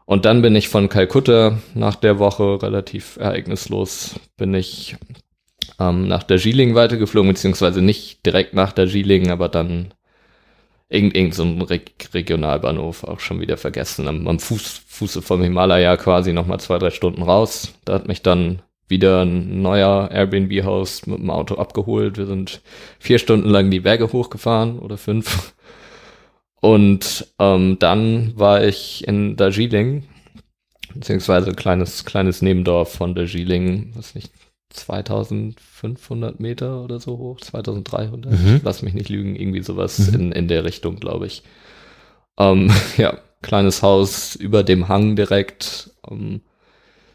Und 0.07 0.25
dann 0.25 0.43
bin 0.43 0.57
ich 0.57 0.69
von 0.69 0.89
Kalkutta 0.89 1.59
nach 1.75 1.97
der 1.97 2.19
Woche 2.19 2.63
relativ 2.63 3.17
ereignislos, 3.17 4.19
bin 4.37 4.55
ich 4.55 4.97
ähm, 5.79 6.09
nach 6.09 6.23
Darjeeling 6.23 6.75
weitergeflogen, 6.75 7.31
beziehungsweise 7.31 7.83
nicht 7.83 8.25
direkt 8.27 8.55
nach 8.55 8.73
Darjeeling, 8.73 9.31
aber 9.31 9.49
dann 9.49 9.95
irgend, 10.89 11.17
irgend 11.17 11.35
so 11.35 11.43
ein 11.45 11.61
Re 11.63 11.81
Regionalbahnhof, 12.13 13.05
auch 13.05 13.21
schon 13.21 13.41
wieder 13.41 13.57
vergessen, 13.57 14.09
am, 14.09 14.27
am 14.29 14.39
Fuß, 14.39 14.83
Fuße 14.87 15.23
vom 15.23 15.43
Himalaya 15.43 15.97
quasi 15.97 16.33
nochmal 16.33 16.61
zwei, 16.61 16.79
drei 16.79 16.91
Stunden 16.91 17.23
raus. 17.23 17.75
Da 17.85 17.95
hat 17.95 18.09
mich 18.09 18.23
dann 18.23 18.63
wieder 18.89 19.23
ein 19.23 19.63
neuer 19.63 20.11
Airbnb-Haus 20.13 21.07
mit 21.07 21.19
dem 21.19 21.31
Auto 21.31 21.57
abgeholt. 21.57 22.19
Wir 22.19 22.27
sind 22.27 22.61
vier 22.99 23.19
Stunden 23.19 23.49
lang 23.49 23.71
die 23.71 23.81
Berge 23.81 24.13
hochgefahren 24.13 24.79
oder 24.79 24.99
fünf. 24.99 25.55
Und 26.61 27.27
ähm, 27.39 27.79
dann 27.79 28.33
war 28.37 28.65
ich 28.65 29.07
in 29.07 29.37
Darjeeling, 29.37 30.05
beziehungsweise 30.95 31.51
ein 31.51 31.57
kleines, 31.57 32.05
kleines 32.05 32.41
Nebendorf 32.41 32.95
von 32.95 33.15
Darjeeling, 33.15 33.93
was 33.97 34.15
nicht, 34.15 34.33
2500 34.75 36.41
Meter 36.41 36.83
oder 36.83 37.01
so 37.01 37.19
hoch, 37.19 37.41
2300, 37.41 38.33
mhm. 38.33 38.61
lass 38.63 38.83
mich 38.83 38.95
nicht 38.95 39.09
lügen, 39.09 39.37
irgendwie 39.37 39.63
sowas 39.63 39.99
mhm. 39.99 40.15
in, 40.15 40.33
in 40.33 40.49
der 40.49 40.65
Richtung, 40.65 40.97
glaube 40.97 41.27
ich. 41.27 41.43
Ähm, 42.39 42.71
ja, 42.97 43.19
kleines 43.43 43.83
Haus 43.83 44.35
über 44.35 44.63
dem 44.63 44.89
Hang 44.89 45.17
direkt, 45.17 45.91
ähm, 46.11 46.41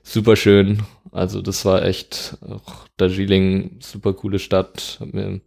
super 0.03 0.35
schön. 0.35 0.83
Also 1.11 1.41
das 1.41 1.65
war 1.65 1.83
echt 1.83 2.37
auch 2.47 2.87
Darjeeling, 2.97 3.77
super 3.79 4.13
coole 4.13 4.39
Stadt. 4.39 4.97
Hab 4.99 5.13
mir 5.13 5.41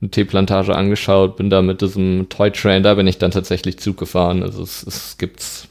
eine 0.00 0.10
Teeplantage 0.10 0.74
angeschaut, 0.74 1.36
bin 1.36 1.50
da 1.50 1.62
mit 1.62 1.80
diesem 1.80 2.28
Toy 2.28 2.50
Train, 2.50 2.82
da 2.82 2.94
bin 2.94 3.06
ich 3.06 3.18
dann 3.18 3.30
tatsächlich 3.30 3.78
Zug 3.78 3.98
gefahren. 3.98 4.42
Also 4.42 4.62
es, 4.62 4.84
es 4.84 5.18
gibt's 5.18 5.68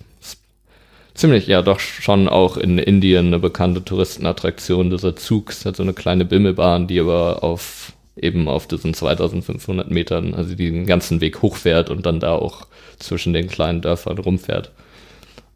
ziemlich, 1.13 1.47
ja 1.47 1.61
doch 1.61 1.79
schon 1.79 2.27
auch 2.27 2.57
in 2.57 2.77
Indien 2.77 3.27
eine 3.27 3.39
bekannte 3.39 3.83
Touristenattraktion, 3.83 4.89
dieser 4.89 5.15
Zug, 5.15 5.49
ist 5.49 5.65
halt 5.65 5.75
so 5.75 5.83
eine 5.83 5.93
kleine 5.93 6.25
Bimmelbahn, 6.25 6.87
die 6.87 6.99
aber 6.99 7.43
auf 7.43 7.93
eben 8.15 8.47
auf 8.47 8.67
diesen 8.67 8.93
2500 8.93 9.89
Metern, 9.89 10.33
also 10.33 10.55
den 10.55 10.85
ganzen 10.85 11.21
Weg 11.21 11.41
hochfährt 11.41 11.89
und 11.89 12.05
dann 12.05 12.19
da 12.19 12.33
auch 12.33 12.67
zwischen 12.99 13.33
den 13.33 13.47
kleinen 13.47 13.81
Dörfern 13.81 14.17
rumfährt. 14.17 14.71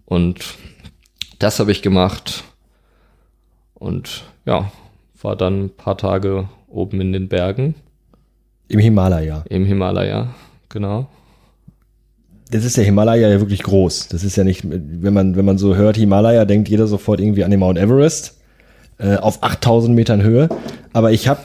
Und 0.05 0.55
das 1.39 1.59
habe 1.59 1.71
ich 1.71 1.81
gemacht 1.81 2.43
und 3.73 4.23
ja, 4.45 4.71
war 5.21 5.35
dann 5.35 5.65
ein 5.65 5.69
paar 5.69 5.97
Tage 5.97 6.49
oben 6.67 7.01
in 7.01 7.11
den 7.11 7.27
Bergen. 7.27 7.75
Im 8.67 8.79
Himalaya. 8.79 9.43
Im 9.49 9.65
Himalaya, 9.65 10.33
genau. 10.69 11.07
Das 12.51 12.63
ist 12.63 12.77
der 12.77 12.83
Himalaya 12.83 13.29
ja 13.29 13.39
wirklich 13.39 13.63
groß. 13.63 14.09
Das 14.09 14.23
ist 14.23 14.35
ja 14.35 14.43
nicht, 14.43 14.63
wenn 14.63 15.13
man, 15.13 15.35
wenn 15.35 15.45
man 15.45 15.57
so 15.57 15.75
hört 15.75 15.97
Himalaya, 15.97 16.45
denkt 16.45 16.69
jeder 16.69 16.87
sofort 16.87 17.19
irgendwie 17.19 17.43
an 17.43 17.51
den 17.51 17.59
Mount 17.59 17.77
Everest 17.79 18.35
äh, 18.99 19.15
auf 19.15 19.43
8000 19.43 19.95
Metern 19.95 20.21
Höhe. 20.21 20.49
Aber 20.93 21.11
ich 21.11 21.27
habe 21.27 21.39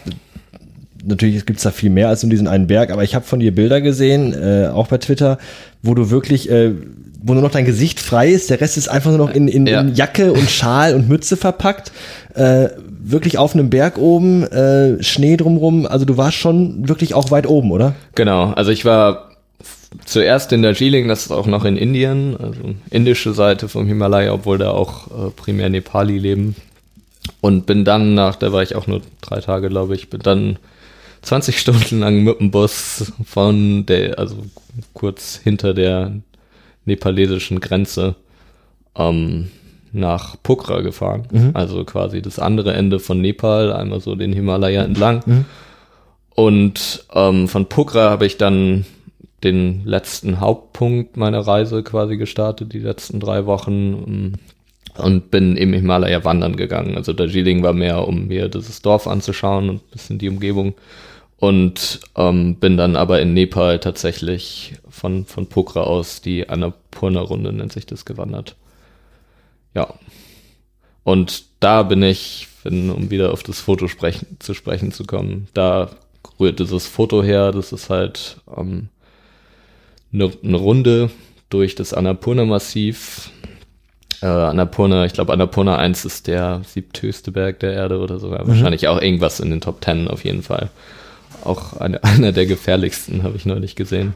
natürlich 1.05 1.47
gibt 1.47 1.59
es 1.59 1.63
da 1.63 1.71
viel 1.71 1.91
mehr 1.91 2.09
als 2.09 2.23
nur 2.23 2.31
diesen 2.31 2.47
einen 2.47 2.67
Berg, 2.67 2.91
aber 2.91 3.03
ich 3.03 3.15
habe 3.15 3.25
von 3.25 3.41
dir 3.41 3.55
Bilder 3.55 3.81
gesehen, 3.81 4.35
äh, 4.35 4.69
auch 4.69 4.89
bei 4.89 4.99
Twitter, 4.99 5.39
wo 5.83 5.95
du 5.95 6.11
wirklich, 6.11 6.51
äh, 6.51 6.73
wo 7.23 7.35
nur 7.35 7.43
noch 7.43 7.51
dein 7.51 7.65
Gesicht 7.65 8.01
frei 8.01 8.29
ist, 8.29 8.51
der 8.51 8.61
Rest 8.61 8.77
ist 8.77 8.89
einfach 8.89 9.11
nur 9.11 9.19
noch 9.19 9.35
in, 9.35 9.49
in, 9.49 9.67
ja. 9.67 9.81
in 9.81 9.95
Jacke 9.95 10.33
und 10.33 10.51
Schal 10.51 10.95
und 10.95 11.09
Mütze 11.09 11.37
verpackt. 11.37 11.93
Äh, 12.35 12.69
wirklich 13.03 13.39
auf 13.39 13.55
einem 13.55 13.71
Berg 13.71 13.99
oben, 13.99 14.45
äh, 14.45 15.03
Schnee 15.03 15.37
drumrum. 15.37 15.87
Also 15.87 16.05
du 16.05 16.17
warst 16.17 16.37
schon 16.37 16.89
wirklich 16.89 17.15
auch 17.15 17.31
weit 17.31 17.47
oben, 17.47 17.73
oder? 17.73 17.95
Genau, 18.15 18.53
also 18.53 18.71
ich 18.71 18.85
war 18.85 19.30
zuerst 20.05 20.53
in 20.53 20.62
Darjeeling, 20.62 21.09
das 21.09 21.26
ist 21.26 21.32
auch 21.32 21.47
noch 21.47 21.64
in 21.64 21.76
Indien, 21.76 22.36
also 22.36 22.61
indische 22.91 23.32
Seite 23.32 23.68
vom 23.68 23.86
Himalaya, 23.86 24.32
obwohl 24.32 24.59
da 24.59 24.70
auch 24.70 25.09
äh, 25.09 25.30
primär 25.30 25.68
Nepali 25.68 26.18
leben. 26.18 26.57
Und 27.41 27.66
bin 27.66 27.84
dann 27.84 28.14
nach, 28.14 28.36
da 28.36 28.53
war 28.53 28.62
ich 28.62 28.74
auch 28.74 28.86
nur 28.86 29.03
drei 29.20 29.41
Tage, 29.41 29.68
glaube 29.68 29.95
ich, 29.95 30.11
bin 30.11 30.20
dann 30.20 30.59
20 31.22 31.59
Stunden 31.61 32.01
lang 32.01 32.22
mit 32.22 32.41
dem 32.41 32.51
Bus 32.51 33.12
von 33.24 33.86
der, 33.86 34.18
also 34.18 34.36
kurz 34.95 35.41
hinter 35.43 35.74
der 35.74 36.12
nepalesischen 36.84 37.61
Grenze 37.61 38.16
ähm, 38.97 39.51
nach 39.93 40.36
Pokhara 40.43 40.80
gefahren. 40.80 41.26
Mhm. 41.30 41.51
Also 41.55 41.84
quasi 41.84 42.22
das 42.22 42.38
andere 42.38 42.72
Ende 42.74 43.01
von 43.01 43.20
Nepal, 43.20 43.72
einmal 43.72 44.01
so 44.01 44.14
den 44.14 44.32
Himalaya 44.32 44.82
entlang. 44.82 45.22
Mhm. 45.26 45.45
Und 46.34 47.05
ähm, 47.12 47.49
von 47.49 47.66
Pokhara 47.66 48.11
habe 48.11 48.26
ich 48.26 48.38
dann 48.38 48.86
den 49.45 49.84
letzten 49.84 50.41
Hauptpunkt 50.41 51.16
meiner 51.16 51.41
Reise 51.41 51.82
quasi 51.82 52.16
gestartet, 52.16 52.72
die 52.72 52.78
letzten 52.78 53.20
drei 53.20 53.47
Wochen 53.47 53.72
ähm, 54.07 54.32
und 54.99 55.30
bin 55.30 55.57
im 55.57 55.72
Himalaya 55.72 56.24
wandern 56.24 56.57
gegangen. 56.57 56.97
Also 56.97 57.12
Darjeeling 57.12 57.62
war 57.62 57.72
mehr, 57.72 58.07
um 58.07 58.26
mir 58.26 58.49
dieses 58.49 58.82
Dorf 58.82 59.07
anzuschauen 59.07 59.70
und 59.70 59.76
ein 59.76 59.91
bisschen 59.91 60.18
die 60.18 60.28
Umgebung 60.28 60.74
und 61.38 62.01
ähm, 62.16 62.57
bin 62.57 62.76
dann 62.76 62.97
aber 62.97 63.20
in 63.22 63.32
Nepal 63.32 63.78
tatsächlich 63.78 64.74
von, 64.88 65.24
von 65.24 65.47
Pokhara 65.47 65.86
aus 65.86 66.20
die 66.20 66.49
Annapurna-Runde, 66.49 67.53
nennt 67.53 67.72
sich 67.72 67.86
das, 67.86 68.05
gewandert. 68.05 68.57
Ja. 69.74 69.95
Und 71.03 71.45
da 71.61 71.82
bin 71.82 72.03
ich, 72.03 72.49
wenn, 72.62 72.91
um 72.91 73.11
wieder 73.11 73.32
auf 73.32 73.43
das 73.43 73.59
Foto 73.59 73.88
sprechen, 73.88 74.36
zu 74.38 74.53
sprechen 74.53 74.93
zu 74.93 75.05
kommen, 75.05 75.49
da 75.55 75.91
rührt 76.38 76.59
dieses 76.59 76.86
Foto 76.86 77.22
her, 77.22 77.53
das 77.53 77.72
ist 77.72 77.88
halt 77.88 78.36
ähm, 78.55 78.91
eine, 80.13 80.31
eine 80.43 80.57
Runde 80.57 81.11
durch 81.49 81.75
das 81.75 81.95
Annapurna-Massiv. 81.95 83.31
Äh, 84.23 84.27
Annapurna, 84.27 85.07
ich 85.07 85.13
glaube 85.13 85.33
Annapurna 85.33 85.77
1 85.77 86.05
ist 86.05 86.27
der 86.27 86.63
siebthöchste 86.65 87.33
Berg 87.33 87.61
der 87.61 87.73
Erde 87.73 87.99
oder 87.99 88.19
sogar. 88.19 88.45
Mhm. 88.45 88.49
Wahrscheinlich 88.49 88.89
auch 88.89 89.01
irgendwas 89.01 89.41
in 89.41 89.51
den 89.51 89.61
Top 89.61 89.85
10 89.85 90.09
auf 90.09 90.25
jeden 90.25 90.43
Fall. 90.43 90.71
Auch 91.45 91.75
eine, 91.77 92.03
einer 92.05 92.33
der 92.33 92.47
gefährlichsten, 92.47 93.23
habe 93.23 93.37
ich 93.37 93.47
neulich 93.47 93.77
gesehen. 93.77 94.15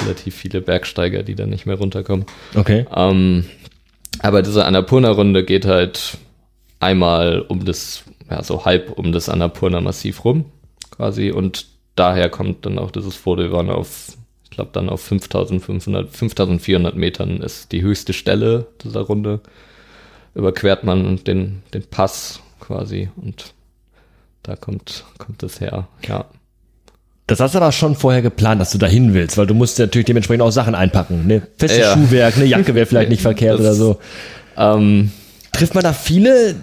Relativ 0.00 0.34
viele 0.34 0.60
Bergsteiger, 0.60 1.22
die 1.22 1.34
dann 1.34 1.50
nicht 1.50 1.66
mehr 1.66 1.76
runterkommen. 1.76 2.26
Okay. 2.54 2.86
Ähm, 2.94 3.44
aber 4.20 4.42
diese 4.42 4.64
Annapurna-Runde 4.64 5.44
geht 5.44 5.66
halt 5.66 6.18
einmal 6.80 7.40
um 7.40 7.64
das, 7.64 8.04
ja, 8.30 8.42
so 8.42 8.64
halb 8.64 8.90
um 8.98 9.12
das 9.12 9.28
Annapurna-Massiv 9.28 10.24
rum, 10.24 10.46
quasi. 10.90 11.30
Und 11.30 11.66
daher 11.96 12.28
kommt 12.28 12.66
dann 12.66 12.78
auch 12.78 12.90
dieses 12.90 13.14
Foto. 13.14 13.44
Auf, 13.56 14.16
ich 14.54 14.56
glaube, 14.56 14.70
dann 14.72 14.88
auf 14.88 15.00
5500, 15.00 16.10
5400 16.10 16.94
Metern 16.94 17.38
ist 17.38 17.72
die 17.72 17.82
höchste 17.82 18.12
Stelle 18.12 18.68
dieser 18.84 19.00
Runde. 19.00 19.40
Überquert 20.36 20.84
man 20.84 21.16
den, 21.24 21.64
den 21.74 21.82
Pass 21.82 22.38
quasi 22.60 23.08
und 23.16 23.52
da 24.44 24.54
kommt, 24.54 25.06
kommt 25.18 25.42
das 25.42 25.60
her, 25.60 25.88
ja. 26.06 26.26
Das 27.26 27.40
hast 27.40 27.56
du 27.56 27.58
aber 27.58 27.72
schon 27.72 27.96
vorher 27.96 28.22
geplant, 28.22 28.60
dass 28.60 28.70
du 28.70 28.78
dahin 28.78 29.12
willst, 29.12 29.36
weil 29.36 29.48
du 29.48 29.54
musst 29.54 29.80
natürlich 29.80 30.06
dementsprechend 30.06 30.42
auch 30.42 30.52
Sachen 30.52 30.76
einpacken. 30.76 31.26
Ne? 31.26 31.42
Festes 31.58 31.80
ja. 31.80 31.94
Schuhwerk, 31.94 32.36
eine 32.36 32.44
Jacke 32.44 32.76
wäre 32.76 32.86
vielleicht 32.86 33.10
nicht 33.10 33.22
verkehrt 33.22 33.54
das, 33.54 33.60
oder 33.60 33.74
so. 33.74 33.98
Ähm, 34.56 35.10
Trifft 35.50 35.74
man 35.74 35.82
da 35.82 35.92
viele 35.92 36.54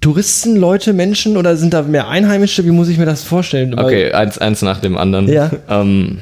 Touristen, 0.00 0.56
Leute, 0.56 0.94
Menschen 0.94 1.36
oder 1.36 1.58
sind 1.58 1.74
da 1.74 1.82
mehr 1.82 2.08
Einheimische? 2.08 2.64
Wie 2.64 2.70
muss 2.70 2.88
ich 2.88 2.96
mir 2.96 3.04
das 3.04 3.24
vorstellen? 3.24 3.78
Okay, 3.78 4.10
eins, 4.12 4.38
eins 4.38 4.62
nach 4.62 4.80
dem 4.80 4.96
anderen. 4.96 5.28
Ja. 5.28 5.50
Ähm, 5.68 6.20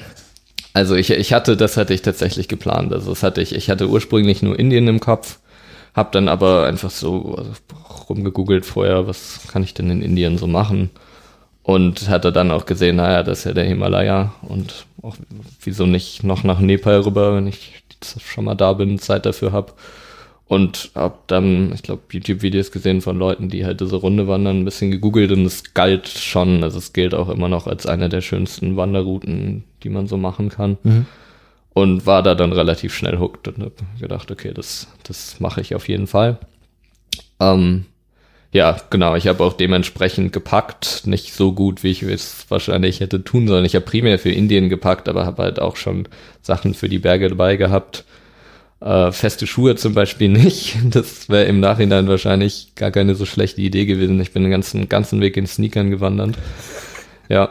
also 0.78 0.94
ich, 0.94 1.10
ich 1.10 1.32
hatte, 1.32 1.56
das 1.56 1.76
hatte 1.76 1.92
ich 1.92 2.02
tatsächlich 2.02 2.48
geplant. 2.48 2.92
Also 2.92 3.10
das 3.10 3.22
hatte 3.22 3.42
ich, 3.42 3.54
ich 3.54 3.70
hatte 3.70 3.88
ursprünglich 3.88 4.42
nur 4.42 4.58
Indien 4.58 4.88
im 4.88 5.00
Kopf 5.00 5.38
hab 5.98 6.12
dann 6.12 6.28
aber 6.28 6.64
einfach 6.66 6.90
so 6.90 7.34
also 7.36 7.52
rumgegoogelt 8.08 8.64
vorher, 8.64 9.06
was 9.06 9.40
kann 9.48 9.62
ich 9.64 9.74
denn 9.74 9.90
in 9.90 10.00
Indien 10.00 10.38
so 10.38 10.46
machen? 10.46 10.90
Und 11.62 12.08
hatte 12.08 12.32
dann 12.32 12.50
auch 12.50 12.64
gesehen, 12.64 12.96
naja, 12.96 13.22
das 13.22 13.40
ist 13.40 13.44
ja 13.44 13.52
der 13.52 13.64
Himalaya 13.64 14.32
und 14.42 14.86
auch 15.02 15.16
wieso 15.60 15.84
nicht 15.84 16.24
noch 16.24 16.44
nach 16.44 16.60
Nepal 16.60 17.00
rüber, 17.00 17.34
wenn 17.34 17.46
ich 17.46 17.82
schon 18.24 18.44
mal 18.44 18.54
da 18.54 18.72
bin, 18.72 18.98
Zeit 18.98 19.26
dafür 19.26 19.52
habe. 19.52 19.72
Und 20.48 20.90
hab 20.94 21.28
dann, 21.28 21.72
ich 21.74 21.82
glaube, 21.82 22.02
YouTube-Videos 22.10 22.72
gesehen 22.72 23.02
von 23.02 23.18
Leuten, 23.18 23.50
die 23.50 23.66
halt 23.66 23.82
diese 23.82 23.96
Runde 23.96 24.28
wandern, 24.28 24.60
ein 24.60 24.64
bisschen 24.64 24.90
gegoogelt 24.90 25.30
und 25.30 25.44
es 25.44 25.74
galt 25.74 26.08
schon, 26.08 26.64
also 26.64 26.78
es 26.78 26.94
gilt 26.94 27.14
auch 27.14 27.28
immer 27.28 27.48
noch 27.48 27.66
als 27.66 27.86
eine 27.86 28.08
der 28.08 28.22
schönsten 28.22 28.76
Wanderrouten, 28.76 29.64
die 29.82 29.90
man 29.90 30.06
so 30.06 30.16
machen 30.16 30.48
kann. 30.48 30.78
Mhm 30.82 31.06
und 31.78 32.06
war 32.06 32.22
da 32.22 32.34
dann 32.34 32.52
relativ 32.52 32.94
schnell 32.94 33.18
hooked 33.18 33.48
und 33.48 33.58
habe 33.58 33.72
gedacht, 34.00 34.30
okay, 34.30 34.52
das, 34.52 34.88
das 35.04 35.40
mache 35.40 35.60
ich 35.60 35.74
auf 35.74 35.88
jeden 35.88 36.06
Fall. 36.06 36.38
Ähm, 37.40 37.84
ja, 38.50 38.76
genau, 38.90 39.14
ich 39.14 39.28
habe 39.28 39.44
auch 39.44 39.52
dementsprechend 39.52 40.32
gepackt, 40.32 41.02
nicht 41.06 41.34
so 41.34 41.52
gut, 41.52 41.82
wie 41.82 41.90
ich 41.90 42.02
es 42.02 42.46
wahrscheinlich 42.48 43.00
hätte 43.00 43.22
tun 43.22 43.46
sollen. 43.46 43.64
Ich 43.64 43.74
habe 43.74 43.84
primär 43.84 44.18
für 44.18 44.30
Indien 44.30 44.68
gepackt, 44.68 45.08
aber 45.08 45.26
habe 45.26 45.42
halt 45.42 45.60
auch 45.60 45.76
schon 45.76 46.08
Sachen 46.42 46.74
für 46.74 46.88
die 46.88 46.98
Berge 46.98 47.28
dabei 47.28 47.56
gehabt. 47.56 48.04
Äh, 48.80 49.10
feste 49.10 49.46
Schuhe 49.46 49.76
zum 49.76 49.94
Beispiel 49.94 50.28
nicht. 50.28 50.76
Das 50.90 51.28
wäre 51.28 51.44
im 51.44 51.60
Nachhinein 51.60 52.08
wahrscheinlich 52.08 52.74
gar 52.74 52.90
keine 52.90 53.14
so 53.14 53.24
schlechte 53.24 53.60
Idee 53.60 53.86
gewesen. 53.86 54.20
Ich 54.20 54.32
bin 54.32 54.42
den 54.42 54.52
ganzen, 54.52 54.88
ganzen 54.88 55.20
Weg 55.20 55.36
in 55.36 55.46
Sneakern 55.46 55.90
gewandert. 55.90 56.36
Ja, 57.28 57.50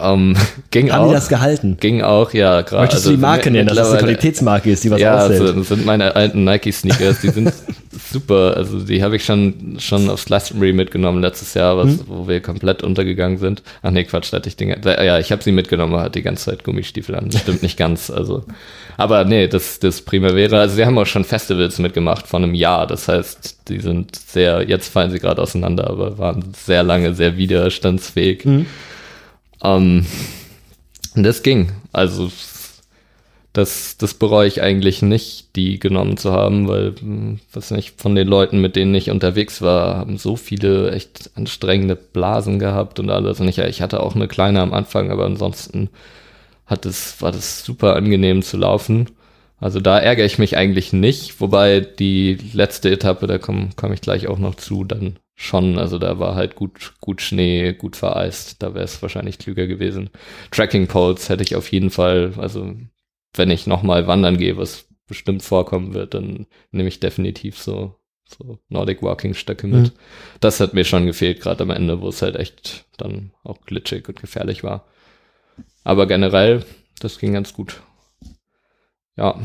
ähm, 0.00 0.36
ging 0.70 0.90
Haben 0.90 1.04
auch, 1.04 1.08
die 1.08 1.14
das 1.14 1.28
gehalten? 1.28 1.76
Ging 1.80 2.02
auch, 2.02 2.32
ja. 2.32 2.62
Grad, 2.62 2.80
Möchtest 2.80 3.06
also, 3.06 3.10
du 3.10 3.16
die 3.16 3.20
Marke 3.20 3.50
nennen, 3.50 3.68
dass 3.68 3.76
das 3.76 3.90
eine 3.90 3.98
Qualitätsmarke 3.98 4.70
ist, 4.70 4.84
die 4.84 4.90
was 4.90 5.00
ja, 5.00 5.16
aushält? 5.16 5.40
Ja, 5.40 5.46
also, 5.46 5.58
das 5.58 5.68
sind 5.68 5.84
meine 5.84 6.14
alten 6.16 6.44
Nike-Sneakers, 6.44 7.20
die 7.20 7.30
sind 7.30 7.52
super. 8.12 8.54
Also 8.56 8.80
die 8.80 9.02
habe 9.02 9.16
ich 9.16 9.24
schon 9.24 9.76
schon 9.78 10.08
aufs 10.08 10.26
Glastonbury 10.26 10.72
mitgenommen 10.72 11.20
letztes 11.20 11.54
Jahr, 11.54 11.76
was, 11.76 11.88
hm? 11.88 12.00
wo 12.06 12.28
wir 12.28 12.40
komplett 12.40 12.82
untergegangen 12.82 13.38
sind. 13.38 13.62
Ach 13.82 13.90
nee, 13.90 14.04
Quatsch, 14.04 14.32
da 14.32 14.38
hatte 14.38 14.48
ich 14.48 14.56
Dinge. 14.56 14.80
Ja, 14.84 15.18
ich 15.18 15.32
habe 15.32 15.42
sie 15.42 15.52
mitgenommen, 15.52 15.96
hat 15.96 16.14
die 16.14 16.22
ganze 16.22 16.50
Zeit 16.50 16.64
Gummistiefel 16.64 17.14
an. 17.14 17.30
Stimmt 17.32 17.62
nicht 17.62 17.76
ganz. 17.76 18.10
Also, 18.10 18.44
aber 18.96 19.24
nee, 19.24 19.48
das 19.48 19.78
das 19.78 20.02
Primavera. 20.02 20.60
Also 20.60 20.76
sie 20.76 20.86
haben 20.86 20.98
auch 20.98 21.06
schon 21.06 21.24
Festivals 21.24 21.78
mitgemacht 21.78 22.26
von 22.26 22.42
einem 22.42 22.54
Jahr. 22.54 22.86
Das 22.86 23.08
heißt, 23.08 23.68
die 23.68 23.80
sind 23.80 24.16
sehr. 24.16 24.68
Jetzt 24.68 24.88
fallen 24.92 25.10
sie 25.10 25.18
gerade 25.18 25.42
auseinander, 25.42 25.88
aber 25.88 26.18
waren 26.18 26.44
sehr 26.54 26.82
lange 26.82 27.14
sehr 27.14 27.36
widerstandsfähig. 27.36 28.44
Mhm. 28.44 28.66
Ähm, 29.62 30.06
das 31.14 31.42
ging. 31.42 31.72
Also 31.92 32.30
das, 33.52 33.98
das 33.98 34.14
bereue 34.14 34.48
ich 34.48 34.62
eigentlich 34.62 35.02
nicht, 35.02 35.56
die 35.56 35.78
genommen 35.78 36.16
zu 36.16 36.32
haben, 36.32 36.68
weil, 36.68 36.94
hm, 36.98 37.40
was 37.52 37.70
nicht, 37.70 38.00
von 38.00 38.14
den 38.14 38.26
Leuten, 38.26 38.60
mit 38.60 38.76
denen 38.76 38.94
ich 38.94 39.10
unterwegs 39.10 39.60
war, 39.60 39.98
haben 39.98 40.16
so 40.16 40.36
viele 40.36 40.92
echt 40.92 41.30
anstrengende 41.34 41.96
Blasen 41.96 42.58
gehabt 42.58 42.98
und 42.98 43.10
alles. 43.10 43.40
Und 43.40 43.48
ich, 43.48 43.58
ich 43.58 43.82
hatte 43.82 44.00
auch 44.00 44.14
eine 44.14 44.28
kleine 44.28 44.60
am 44.62 44.72
Anfang, 44.72 45.10
aber 45.10 45.26
ansonsten 45.26 45.90
hat 46.66 46.86
es, 46.86 47.20
war 47.20 47.32
das 47.32 47.64
super 47.64 47.96
angenehm 47.96 48.42
zu 48.42 48.56
laufen. 48.56 49.10
Also 49.62 49.78
da 49.78 49.96
ärgere 49.96 50.26
ich 50.26 50.40
mich 50.40 50.56
eigentlich 50.56 50.92
nicht, 50.92 51.40
wobei 51.40 51.78
die 51.78 52.36
letzte 52.52 52.90
Etappe, 52.90 53.28
da 53.28 53.38
komme 53.38 53.70
komm 53.76 53.92
ich 53.92 54.00
gleich 54.00 54.26
auch 54.26 54.40
noch 54.40 54.56
zu, 54.56 54.82
dann 54.82 55.20
schon, 55.36 55.78
also 55.78 56.00
da 56.00 56.18
war 56.18 56.34
halt 56.34 56.56
gut, 56.56 56.94
gut 57.00 57.22
Schnee, 57.22 57.72
gut 57.72 57.94
vereist, 57.94 58.60
da 58.60 58.74
wäre 58.74 58.84
es 58.84 59.00
wahrscheinlich 59.02 59.38
klüger 59.38 59.68
gewesen. 59.68 60.10
Tracking 60.50 60.88
Poles 60.88 61.28
hätte 61.28 61.44
ich 61.44 61.54
auf 61.54 61.70
jeden 61.70 61.90
Fall, 61.90 62.32
also 62.38 62.74
wenn 63.34 63.50
ich 63.52 63.68
nochmal 63.68 64.08
wandern 64.08 64.36
gehe, 64.36 64.56
was 64.56 64.88
bestimmt 65.06 65.44
vorkommen 65.44 65.94
wird, 65.94 66.14
dann 66.14 66.46
nehme 66.72 66.88
ich 66.88 66.98
definitiv 66.98 67.56
so, 67.56 67.94
so 68.24 68.58
Nordic 68.68 69.00
Walking 69.00 69.34
Stöcke 69.34 69.68
mit. 69.68 69.84
Mhm. 69.84 69.92
Das 70.40 70.58
hat 70.58 70.74
mir 70.74 70.84
schon 70.84 71.06
gefehlt, 71.06 71.40
gerade 71.40 71.62
am 71.62 71.70
Ende, 71.70 72.00
wo 72.00 72.08
es 72.08 72.20
halt 72.20 72.34
echt 72.34 72.86
dann 72.98 73.30
auch 73.44 73.60
glitschig 73.60 74.08
und 74.08 74.20
gefährlich 74.20 74.64
war. 74.64 74.88
Aber 75.84 76.08
generell, 76.08 76.64
das 76.98 77.20
ging 77.20 77.32
ganz 77.32 77.52
gut. 77.52 77.80
Ja. 79.16 79.40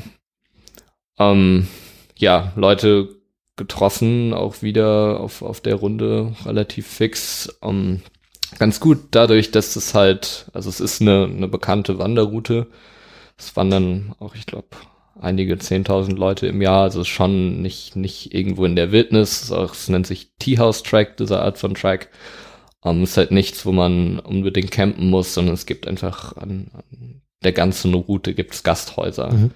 Ähm, 1.19 1.67
ja, 2.15 2.53
Leute 2.55 3.17
getroffen, 3.55 4.33
auch 4.33 4.61
wieder 4.61 5.19
auf, 5.19 5.41
auf 5.41 5.61
der 5.61 5.75
Runde 5.75 6.35
relativ 6.45 6.87
fix. 6.87 7.57
Ähm, 7.61 8.01
ganz 8.59 8.79
gut 8.79 8.99
dadurch, 9.11 9.51
dass 9.51 9.75
es 9.75 9.93
halt, 9.93 10.47
also 10.53 10.69
es 10.69 10.79
ist 10.79 11.01
eine, 11.01 11.25
eine 11.25 11.47
bekannte 11.47 11.97
Wanderroute. 11.99 12.67
Es 13.37 13.55
wandern 13.55 14.15
auch, 14.19 14.35
ich 14.35 14.45
glaube, 14.45 14.69
einige 15.19 15.57
zehntausend 15.57 16.17
Leute 16.17 16.47
im 16.47 16.61
Jahr, 16.61 16.83
also 16.83 17.03
schon 17.03 17.61
nicht, 17.61 17.95
nicht 17.95 18.33
irgendwo 18.33 18.65
in 18.65 18.75
der 18.75 18.91
Wildnis. 18.91 19.49
Es 19.49 19.89
nennt 19.89 20.07
sich 20.07 20.31
Tea 20.39 20.59
House 20.59 20.83
Track, 20.83 21.17
diese 21.17 21.41
Art 21.41 21.57
von 21.57 21.73
Track. 21.73 22.09
Ähm, 22.83 23.03
ist 23.03 23.17
halt 23.17 23.31
nichts, 23.31 23.65
wo 23.65 23.71
man 23.71 24.19
unbedingt 24.19 24.71
campen 24.71 25.09
muss, 25.09 25.33
sondern 25.33 25.55
es 25.55 25.65
gibt 25.65 25.87
einfach 25.87 26.37
an, 26.37 26.71
an 26.73 27.21
der 27.43 27.51
ganzen 27.51 27.93
Route 27.93 28.33
gibt's 28.33 28.63
Gasthäuser. 28.63 29.31
Mhm. 29.31 29.51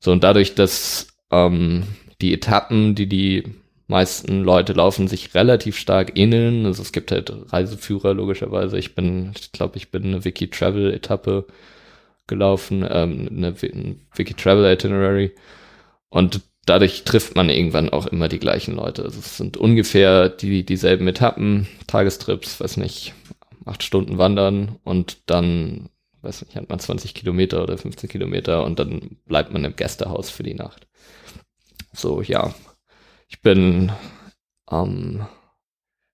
So, 0.00 0.12
und 0.12 0.24
dadurch, 0.24 0.54
dass 0.54 1.08
ähm, 1.30 1.84
die 2.20 2.32
Etappen, 2.32 2.94
die 2.94 3.08
die 3.08 3.44
meisten 3.86 4.42
Leute 4.42 4.72
laufen, 4.72 5.08
sich 5.08 5.34
relativ 5.34 5.76
stark 5.76 6.18
ähneln. 6.18 6.66
Also 6.66 6.82
es 6.82 6.92
gibt 6.92 7.12
halt 7.12 7.32
Reiseführer, 7.52 8.14
logischerweise. 8.14 8.78
Ich 8.78 8.94
bin, 8.94 9.32
ich 9.38 9.52
glaube, 9.52 9.76
ich 9.76 9.90
bin 9.90 10.04
eine 10.04 10.24
Wiki-Travel-Etappe 10.24 11.46
gelaufen, 12.26 12.86
ähm, 12.88 13.28
eine, 13.30 13.48
eine 13.48 13.96
Wiki-Travel-Itinerary. 14.14 15.34
Und 16.08 16.40
dadurch 16.66 17.04
trifft 17.04 17.36
man 17.36 17.50
irgendwann 17.50 17.90
auch 17.90 18.06
immer 18.06 18.28
die 18.28 18.38
gleichen 18.38 18.74
Leute. 18.74 19.02
Also 19.02 19.18
es 19.18 19.36
sind 19.36 19.56
ungefähr 19.56 20.28
die, 20.30 20.64
dieselben 20.64 21.06
Etappen, 21.08 21.66
Tagestrips, 21.86 22.60
weiß 22.60 22.78
nicht, 22.78 23.12
acht 23.66 23.82
Stunden 23.82 24.18
wandern 24.18 24.76
und 24.84 25.18
dann, 25.26 25.90
weiß 26.24 26.42
nicht, 26.42 26.56
hat 26.56 26.68
man 26.68 26.78
20 26.78 27.14
Kilometer 27.14 27.62
oder 27.62 27.78
15 27.78 28.08
Kilometer 28.08 28.64
und 28.64 28.78
dann 28.78 29.18
bleibt 29.26 29.52
man 29.52 29.64
im 29.64 29.76
Gästehaus 29.76 30.30
für 30.30 30.42
die 30.42 30.54
Nacht. 30.54 30.86
So, 31.92 32.22
ja. 32.22 32.54
Ich 33.28 33.40
bin 33.42 33.92
am 34.66 34.88
ähm, 34.88 35.26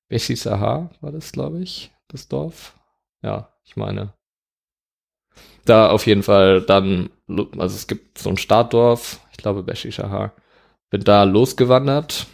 Beshi 0.09 0.35
Sahar 0.35 0.91
war 1.01 1.13
das, 1.13 1.33
glaube 1.33 1.63
ich, 1.63 1.93
das 2.09 2.29
Dorf. 2.29 2.75
Ja, 3.23 3.55
ich 3.65 3.77
meine. 3.77 4.13
Da 5.65 5.91
auf 5.91 6.07
jeden 6.07 6.25
Fall 6.25 6.63
dann, 6.63 7.11
also 7.29 7.77
es 7.77 7.87
gibt 7.87 8.19
so 8.19 8.31
ein 8.31 8.37
Startdorf, 8.37 9.21
ich 9.31 9.37
glaube 9.37 9.63
Beshi 9.63 9.93
Sahar. 9.93 10.33
Bin 10.91 11.05
da 11.05 11.23
losgewandert 11.23 12.27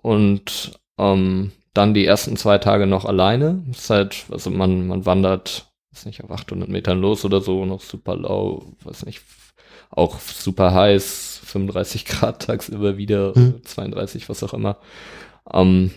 und 0.00 0.80
ähm, 0.98 1.52
dann 1.74 1.92
die 1.92 2.06
ersten 2.06 2.36
zwei 2.36 2.56
Tage 2.58 2.86
noch 2.86 3.04
alleine. 3.04 3.62
Das 3.68 3.80
ist 3.80 3.90
halt, 3.90 4.26
also 4.30 4.50
man, 4.50 4.86
man 4.86 5.04
wandert, 5.04 5.70
weiß 5.94 6.06
nicht, 6.06 6.24
auf 6.24 6.30
800 6.30 6.68
Metern 6.68 7.00
los 7.00 7.24
oder 7.24 7.40
so, 7.40 7.64
noch 7.64 7.80
super 7.80 8.16
low, 8.16 8.72
weiß 8.82 9.06
nicht, 9.06 9.22
auch 9.90 10.18
super 10.18 10.74
heiß, 10.74 11.40
35 11.44 12.04
Grad 12.06 12.42
tagsüber 12.42 12.96
wieder, 12.96 13.32
mhm. 13.36 13.62
32, 13.64 14.28
was 14.28 14.42
auch 14.42 14.54
immer. 14.54 14.78
Ähm, 15.52 15.92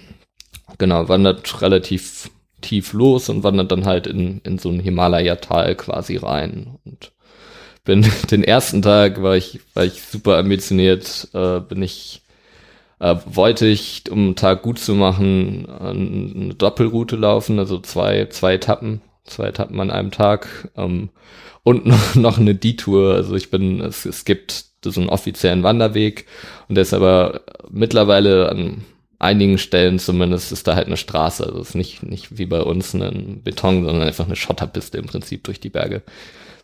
genau, 0.78 1.10
wandert 1.10 1.62
relativ 1.62 2.30
tief 2.62 2.94
los 2.94 3.30
und 3.30 3.44
wandert 3.44 3.72
dann 3.72 3.86
halt 3.86 4.08
in, 4.08 4.40
in 4.44 4.58
so 4.58 4.70
ein 4.70 4.80
Himalaya-Tal 4.80 5.76
quasi 5.76 6.18
rein. 6.18 6.78
Und 6.86 7.12
bin 7.84 8.06
den 8.32 8.44
ersten 8.44 8.82
Tag 8.82 9.22
war 9.22 9.36
ich, 9.36 9.62
war 9.74 9.86
ich 9.86 10.02
super 10.02 10.38
ambitioniert, 10.38 11.30
äh, 11.34 11.60
bin 11.60 11.82
ich, 11.82 12.22
äh, 13.00 13.16
wollte 13.26 13.66
ich, 13.66 14.04
um 14.12 14.20
einen 14.20 14.36
Tag 14.36 14.62
gut 14.62 14.80
zu 14.80 14.94
machen, 14.94 15.68
eine 15.70 16.54
Doppelroute 16.56 17.16
laufen, 17.16 17.58
also 17.60 17.80
zwei, 17.80 18.28
zwei 18.30 18.56
Etappen, 18.56 19.02
zwei 19.28 19.48
Etappen 19.48 19.80
an 19.80 19.92
einem 19.92 20.12
Tag. 20.12 20.70
Ähm, 20.76 21.10
und 21.64 21.86
noch, 21.86 22.16
noch 22.16 22.38
eine 22.38 22.56
Detour. 22.56 23.16
Also 23.16 23.36
ich 23.36 23.52
bin, 23.52 23.82
es, 23.82 24.06
es 24.06 24.26
gibt 24.26 24.66
so 24.84 25.02
einen 25.02 25.10
offiziellen 25.10 25.64
Wanderweg 25.64 26.28
und 26.70 26.76
der 26.76 26.84
ist 26.84 26.94
aber 26.94 27.42
mittlerweile 27.70 28.50
an 28.50 28.86
einigen 29.20 29.58
Stellen 29.58 30.00
zumindest 30.00 30.52
ist 30.52 30.68
da 30.68 30.76
halt 30.76 30.88
eine 30.88 30.98
Straße. 30.98 31.44
Also 31.46 31.60
es 31.60 31.70
ist 31.70 31.76
nicht, 31.76 32.04
nicht 32.04 32.38
wie 32.38 32.46
bei 32.46 32.62
uns 32.62 32.94
ein 32.94 33.42
Beton, 33.44 33.84
sondern 33.84 34.08
einfach 34.08 34.26
eine 34.26 34.36
Schotterpiste 34.36 34.98
im 34.98 35.08
Prinzip 35.08 35.44
durch 35.44 35.60
die 35.60 35.70
Berge. 35.70 36.04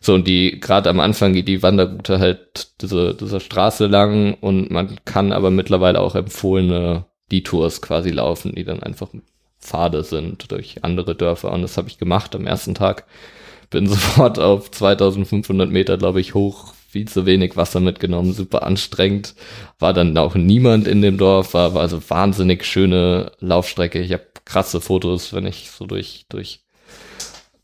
So, 0.00 0.14
und 0.14 0.28
die, 0.28 0.60
gerade 0.60 0.90
am 0.90 1.00
Anfang 1.00 1.32
geht 1.32 1.48
die 1.48 1.62
Wanderroute 1.62 2.18
halt 2.18 2.68
diese, 2.82 3.14
dieser 3.14 3.40
Straße 3.40 3.86
lang 3.86 4.34
und 4.34 4.70
man 4.70 4.98
kann 5.04 5.32
aber 5.32 5.50
mittlerweile 5.50 6.00
auch 6.00 6.14
empfohlene 6.14 7.06
Detours 7.32 7.80
quasi 7.80 8.10
laufen, 8.10 8.54
die 8.54 8.64
dann 8.64 8.82
einfach 8.82 9.08
Pfade 9.64 10.04
sind 10.04 10.50
durch 10.50 10.84
andere 10.84 11.14
Dörfer. 11.14 11.52
Und 11.52 11.62
das 11.62 11.76
habe 11.76 11.88
ich 11.88 11.98
gemacht 11.98 12.34
am 12.36 12.46
ersten 12.46 12.74
Tag. 12.74 13.04
Bin 13.70 13.86
sofort 13.88 14.38
auf 14.38 14.70
2500 14.70 15.70
Meter, 15.70 15.96
glaube 15.96 16.20
ich, 16.20 16.34
hoch 16.34 16.74
viel 16.94 17.08
zu 17.08 17.26
wenig 17.26 17.56
Wasser 17.56 17.80
mitgenommen, 17.80 18.32
super 18.32 18.62
anstrengend. 18.62 19.34
War 19.80 19.92
dann 19.92 20.16
auch 20.16 20.36
niemand 20.36 20.86
in 20.86 21.02
dem 21.02 21.18
Dorf, 21.18 21.54
war, 21.54 21.74
war 21.74 21.82
also 21.82 22.00
wahnsinnig 22.08 22.64
schöne 22.64 23.32
Laufstrecke. 23.40 24.00
Ich 24.00 24.12
habe 24.12 24.26
krasse 24.44 24.80
Fotos, 24.80 25.32
wenn 25.32 25.46
ich 25.46 25.70
so 25.72 25.86
durch, 25.86 26.26
durch 26.28 26.60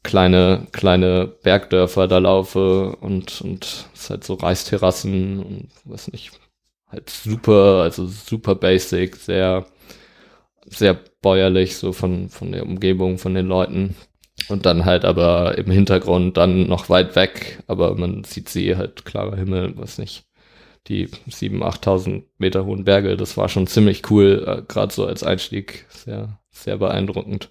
kleine, 0.02 0.66
kleine 0.72 1.26
Bergdörfer 1.26 2.08
da 2.08 2.18
laufe 2.18 2.96
und, 2.96 3.40
und 3.42 3.86
es 3.94 4.02
ist 4.02 4.10
halt 4.10 4.24
so 4.24 4.34
Reisterrassen 4.34 5.38
und 5.40 5.68
weiß 5.84 6.10
nicht, 6.10 6.32
halt 6.88 7.08
super, 7.08 7.82
also 7.82 8.06
super 8.06 8.54
basic, 8.54 9.16
sehr, 9.16 9.66
sehr 10.70 10.98
bäuerlich, 11.22 11.76
so 11.76 11.92
von, 11.92 12.28
von 12.28 12.52
der 12.52 12.64
Umgebung, 12.64 13.18
von 13.18 13.34
den 13.34 13.46
Leuten. 13.46 13.96
Und 14.48 14.66
dann 14.66 14.84
halt 14.84 15.04
aber 15.04 15.58
im 15.58 15.70
Hintergrund 15.70 16.36
dann 16.36 16.66
noch 16.66 16.88
weit 16.88 17.14
weg, 17.14 17.62
aber 17.66 17.94
man 17.94 18.24
sieht 18.24 18.48
sie 18.48 18.76
halt 18.76 19.04
klarer 19.04 19.36
Himmel, 19.36 19.74
was 19.76 19.98
nicht, 19.98 20.24
die 20.88 21.08
7.000, 21.08 21.60
8.000 21.60 22.22
Meter 22.38 22.64
hohen 22.64 22.84
Berge, 22.84 23.16
das 23.16 23.36
war 23.36 23.48
schon 23.48 23.66
ziemlich 23.66 24.10
cool, 24.10 24.44
äh, 24.46 24.62
gerade 24.66 24.94
so 24.94 25.04
als 25.04 25.22
Einstieg, 25.22 25.84
sehr, 25.90 26.40
sehr 26.50 26.78
beeindruckend. 26.78 27.50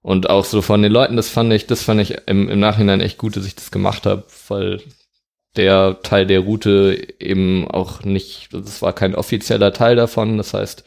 Und 0.00 0.30
auch 0.30 0.44
so 0.44 0.62
von 0.62 0.82
den 0.82 0.92
Leuten, 0.92 1.16
das 1.16 1.28
fand 1.28 1.52
ich, 1.52 1.66
das 1.66 1.82
fand 1.82 2.00
ich 2.00 2.16
im, 2.26 2.48
im 2.48 2.60
Nachhinein 2.60 3.00
echt 3.00 3.18
gut, 3.18 3.36
dass 3.36 3.46
ich 3.46 3.56
das 3.56 3.70
gemacht 3.70 4.06
habe, 4.06 4.24
weil 4.48 4.80
der 5.56 6.00
Teil 6.02 6.26
der 6.26 6.40
Route 6.40 7.06
eben 7.18 7.66
auch 7.68 8.04
nicht, 8.04 8.48
das 8.52 8.82
war 8.82 8.92
kein 8.92 9.14
offizieller 9.14 9.72
Teil 9.72 9.96
davon, 9.96 10.36
das 10.36 10.54
heißt, 10.54 10.84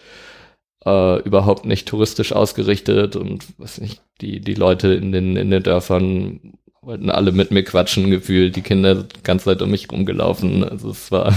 äh, 0.85 1.21
überhaupt 1.21 1.65
nicht 1.65 1.87
touristisch 1.87 2.33
ausgerichtet 2.33 3.15
und 3.15 3.45
was 3.57 3.79
nicht, 3.79 4.01
die, 4.21 4.39
die 4.39 4.53
Leute 4.53 4.93
in 4.93 5.11
den, 5.11 5.35
in 5.35 5.51
den 5.51 5.63
Dörfern 5.63 6.39
wollten 6.81 7.09
alle 7.09 7.31
mit 7.31 7.51
mir 7.51 7.63
quatschen, 7.63 8.09
gefühlt, 8.09 8.55
die 8.55 8.61
Kinder 8.61 9.05
ganz 9.23 9.43
Zeit 9.43 9.61
um 9.61 9.71
mich 9.71 9.91
rumgelaufen. 9.91 10.63
Also 10.63 10.91
es 10.91 11.11
war, 11.11 11.33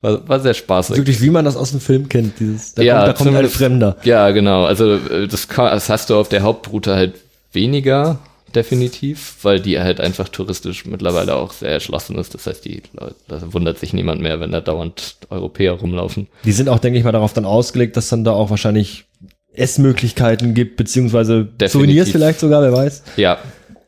war, 0.00 0.26
war 0.28 0.40
sehr 0.40 0.54
spaßig. 0.54 0.96
Wirklich, 0.96 1.20
wie 1.20 1.30
man 1.30 1.44
das 1.44 1.56
aus 1.56 1.70
dem 1.70 1.80
Film 1.80 2.08
kennt, 2.08 2.40
dieses, 2.40 2.74
da 2.74 2.82
ja, 2.82 2.96
kommt, 2.96 3.08
da 3.08 3.12
kommen 3.12 3.36
alle 3.36 3.48
Fremder. 3.48 3.96
Ja, 4.04 4.30
genau. 4.30 4.64
Also 4.64 4.94
äh, 4.94 5.28
das, 5.28 5.46
das 5.46 5.88
hast 5.88 6.10
du 6.10 6.16
auf 6.16 6.28
der 6.28 6.42
Hauptroute 6.42 6.94
halt 6.94 7.14
weniger 7.52 8.18
definitiv, 8.54 9.36
weil 9.42 9.60
die 9.60 9.78
halt 9.80 10.00
einfach 10.00 10.28
touristisch 10.28 10.86
mittlerweile 10.86 11.36
auch 11.36 11.52
sehr 11.52 11.70
erschlossen 11.70 12.16
ist. 12.16 12.34
Das 12.34 12.46
heißt, 12.46 12.64
die 12.64 12.82
Leute, 12.92 13.16
da 13.28 13.52
wundert 13.52 13.78
sich 13.78 13.92
niemand 13.92 14.20
mehr, 14.20 14.40
wenn 14.40 14.52
da 14.52 14.60
dauernd 14.60 15.16
Europäer 15.30 15.72
rumlaufen. 15.72 16.28
Die 16.44 16.52
sind 16.52 16.68
auch, 16.68 16.78
denke 16.78 16.98
ich 16.98 17.04
mal, 17.04 17.12
darauf 17.12 17.32
dann 17.32 17.44
ausgelegt, 17.44 17.96
dass 17.96 18.08
dann 18.08 18.24
da 18.24 18.32
auch 18.32 18.50
wahrscheinlich 18.50 19.04
Essmöglichkeiten 19.52 20.54
gibt, 20.54 20.76
beziehungsweise 20.76 21.44
definitiv. 21.44 21.70
Souvenirs 21.72 22.10
vielleicht 22.10 22.40
sogar, 22.40 22.62
wer 22.62 22.72
weiß. 22.72 23.02
Ja, 23.16 23.38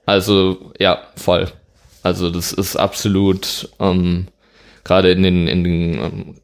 also 0.04 0.72
ja, 0.78 1.02
voll. 1.16 1.48
Also 2.02 2.30
das 2.30 2.52
ist 2.52 2.76
absolut 2.76 3.68
ähm, 3.80 4.28
gerade 4.84 5.10
in 5.10 5.22
den, 5.22 5.48
in 5.48 5.64
den 5.64 5.94
ähm, 5.94 6.34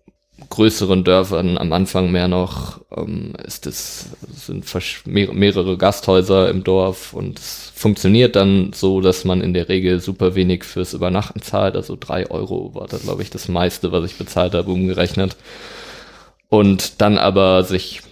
größeren 0.52 1.02
Dörfern 1.02 1.56
am 1.56 1.72
Anfang 1.72 2.10
mehr 2.10 2.28
noch 2.28 2.82
ähm, 2.94 3.32
ist 3.42 3.66
es 3.66 4.10
sind 4.34 4.66
mehrere 5.06 5.78
Gasthäuser 5.78 6.50
im 6.50 6.62
Dorf 6.62 7.14
und 7.14 7.38
es 7.38 7.72
funktioniert 7.74 8.36
dann 8.36 8.74
so, 8.74 9.00
dass 9.00 9.24
man 9.24 9.40
in 9.40 9.54
der 9.54 9.70
Regel 9.70 9.98
super 10.00 10.34
wenig 10.34 10.64
fürs 10.64 10.92
Übernachten 10.92 11.40
zahlt. 11.40 11.74
Also 11.74 11.96
drei 11.98 12.30
Euro 12.30 12.74
war 12.74 12.86
da 12.86 12.98
glaube 12.98 13.22
ich 13.22 13.30
das 13.30 13.48
meiste, 13.48 13.92
was 13.92 14.04
ich 14.04 14.18
bezahlt 14.18 14.52
habe, 14.52 14.70
umgerechnet. 14.70 15.36
Und 16.50 17.00
dann 17.00 17.16
aber 17.16 17.64
sich 17.64 18.02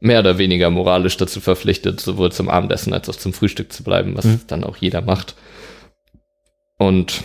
mehr 0.00 0.18
oder 0.18 0.38
weniger 0.38 0.70
moralisch 0.70 1.16
dazu 1.16 1.40
verpflichtet, 1.40 2.00
sowohl 2.00 2.32
zum 2.32 2.48
Abendessen 2.48 2.94
als 2.94 3.08
auch 3.08 3.14
zum 3.14 3.32
Frühstück 3.32 3.72
zu 3.72 3.84
bleiben, 3.84 4.16
was 4.16 4.24
mhm. 4.24 4.40
dann 4.48 4.64
auch 4.64 4.76
jeder 4.76 5.02
macht. 5.02 5.36
Und 6.78 7.22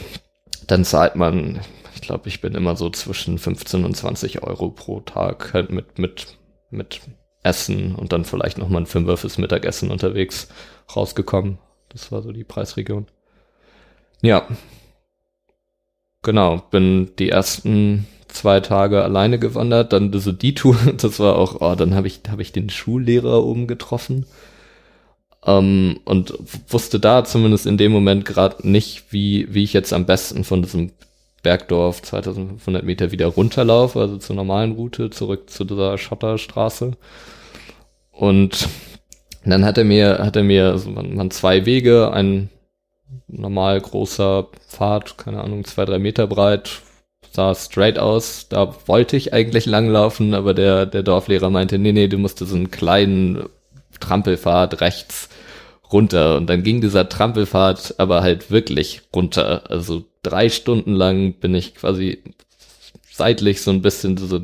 dann 0.67 0.85
zahlt 0.85 1.15
man, 1.15 1.61
ich 2.01 2.07
glaube, 2.07 2.29
ich 2.29 2.41
bin 2.41 2.55
immer 2.55 2.75
so 2.75 2.89
zwischen 2.89 3.37
15 3.37 3.85
und 3.85 3.95
20 3.95 4.41
Euro 4.41 4.69
pro 4.69 5.01
Tag 5.01 5.53
halt 5.53 5.71
mit, 5.71 5.99
mit, 5.99 6.37
mit 6.71 6.99
Essen 7.43 7.93
und 7.93 8.11
dann 8.11 8.25
vielleicht 8.25 8.57
noch 8.57 8.69
mal 8.69 8.79
ein 8.79 8.87
Fünfer 8.87 9.17
fürs 9.17 9.37
Mittagessen 9.37 9.91
unterwegs 9.91 10.49
rausgekommen. 10.95 11.59
Das 11.89 12.11
war 12.11 12.23
so 12.23 12.31
die 12.31 12.43
Preisregion. 12.43 13.05
Ja. 14.21 14.47
Genau, 16.23 16.57
bin 16.71 17.11
die 17.19 17.29
ersten 17.29 18.07
zwei 18.27 18.61
Tage 18.61 19.03
alleine 19.03 19.37
gewandert, 19.37 19.93
dann 19.93 20.11
diese 20.11 20.33
die 20.33 20.55
Tour, 20.55 20.77
das 20.97 21.19
war 21.19 21.35
auch, 21.35 21.61
oh, 21.61 21.75
dann 21.75 21.93
habe 21.93 22.07
ich, 22.07 22.21
hab 22.29 22.39
ich 22.39 22.51
den 22.51 22.69
Schullehrer 22.69 23.43
oben 23.43 23.67
getroffen 23.67 24.25
ähm, 25.45 25.99
und 26.05 26.33
wusste 26.67 26.99
da 26.99 27.23
zumindest 27.25 27.67
in 27.67 27.77
dem 27.77 27.91
Moment 27.91 28.25
gerade 28.25 28.67
nicht, 28.67 29.11
wie, 29.11 29.53
wie 29.53 29.63
ich 29.63 29.73
jetzt 29.73 29.93
am 29.93 30.05
besten 30.05 30.43
von 30.43 30.63
diesem 30.63 30.91
Bergdorf 31.41 32.01
2500 32.01 32.83
Meter 32.83 33.11
wieder 33.11 33.27
runterlaufe, 33.27 33.99
also 33.99 34.17
zur 34.17 34.35
normalen 34.35 34.73
Route, 34.73 35.09
zurück 35.09 35.49
zu 35.49 35.63
dieser 35.63 35.97
Schotterstraße. 35.97 36.91
Und 38.11 38.69
dann 39.43 39.65
hat 39.65 39.77
er 39.77 39.83
mir, 39.83 40.19
hat 40.19 40.35
er 40.35 40.43
mir, 40.43 40.67
also 40.67 40.89
man, 40.89 41.15
man 41.15 41.31
zwei 41.31 41.65
Wege, 41.65 42.11
ein 42.13 42.49
normal 43.27 43.79
großer 43.81 44.47
Pfad, 44.69 45.17
keine 45.17 45.41
Ahnung, 45.41 45.65
zwei, 45.65 45.85
drei 45.85 45.99
Meter 45.99 46.27
breit, 46.27 46.81
sah 47.31 47.55
straight 47.55 47.97
aus. 47.97 48.47
Da 48.49 48.75
wollte 48.87 49.17
ich 49.17 49.33
eigentlich 49.33 49.65
langlaufen, 49.65 50.33
aber 50.33 50.53
der, 50.53 50.85
der 50.85 51.03
Dorflehrer 51.03 51.49
meinte, 51.49 51.77
nee, 51.79 51.91
nee, 51.91 52.07
du 52.07 52.17
musst 52.17 52.39
so 52.39 52.55
einen 52.55 52.71
kleinen 52.71 53.49
Trampelpfad 53.99 54.81
rechts 54.81 55.29
runter. 55.91 56.37
Und 56.37 56.47
dann 56.49 56.63
ging 56.63 56.81
dieser 56.81 57.09
Trampelpfad 57.09 57.95
aber 57.97 58.21
halt 58.21 58.51
wirklich 58.51 59.01
runter. 59.15 59.69
Also 59.69 60.05
drei 60.23 60.49
Stunden 60.49 60.93
lang 60.93 61.33
bin 61.33 61.55
ich 61.55 61.75
quasi 61.75 62.23
seitlich 63.11 63.61
so 63.61 63.71
ein 63.71 63.81
bisschen 63.81 64.17
so 64.17 64.41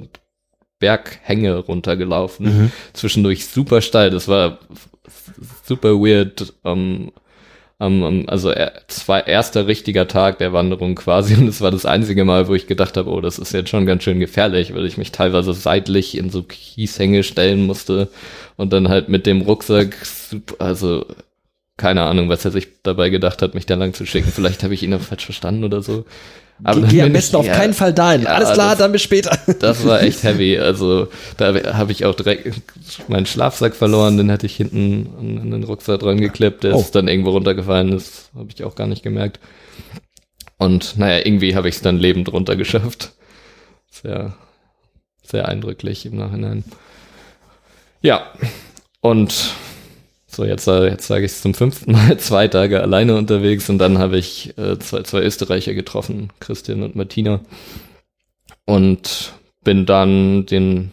Berghänge 0.80 1.58
runtergelaufen. 1.58 2.46
Mhm. 2.46 2.72
Zwischendurch 2.94 3.48
super 3.48 3.82
steil. 3.82 4.10
Das 4.10 4.28
war 4.28 4.60
super 5.64 5.94
weird. 5.96 6.54
Um, 6.64 7.12
um, 7.80 8.04
um, 8.04 8.30
also 8.30 8.50
er, 8.50 8.74
zwei, 8.88 9.22
erster 9.22 9.68
richtiger 9.68 10.08
Tag 10.08 10.40
der 10.40 10.54
Wanderung 10.54 10.96
quasi. 10.96 11.36
Und 11.36 11.48
es 11.48 11.62
war 11.62 11.72
das 11.72 11.86
einzige 11.86 12.26
Mal, 12.26 12.48
wo 12.48 12.56
ich 12.56 12.68
gedacht 12.68 12.98
habe, 12.98 13.10
oh, 13.10 13.22
das 13.22 13.40
ist 13.40 13.54
jetzt 13.54 13.70
schon 13.70 13.86
ganz 13.86 14.04
schön 14.04 14.20
gefährlich, 14.20 14.74
weil 14.74 14.86
ich 14.86 14.98
mich 14.98 15.12
teilweise 15.12 15.54
seitlich 15.54 16.18
in 16.18 16.30
so 16.30 16.44
Kieshänge 16.44 17.24
stellen 17.24 17.66
musste 17.66 18.10
und 18.56 18.74
dann 18.74 18.90
halt 18.90 19.10
mit 19.10 19.26
dem 19.26 19.42
Rucksack, 19.42 19.96
also 20.60 21.06
keine 21.78 22.04
Ahnung, 22.04 22.28
was 22.28 22.44
er 22.44 22.52
sich 22.52 22.68
dabei 22.84 23.10
gedacht 23.10 23.42
hat, 23.42 23.54
mich 23.54 23.68
da 23.68 23.76
lang 23.76 23.94
zu 23.94 24.06
schicken. 24.06 24.32
Vielleicht 24.32 24.64
habe 24.64 24.74
ich 24.74 24.84
ihn 24.84 24.94
auch 24.94 25.02
falsch 25.02 25.26
verstanden 25.26 25.64
oder 25.64 25.82
so. 25.82 26.06
Aber 26.64 26.82
geh, 26.82 27.04
am 27.04 27.14
besten 27.14 27.36
ich, 27.36 27.40
auf 27.40 27.46
ja, 27.46 27.54
keinen 27.54 27.76
Fall 27.76 27.94
dahin. 27.94 28.24
Ja, 28.24 28.30
Alles 28.30 28.54
klar, 28.54 28.72
das, 28.72 28.80
dann 28.80 28.92
bis 28.92 29.04
später. 29.04 29.38
Das 29.60 29.86
war 29.86 30.02
echt 30.02 30.24
heavy. 30.24 30.58
Also 30.58 31.08
da 31.38 31.54
habe 31.74 31.92
ich 31.92 32.06
auch 32.06 32.16
direkt 32.16 32.52
meinen 33.08 33.28
Schlafsack 33.28 33.76
verloren. 33.76 34.18
Den 34.18 34.32
hatte 34.32 34.48
ich 34.48 34.56
hinten 34.56 35.40
an 35.40 35.52
den 35.52 35.64
Rucksack 35.64 36.00
dran 36.00 36.20
geklippt. 36.20 36.64
Der 36.64 36.76
oh. 36.76 36.80
ist 36.80 36.96
dann 36.96 37.08
irgendwo 37.08 37.30
runtergefallen. 37.30 37.92
Das 37.92 38.32
habe 38.36 38.50
ich 38.54 38.64
auch 38.64 38.74
gar 38.74 38.88
nicht 38.88 39.04
gemerkt. 39.04 39.40
Und 40.58 40.98
naja, 40.98 41.24
irgendwie 41.24 41.56
habe 41.56 41.70
ich 41.70 41.76
es 41.76 41.82
dann 41.82 41.98
lebend 41.98 42.34
runtergeschafft. 42.34 43.12
Sehr, 43.92 44.34
sehr 45.22 45.48
eindrücklich 45.48 46.08
im 46.08 46.18
Nachhinein. 46.18 46.64
Ja, 48.02 48.32
und 49.02 49.52
so, 50.38 50.46
jetzt, 50.46 50.68
äh, 50.68 50.88
jetzt 50.88 51.08
sage 51.08 51.26
ich 51.26 51.32
es 51.32 51.42
zum 51.42 51.56
fünften 51.56 51.92
Mal, 51.92 52.18
zwei 52.20 52.48
Tage 52.48 52.82
alleine 52.82 53.18
unterwegs 53.18 53.70
und 53.70 53.80
dann 53.80 53.98
habe 53.98 54.18
ich 54.18 54.56
äh, 54.58 54.78
zwei, 54.78 55.02
zwei 55.02 55.22
Österreicher 55.22 55.74
getroffen, 55.74 56.32
Christian 56.40 56.84
und 56.84 56.96
Martina. 56.96 57.42
Und 58.66 59.34
bin 59.64 59.86
dann 59.88 60.46
den, 60.46 60.92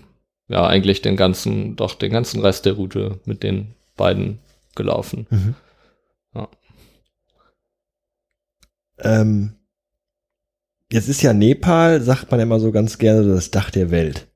ja, 0.49 0.67
eigentlich 0.67 1.03
den 1.03 1.17
ganzen, 1.17 1.77
doch 1.77 1.95
den 1.95 2.11
ganzen 2.11 2.41
Rest 2.41 2.65
der 2.65 2.73
Route 2.73 3.21
mit 3.27 3.43
den 3.43 3.75
beiden 3.97 4.39
gelaufen. 4.75 5.27
Mhm. 5.29 5.55
Ja. 6.35 6.49
Ähm, 8.99 9.53
jetzt 10.91 11.09
ist 11.09 11.21
ja 11.21 11.35
Nepal, 11.35 12.01
sagt 12.01 12.31
man 12.31 12.41
immer 12.41 12.61
so 12.61 12.73
ganz 12.73 12.97
gerne, 12.97 13.27
das 13.27 13.51
Dach 13.51 13.71
der 13.71 13.91
Welt. 13.91 14.27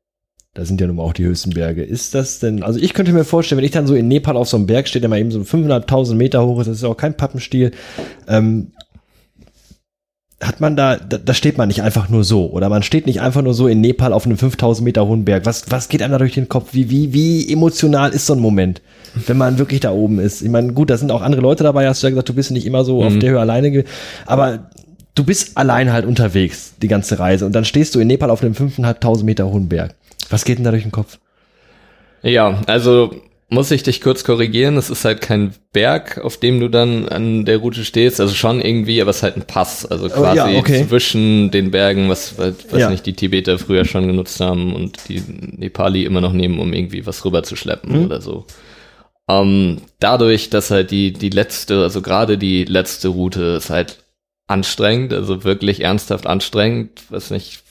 Da 0.55 0.65
sind 0.65 0.81
ja 0.81 0.87
nun 0.87 0.97
mal 0.97 1.05
auch 1.05 1.13
die 1.13 1.25
höchsten 1.25 1.51
Berge. 1.51 1.85
Ist 1.85 2.15
das 2.15 2.41
denn, 2.41 2.63
also 2.63 2.81
ich 2.81 2.95
könnte 2.95 3.13
mir 3.13 3.25
vorstellen, 3.25 3.59
wenn 3.59 3.65
ich 3.65 3.71
dann 3.71 3.87
so 3.87 3.95
in 3.95 4.09
Nepal 4.09 4.37
auf 4.37 4.49
so 4.49 4.57
einem 4.57 4.67
Berg 4.67 4.89
stehe, 4.89 5.01
der 5.01 5.09
mal 5.09 5.19
eben 5.19 5.31
so 5.31 5.41
500.000 5.41 6.15
Meter 6.15 6.45
hoch 6.45 6.61
ist, 6.61 6.67
das 6.67 6.79
ist 6.79 6.85
auch 6.85 6.97
kein 6.97 7.17
Pappenstiel, 7.17 7.71
ähm, 8.27 8.73
hat 10.41 10.61
man 10.61 10.77
da, 10.77 10.97
da, 10.97 11.19
da 11.19 11.35
steht 11.35 11.59
man 11.59 11.67
nicht 11.67 11.83
einfach 11.83 12.09
nur 12.09 12.23
so 12.23 12.51
oder 12.51 12.69
man 12.69 12.85
steht 12.85 13.07
nicht 13.07 13.21
einfach 13.21 13.43
nur 13.43 13.55
so 13.55 13.67
in 13.67 13.81
Nepal 13.81 14.13
auf 14.13 14.25
einem 14.25 14.39
5000 14.39 14.85
Meter 14.85 15.07
hohen 15.07 15.25
Berg. 15.25 15.47
Was, 15.47 15.71
was 15.71 15.89
geht 15.89 16.01
einem 16.01 16.13
da 16.13 16.19
durch 16.19 16.35
den 16.35 16.49
Kopf? 16.49 16.69
Wie, 16.73 16.91
wie, 16.91 17.13
wie 17.13 17.53
emotional 17.53 18.13
ist 18.13 18.27
so 18.27 18.35
ein 18.35 18.41
Moment, 18.41 18.81
wenn 19.27 19.37
man 19.37 19.59
wirklich 19.59 19.81
da 19.81 19.91
oben 19.91 20.21
ist? 20.21 20.43
Ich 20.43 20.49
meine, 20.49 20.73
gut, 20.73 20.91
da 20.91 20.97
sind 20.97 21.11
auch 21.11 21.23
andere 21.23 21.43
Leute 21.43 21.65
dabei, 21.65 21.89
hast 21.89 22.03
du 22.03 22.07
ja 22.07 22.11
gesagt, 22.11 22.29
du 22.29 22.35
bist 22.35 22.53
nicht 22.53 22.67
immer 22.67 22.85
so 22.85 23.01
mhm. 23.01 23.07
auf 23.07 23.19
der 23.19 23.31
Höhe 23.31 23.41
alleine, 23.41 23.85
aber 24.27 24.71
du 25.17 25.25
bist 25.25 25.57
allein 25.57 25.93
halt 25.93 26.07
unterwegs, 26.07 26.75
die 26.81 26.89
ganze 26.89 27.19
Reise 27.19 27.45
und 27.45 27.53
dann 27.53 27.65
stehst 27.65 27.97
du 27.97 28.01
in 28.01 28.07
Nepal 28.07 28.31
auf 28.31 28.43
einem 28.43 28.55
5500 28.55 29.25
Meter 29.25 29.51
hohen 29.51 29.69
Berg. 29.69 29.97
Was 30.31 30.45
geht 30.45 30.59
denn 30.59 30.65
da 30.65 30.71
durch 30.71 30.83
den 30.83 30.93
Kopf? 30.93 31.19
Ja, 32.23 32.61
also 32.67 33.13
muss 33.51 33.71
ich 33.71 33.83
dich 33.83 34.03
kurz 34.03 34.25
korrigieren. 34.25 34.77
Es 34.77 34.91
ist 34.91 35.07
halt 35.07 35.23
kein 35.23 35.55
Berg, 35.73 36.19
auf 36.23 36.37
dem 36.37 36.61
du 36.61 36.69
dann 36.69 37.09
an 37.09 37.47
der 37.47 37.59
Route 37.59 37.85
stehst. 37.85 38.21
Also 38.21 38.35
schon 38.35 38.61
irgendwie, 38.61 39.01
aber 39.01 39.11
es 39.11 39.19
ist 39.19 39.23
halt 39.23 39.37
ein 39.37 39.47
Pass. 39.47 39.87
Also 39.87 40.09
quasi 40.09 40.41
oh, 40.41 40.47
ja, 40.49 40.59
okay. 40.59 40.87
zwischen 40.87 41.51
den 41.51 41.71
Bergen, 41.71 42.11
was, 42.11 42.37
was 42.39 42.55
ja. 42.73 42.91
nicht 42.91 43.07
die 43.07 43.15
Tibeter 43.15 43.59
früher 43.59 43.87
schon 43.87 44.07
genutzt 44.07 44.41
haben 44.41 44.75
und 44.75 45.09
die 45.09 45.23
Nepali 45.27 46.05
immer 46.05 46.21
noch 46.21 46.35
nehmen, 46.35 46.59
um 46.59 46.75
irgendwie 46.75 47.07
was 47.07 47.25
rüber 47.25 47.43
zu 47.43 47.57
schleppen 47.57 47.99
mhm. 47.99 48.05
oder 48.05 48.21
so. 48.21 48.45
Ähm, 49.29 49.79
dadurch, 49.99 50.51
dass 50.51 50.71
halt 50.71 50.91
die, 50.91 51.13
die 51.13 51.31
letzte, 51.31 51.83
also 51.83 52.03
gerade 52.03 52.37
die 52.37 52.65
letzte 52.65 53.09
Route 53.09 53.43
ist 53.59 53.71
halt 53.71 54.05
anstrengend, 54.47 55.13
also 55.13 55.45
wirklich 55.45 55.83
ernsthaft 55.83 56.27
anstrengend, 56.27 57.03
was 57.11 57.31
nicht, 57.31 57.63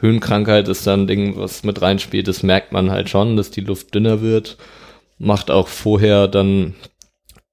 Höhenkrankheit 0.00 0.68
ist 0.68 0.86
da 0.86 0.94
ein 0.94 1.06
Ding, 1.06 1.36
was 1.36 1.64
mit 1.64 1.80
reinspielt. 1.82 2.28
Das 2.28 2.42
merkt 2.42 2.72
man 2.72 2.90
halt 2.90 3.08
schon, 3.08 3.36
dass 3.36 3.50
die 3.50 3.60
Luft 3.60 3.94
dünner 3.94 4.20
wird. 4.20 4.58
Macht 5.18 5.50
auch 5.50 5.68
vorher 5.68 6.28
dann 6.28 6.74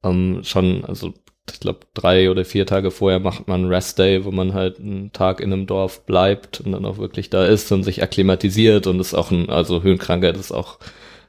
ähm, 0.04 0.42
schon, 0.44 0.86
also 0.86 1.14
ich 1.52 1.60
glaube 1.60 1.82
drei 1.94 2.32
oder 2.32 2.46
vier 2.46 2.66
Tage 2.66 2.92
vorher 2.92 3.20
macht 3.20 3.48
man 3.48 3.66
Rest 3.66 4.00
Day, 4.00 4.24
wo 4.24 4.32
man 4.32 4.54
halt 4.54 4.80
einen 4.80 5.12
Tag 5.12 5.42
in 5.42 5.52
einem 5.52 5.68
Dorf 5.68 6.06
bleibt 6.06 6.62
und 6.62 6.72
dann 6.72 6.86
auch 6.86 6.98
wirklich 6.98 7.30
da 7.30 7.46
ist 7.46 7.72
und 7.72 7.84
sich 7.84 8.02
akklimatisiert 8.02 8.88
und 8.88 9.00
ist 9.00 9.14
auch 9.14 9.32
ein, 9.32 9.50
also 9.50 9.84
Höhenkrankheit 9.84 10.38
ist 10.38 10.52
auch 10.52 10.80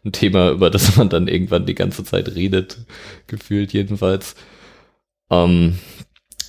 ein 0.05 0.12
Thema, 0.12 0.51
über 0.51 0.71
das 0.71 0.97
man 0.97 1.09
dann 1.09 1.29
irgendwann 1.29 1.67
die 1.67 1.75
ganze 1.75 2.05
Zeit 2.05 2.35
redet, 2.35 2.79
gefühlt 3.27 3.73
jedenfalls. 3.73 4.37
Ähm, 5.31 5.79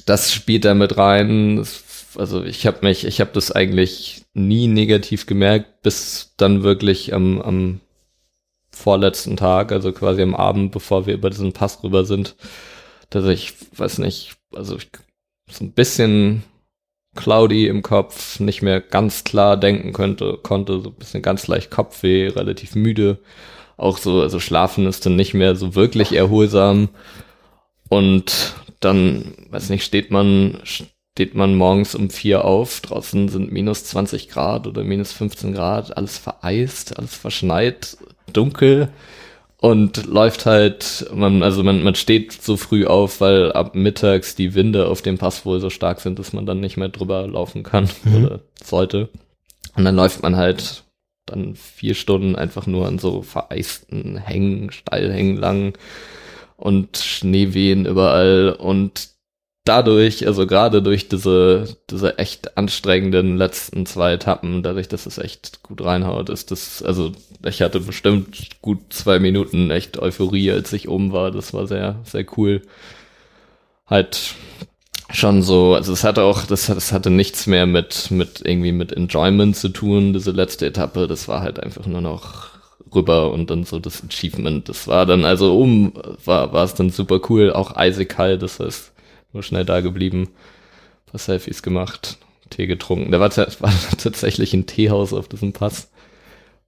das 0.06 0.32
spielt 0.34 0.66
da 0.66 0.74
mit 0.74 0.98
rein. 0.98 1.66
Also 2.18 2.44
ich 2.44 2.68
habe 2.68 2.80
mich, 2.84 3.06
ich 3.06 3.20
habe 3.20 3.32
das 3.34 3.52
eigentlich 3.52 4.25
nie 4.36 4.68
negativ 4.68 5.26
gemerkt, 5.26 5.82
bis 5.82 6.34
dann 6.38 6.62
wirklich 6.62 7.14
am, 7.14 7.42
am 7.42 7.82
vorletzten 8.70 9.38
Tag, 9.38 9.72
also 9.72 9.92
quasi 9.94 10.22
am 10.22 10.36
Abend, 10.36 10.72
bevor 10.72 11.08
wir 11.08 11.14
über 11.14 11.30
diesen 11.30 11.54
Pass 11.54 11.84
rüber 11.84 12.06
sind, 12.06 12.36
dass 13.10 13.26
ich, 13.26 13.54
weiß 13.78 14.00
nicht, 14.00 14.36
also 14.54 14.76
ich, 14.76 14.90
so 15.50 15.64
ein 15.64 15.72
bisschen 15.72 16.44
cloudy 17.16 17.68
im 17.68 17.82
Kopf, 17.82 18.40
nicht 18.42 18.62
mehr 18.62 18.82
ganz 18.82 19.24
klar 19.24 19.58
denken 19.58 19.94
könnte, 19.94 20.38
konnte, 20.44 20.82
so 20.82 20.90
ein 20.90 20.96
bisschen 20.96 21.22
ganz 21.22 21.48
leicht 21.48 21.72
Kopfweh, 21.72 22.28
relativ 22.28 22.76
müde, 22.76 23.20
auch 23.78 23.98
so, 23.98 24.22
also 24.22 24.40
schlafen 24.40 24.86
ist 24.86 25.06
dann 25.06 25.16
nicht 25.16 25.34
mehr 25.34 25.56
so 25.56 25.76
wirklich 25.76 26.12
erholsam. 26.14 26.90
Und 27.90 28.56
dann, 28.80 29.34
weiß 29.50 29.70
nicht, 29.70 29.84
steht 29.84 30.12
man, 30.12 30.60
steht 31.16 31.34
man 31.34 31.56
morgens 31.56 31.96
um 31.96 32.10
vier 32.10 32.44
auf, 32.44 32.82
draußen 32.82 33.30
sind 33.30 33.50
minus 33.50 33.86
20 33.86 34.28
Grad 34.28 34.68
oder 34.68 34.84
minus 34.84 35.14
15 35.14 35.54
Grad, 35.54 35.96
alles 35.96 36.18
vereist, 36.18 37.00
alles 37.00 37.16
verschneit, 37.16 37.98
dunkel 38.34 38.90
und 39.62 40.08
läuft 40.08 40.46
halt, 40.46 41.08
man, 41.14 41.42
also 41.42 41.64
man, 41.64 41.84
man 41.84 41.96
steht 41.96 42.34
so 42.34 42.58
früh 42.58 42.86
auf, 42.86 43.22
weil 43.22 43.54
ab 43.54 43.76
mittags 43.76 44.36
die 44.36 44.56
Winde 44.56 44.90
auf 44.90 45.02
dem 45.02 45.18
Pass 45.18 45.46
wohl 45.46 45.62
so 45.62 45.70
stark 45.70 46.02
sind, 46.02 46.20
dass 46.20 46.34
man 46.34 46.46
dann 46.46 46.60
nicht 46.60 46.76
mehr 46.76 46.90
drüber 46.90 47.26
laufen 47.26 47.64
kann 47.64 47.90
mhm. 48.04 48.26
oder 48.26 48.42
sollte. 48.62 49.08
Und 49.78 49.86
dann 49.86 49.96
läuft 49.96 50.22
man 50.22 50.36
halt 50.36 50.84
dann 51.26 51.56
vier 51.56 51.96
Stunden 51.96 52.36
einfach 52.36 52.68
nur 52.68 52.88
an 52.88 53.00
so 53.00 53.22
vereisten 53.22 54.18
Hängen, 54.18 54.72
Steilhängen 54.72 55.38
lang 55.38 55.78
und 56.58 56.98
Schneewehen 56.98 57.86
überall 57.86 58.52
und 58.60 59.15
dadurch, 59.66 60.26
also 60.28 60.48
gerade 60.48 60.82
durch 60.82 61.10
diese, 61.10 61.76
diese 61.90 62.18
echt 62.18 62.58
anstrengenden 62.58 63.36
letzten 63.36 63.86
zwei 63.86 64.14
Etappen, 64.14 64.64
dadurch, 64.64 64.88
dass 64.88 65.06
es 65.08 65.18
echt 65.18 65.64
gut 65.64 65.84
reinhaut, 65.84 66.30
ist 66.30 66.52
das, 66.52 66.82
also 66.84 67.12
ich 67.44 67.62
hatte 67.62 67.80
bestimmt 67.82 68.62
gut 68.62 68.80
zwei 68.90 69.20
Minuten 69.20 69.72
echt 69.72 69.98
Euphorie, 70.00 70.52
als 70.52 70.72
ich 70.72 70.88
oben 70.88 71.12
war. 71.12 71.32
Das 71.32 71.54
war 71.54 71.68
sehr, 71.68 72.00
sehr 72.06 72.26
cool. 72.38 72.62
Halt 73.88 74.36
schon 75.12 75.42
so, 75.42 75.76
also 75.76 75.94
es 75.94 76.04
hatte 76.04 76.24
auch, 76.24 76.46
das, 76.46 76.68
das 76.68 76.92
hatte 76.92 77.10
nichts 77.10 77.48
mehr 77.48 77.66
mit, 77.66 78.12
mit 78.12 78.42
irgendwie 78.44 78.72
mit 78.72 78.92
Enjoyment 78.92 79.56
zu 79.56 79.70
tun, 79.70 80.14
diese 80.14 80.32
letzte 80.32 80.68
Etappe. 80.68 81.08
Das 81.08 81.28
war 81.28 81.42
halt 81.42 81.60
einfach 81.60 81.88
nur 81.88 82.02
noch 82.02 82.50
rüber 82.94 83.32
und 83.32 83.50
dann 83.50 83.64
so 83.64 83.80
das 83.80 84.04
Achievement. 84.04 84.70
Das 84.70 84.88
war 84.88 85.06
dann, 85.08 85.26
also 85.26 85.58
um, 85.60 85.94
war, 86.24 86.54
war 86.54 86.64
es 86.64 86.76
dann 86.76 86.92
super 86.92 87.20
cool, 87.30 87.52
auch 87.52 87.76
eisig 87.76 88.10
kalt, 88.10 88.42
das 88.42 88.60
heißt, 88.60 88.92
nur 89.36 89.44
schnell 89.44 89.66
da 89.66 89.82
geblieben, 89.82 90.30
paar 91.06 91.20
Selfies 91.20 91.62
gemacht, 91.62 92.18
Tee 92.50 92.66
getrunken. 92.66 93.12
Da 93.12 93.20
war, 93.20 93.30
war 93.38 93.74
tatsächlich 93.98 94.54
ein 94.54 94.66
Teehaus 94.66 95.14
auf 95.14 95.28
diesem 95.28 95.54
Pass. 95.54 95.92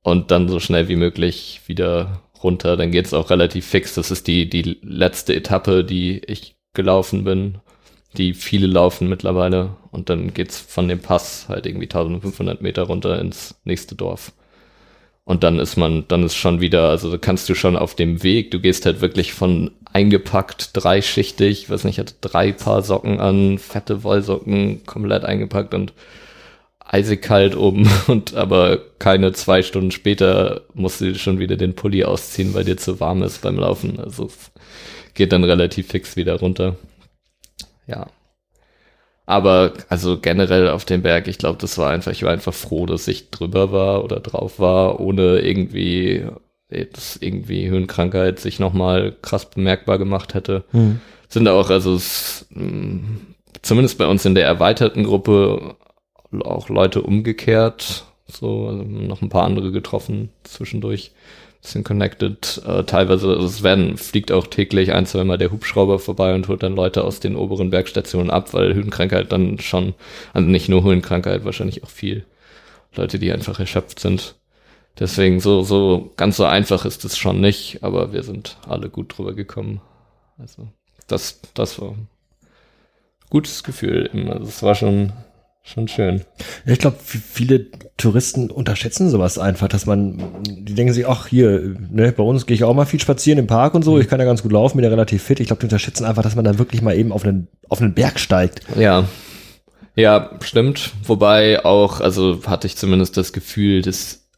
Und 0.03 0.31
dann 0.31 0.47
so 0.47 0.59
schnell 0.59 0.87
wie 0.87 0.95
möglich 0.95 1.61
wieder 1.65 2.21
runter. 2.43 2.77
Dann 2.77 2.91
geht's 2.91 3.13
auch 3.13 3.29
relativ 3.29 3.65
fix. 3.65 3.95
Das 3.95 4.11
ist 4.11 4.27
die, 4.27 4.49
die 4.49 4.77
letzte 4.81 5.35
Etappe, 5.35 5.83
die 5.83 6.19
ich 6.19 6.55
gelaufen 6.73 7.23
bin, 7.23 7.57
die 8.15 8.33
viele 8.33 8.67
laufen 8.67 9.09
mittlerweile. 9.09 9.75
Und 9.91 10.09
dann 10.09 10.33
geht's 10.33 10.59
von 10.59 10.87
dem 10.87 10.99
Pass 10.99 11.49
halt 11.49 11.65
irgendwie 11.65 11.87
1500 11.87 12.61
Meter 12.61 12.83
runter 12.83 13.19
ins 13.19 13.59
nächste 13.63 13.95
Dorf. 13.95 14.31
Und 15.27 15.43
dann 15.43 15.59
ist 15.59 15.75
man, 15.75 16.05
dann 16.07 16.23
ist 16.23 16.35
schon 16.35 16.61
wieder, 16.61 16.87
also 16.87 17.17
kannst 17.19 17.49
du 17.49 17.53
schon 17.53 17.75
auf 17.75 17.95
dem 17.95 18.23
Weg, 18.23 18.49
du 18.49 18.61
gehst 18.61 18.85
halt 18.85 19.01
wirklich 19.01 19.33
von 19.33 19.71
eingepackt, 19.91 20.69
dreischichtig, 20.71 21.69
weiß 21.69 21.83
nicht, 21.83 21.99
hatte 21.99 22.13
drei 22.21 22.53
Paar 22.53 22.81
Socken 22.81 23.19
an, 23.19 23.57
fette 23.57 24.05
Wollsocken, 24.05 24.85
komplett 24.85 25.25
eingepackt 25.25 25.73
und 25.73 25.91
eisig 26.79 27.21
kalt 27.21 27.57
oben 27.57 27.89
und 28.07 28.35
aber 28.35 28.79
keine 28.99 29.33
zwei 29.33 29.63
Stunden 29.63 29.91
später 29.91 30.61
musst 30.73 31.01
du 31.01 31.13
schon 31.15 31.39
wieder 31.39 31.57
den 31.57 31.75
Pulli 31.75 32.05
ausziehen, 32.05 32.53
weil 32.53 32.63
dir 32.63 32.77
zu 32.77 33.01
warm 33.01 33.21
ist 33.21 33.41
beim 33.41 33.59
Laufen. 33.59 33.99
Also 33.99 34.27
es 34.27 34.51
geht 35.13 35.33
dann 35.33 35.43
relativ 35.43 35.89
fix 35.89 36.15
wieder 36.15 36.39
runter. 36.39 36.77
Ja. 37.85 38.07
Aber 39.27 39.73
also 39.89 40.17
generell 40.19 40.69
auf 40.69 40.85
dem 40.85 41.01
Berg, 41.01 41.27
ich 41.27 41.37
glaube, 41.37 41.57
das 41.59 41.77
war 41.77 41.91
einfach, 41.91 42.13
ich 42.13 42.23
war 42.23 42.31
einfach 42.31 42.53
froh, 42.53 42.85
dass 42.85 43.09
ich 43.09 43.29
drüber 43.29 43.73
war 43.73 44.05
oder 44.05 44.21
drauf 44.21 44.57
war, 44.57 45.01
ohne 45.01 45.39
irgendwie, 45.39 46.25
dass 46.69 47.17
irgendwie 47.17 47.67
Höhenkrankheit 47.67 48.39
sich 48.39 48.59
nochmal 48.59 49.13
krass 49.21 49.49
bemerkbar 49.49 49.97
gemacht 49.97 50.33
hätte. 50.33 50.63
Mhm. 50.71 51.01
Sind 51.27 51.45
auch, 51.49 51.69
also 51.69 51.93
es, 51.93 52.47
mm, 52.51 53.17
zumindest 53.61 53.97
bei 53.97 54.07
uns 54.07 54.23
in 54.23 54.33
der 54.33 54.45
erweiterten 54.45 55.03
Gruppe 55.03 55.75
auch 56.45 56.69
Leute 56.69 57.01
umgekehrt, 57.01 58.05
so 58.27 58.67
also 58.67 58.83
noch 58.83 59.21
ein 59.21 59.29
paar 59.29 59.43
andere 59.43 59.73
getroffen 59.73 60.29
zwischendurch 60.43 61.11
bisschen 61.61 61.83
connected. 61.83 62.61
Äh, 62.65 62.83
teilweise, 62.83 63.29
also 63.29 63.45
es 63.45 63.63
werden, 63.63 63.97
fliegt 63.97 64.31
auch 64.31 64.47
täglich 64.47 64.93
ein, 64.93 65.05
zwei 65.05 65.23
Mal 65.23 65.37
der 65.37 65.51
Hubschrauber 65.51 65.99
vorbei 65.99 66.33
und 66.33 66.47
holt 66.47 66.63
dann 66.63 66.75
Leute 66.75 67.03
aus 67.03 67.19
den 67.19 67.35
oberen 67.35 67.69
Bergstationen 67.69 68.31
ab, 68.31 68.53
weil 68.53 68.73
Höhenkrankheit 68.73 69.31
dann 69.31 69.59
schon, 69.59 69.93
also 70.33 70.47
nicht 70.47 70.69
nur 70.69 70.83
Höhenkrankheit, 70.83 71.45
wahrscheinlich 71.45 71.83
auch 71.83 71.89
viel 71.89 72.25
Leute, 72.95 73.19
die 73.19 73.31
einfach 73.31 73.59
erschöpft 73.59 73.99
sind. 73.99 74.35
Deswegen 74.99 75.39
so, 75.39 75.61
so 75.61 76.11
ganz 76.17 76.37
so 76.37 76.45
einfach 76.45 76.85
ist 76.85 77.05
es 77.05 77.17
schon 77.17 77.39
nicht, 77.39 77.83
aber 77.83 78.13
wir 78.13 78.23
sind 78.23 78.57
alle 78.67 78.89
gut 78.89 79.15
drüber 79.15 79.33
gekommen. 79.33 79.81
Also 80.39 80.67
das, 81.07 81.39
das 81.53 81.79
war 81.79 81.89
ein 81.89 82.07
gutes 83.29 83.63
Gefühl. 83.63 84.09
Also 84.29 84.45
es 84.45 84.63
war 84.63 84.73
schon 84.73 85.13
Schon 85.67 85.89
schön. 85.89 86.21
Ich 86.65 86.79
glaube, 86.79 86.95
viele 87.03 87.65
Touristen 87.97 88.49
unterschätzen 88.49 89.09
sowas 89.09 89.37
einfach, 89.37 89.67
dass 89.67 89.85
man, 89.85 90.23
die 90.45 90.73
denken 90.73 90.93
sich, 90.93 91.05
ach 91.05 91.27
hier, 91.27 91.75
ne, 91.91 92.13
bei 92.13 92.23
uns 92.23 92.45
gehe 92.45 92.55
ich 92.55 92.63
auch 92.63 92.73
mal 92.73 92.85
viel 92.85 93.01
spazieren 93.01 93.37
im 93.37 93.47
Park 93.47 93.73
und 93.73 93.83
so, 93.83 93.99
ich 93.99 94.07
kann 94.07 94.21
ja 94.21 94.25
ganz 94.25 94.43
gut 94.43 94.53
laufen, 94.53 94.77
bin 94.77 94.85
ja 94.85 94.89
relativ 94.89 95.23
fit. 95.23 95.41
Ich 95.41 95.47
glaube, 95.47 95.59
die 95.59 95.65
unterschätzen 95.65 96.05
einfach, 96.05 96.23
dass 96.23 96.37
man 96.37 96.45
da 96.45 96.57
wirklich 96.57 96.81
mal 96.81 96.95
eben 96.95 97.11
auf 97.11 97.25
einen, 97.25 97.49
auf 97.67 97.81
einen 97.81 97.93
Berg 97.93 98.17
steigt. 98.17 98.61
Ja. 98.77 99.09
Ja, 99.93 100.29
stimmt. 100.41 100.91
Wobei 101.03 101.65
auch, 101.65 101.99
also 101.99 102.39
hatte 102.45 102.67
ich 102.67 102.77
zumindest 102.77 103.17
das 103.17 103.33
Gefühl, 103.33 103.81
dass 103.81 104.29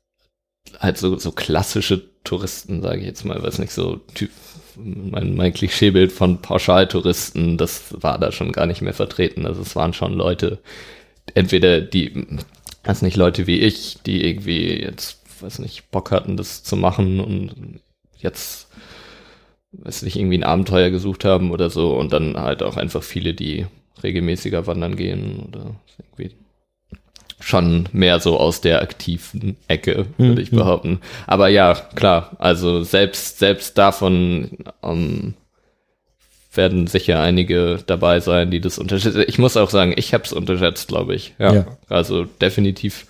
halt 0.79 0.97
so, 0.97 1.15
so 1.19 1.31
klassische 1.31 2.01
Touristen, 2.23 2.81
sage 2.81 3.01
ich 3.01 3.05
jetzt 3.05 3.23
mal, 3.23 3.43
weiß 3.43 3.59
nicht, 3.59 3.73
so 3.73 3.97
Typ, 4.15 4.31
mein, 4.75 5.35
mein 5.35 5.53
Klischeebild 5.53 6.11
von 6.11 6.41
Pauschaltouristen, 6.41 7.57
das 7.57 7.83
war 7.91 8.17
da 8.17 8.31
schon 8.31 8.51
gar 8.51 8.65
nicht 8.65 8.81
mehr 8.81 8.93
vertreten. 8.93 9.45
Also 9.45 9.61
es 9.61 9.75
waren 9.75 9.93
schon 9.93 10.13
Leute, 10.13 10.57
entweder 11.35 11.81
die, 11.81 12.27
also 12.83 13.05
nicht 13.05 13.17
Leute 13.17 13.47
wie 13.47 13.59
ich, 13.59 13.99
die 14.05 14.25
irgendwie 14.25 14.81
jetzt, 14.81 15.19
weiß 15.41 15.59
nicht, 15.59 15.91
Bock 15.91 16.11
hatten, 16.11 16.37
das 16.37 16.63
zu 16.63 16.75
machen 16.75 17.19
und 17.19 17.79
jetzt, 18.17 18.67
weiß 19.71 20.03
nicht, 20.03 20.17
irgendwie 20.17 20.37
ein 20.37 20.43
Abenteuer 20.43 20.89
gesucht 20.89 21.25
haben 21.25 21.51
oder 21.51 21.69
so 21.69 21.95
und 21.95 22.11
dann 22.11 22.37
halt 22.37 22.63
auch 22.63 22.77
einfach 22.77 23.03
viele, 23.03 23.33
die 23.33 23.65
regelmäßiger 24.03 24.67
wandern 24.67 24.95
gehen 24.95 25.45
oder 25.47 25.75
irgendwie 25.97 26.35
schon 27.39 27.87
mehr 27.93 28.19
so 28.19 28.37
aus 28.37 28.61
der 28.61 28.81
aktiven 28.81 29.55
Ecke, 29.67 30.07
würde 30.17 30.33
mhm. 30.33 30.39
ich 30.39 30.51
behaupten. 30.51 30.99
Aber 31.25 31.47
ja, 31.47 31.73
klar, 31.73 32.35
also 32.39 32.83
selbst, 32.83 33.39
selbst 33.39 33.77
davon 33.77 34.57
ähm, 34.83 35.35
werden 36.53 36.87
sicher 36.87 37.21
einige 37.21 37.79
dabei 37.85 38.19
sein, 38.19 38.49
die 38.51 38.59
das 38.59 38.79
unterschätzen. 38.79 39.23
Ich 39.27 39.37
muss 39.37 39.57
auch 39.57 39.69
sagen, 39.69 39.93
ich 39.95 40.13
habe 40.13 40.23
es 40.23 40.33
unterschätzt, 40.33 40.87
glaube 40.87 41.13
ich. 41.13 41.35
Ja, 41.37 41.53
ja, 41.53 41.77
also 41.87 42.25
definitiv. 42.25 43.05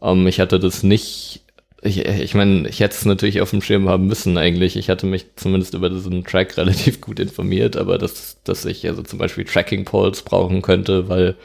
Um, 0.00 0.20
ähm, 0.20 0.26
ich 0.26 0.40
hatte 0.40 0.60
das 0.60 0.82
nicht. 0.82 1.42
Ich, 1.80 2.04
ich 2.04 2.34
meine, 2.34 2.68
ich 2.68 2.80
hätte 2.80 2.94
es 2.94 3.04
natürlich 3.04 3.40
auf 3.40 3.50
dem 3.50 3.62
Schirm 3.62 3.88
haben 3.88 4.06
müssen 4.06 4.36
eigentlich. 4.36 4.76
Ich 4.76 4.90
hatte 4.90 5.06
mich 5.06 5.26
zumindest 5.36 5.74
über 5.74 5.88
diesen 5.88 6.24
Track 6.24 6.56
relativ 6.56 7.00
gut 7.00 7.20
informiert, 7.20 7.76
aber 7.76 7.98
dass, 7.98 8.42
dass 8.44 8.64
ich 8.64 8.86
also 8.86 9.02
zum 9.02 9.18
Beispiel 9.18 9.44
Tracking 9.44 9.84
Poles 9.84 10.22
brauchen 10.22 10.62
könnte, 10.62 11.08
weil 11.08 11.36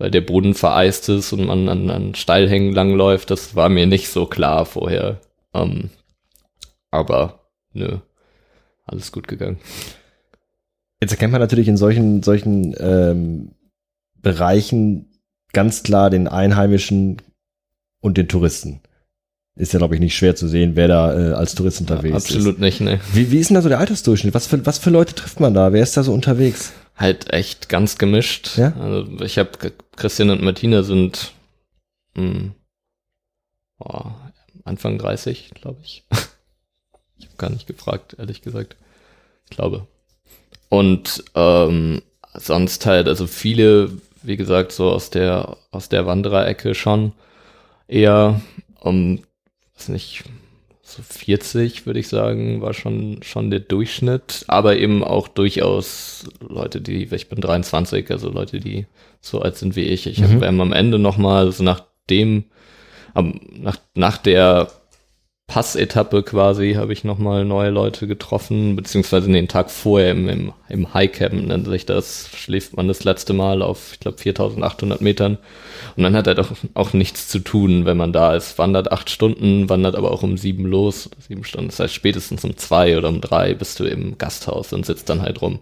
weil 0.00 0.10
der 0.10 0.22
Boden 0.22 0.54
vereist 0.54 1.10
ist 1.10 1.30
und 1.34 1.44
man 1.44 1.68
an, 1.68 1.90
an 1.90 2.14
Steilhängen 2.14 2.72
langläuft, 2.72 3.30
das 3.30 3.54
war 3.54 3.68
mir 3.68 3.86
nicht 3.86 4.08
so 4.08 4.24
klar 4.24 4.64
vorher. 4.64 5.20
Um, 5.52 5.60
ähm, 5.62 5.90
aber 6.90 7.40
nö, 7.74 7.98
alles 8.86 9.12
gut 9.12 9.28
gegangen. 9.28 9.58
Jetzt 11.00 11.12
erkennt 11.12 11.32
man 11.32 11.40
natürlich 11.40 11.68
in 11.68 11.76
solchen, 11.76 12.22
solchen 12.22 12.74
ähm, 12.78 13.52
Bereichen 14.20 15.06
ganz 15.52 15.82
klar 15.82 16.10
den 16.10 16.28
Einheimischen 16.28 17.22
und 18.00 18.18
den 18.18 18.28
Touristen. 18.28 18.80
Ist 19.56 19.72
ja, 19.72 19.78
glaube 19.78 19.94
ich, 19.94 20.00
nicht 20.00 20.16
schwer 20.16 20.36
zu 20.36 20.46
sehen, 20.46 20.76
wer 20.76 20.88
da 20.88 21.12
äh, 21.12 21.32
als 21.32 21.54
Tourist 21.54 21.80
unterwegs 21.80 22.10
ja, 22.10 22.16
absolut 22.16 22.40
ist. 22.40 22.46
Absolut 22.46 22.60
nicht, 22.60 22.80
ne. 22.80 23.00
Wie, 23.12 23.30
wie 23.30 23.38
ist 23.38 23.50
denn 23.50 23.56
da 23.56 23.62
so 23.62 23.68
der 23.68 23.78
Altersdurchschnitt? 23.78 24.32
Was 24.32 24.46
für, 24.46 24.64
was 24.64 24.78
für 24.78 24.90
Leute 24.90 25.14
trifft 25.14 25.40
man 25.40 25.54
da? 25.54 25.72
Wer 25.72 25.82
ist 25.82 25.96
da 25.96 26.02
so 26.02 26.12
unterwegs? 26.12 26.72
Halt 26.96 27.32
echt 27.32 27.68
ganz 27.68 27.98
gemischt. 27.98 28.56
Ja? 28.56 28.74
Also 28.76 29.24
ich 29.24 29.38
habe 29.38 29.50
Christian 29.96 30.30
und 30.30 30.42
Martina 30.42 30.82
sind 30.82 31.32
mh, 32.14 32.22
hm, 32.22 32.54
oh, 33.80 34.10
Anfang 34.64 34.98
30, 34.98 35.52
glaube 35.54 35.80
ich. 35.82 36.04
ich 37.18 37.26
habe 37.26 37.36
gar 37.36 37.50
nicht 37.50 37.66
gefragt, 37.66 38.16
ehrlich 38.18 38.42
gesagt. 38.42 38.76
Ich 39.44 39.56
glaube. 39.56 39.86
Und 40.70 41.24
ähm, 41.34 42.00
sonst 42.32 42.86
halt, 42.86 43.08
also 43.08 43.26
viele, 43.26 43.90
wie 44.22 44.36
gesagt, 44.36 44.72
so 44.72 44.90
aus 44.90 45.10
der, 45.10 45.58
aus 45.72 45.90
der 45.90 46.06
Wandererecke 46.06 46.74
schon 46.74 47.12
eher, 47.88 48.40
um, 48.80 49.20
weiß 49.76 49.88
nicht, 49.88 50.24
so 50.82 51.02
40 51.02 51.86
würde 51.86 52.00
ich 52.00 52.08
sagen, 52.08 52.62
war 52.62 52.72
schon, 52.72 53.22
schon 53.22 53.50
der 53.50 53.60
Durchschnitt, 53.60 54.44
aber 54.46 54.78
eben 54.78 55.04
auch 55.04 55.28
durchaus 55.28 56.28
Leute, 56.40 56.80
die, 56.80 57.04
ich 57.04 57.28
bin 57.28 57.40
23, 57.40 58.10
also 58.10 58.30
Leute, 58.30 58.60
die 58.60 58.86
so 59.20 59.42
alt 59.42 59.56
sind 59.56 59.76
wie 59.76 59.82
ich. 59.82 60.06
Ich 60.06 60.20
mhm. 60.20 60.42
habe 60.42 60.48
am 60.48 60.72
Ende 60.72 60.98
nochmal, 61.00 61.46
also 61.46 61.64
nach 61.64 61.84
dem, 62.08 62.44
nach, 63.14 63.76
nach 63.94 64.18
der 64.18 64.70
Passetappe 65.50 66.22
quasi 66.22 66.74
habe 66.74 66.92
ich 66.92 67.02
nochmal 67.02 67.44
neue 67.44 67.70
Leute 67.70 68.06
getroffen, 68.06 68.76
beziehungsweise 68.76 69.32
den 69.32 69.48
Tag 69.48 69.68
vorher 69.72 70.12
im, 70.12 70.28
im, 70.28 70.52
im 70.68 70.94
Highcamp 70.94 71.34
nennt 71.34 71.66
sich 71.66 71.84
das, 71.84 72.30
schläft 72.36 72.76
man 72.76 72.86
das 72.86 73.02
letzte 73.02 73.32
Mal 73.32 73.60
auf, 73.60 73.94
ich 73.94 73.98
glaube, 73.98 74.18
4800 74.18 75.00
Metern. 75.00 75.38
Und 75.96 76.04
dann 76.04 76.14
hat 76.14 76.28
er 76.28 76.36
doch 76.36 76.52
auch 76.74 76.92
nichts 76.92 77.26
zu 77.26 77.40
tun, 77.40 77.84
wenn 77.84 77.96
man 77.96 78.12
da 78.12 78.36
ist. 78.36 78.58
Wandert 78.58 78.92
acht 78.92 79.10
Stunden, 79.10 79.68
wandert 79.68 79.96
aber 79.96 80.12
auch 80.12 80.22
um 80.22 80.36
sieben 80.36 80.66
los, 80.66 81.10
sieben 81.18 81.42
Stunden. 81.42 81.66
Das 81.66 81.80
heißt, 81.80 81.94
spätestens 81.94 82.44
um 82.44 82.56
zwei 82.56 82.96
oder 82.96 83.08
um 83.08 83.20
drei 83.20 83.54
bist 83.54 83.80
du 83.80 83.84
im 83.86 84.18
Gasthaus 84.18 84.72
und 84.72 84.86
sitzt 84.86 85.10
dann 85.10 85.20
halt 85.20 85.42
rum. 85.42 85.58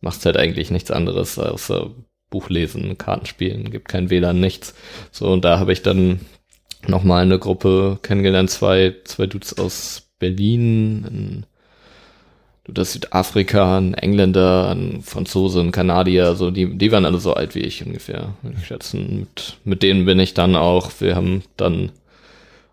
Machst 0.00 0.24
halt 0.24 0.38
eigentlich 0.38 0.70
nichts 0.70 0.90
anderes 0.90 1.38
außer 1.38 1.90
Buch 2.30 2.48
lesen, 2.48 2.96
Karten 2.96 3.26
spielen, 3.26 3.70
gibt 3.70 3.88
kein 3.88 4.08
WLAN, 4.08 4.40
nichts. 4.40 4.74
So, 5.10 5.28
und 5.28 5.44
da 5.44 5.58
habe 5.58 5.74
ich 5.74 5.82
dann 5.82 6.20
nochmal 6.86 7.22
eine 7.22 7.38
Gruppe 7.38 7.98
kennengelernt, 8.02 8.50
zwei, 8.50 8.94
zwei 9.04 9.26
Dudes 9.26 9.58
aus 9.58 10.08
Berlin, 10.18 11.04
ein 11.04 11.46
Dude 12.64 12.82
aus 12.82 12.92
Südafrika, 12.92 13.78
ein 13.78 13.94
Engländer, 13.94 14.70
ein 14.70 15.02
Franzose, 15.02 15.60
ein 15.60 15.72
Kanadier, 15.72 16.34
so 16.34 16.50
die, 16.50 16.76
die 16.76 16.92
waren 16.92 17.04
alle 17.04 17.18
so 17.18 17.34
alt 17.34 17.54
wie 17.54 17.60
ich 17.60 17.84
ungefähr. 17.84 18.34
Ich 18.58 18.66
schätze, 18.66 18.98
mit, 18.98 19.56
mit 19.64 19.82
denen 19.82 20.04
bin 20.04 20.20
ich 20.20 20.34
dann 20.34 20.54
auch, 20.54 20.90
wir 21.00 21.16
haben 21.16 21.42
dann 21.56 21.90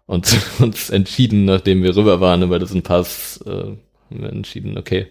uns, 0.05 0.37
uns 0.59 0.89
entschieden, 0.89 1.45
nachdem 1.45 1.83
wir 1.83 1.95
rüber 1.95 2.19
waren 2.19 2.43
über 2.43 2.59
diesen 2.59 2.83
Pass, 2.83 3.39
äh, 3.45 3.49
haben 3.49 3.77
wir 4.09 4.29
entschieden, 4.29 4.77
okay, 4.77 5.07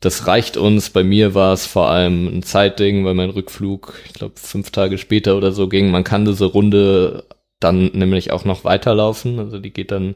das 0.00 0.26
reicht 0.26 0.56
uns. 0.56 0.90
Bei 0.90 1.02
mir 1.02 1.34
war 1.34 1.52
es 1.52 1.66
vor 1.66 1.88
allem 1.88 2.28
ein 2.28 2.42
Zeitding, 2.42 3.04
weil 3.04 3.14
mein 3.14 3.30
Rückflug, 3.30 3.94
ich 4.04 4.12
glaube, 4.12 4.34
fünf 4.36 4.70
Tage 4.70 4.98
später 4.98 5.36
oder 5.36 5.52
so 5.52 5.68
ging. 5.68 5.90
Man 5.90 6.04
kann 6.04 6.26
diese 6.26 6.44
Runde 6.44 7.24
dann 7.64 7.86
nämlich 7.94 8.30
auch 8.30 8.44
noch 8.44 8.64
weiterlaufen. 8.64 9.38
Also 9.38 9.58
die 9.58 9.72
geht 9.72 9.90
dann 9.90 10.14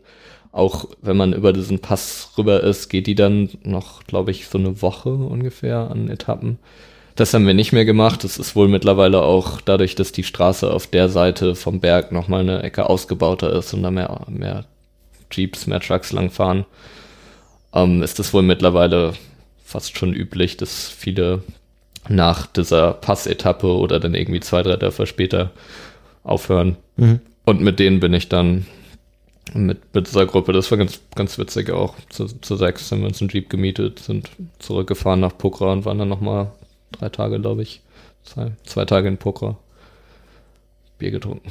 auch, 0.53 0.86
wenn 1.03 1.16
man 1.16 1.32
über 1.32 1.53
diesen 1.53 1.80
Pass 1.80 2.32
rüber 2.36 2.62
ist, 2.62 2.88
geht 2.88 3.07
die 3.07 3.14
dann 3.14 3.51
noch, 3.62 4.05
glaube 4.05 4.30
ich, 4.30 4.49
so 4.49 4.59
eine 4.59 4.82
Woche 4.82 5.11
ungefähr 5.11 5.90
an 5.90 6.09
Etappen. 6.09 6.59
Das 7.16 7.34
haben 7.34 7.46
wir 7.46 7.55
nicht 7.55 7.72
mehr 7.72 7.84
gemacht. 7.84 8.22
Das 8.22 8.38
ist 8.38 8.55
wohl 8.55 8.68
mittlerweile 8.68 9.22
auch 9.22 9.61
dadurch, 9.61 9.94
dass 9.94 10.12
die 10.12 10.24
Straße 10.24 10.70
auf 10.72 10.86
der 10.86 11.09
Seite 11.09 11.55
vom 11.55 11.80
Berg 11.80 12.12
nochmal 12.12 12.40
eine 12.40 12.62
Ecke 12.62 12.88
ausgebauter 12.88 13.53
ist 13.53 13.74
und 13.74 13.82
da 13.82 13.90
mehr, 13.90 14.20
mehr 14.28 14.66
Jeeps, 15.30 15.66
mehr 15.66 15.80
Trucks 15.80 16.12
langfahren, 16.12 16.64
ähm, 17.74 18.03
ist 18.03 18.18
das 18.18 18.32
wohl 18.32 18.42
mittlerweile 18.42 19.14
fast 19.64 19.99
schon 19.99 20.14
üblich, 20.14 20.57
dass 20.57 20.88
viele 20.88 21.42
nach 22.09 22.46
dieser 22.46 22.92
Passetappe 22.92 23.66
oder 23.66 24.01
dann 24.01 24.14
irgendwie 24.14 24.40
zwei, 24.40 24.62
drei 24.62 24.76
Dörfer 24.76 25.07
später 25.07 25.51
aufhören. 26.22 26.76
Mhm. 26.96 27.20
Und 27.49 27.62
mit 27.62 27.78
denen 27.78 27.99
bin 27.99 28.12
ich 28.12 28.28
dann 28.28 28.66
mit, 29.55 29.78
mit 29.94 30.07
dieser 30.07 30.26
Gruppe, 30.26 30.53
das 30.53 30.70
war 30.70 30.76
ganz, 30.76 31.01
ganz 31.14 31.38
witzig 31.38 31.70
auch. 31.70 31.94
Zu, 32.11 32.26
zu 32.26 32.57
sechs 32.57 32.92
haben 32.92 33.01
wir 33.01 33.09
uns 33.09 33.22
einen 33.22 33.30
Jeep 33.30 33.49
gemietet, 33.49 34.01
sind 34.01 34.28
zurückgefahren 34.59 35.20
nach 35.20 35.38
Pokra 35.38 35.72
und 35.72 35.86
waren 35.86 35.99
dann 35.99 36.11
nochmal 36.11 36.53
drei 36.92 37.09
Tage, 37.09 37.40
glaube 37.40 37.62
ich. 37.62 37.80
Zwei, 38.22 38.51
zwei 38.66 38.84
Tage 38.84 39.09
in 39.09 39.16
Pokra. 39.16 39.57
Bier 40.99 41.11
getrunken. 41.11 41.51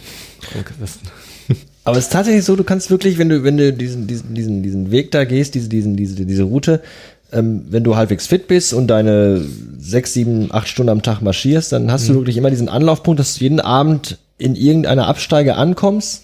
Aber 1.83 1.97
es 1.97 2.03
ist 2.03 2.13
tatsächlich 2.13 2.45
so, 2.45 2.55
du 2.55 2.63
kannst 2.63 2.91
wirklich, 2.91 3.17
wenn 3.17 3.29
du, 3.29 3.43
wenn 3.43 3.57
du 3.57 3.73
diesen, 3.73 4.05
diesen, 4.05 4.35
diesen, 4.35 4.61
diesen 4.61 4.91
Weg 4.91 5.09
da 5.09 5.25
gehst, 5.25 5.55
diese, 5.55 5.67
diesen, 5.67 5.97
diese, 5.97 6.27
diese 6.27 6.43
Route, 6.43 6.83
ähm, 7.31 7.65
wenn 7.71 7.83
du 7.83 7.95
halbwegs 7.95 8.27
fit 8.27 8.47
bist 8.47 8.71
und 8.71 8.85
deine 8.85 9.43
sechs, 9.79 10.13
sieben, 10.13 10.53
acht 10.53 10.67
Stunden 10.67 10.91
am 10.91 11.01
Tag 11.01 11.23
marschierst, 11.23 11.71
dann 11.71 11.91
hast 11.91 12.03
mhm. 12.03 12.13
du 12.13 12.19
wirklich 12.19 12.37
immer 12.37 12.51
diesen 12.51 12.69
Anlaufpunkt, 12.69 13.19
dass 13.19 13.33
du 13.33 13.45
jeden 13.45 13.61
Abend 13.61 14.19
in 14.37 14.55
irgendeiner 14.55 15.07
Absteige 15.07 15.55
ankommst, 15.55 16.23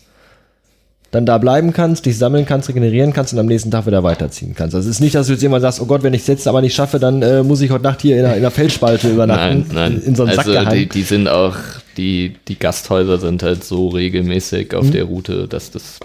dann 1.14 1.28
da 1.28 1.38
bleiben 1.38 1.74
kannst, 1.74 2.08
dich 2.08 2.18
sammeln 2.18 2.46
kannst, 2.46 2.70
regenerieren 2.70 3.14
kannst 3.14 3.34
und 3.34 3.40
am 3.40 3.46
nächsten 3.46 3.70
Tag 3.70 3.86
wieder 3.86 4.04
weiterziehen 4.04 4.56
kannst. 4.56 4.76
Also 4.76 4.90
es 4.90 4.96
ist 4.96 5.00
nicht, 5.00 5.14
dass 5.14 5.28
du 5.28 5.34
jetzt 5.34 5.44
irgendwann 5.44 5.62
sagst, 5.62 5.80
oh 5.80 5.86
Gott, 5.86 6.02
wenn 6.02 6.14
ich 6.14 6.22
es 6.22 6.28
jetzt 6.28 6.48
aber 6.48 6.62
nicht 6.62 6.74
schaffe, 6.74 6.98
dann 6.98 7.22
äh, 7.22 7.44
muss 7.44 7.62
ich 7.62 7.70
heute 7.70 7.84
Nacht 7.84 8.02
hier 8.02 8.18
in 8.18 8.26
einer, 8.26 8.34
in 8.34 8.40
einer 8.40 8.52
Felsspalte 8.52 9.12
übernachten. 9.12 9.66
Nein, 9.68 9.76
nein. 9.76 9.94
In, 9.98 10.02
in 10.02 10.16
so 10.16 10.24
einem 10.24 10.38
also 10.38 10.52
Sack 10.52 10.72
die, 10.72 10.90
die 10.90 11.04
sind 11.04 11.28
auch, 11.28 11.56
die, 11.98 12.36
die 12.48 12.58
Gasthäuser 12.58 13.20
sind 13.20 13.44
halt 13.44 13.64
so 13.64 13.90
regelmäßig 13.90 14.74
auf 14.74 14.86
mhm. 14.86 14.92
der 14.92 15.04
Route, 15.04 15.48
dass 15.48 15.70
das 15.70 16.00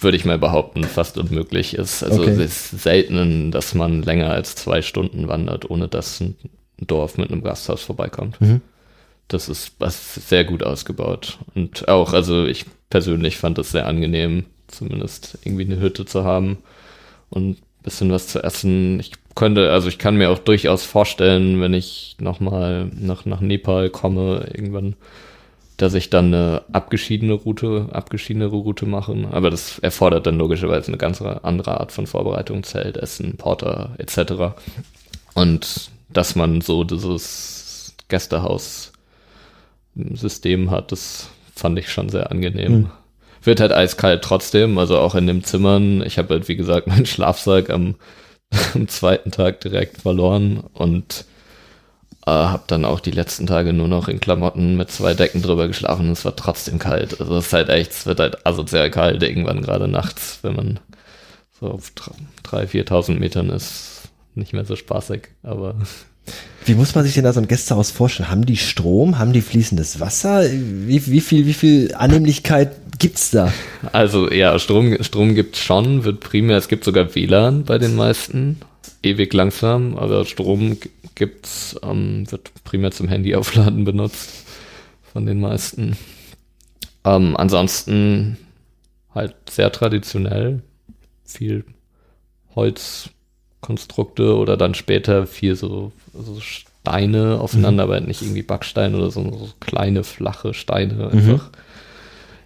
würde 0.00 0.16
ich 0.16 0.24
mal 0.24 0.38
behaupten, 0.38 0.84
fast 0.84 1.18
unmöglich 1.18 1.74
ist. 1.74 2.02
Also 2.02 2.22
okay. 2.22 2.30
es 2.30 2.38
ist 2.72 2.82
selten, 2.82 3.50
dass 3.50 3.74
man 3.74 4.02
länger 4.02 4.30
als 4.30 4.54
zwei 4.54 4.80
Stunden 4.80 5.28
wandert, 5.28 5.68
ohne 5.68 5.88
dass 5.88 6.20
ein 6.20 6.36
Dorf 6.80 7.18
mit 7.18 7.30
einem 7.30 7.42
Gasthaus 7.42 7.82
vorbeikommt. 7.82 8.40
Mhm. 8.40 8.60
Das 9.28 9.48
ist 9.48 9.72
was 9.78 10.14
sehr 10.14 10.44
gut 10.44 10.62
ausgebaut. 10.62 11.38
Und 11.54 11.88
auch, 11.88 12.12
also 12.12 12.46
ich 12.46 12.64
persönlich 12.90 13.36
fand 13.36 13.58
es 13.58 13.70
sehr 13.70 13.86
angenehm, 13.86 14.46
zumindest 14.68 15.38
irgendwie 15.44 15.64
eine 15.64 15.80
Hütte 15.80 16.06
zu 16.06 16.24
haben 16.24 16.58
und 17.30 17.50
ein 17.50 17.56
bisschen 17.82 18.10
was 18.10 18.28
zu 18.28 18.42
essen. 18.42 19.00
Ich 19.00 19.12
könnte, 19.34 19.70
also 19.70 19.88
ich 19.88 19.98
kann 19.98 20.16
mir 20.16 20.30
auch 20.30 20.38
durchaus 20.38 20.84
vorstellen, 20.84 21.60
wenn 21.60 21.74
ich 21.74 22.16
nochmal 22.18 22.90
nach, 22.98 23.26
nach 23.26 23.40
Nepal 23.40 23.90
komme, 23.90 24.48
irgendwann 24.52 24.96
dass 25.78 25.94
ich 25.94 26.10
dann 26.10 26.34
eine 26.34 26.62
abgeschiedene 26.72 27.32
Route, 27.32 27.88
abgeschiedene 27.92 28.46
Route 28.46 28.84
machen. 28.84 29.26
Aber 29.30 29.48
das 29.48 29.78
erfordert 29.78 30.26
dann 30.26 30.36
logischerweise 30.36 30.88
eine 30.88 30.98
ganz 30.98 31.22
andere 31.22 31.80
Art 31.80 31.92
von 31.92 32.08
Vorbereitung, 32.08 32.64
Zelt, 32.64 32.96
Essen, 32.96 33.36
Porter 33.36 33.94
etc. 33.98 34.58
Und 35.34 35.90
dass 36.12 36.34
man 36.34 36.60
so 36.60 36.82
dieses 36.82 37.94
Gästehaus-System 39.94 40.70
hat, 40.70 40.92
das 40.92 41.28
fand 41.54 41.78
ich 41.78 41.90
schon 41.90 42.08
sehr 42.08 42.30
angenehm. 42.30 42.72
Mhm. 42.72 42.90
Wird 43.42 43.60
halt 43.60 43.72
eiskalt 43.72 44.22
trotzdem, 44.22 44.78
also 44.78 44.98
auch 44.98 45.14
in 45.14 45.26
den 45.26 45.44
Zimmern. 45.44 46.02
Ich 46.02 46.18
habe 46.18 46.34
halt, 46.34 46.48
wie 46.48 46.56
gesagt, 46.56 46.86
meinen 46.86 47.06
Schlafsack 47.06 47.70
am, 47.70 47.96
am 48.74 48.88
zweiten 48.88 49.30
Tag 49.30 49.60
direkt 49.60 50.02
verloren 50.02 50.58
und 50.72 51.24
äh, 52.26 52.30
habe 52.30 52.64
dann 52.66 52.84
auch 52.84 53.00
die 53.00 53.10
letzten 53.10 53.46
Tage 53.46 53.72
nur 53.72 53.88
noch 53.88 54.08
in 54.08 54.20
Klamotten 54.20 54.76
mit 54.76 54.90
zwei 54.90 55.14
Decken 55.14 55.42
drüber 55.42 55.68
geschlafen 55.68 56.06
und 56.06 56.12
es 56.12 56.24
war 56.24 56.36
trotzdem 56.36 56.78
kalt. 56.78 57.20
Also 57.20 57.36
es 57.36 57.46
ist 57.46 57.52
halt 57.52 57.68
echt, 57.68 57.92
es 57.92 58.06
wird 58.06 58.20
halt 58.20 58.46
asozial 58.46 58.90
kalt 58.90 59.22
irgendwann 59.22 59.62
gerade 59.62 59.88
nachts, 59.88 60.40
wenn 60.42 60.56
man 60.56 60.80
so 61.58 61.70
auf 61.70 61.92
3.000, 62.44 62.86
4.000 62.86 63.18
Metern 63.18 63.50
ist. 63.50 64.02
Nicht 64.34 64.52
mehr 64.52 64.64
so 64.64 64.76
spaßig, 64.76 65.28
aber 65.42 65.74
wie 66.64 66.74
muss 66.74 66.94
man 66.94 67.04
sich 67.04 67.14
denn 67.14 67.24
da 67.24 67.32
so 67.32 67.40
ein 67.40 67.48
Gästehaus 67.48 67.90
vorstellen? 67.90 68.30
Haben 68.30 68.44
die 68.44 68.56
Strom? 68.56 69.18
Haben 69.18 69.32
die 69.32 69.40
fließendes 69.40 70.00
Wasser? 70.00 70.44
Wie, 70.50 71.06
wie 71.06 71.20
viel, 71.20 71.46
wie 71.46 71.54
viel 71.54 71.94
Annehmlichkeit 71.94 72.72
gibt's 72.98 73.30
da? 73.30 73.52
Also 73.92 74.30
ja, 74.30 74.58
Strom, 74.58 75.02
Strom 75.02 75.34
gibt's 75.34 75.60
schon, 75.60 76.04
wird 76.04 76.20
primär, 76.20 76.58
es 76.58 76.68
gibt 76.68 76.84
sogar 76.84 77.14
WLAN 77.14 77.64
bei 77.64 77.78
den 77.78 77.96
meisten. 77.96 78.60
Ewig 79.02 79.32
langsam, 79.32 79.96
aber 79.96 80.24
Strom 80.24 80.76
gibt's, 81.14 81.76
ähm, 81.82 82.30
wird 82.30 82.50
primär 82.64 82.90
zum 82.90 83.08
Handy 83.08 83.34
aufladen 83.34 83.84
benutzt 83.84 84.44
von 85.12 85.24
den 85.24 85.40
meisten. 85.40 85.96
Ähm, 87.04 87.36
ansonsten 87.36 88.36
halt 89.14 89.34
sehr 89.48 89.72
traditionell, 89.72 90.62
viel 91.24 91.64
Holzkonstrukte 93.58 94.36
oder 94.36 94.56
dann 94.56 94.74
später 94.74 95.26
viel 95.26 95.56
so, 95.56 95.92
so 96.14 96.40
Steine 96.40 97.38
aufeinander, 97.40 97.86
mhm. 97.86 97.90
aber 97.90 98.00
nicht 98.00 98.22
irgendwie 98.22 98.42
Backsteine 98.42 98.96
oder 98.96 99.10
so, 99.10 99.22
so 99.22 99.50
kleine, 99.60 100.04
flache 100.04 100.54
Steine, 100.54 100.94
mhm. 100.94 101.08
einfach 101.10 101.50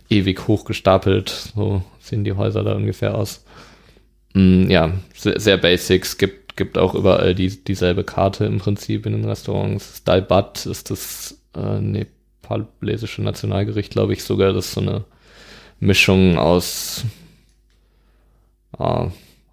ewig 0.09 0.47
hochgestapelt. 0.49 1.53
So 1.55 1.83
sehen 2.01 2.25
die 2.25 2.33
Häuser 2.33 2.63
da 2.65 2.75
ungefähr 2.75 3.15
aus. 3.15 3.45
Mm, 4.35 4.71
ja, 4.71 4.93
sehr, 5.15 5.39
sehr 5.39 5.57
basics, 5.57 6.19
gibt 6.19 6.43
gibt 6.55 6.77
auch 6.77 6.95
überall 6.95 7.35
die, 7.35 7.65
dieselbe 7.65 8.05
Karte 8.05 8.45
im 8.45 8.59
Prinzip 8.59 9.07
in 9.07 9.13
den 9.13 9.25
Restaurants. 9.25 10.05
Dalbat 10.05 10.67
ist 10.67 10.91
das 10.91 11.39
äh, 11.57 11.81
nepalesische 11.81 13.23
Nationalgericht, 13.23 13.91
glaube 13.91 14.13
ich, 14.13 14.23
sogar. 14.23 14.53
Das 14.53 14.67
ist 14.67 14.75
so 14.75 14.83
eine 14.83 15.05
Mischung 15.81 16.37
aus 16.37 17.07
äh, 18.79 19.07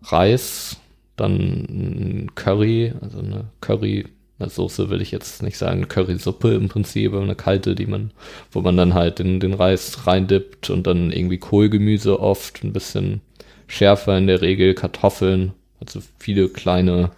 Reis, 0.03 0.78
dann 1.19 2.31
Curry, 2.35 2.93
also 3.01 3.19
eine 3.19 3.45
Curry, 3.61 4.05
eine 4.39 4.49
Soße 4.49 4.89
will 4.89 5.01
ich 5.01 5.11
jetzt 5.11 5.43
nicht 5.43 5.57
sagen, 5.57 5.87
Currysuppe 5.87 6.53
im 6.53 6.69
Prinzip, 6.69 7.13
aber 7.13 7.23
eine 7.23 7.35
kalte, 7.35 7.75
die 7.75 7.87
man, 7.87 8.11
wo 8.51 8.61
man 8.61 8.77
dann 8.77 8.93
halt 8.93 9.19
den, 9.19 9.39
den 9.39 9.53
Reis 9.53 10.07
reindippt 10.07 10.69
und 10.69 10.87
dann 10.87 11.11
irgendwie 11.11 11.37
Kohlgemüse 11.37 12.19
oft, 12.19 12.63
ein 12.63 12.73
bisschen 12.73 13.21
schärfer 13.67 14.17
in 14.17 14.27
der 14.27 14.41
Regel, 14.41 14.73
Kartoffeln 14.73 15.53
also 15.79 16.01
viele 16.17 16.49
kleine, 16.49 17.11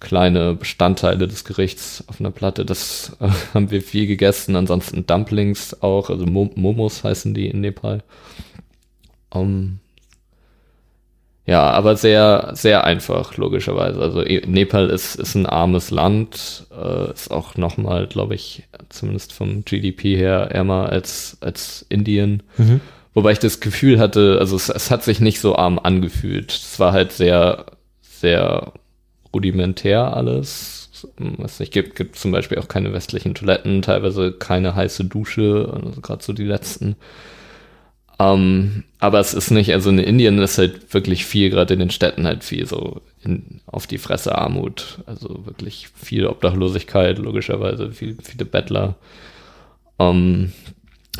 kleine 0.00 0.54
Bestandteile 0.54 1.28
des 1.28 1.44
Gerichts 1.44 2.04
auf 2.06 2.20
einer 2.20 2.30
Platte. 2.30 2.64
Das 2.64 3.16
äh, 3.20 3.28
haben 3.54 3.70
wir 3.70 3.82
viel 3.82 4.06
gegessen. 4.06 4.56
Ansonsten 4.56 5.06
Dumplings 5.06 5.82
auch, 5.82 6.10
also 6.10 6.26
Momos 6.26 7.04
heißen 7.04 7.34
die 7.34 7.48
in 7.48 7.60
Nepal. 7.60 8.02
Um, 9.30 9.80
ja, 11.46 11.70
aber 11.70 11.96
sehr, 11.96 12.52
sehr 12.54 12.84
einfach, 12.84 13.36
logischerweise. 13.36 14.00
Also 14.00 14.24
e, 14.24 14.42
Nepal 14.46 14.88
ist, 14.88 15.16
ist 15.16 15.34
ein 15.34 15.44
armes 15.44 15.90
Land, 15.90 16.66
äh, 16.70 17.12
ist 17.12 17.30
auch 17.30 17.56
nochmal, 17.56 18.06
glaube 18.06 18.34
ich, 18.34 18.62
zumindest 18.88 19.34
vom 19.34 19.64
GDP 19.64 20.16
her 20.16 20.48
ärmer 20.50 20.88
als, 20.88 21.36
als 21.40 21.84
Indien. 21.90 22.42
Mhm. 22.56 22.80
Wobei 23.12 23.32
ich 23.32 23.38
das 23.38 23.60
Gefühl 23.60 23.98
hatte, 23.98 24.38
also 24.40 24.56
es, 24.56 24.70
es 24.70 24.90
hat 24.90 25.04
sich 25.04 25.20
nicht 25.20 25.38
so 25.40 25.54
arm 25.54 25.78
angefühlt. 25.78 26.50
Es 26.50 26.80
war 26.80 26.92
halt 26.92 27.12
sehr, 27.12 27.66
sehr 28.00 28.72
rudimentär 29.34 30.16
alles. 30.16 30.90
Es 31.44 31.60
nicht, 31.60 31.72
gibt, 31.72 31.94
gibt 31.94 32.16
zum 32.16 32.32
Beispiel 32.32 32.58
auch 32.58 32.68
keine 32.68 32.94
westlichen 32.94 33.34
Toiletten, 33.34 33.82
teilweise 33.82 34.32
keine 34.32 34.74
heiße 34.74 35.04
Dusche, 35.04 35.70
also 35.72 36.00
gerade 36.00 36.24
so 36.24 36.32
die 36.32 36.44
letzten. 36.44 36.96
Ähm, 38.18 38.84
aber 39.00 39.18
es 39.20 39.34
ist 39.34 39.50
nicht, 39.50 39.72
also 39.72 39.90
in 39.90 39.98
Indien 39.98 40.38
ist 40.38 40.58
halt 40.58 40.94
wirklich 40.94 41.26
viel, 41.26 41.50
gerade 41.50 41.74
in 41.74 41.80
den 41.80 41.90
Städten 41.90 42.26
halt 42.26 42.44
viel 42.44 42.66
so 42.66 43.02
in, 43.22 43.60
auf 43.66 43.86
die 43.86 43.98
Fresse 43.98 44.36
Armut. 44.38 45.00
Also 45.06 45.46
wirklich 45.46 45.88
viel 45.94 46.26
Obdachlosigkeit, 46.26 47.18
logischerweise, 47.18 47.90
viel, 47.92 48.16
viele 48.22 48.44
Bettler. 48.44 48.96
Ähm, 49.98 50.52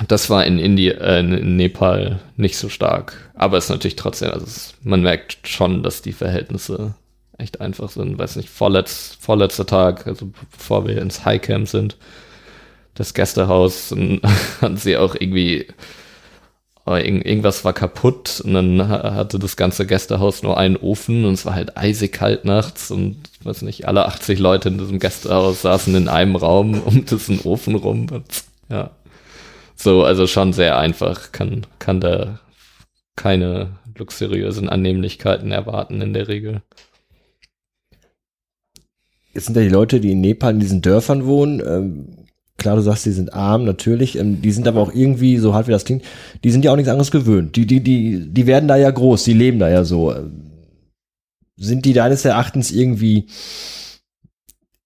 Das 0.08 0.30
war 0.30 0.44
in 0.46 0.58
Indien, 0.58 0.98
äh, 1.00 1.20
in 1.20 1.56
Nepal 1.56 2.20
nicht 2.36 2.56
so 2.58 2.68
stark. 2.68 3.30
Aber 3.34 3.58
es 3.58 3.64
ist 3.64 3.70
natürlich 3.70 3.96
trotzdem, 3.96 4.30
also 4.32 4.46
es, 4.46 4.74
man 4.82 5.02
merkt 5.02 5.48
schon, 5.48 5.82
dass 5.84 6.02
die 6.02 6.12
Verhältnisse 6.12 6.94
echt 7.38 7.60
einfach 7.60 7.90
sind. 7.90 8.18
Weiß 8.18 8.36
nicht, 8.36 8.48
vorletz, 8.50 9.16
vorletzter 9.20 9.66
Tag, 9.66 10.06
also 10.06 10.32
bevor 10.52 10.86
wir 10.88 11.00
ins 11.02 11.24
Highcamp 11.24 11.68
sind, 11.68 11.96
das 12.94 13.14
Gästehaus, 13.14 13.94
hatten 14.60 14.76
sie 14.76 14.96
auch 14.96 15.14
irgendwie, 15.16 15.66
irgendwas 16.86 17.64
war 17.64 17.72
kaputt 17.72 18.42
und 18.44 18.52
dann 18.52 18.88
hatte 18.88 19.38
das 19.38 19.56
ganze 19.56 19.86
Gästehaus 19.86 20.42
nur 20.42 20.58
einen 20.58 20.76
Ofen 20.76 21.24
und 21.24 21.32
es 21.32 21.46
war 21.46 21.54
halt 21.54 21.78
eisig 21.78 22.12
kalt 22.12 22.44
nachts 22.44 22.90
und 22.90 23.16
ich 23.40 23.46
weiß 23.46 23.62
nicht, 23.62 23.88
alle 23.88 24.04
80 24.06 24.38
Leute 24.38 24.68
in 24.68 24.78
diesem 24.78 24.98
Gästehaus 24.98 25.62
saßen 25.62 25.94
in 25.94 26.08
einem 26.08 26.36
Raum 26.36 26.82
um 26.84 27.06
diesen 27.06 27.40
Ofen 27.40 27.74
rum. 27.74 28.06
Und, 28.10 28.44
ja. 28.68 28.90
So, 29.76 30.04
also 30.04 30.26
schon 30.26 30.52
sehr 30.52 30.78
einfach, 30.78 31.32
kann, 31.32 31.66
kann 31.78 32.00
da 32.00 32.38
keine 33.16 33.78
luxuriösen 33.96 34.68
Annehmlichkeiten 34.68 35.52
erwarten 35.52 36.02
in 36.02 36.12
der 36.12 36.28
Regel. 36.28 36.62
Jetzt 39.32 39.46
sind 39.46 39.56
ja 39.56 39.62
die 39.62 39.68
Leute, 39.68 40.00
die 40.00 40.12
in 40.12 40.20
Nepal 40.20 40.52
in 40.52 40.60
diesen 40.60 40.82
Dörfern 40.82 41.24
wohnen, 41.26 41.60
ähm, 41.60 42.23
klar, 42.64 42.76
du 42.76 42.82
sagst, 42.82 43.04
die 43.04 43.12
sind 43.12 43.34
arm, 43.34 43.64
natürlich, 43.64 44.18
ähm, 44.18 44.40
die 44.40 44.50
sind 44.50 44.66
aber 44.66 44.80
auch 44.80 44.92
irgendwie, 44.92 45.36
so 45.36 45.52
hart 45.52 45.68
wie 45.68 45.72
das 45.72 45.84
klingt, 45.84 46.02
die 46.42 46.50
sind 46.50 46.64
ja 46.64 46.72
auch 46.72 46.76
nichts 46.76 46.90
anderes 46.90 47.10
gewöhnt. 47.10 47.56
Die, 47.56 47.66
die, 47.66 47.80
die, 47.80 48.26
die 48.26 48.46
werden 48.46 48.68
da 48.68 48.76
ja 48.76 48.90
groß, 48.90 49.22
die 49.24 49.34
leben 49.34 49.58
da 49.58 49.68
ja 49.68 49.84
so. 49.84 50.14
Sind 51.56 51.84
die 51.84 51.92
deines 51.92 52.24
Erachtens 52.24 52.72
irgendwie 52.72 53.26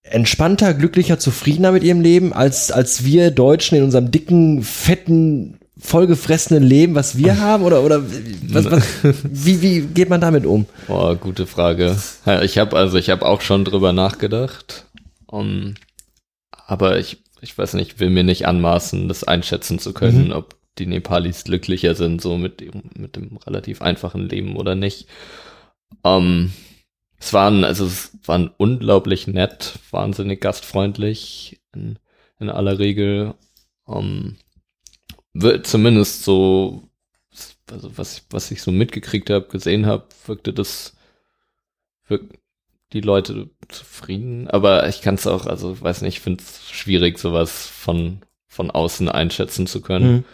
entspannter, 0.03 0.75
glücklicher, 0.75 1.21
zufriedener 1.21 1.71
mit 1.71 1.85
ihrem 1.85 2.01
Leben, 2.01 2.33
als, 2.33 2.73
als 2.73 3.05
wir 3.05 3.31
Deutschen 3.31 3.79
in 3.79 3.85
unserem 3.85 4.11
dicken, 4.11 4.65
fetten, 4.65 5.59
vollgefressenen 5.79 6.65
Leben, 6.65 6.97
was 6.97 7.17
wir 7.17 7.39
haben? 7.41 7.63
Oder, 7.63 7.85
oder 7.85 8.03
was, 8.03 8.71
was, 8.71 8.83
wie, 9.23 9.63
wie 9.63 9.81
geht 9.83 10.11
man 10.11 10.21
damit 10.21 10.47
um? 10.47 10.67
Boah, 10.89 11.15
gute 11.15 11.47
Frage. 11.47 11.97
Ich 12.43 12.59
habe 12.59 12.77
also, 12.77 12.99
ich 12.99 13.09
habe 13.09 13.25
auch 13.25 13.41
schon 13.41 13.65
drüber 13.65 13.93
nachgedacht. 13.93 14.87
Um, 15.27 15.75
aber 16.67 16.99
ich, 16.99 17.19
ich 17.41 17.57
weiß 17.57 17.75
nicht, 17.75 18.01
will 18.01 18.11
mir 18.11 18.25
nicht 18.25 18.47
anmaßen, 18.47 19.09
das 19.09 19.25
einschätzen 19.25 19.79
zu 19.79 19.93
können, 19.93 20.27
mhm. 20.27 20.33
ob 20.33 20.57
die 20.79 20.87
Nepalis 20.87 21.45
glücklicher 21.45 21.95
sind, 21.95 22.21
so 22.21 22.37
mit, 22.37 22.63
mit 22.97 23.17
dem 23.17 23.37
relativ 23.39 23.83
einfachen 23.83 24.29
Leben 24.29 24.57
oder 24.57 24.75
nicht. 24.75 25.07
Um, 26.03 26.53
es 27.19 27.33
waren, 27.33 27.65
also 27.65 27.87
es 27.87 28.17
waren 28.25 28.51
unglaublich 28.57 29.27
nett, 29.27 29.79
wahnsinnig 29.91 30.41
gastfreundlich 30.41 31.61
in, 31.75 31.99
in 32.39 32.51
aller 32.51 32.79
Regel. 32.79 33.35
Wird 35.33 35.67
zumindest 35.67 36.25
so, 36.25 36.89
also 37.71 37.97
was, 37.97 38.25
was 38.31 38.51
ich 38.51 38.63
so 38.63 38.71
mitgekriegt 38.71 39.31
habe, 39.31 39.49
gesehen 39.49 39.87
habe, 39.87 40.07
wirkte 40.27 40.53
das, 40.53 40.97
wirkt 42.07 42.39
die 42.93 43.01
Leute 43.01 43.51
zufrieden. 43.69 44.49
Aber 44.49 44.89
ich 44.89 45.03
kann 45.03 45.17
es 45.17 45.27
auch, 45.27 45.47
also 45.47 45.81
weiß 45.81 46.03
nicht, 46.03 46.17
ich 46.17 46.21
finde 46.21 46.43
es 46.43 46.71
schwierig, 46.71 47.19
sowas 47.19 47.67
von, 47.67 48.21
von 48.47 48.71
außen 48.71 49.09
einschätzen 49.09 49.67
zu 49.67 49.81
können. 49.81 50.13
Mhm. 50.13 50.25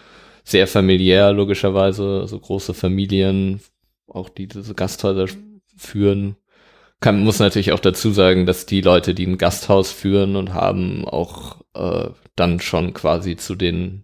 Sehr 0.45 0.67
familiär, 0.67 1.33
logischerweise, 1.33 2.27
so 2.27 2.39
große 2.39 2.75
Familien, 2.75 3.61
auch 4.07 4.29
die 4.29 4.47
diese 4.47 4.75
Gasthäuser 4.75 5.27
führen 5.77 6.37
kann, 7.05 7.23
muss 7.23 7.39
natürlich 7.39 7.73
auch 7.73 7.81
dazu 7.81 8.13
sagen, 8.13 8.47
dass 8.47 8.65
die 8.65 8.81
Leute, 8.81 9.15
die 9.15 9.27
ein 9.27 9.37
Gasthaus 9.37 9.93
führen 9.93 10.37
und 10.37 10.55
haben, 10.55 11.05
auch 11.07 11.61
äh, 11.75 12.09
dann 12.35 12.61
schon 12.61 12.95
quasi 12.95 13.37
zu 13.37 13.57
den 13.57 14.04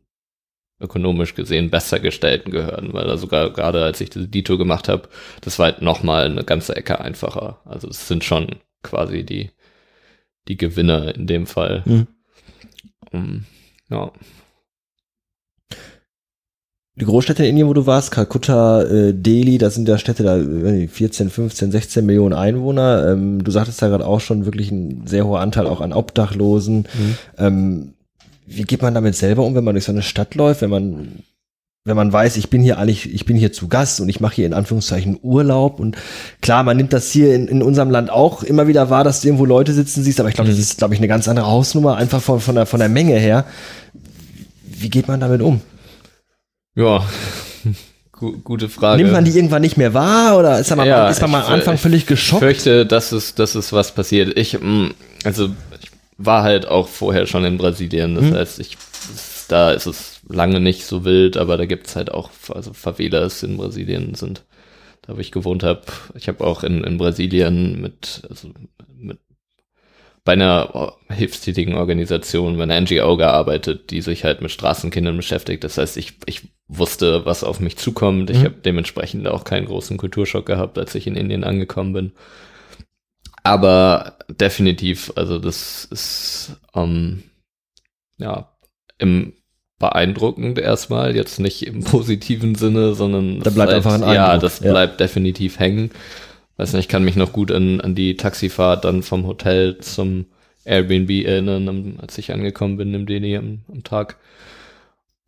ökonomisch 0.80 1.34
gesehen 1.34 1.70
besser 1.70 2.00
gestellten 2.00 2.50
gehören, 2.50 2.92
weil 2.92 3.06
da 3.06 3.16
sogar 3.16 3.52
gerade 3.52 3.84
als 3.84 4.00
ich 4.00 4.10
diese 4.10 4.28
Dito 4.28 4.58
gemacht 4.58 4.88
habe, 4.88 5.08
das 5.42 5.58
war 5.58 5.66
halt 5.66 5.82
nochmal 5.82 6.26
eine 6.26 6.44
ganze 6.44 6.74
Ecke 6.76 7.00
einfacher. 7.00 7.60
Also 7.64 7.88
es 7.88 8.08
sind 8.08 8.24
schon 8.24 8.56
quasi 8.82 9.24
die, 9.24 9.50
die 10.48 10.56
Gewinner 10.56 11.14
in 11.14 11.26
dem 11.26 11.46
Fall. 11.46 11.82
Mhm. 11.84 12.06
Um, 13.12 13.44
ja 13.90 14.12
die 17.00 17.06
Großstädte 17.06 17.42
in 17.42 17.50
Indien, 17.50 17.68
wo 17.68 17.72
du 17.72 17.86
warst, 17.86 18.10
Kalkutta, 18.10 18.82
äh, 18.82 19.14
Delhi, 19.14 19.58
das 19.58 19.74
sind 19.74 19.88
ja 19.88 19.96
Städte, 19.96 20.22
da 20.22 20.36
14, 20.36 21.30
15, 21.30 21.72
16 21.72 22.04
Millionen 22.04 22.34
Einwohner. 22.34 23.10
Ähm, 23.10 23.42
du 23.42 23.50
sagtest 23.50 23.80
da 23.80 23.88
gerade 23.88 24.06
auch 24.06 24.20
schon 24.20 24.44
wirklich 24.44 24.70
ein 24.70 25.06
sehr 25.06 25.26
hoher 25.26 25.40
Anteil 25.40 25.66
auch 25.66 25.80
an 25.80 25.92
Obdachlosen. 25.92 26.80
Mhm. 26.80 27.16
Ähm, 27.38 27.94
wie 28.50 28.64
geht 28.64 28.82
man 28.82 28.94
damit 28.94 29.14
selber 29.14 29.44
um, 29.44 29.54
wenn 29.54 29.64
man 29.64 29.74
durch 29.74 29.84
so 29.84 29.92
eine 29.92 30.02
Stadt 30.02 30.34
läuft, 30.34 30.60
wenn 30.62 30.70
man 30.70 31.22
wenn 31.84 31.96
man 31.96 32.12
weiß, 32.12 32.36
ich 32.36 32.50
bin 32.50 32.62
hier 32.62 32.78
eigentlich, 32.78 33.12
ich 33.12 33.24
bin 33.24 33.36
hier 33.36 33.52
zu 33.52 33.66
Gast 33.66 34.00
und 34.00 34.08
ich 34.10 34.20
mache 34.20 34.34
hier 34.34 34.46
in 34.46 34.52
Anführungszeichen 34.52 35.18
Urlaub 35.22 35.80
und 35.80 35.96
klar, 36.42 36.62
man 36.62 36.76
nimmt 36.76 36.92
das 36.92 37.10
hier 37.10 37.34
in, 37.34 37.48
in 37.48 37.62
unserem 37.62 37.90
Land 37.90 38.10
auch 38.10 38.42
immer 38.42 38.66
wieder 38.66 38.90
wahr, 38.90 39.02
dass 39.02 39.22
du 39.22 39.28
irgendwo 39.28 39.46
Leute 39.46 39.72
sitzen 39.72 40.02
siehst, 40.02 40.20
aber 40.20 40.28
ich 40.28 40.34
glaube, 40.34 40.50
mhm. 40.50 40.54
das 40.54 40.60
ist, 40.60 40.78
glaube 40.78 40.92
ich, 40.92 41.00
eine 41.00 41.08
ganz 41.08 41.26
andere 41.26 41.46
Hausnummer, 41.46 41.96
einfach 41.96 42.20
von, 42.20 42.40
von, 42.40 42.54
der, 42.54 42.66
von 42.66 42.80
der 42.80 42.90
Menge 42.90 43.18
her. 43.18 43.46
Wie 44.62 44.90
geht 44.90 45.08
man 45.08 45.20
damit 45.20 45.40
um? 45.40 45.62
Ja, 46.74 47.02
gute 48.44 48.68
Frage. 48.68 49.02
Nimmt 49.02 49.12
man 49.12 49.24
die 49.24 49.30
irgendwann 49.30 49.62
nicht 49.62 49.78
mehr 49.78 49.94
wahr 49.94 50.38
oder 50.38 50.58
ist, 50.58 50.74
man, 50.76 50.86
ja, 50.86 51.08
ist 51.08 51.22
man 51.22 51.30
mal 51.30 51.44
am 51.44 51.54
Anfang 51.54 51.78
völlig 51.78 52.06
geschockt? 52.06 52.42
Ich 52.42 52.46
fürchte, 52.46 52.84
dass 52.84 53.12
es, 53.12 53.34
dass 53.34 53.54
es 53.54 53.72
was 53.72 53.94
passiert. 53.94 54.38
Ich, 54.38 54.60
mm, 54.60 54.88
also, 55.24 55.48
ich 55.80 55.89
war 56.22 56.42
halt 56.42 56.68
auch 56.68 56.86
vorher 56.86 57.26
schon 57.26 57.44
in 57.44 57.56
Brasilien. 57.56 58.14
Das 58.14 58.24
hm. 58.26 58.34
heißt, 58.34 58.60
ich, 58.60 58.76
da 59.48 59.72
ist 59.72 59.86
es 59.86 60.20
lange 60.28 60.60
nicht 60.60 60.84
so 60.84 61.04
wild, 61.04 61.36
aber 61.36 61.56
da 61.56 61.64
gibt's 61.64 61.96
halt 61.96 62.12
auch, 62.12 62.30
also 62.50 62.72
Favelas 62.74 63.42
in 63.42 63.56
Brasilien 63.56 64.14
sind, 64.14 64.44
da 65.02 65.16
wo 65.16 65.20
ich 65.20 65.32
gewohnt 65.32 65.62
habe. 65.62 65.82
Ich 66.14 66.28
habe 66.28 66.44
auch 66.44 66.62
in, 66.62 66.84
in 66.84 66.98
Brasilien 66.98 67.80
mit, 67.80 68.22
also 68.28 68.50
mit 68.94 69.18
bei 70.22 70.34
einer 70.34 70.92
hilfstätigen 71.08 71.74
Organisation, 71.74 72.58
bei 72.58 72.64
einer 72.64 72.78
NGO 72.78 73.16
gearbeitet, 73.16 73.90
die 73.90 74.02
sich 74.02 74.24
halt 74.24 74.42
mit 74.42 74.50
Straßenkindern 74.50 75.16
beschäftigt. 75.16 75.64
Das 75.64 75.78
heißt, 75.78 75.96
ich, 75.96 76.18
ich 76.26 76.42
wusste, 76.68 77.24
was 77.24 77.42
auf 77.42 77.58
mich 77.58 77.78
zukommt. 77.78 78.28
Ich 78.28 78.40
mhm. 78.40 78.44
habe 78.44 78.56
dementsprechend 78.62 79.26
auch 79.26 79.44
keinen 79.44 79.64
großen 79.64 79.96
Kulturschock 79.96 80.44
gehabt, 80.44 80.78
als 80.78 80.94
ich 80.94 81.06
in 81.06 81.16
Indien 81.16 81.42
angekommen 81.42 81.94
bin. 81.94 82.12
Aber 83.42 84.18
definitiv, 84.28 85.12
also 85.16 85.38
das 85.38 85.84
ist 85.86 86.56
ähm, 86.74 87.22
ja 88.18 88.50
im 88.98 89.32
beeindruckend 89.78 90.58
erstmal, 90.58 91.16
jetzt 91.16 91.40
nicht 91.40 91.66
im 91.66 91.82
positiven 91.84 92.54
Sinne, 92.54 92.94
sondern 92.94 93.40
da 93.40 93.50
bleibt 93.50 93.72
einfach 93.72 93.94
ein 93.94 94.02
Eindruck. 94.02 94.14
Ja, 94.14 94.38
das 94.38 94.60
ja. 94.60 94.70
bleibt 94.70 95.00
definitiv 95.00 95.58
hängen 95.58 95.90
weiß 96.60 96.74
nicht, 96.74 96.84
ich 96.84 96.88
kann 96.88 97.04
mich 97.04 97.16
noch 97.16 97.32
gut 97.32 97.50
an, 97.50 97.80
an 97.80 97.94
die 97.94 98.16
Taxifahrt 98.18 98.84
dann 98.84 99.02
vom 99.02 99.26
Hotel 99.26 99.78
zum 99.78 100.26
Airbnb 100.64 101.10
erinnern, 101.24 101.98
als 102.02 102.18
ich 102.18 102.34
angekommen 102.34 102.76
bin 102.76 102.92
im 102.92 103.06
Delhi 103.06 103.34
am, 103.38 103.60
am 103.72 103.82
Tag. 103.82 104.18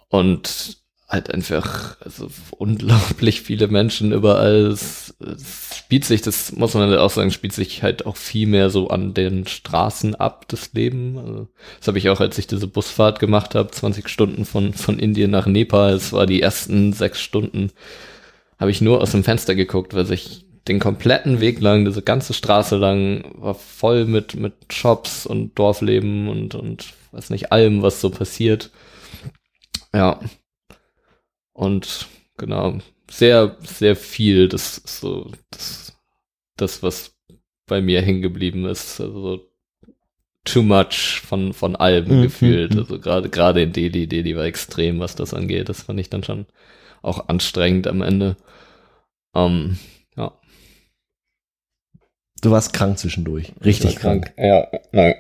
Und 0.09 0.82
halt 1.13 1.33
einfach 1.33 1.97
also 2.01 2.29
unglaublich 2.57 3.43
viele 3.43 3.69
Menschen 3.69 4.13
überall. 4.13 4.67
Es, 4.67 5.15
es 5.21 5.77
spielt 5.77 6.05
sich, 6.05 6.23
das 6.23 6.53
muss 6.53 6.75
man 6.75 6.89
halt 6.89 6.99
auch 6.99 7.11
sagen, 7.11 7.31
spielt 7.31 7.53
sich 7.53 7.83
halt 7.83 8.07
auch 8.07 8.17
viel 8.17 8.47
mehr 8.47 8.71
so 8.71 8.89
an 8.89 9.13
den 9.13 9.47
Straßen 9.47 10.15
ab, 10.15 10.47
das 10.49 10.73
Leben. 10.73 11.19
Also, 11.19 11.49
das 11.79 11.89
habe 11.89 11.99
ich 11.99 12.09
auch, 12.09 12.21
als 12.21 12.39
ich 12.39 12.47
diese 12.47 12.67
Busfahrt 12.67 13.21
gemacht 13.21 13.55
habe, 13.55 13.71
20 13.71 14.09
Stunden 14.09 14.47
von, 14.47 14.73
von 14.73 14.99
Indien 14.99 15.31
nach 15.31 15.47
Nepal. 15.47 15.93
Es 15.93 16.13
war 16.13 16.27
die 16.27 16.41
ersten 16.41 16.95
sechs 16.95 17.21
Stunden, 17.21 17.71
habe 18.59 18.71
ich 18.71 18.81
nur 18.81 19.03
aus 19.03 19.11
dem 19.13 19.23
Fenster 19.23 19.55
geguckt, 19.55 19.93
weil 19.95 20.07
sich 20.07 20.47
den 20.67 20.79
kompletten 20.79 21.41
Weg 21.41 21.61
lang, 21.61 21.85
diese 21.85 22.03
ganze 22.03 22.33
Straße 22.33 22.77
lang, 22.77 23.25
war 23.35 23.55
voll 23.55 24.07
mit, 24.07 24.35
mit 24.35 24.55
Shops 24.71 25.27
und 25.27 25.59
Dorfleben 25.59 26.29
und, 26.29 26.55
und 26.55 26.95
weiß 27.11 27.31
nicht, 27.31 27.53
allem, 27.53 27.83
was 27.83 28.01
so 28.01 28.11
passiert. 28.11 28.71
Ja. 29.95 30.21
Und 31.53 32.09
genau, 32.37 32.79
sehr, 33.11 33.57
sehr 33.61 33.97
viel, 33.97 34.49
das 34.49 34.79
ist 34.79 35.01
so, 35.01 35.31
das, 35.51 35.99
das, 36.57 36.83
was 36.83 37.15
bei 37.67 37.81
mir 37.81 38.03
hängen 38.03 38.23
geblieben 38.23 38.65
ist. 38.65 39.01
Also 39.01 39.49
too 40.45 40.63
much 40.63 41.21
von, 41.25 41.53
von 41.53 41.77
allem 41.77 42.19
mhm. 42.19 42.23
gefühlt. 42.23 42.73
Mhm. 42.73 42.81
Also 42.81 42.99
gerade, 42.99 43.29
gerade 43.29 43.63
in 43.63 43.73
Delhi, 43.73 44.07
Delhi 44.07 44.37
war 44.37 44.45
extrem, 44.45 44.99
was 44.99 45.15
das 45.15 45.35
angeht. 45.35 45.69
Das 45.69 45.83
fand 45.83 46.01
ich 46.01 46.11
dann 46.11 46.25
schon 46.25 46.47
auch 47.03 47.29
anstrengend 47.29 47.87
am 47.87 48.03
Ende. 48.03 48.37
Um, 49.35 49.43
ähm, 49.53 49.79
Du 52.43 52.51
warst 52.51 52.73
krank 52.73 52.99
zwischendurch. 52.99 53.53
Richtig 53.65 53.97
krank. 53.97 54.35
Ja, 54.37 54.69
nein. 54.91 55.15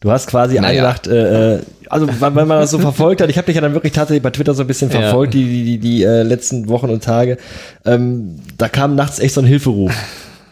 Du 0.00 0.10
hast 0.10 0.26
quasi 0.26 0.56
naja. 0.56 0.68
angedacht, 0.68 1.06
äh, 1.06 1.54
äh 1.54 1.62
also 1.88 2.08
wenn 2.08 2.34
man 2.34 2.48
das 2.48 2.70
so 2.70 2.78
verfolgt 2.80 3.20
hat, 3.20 3.30
ich 3.30 3.36
habe 3.36 3.46
dich 3.46 3.54
ja 3.54 3.60
dann 3.60 3.74
wirklich 3.74 3.92
tatsächlich 3.92 4.22
bei 4.22 4.30
Twitter 4.30 4.54
so 4.54 4.62
ein 4.62 4.66
bisschen 4.66 4.90
verfolgt, 4.90 5.34
ja. 5.34 5.40
die, 5.40 5.46
die, 5.46 5.64
die, 5.64 5.78
die 5.78 6.02
äh, 6.02 6.22
letzten 6.22 6.68
Wochen 6.68 6.90
und 6.90 7.04
Tage, 7.04 7.36
ähm, 7.84 8.40
da 8.58 8.68
kam 8.68 8.96
nachts 8.96 9.20
echt 9.20 9.34
so 9.34 9.40
ein 9.40 9.46
Hilferuf. 9.46 9.92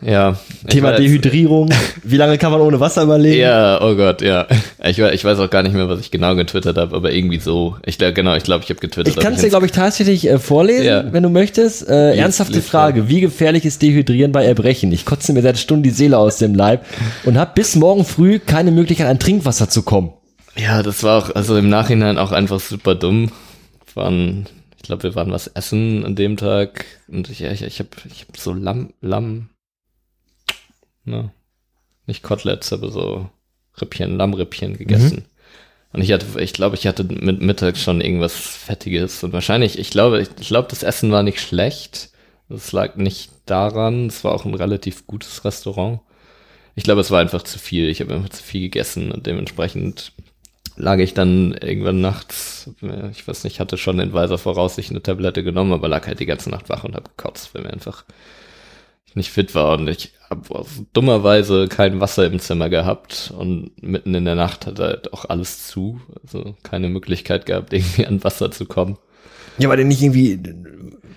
Ja. 0.02 0.36
Thema 0.68 0.92
Dehydrierung. 0.92 1.70
Wie 2.02 2.16
lange 2.16 2.38
kann 2.38 2.52
man 2.52 2.60
ohne 2.60 2.80
Wasser 2.80 3.02
überleben? 3.02 3.40
Ja, 3.40 3.80
oh 3.82 3.94
Gott, 3.94 4.22
ja. 4.22 4.46
Ich, 4.82 4.98
ich 4.98 5.24
weiß 5.24 5.38
auch 5.38 5.50
gar 5.50 5.62
nicht 5.62 5.74
mehr, 5.74 5.88
was 5.88 6.00
ich 6.00 6.10
genau 6.10 6.34
getwittert 6.34 6.78
habe, 6.78 6.96
aber 6.96 7.12
irgendwie 7.12 7.38
so. 7.38 7.76
Ich 7.84 7.98
genau, 7.98 8.34
ich 8.34 8.44
glaube, 8.44 8.64
ich 8.64 8.70
habe 8.70 8.80
getwittert. 8.80 9.14
Ich 9.14 9.22
kann 9.22 9.34
es 9.34 9.40
dir, 9.40 9.50
glaube 9.50 9.66
ich, 9.66 9.72
tatsächlich 9.72 10.26
äh, 10.28 10.38
vorlesen, 10.38 10.84
ja. 10.84 11.12
wenn 11.12 11.22
du 11.22 11.28
möchtest. 11.28 11.88
Äh, 11.88 12.16
ernsthafte 12.16 12.54
lies 12.54 12.66
Frage. 12.66 13.08
Wie 13.08 13.20
gefährlich 13.20 13.64
ist 13.64 13.82
Dehydrieren 13.82 14.32
bei 14.32 14.44
Erbrechen? 14.44 14.90
Ich 14.92 15.04
kotze 15.04 15.32
mir 15.32 15.42
seit 15.42 15.58
Stunden 15.58 15.82
die 15.82 15.90
Seele 15.90 16.18
aus 16.18 16.38
dem 16.38 16.54
Leib 16.54 16.84
und 17.24 17.38
habe 17.38 17.52
bis 17.54 17.76
morgen 17.76 18.04
früh 18.04 18.38
keine 18.38 18.70
Möglichkeit, 18.70 19.08
an 19.08 19.18
Trinkwasser 19.18 19.68
zu 19.68 19.82
kommen. 19.82 20.12
Ja, 20.56 20.82
das 20.82 21.02
war 21.02 21.18
auch, 21.18 21.34
also 21.34 21.56
im 21.56 21.68
Nachhinein 21.68 22.18
auch 22.18 22.32
einfach 22.32 22.60
super 22.60 22.94
dumm. 22.94 23.30
Waren, 23.94 24.46
ich 24.76 24.82
glaube, 24.82 25.02
wir 25.04 25.14
waren 25.14 25.32
was 25.32 25.46
essen 25.48 26.04
an 26.04 26.14
dem 26.14 26.36
Tag 26.36 26.84
und 27.08 27.28
ich, 27.28 27.42
ich, 27.42 27.62
ich 27.62 27.78
habe 27.78 27.88
ich 28.10 28.26
hab 28.26 28.36
so 28.36 28.52
Lamm, 28.52 28.92
Lamm, 29.00 29.48
ne? 31.04 31.32
Nicht 32.06 32.22
Koteletts, 32.22 32.72
aber 32.72 32.90
so 32.90 33.28
Rippchen, 33.80 34.16
Lammrippchen 34.16 34.76
gegessen. 34.76 35.16
Mhm. 35.16 35.24
Und 35.92 36.02
ich 36.02 36.12
hatte, 36.12 36.40
ich 36.40 36.52
glaube, 36.52 36.76
ich 36.76 36.86
hatte 36.86 37.04
mit 37.04 37.40
Mittag 37.40 37.76
schon 37.76 38.00
irgendwas 38.00 38.34
Fettiges 38.36 39.24
und 39.24 39.32
wahrscheinlich, 39.32 39.78
ich 39.78 39.90
glaube, 39.90 40.20
ich, 40.20 40.28
ich 40.38 40.48
glaube, 40.48 40.68
das 40.68 40.82
Essen 40.82 41.10
war 41.10 41.22
nicht 41.22 41.40
schlecht. 41.40 42.10
Das 42.48 42.72
lag 42.72 42.96
nicht 42.96 43.30
daran. 43.46 44.06
Es 44.06 44.24
war 44.24 44.32
auch 44.32 44.44
ein 44.44 44.54
relativ 44.54 45.06
gutes 45.06 45.44
Restaurant. 45.44 46.00
Ich 46.74 46.84
glaube, 46.84 47.00
es 47.00 47.10
war 47.10 47.20
einfach 47.20 47.42
zu 47.42 47.58
viel. 47.58 47.88
Ich 47.88 48.00
habe 48.00 48.14
einfach 48.14 48.30
zu 48.30 48.42
viel 48.42 48.62
gegessen 48.62 49.12
und 49.12 49.26
dementsprechend 49.26 50.12
lag 50.76 50.98
ich 50.98 51.14
dann 51.14 51.52
irgendwann 51.52 52.00
nachts, 52.00 52.70
ich 53.10 53.26
weiß 53.26 53.44
nicht, 53.44 53.60
hatte 53.60 53.76
schon 53.76 53.98
in 54.00 54.12
weiser 54.12 54.38
Voraussicht 54.38 54.90
eine 54.90 55.02
Tablette 55.02 55.44
genommen, 55.44 55.72
aber 55.72 55.88
lag 55.88 56.06
halt 56.06 56.20
die 56.20 56.26
ganze 56.26 56.50
Nacht 56.50 56.68
wach 56.68 56.84
und 56.84 56.94
habe 56.94 57.10
gekotzt, 57.16 57.54
weil 57.54 57.62
mir 57.62 57.70
einfach 57.70 58.04
nicht 59.16 59.30
fit 59.30 59.54
war 59.54 59.78
und 59.78 59.88
ich 59.88 60.12
habe 60.28 60.64
dummerweise 60.92 61.68
kein 61.68 62.00
Wasser 62.00 62.26
im 62.26 62.38
Zimmer 62.38 62.68
gehabt 62.68 63.32
und 63.36 63.70
mitten 63.82 64.14
in 64.14 64.24
der 64.24 64.36
Nacht 64.36 64.66
hat 64.66 64.78
halt 64.78 65.12
auch 65.12 65.24
alles 65.24 65.66
zu, 65.66 66.00
also 66.22 66.54
keine 66.62 66.88
Möglichkeit 66.88 67.46
gehabt, 67.46 67.72
irgendwie 67.72 68.06
an 68.06 68.22
Wasser 68.22 68.50
zu 68.50 68.66
kommen. 68.66 68.98
Ja, 69.58 69.68
aber 69.68 69.76
denn 69.76 69.88
nicht 69.88 70.02
irgendwie 70.02 70.40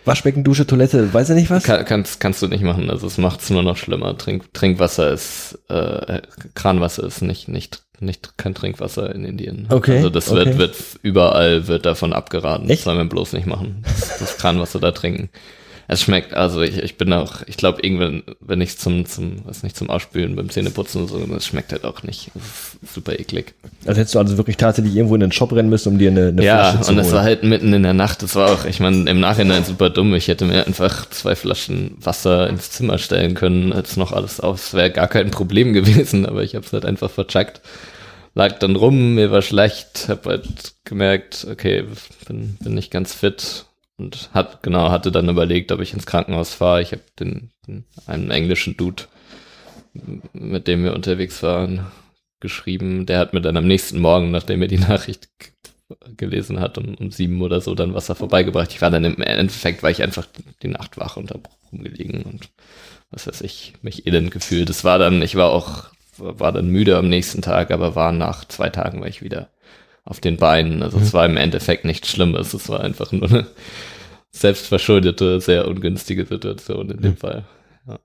Waschbecken, 0.06 0.44
Dusche, 0.44 0.68
Toilette, 0.68 1.14
weiß 1.14 1.30
er 1.30 1.36
nicht 1.36 1.50
was? 1.50 1.64
Kann, 1.64 1.86
kannst, 1.86 2.20
kannst 2.20 2.42
du 2.42 2.48
nicht 2.48 2.64
machen, 2.64 2.90
also 2.90 3.08
es 3.08 3.18
macht 3.18 3.42
es 3.42 3.50
nur 3.50 3.64
noch 3.64 3.78
schlimmer. 3.78 4.18
Trink, 4.18 4.54
Trinkwasser 4.54 5.12
ist, 5.12 5.60
äh, 5.70 6.22
Kranwasser 6.56 7.04
ist 7.04 7.22
nicht, 7.22 7.48
nicht 7.48 7.84
nicht 8.04 8.38
kein 8.38 8.54
Trinkwasser 8.54 9.14
in 9.14 9.26
Indien. 9.26 9.68
Okay. 9.70 9.98
Also 9.98 10.10
das 10.10 10.30
okay. 10.30 10.46
wird, 10.46 10.58
wird 10.58 10.76
überall 11.02 11.68
wird 11.68 11.86
davon 11.86 12.14
abgeraten. 12.14 12.70
Echt? 12.70 12.80
Das 12.80 12.84
soll 12.86 12.96
man 12.96 13.10
bloß 13.10 13.34
nicht 13.34 13.48
machen. 13.48 13.84
Das, 13.84 14.20
das 14.20 14.38
Kranwasser 14.38 14.80
da 14.80 14.92
trinken. 14.92 15.30
Es 15.88 16.02
schmeckt, 16.02 16.34
also 16.34 16.62
ich, 16.62 16.78
ich 16.78 16.98
bin 16.98 17.12
auch, 17.12 17.42
ich 17.46 17.58
glaube 17.58 17.82
irgendwann, 17.82 18.24
wenn 18.40 18.62
ich 18.62 18.78
zum, 18.78 19.06
zum, 19.06 19.46
was 19.46 19.64
nicht 19.64 19.76
zum 19.76 19.90
Ausspülen 19.90 20.36
beim 20.36 20.50
Zähneputzen 20.50 21.02
und 21.02 21.08
so, 21.10 21.20
es 21.36 21.46
schmeckt 21.46 21.74
halt 21.74 21.84
auch 21.84 22.04
nicht. 22.04 22.32
super 22.94 23.20
eklig. 23.20 23.54
Also 23.86 24.00
hättest 24.00 24.16
du 24.16 24.20
also 24.20 24.38
wirklich 24.38 24.58
tatsächlich 24.58 24.96
irgendwo 24.96 25.16
in 25.16 25.22
den 25.22 25.32
Shop 25.34 25.52
rennen 25.52 25.70
müssen, 25.70 25.90
um 25.90 26.00
dir 26.00 26.10
eine, 26.10 26.28
eine 26.28 26.44
ja, 26.44 26.58
Flasche 26.58 26.82
zu 26.82 26.88
holen. 26.88 26.98
Ja, 26.98 27.02
und 27.02 27.08
es 27.08 27.14
war 27.14 27.24
halt 27.24 27.44
mitten 27.44 27.74
in 27.74 27.84
der 27.84 27.94
Nacht. 27.94 28.24
Das 28.24 28.36
war 28.36 28.52
auch, 28.52 28.66
ich 28.66 28.80
meine, 28.80 29.10
im 29.10 29.20
Nachhinein 29.20 29.66
super 29.66 29.90
dumm. 29.90 30.16
Ich 30.16 30.30
hätte 30.30 30.46
mir 30.46 30.66
einfach 30.66 31.10
zwei 31.10 31.36
Flaschen 31.36 31.98
Wasser 32.00 32.50
ins 32.50 32.72
Zimmer 32.72 32.98
stellen 32.98 33.34
können, 33.34 33.74
als 33.74 33.98
noch 33.98 34.14
alles 34.14 34.40
aus. 34.40 34.74
Wäre 34.74 34.92
gar 34.92 35.08
kein 35.08 35.32
Problem 35.32 35.74
gewesen, 35.74 36.26
aber 36.26 36.44
ich 36.44 36.56
habe 36.56 36.66
es 36.66 36.72
halt 36.72 36.86
einfach 36.86 37.12
vercheckt 37.12 37.62
lag 38.36 38.58
dann 38.60 38.76
rum, 38.76 39.14
mir 39.16 39.30
war 39.30 39.44
schlecht, 39.44 40.08
hab 40.10 40.26
halt 40.26 40.74
gemerkt, 40.86 41.46
okay, 41.50 41.86
bin, 42.28 42.58
bin 42.62 42.74
nicht 42.74 42.90
ganz 42.90 43.14
fit 43.14 43.66
und 43.98 44.30
hat 44.34 44.64
genau 44.64 44.90
hatte 44.90 45.12
dann 45.12 45.30
überlegt, 45.30 45.72
ob 45.72 45.82
ich 45.82 45.94
ins 45.94 46.06
Krankenhaus 46.06 46.54
fahre. 46.54 46.82
Ich 46.82 46.92
habe 46.92 47.04
den, 47.20 47.52
den 47.68 47.86
einen 48.08 48.32
englischen 48.32 48.76
Dude, 48.78 49.04
mit 50.34 50.68
dem 50.68 50.84
wir 50.84 50.94
unterwegs 50.94 51.44
waren, 51.44 51.86
geschrieben. 52.40 53.06
Der 53.06 53.20
hat 53.20 53.34
mir 53.34 53.42
dann 53.42 53.58
am 53.58 53.68
nächsten 53.68 54.00
Morgen, 54.00 54.32
nachdem 54.32 54.62
er 54.62 54.68
die 54.68 54.78
Nachricht 54.80 55.30
gelesen 56.18 56.60
hat, 56.60 56.78
um, 56.78 56.96
um 56.96 57.12
sieben 57.12 57.42
oder 57.42 57.62
so 57.62 57.76
dann 57.76 57.94
Wasser 57.94 58.16
vorbeigebracht. 58.16 58.72
Ich 58.72 58.82
war 58.82 58.90
dann 58.90 59.06
im 59.06 59.22
Endeffekt, 59.22 59.84
war 59.84 59.92
ich 59.92 60.02
einfach 60.02 60.28
die 60.62 60.68
Nacht 60.68 60.98
wach 60.98 61.18
und 61.18 61.32
hab 61.32 61.50
rumgelegen 61.72 62.24
und 62.24 62.50
was 63.12 63.28
weiß 63.28 63.42
ich, 63.42 63.74
mich 63.84 64.08
elend 64.08 64.32
gefühlt. 64.32 64.70
Es 64.70 64.84
war 64.84 64.98
dann, 64.98 65.22
ich 65.22 65.36
war 65.36 65.52
auch 65.52 65.94
war 66.18 66.52
dann 66.52 66.68
müde 66.68 66.98
am 66.98 67.10
nächsten 67.10 67.42
Tag, 67.42 67.72
aber 67.72 67.96
war 67.96 68.12
nach 68.12 68.46
zwei 68.46 68.70
Tagen 68.70 69.02
war 69.02 69.08
ich 69.08 69.22
wieder 69.22 69.50
auf 70.06 70.20
den 70.20 70.38
Beinen. 70.38 70.84
Also 70.84 70.98
mhm. 70.98 71.04
es 71.04 71.14
war 71.14 71.26
im 71.26 71.38
Endeffekt 71.38 71.86
nichts 71.86 72.10
Schlimmes. 72.10 72.54
Es 72.54 72.70
war 72.70 72.82
einfach 72.82 73.12
nur 73.12 73.30
eine 73.30 73.48
selbstverschuldete, 74.32 75.40
sehr 75.40 75.68
ungünstige 75.68 76.26
Situation 76.26 76.90
in 76.90 77.02
dem. 77.02 77.18
Fall. 77.18 77.46
Ja. 77.88 78.00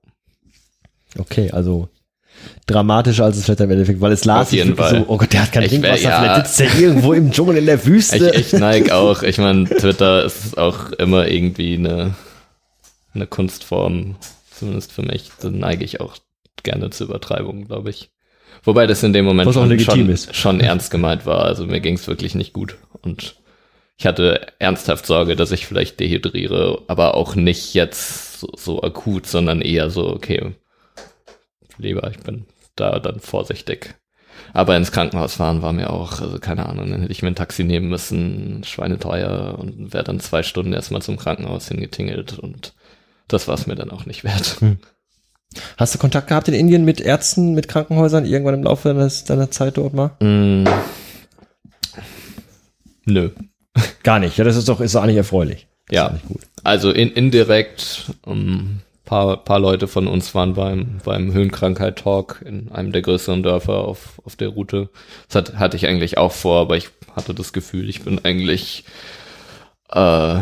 Okay, 1.17 1.51
also 1.51 1.89
dramatischer 2.67 3.25
als 3.25 3.37
es 3.37 3.45
vielleicht 3.45 3.61
im 3.61 3.71
Endeffekt, 3.71 3.99
weil 3.99 4.11
es 4.11 4.25
las 4.25 4.49
Fall. 4.49 4.95
so, 4.95 5.05
oh 5.07 5.17
Gott, 5.17 5.33
der 5.33 5.43
hat 5.43 5.51
kein 5.51 5.63
ich 5.63 5.71
Trinkwasser, 5.71 6.09
ja. 6.09 6.21
vielleicht 6.21 6.47
sitzt 6.47 6.61
er 6.61 6.79
irgendwo 6.79 7.13
im 7.13 7.31
Dschungel 7.31 7.57
in 7.57 7.65
der 7.65 7.85
Wüste. 7.85 8.31
Ich, 8.35 8.53
ich 8.53 8.59
neige 8.59 8.95
auch, 8.95 9.23
ich 9.23 9.37
meine, 9.39 9.65
Twitter 9.65 10.23
ist 10.23 10.57
auch 10.57 10.91
immer 10.91 11.27
irgendwie 11.27 11.75
eine, 11.75 12.15
eine 13.13 13.27
Kunstform, 13.27 14.15
zumindest 14.51 14.91
für 14.91 15.01
mich, 15.01 15.31
da 15.41 15.49
neige 15.49 15.83
ich 15.83 15.99
auch 15.99 16.15
gerne 16.63 16.89
zur 16.91 17.07
Übertreibung, 17.07 17.65
glaube 17.65 17.89
ich. 17.89 18.09
Wobei 18.63 18.87
das 18.87 19.03
in 19.03 19.13
dem 19.13 19.25
Moment 19.25 19.53
schon, 19.53 19.79
schon, 19.79 20.17
schon, 20.31 20.59
ernst 20.59 20.91
gemeint 20.91 21.25
war. 21.25 21.45
Also 21.45 21.65
mir 21.65 21.79
ging 21.79 21.95
es 21.95 22.07
wirklich 22.07 22.35
nicht 22.35 22.53
gut. 22.53 22.77
Und 23.01 23.35
ich 23.97 24.05
hatte 24.05 24.47
ernsthaft 24.59 25.05
Sorge, 25.05 25.35
dass 25.35 25.51
ich 25.51 25.65
vielleicht 25.65 25.99
dehydriere, 25.99 26.83
aber 26.87 27.15
auch 27.15 27.35
nicht 27.35 27.73
jetzt 27.73 28.39
so, 28.39 28.49
so 28.55 28.83
akut, 28.83 29.25
sondern 29.27 29.61
eher 29.61 29.89
so, 29.89 30.07
okay, 30.07 30.53
lieber, 31.77 32.09
ich 32.09 32.19
bin 32.19 32.45
da 32.75 32.99
dann 32.99 33.19
vorsichtig. 33.19 33.95
Aber 34.53 34.75
ins 34.75 34.91
Krankenhaus 34.91 35.35
fahren 35.35 35.61
war 35.61 35.73
mir 35.73 35.91
auch, 35.91 36.21
also 36.21 36.39
keine 36.39 36.67
Ahnung, 36.67 36.91
dann 36.91 37.01
hätte 37.01 37.11
ich 37.11 37.21
mir 37.21 37.27
ein 37.29 37.35
Taxi 37.35 37.63
nehmen 37.63 37.89
müssen, 37.89 38.63
schweineteuer 38.63 39.57
und 39.59 39.93
wäre 39.93 40.03
dann 40.03 40.19
zwei 40.19 40.43
Stunden 40.43 40.73
erstmal 40.73 41.01
zum 41.01 41.17
Krankenhaus 41.17 41.67
hingetingelt 41.67 42.39
und 42.39 42.73
das 43.27 43.47
war 43.47 43.55
es 43.55 43.67
mir 43.67 43.75
dann 43.75 43.91
auch 43.91 44.05
nicht 44.05 44.23
wert. 44.23 44.57
Hm. 44.59 44.79
Hast 45.77 45.95
du 45.95 45.99
Kontakt 45.99 46.27
gehabt 46.27 46.47
in 46.47 46.53
Indien 46.53 46.85
mit 46.85 47.01
Ärzten, 47.01 47.53
mit 47.53 47.67
Krankenhäusern 47.67 48.25
irgendwann 48.25 48.55
im 48.55 48.63
Laufe 48.63 48.89
deines, 48.89 49.23
deiner 49.23 49.49
Zeit 49.49 49.77
dort 49.77 49.93
mal? 49.93 50.11
Mm. 50.19 50.65
Nö. 53.05 53.31
Gar 54.03 54.19
nicht. 54.19 54.37
Ja, 54.37 54.43
das 54.43 54.55
ist 54.55 54.69
doch, 54.69 54.79
ist 54.79 54.93
doch 54.95 55.01
eigentlich 55.01 55.17
erfreulich. 55.17 55.67
Das 55.87 55.95
ja. 55.95 56.19
Also 56.63 56.91
in, 56.91 57.11
indirekt, 57.11 58.11
um, 58.25 58.39
ähm, 58.39 58.81
paar, 59.05 59.37
paar 59.37 59.59
Leute 59.59 59.87
von 59.87 60.07
uns 60.07 60.35
waren 60.35 60.53
beim, 60.53 60.99
beim 61.03 61.33
Höhenkrankheit-Talk 61.33 62.43
in 62.45 62.71
einem 62.71 62.91
der 62.91 63.01
größeren 63.01 63.41
Dörfer 63.41 63.79
auf, 63.79 64.21
auf 64.23 64.35
der 64.35 64.49
Route. 64.49 64.89
Das 65.27 65.35
hat, 65.35 65.55
hatte 65.55 65.77
ich 65.77 65.87
eigentlich 65.87 66.19
auch 66.19 66.31
vor, 66.31 66.61
aber 66.61 66.77
ich 66.77 66.89
hatte 67.15 67.33
das 67.33 67.51
Gefühl, 67.51 67.89
ich 67.89 68.03
bin 68.03 68.23
eigentlich 68.23 68.83
äh, 69.89 70.41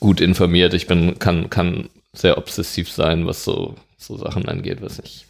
gut 0.00 0.20
informiert. 0.20 0.74
Ich 0.74 0.88
bin, 0.88 1.20
kann, 1.20 1.48
kann 1.48 1.90
sehr 2.14 2.38
obsessiv 2.38 2.90
sein, 2.90 3.26
was 3.26 3.44
so, 3.44 3.74
so 3.96 4.16
Sachen 4.16 4.48
angeht, 4.48 4.80
was 4.80 4.98
ich, 4.98 5.26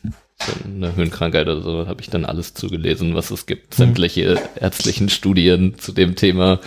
eine 0.65 0.95
Höhenkrankheit 0.95 1.49
oder 1.49 1.63
so, 1.63 1.87
habe 1.87 2.03
ich 2.03 2.11
dann 2.11 2.25
alles 2.25 2.55
zugelesen, 2.55 3.15
was 3.15 3.31
es 3.31 3.47
gibt, 3.47 3.73
mhm. 3.73 3.77
sämtliche 3.77 4.41
ärztlichen 4.57 5.09
Studien 5.09 5.79
zu 5.79 5.93
dem 5.93 6.17
Thema, 6.17 6.61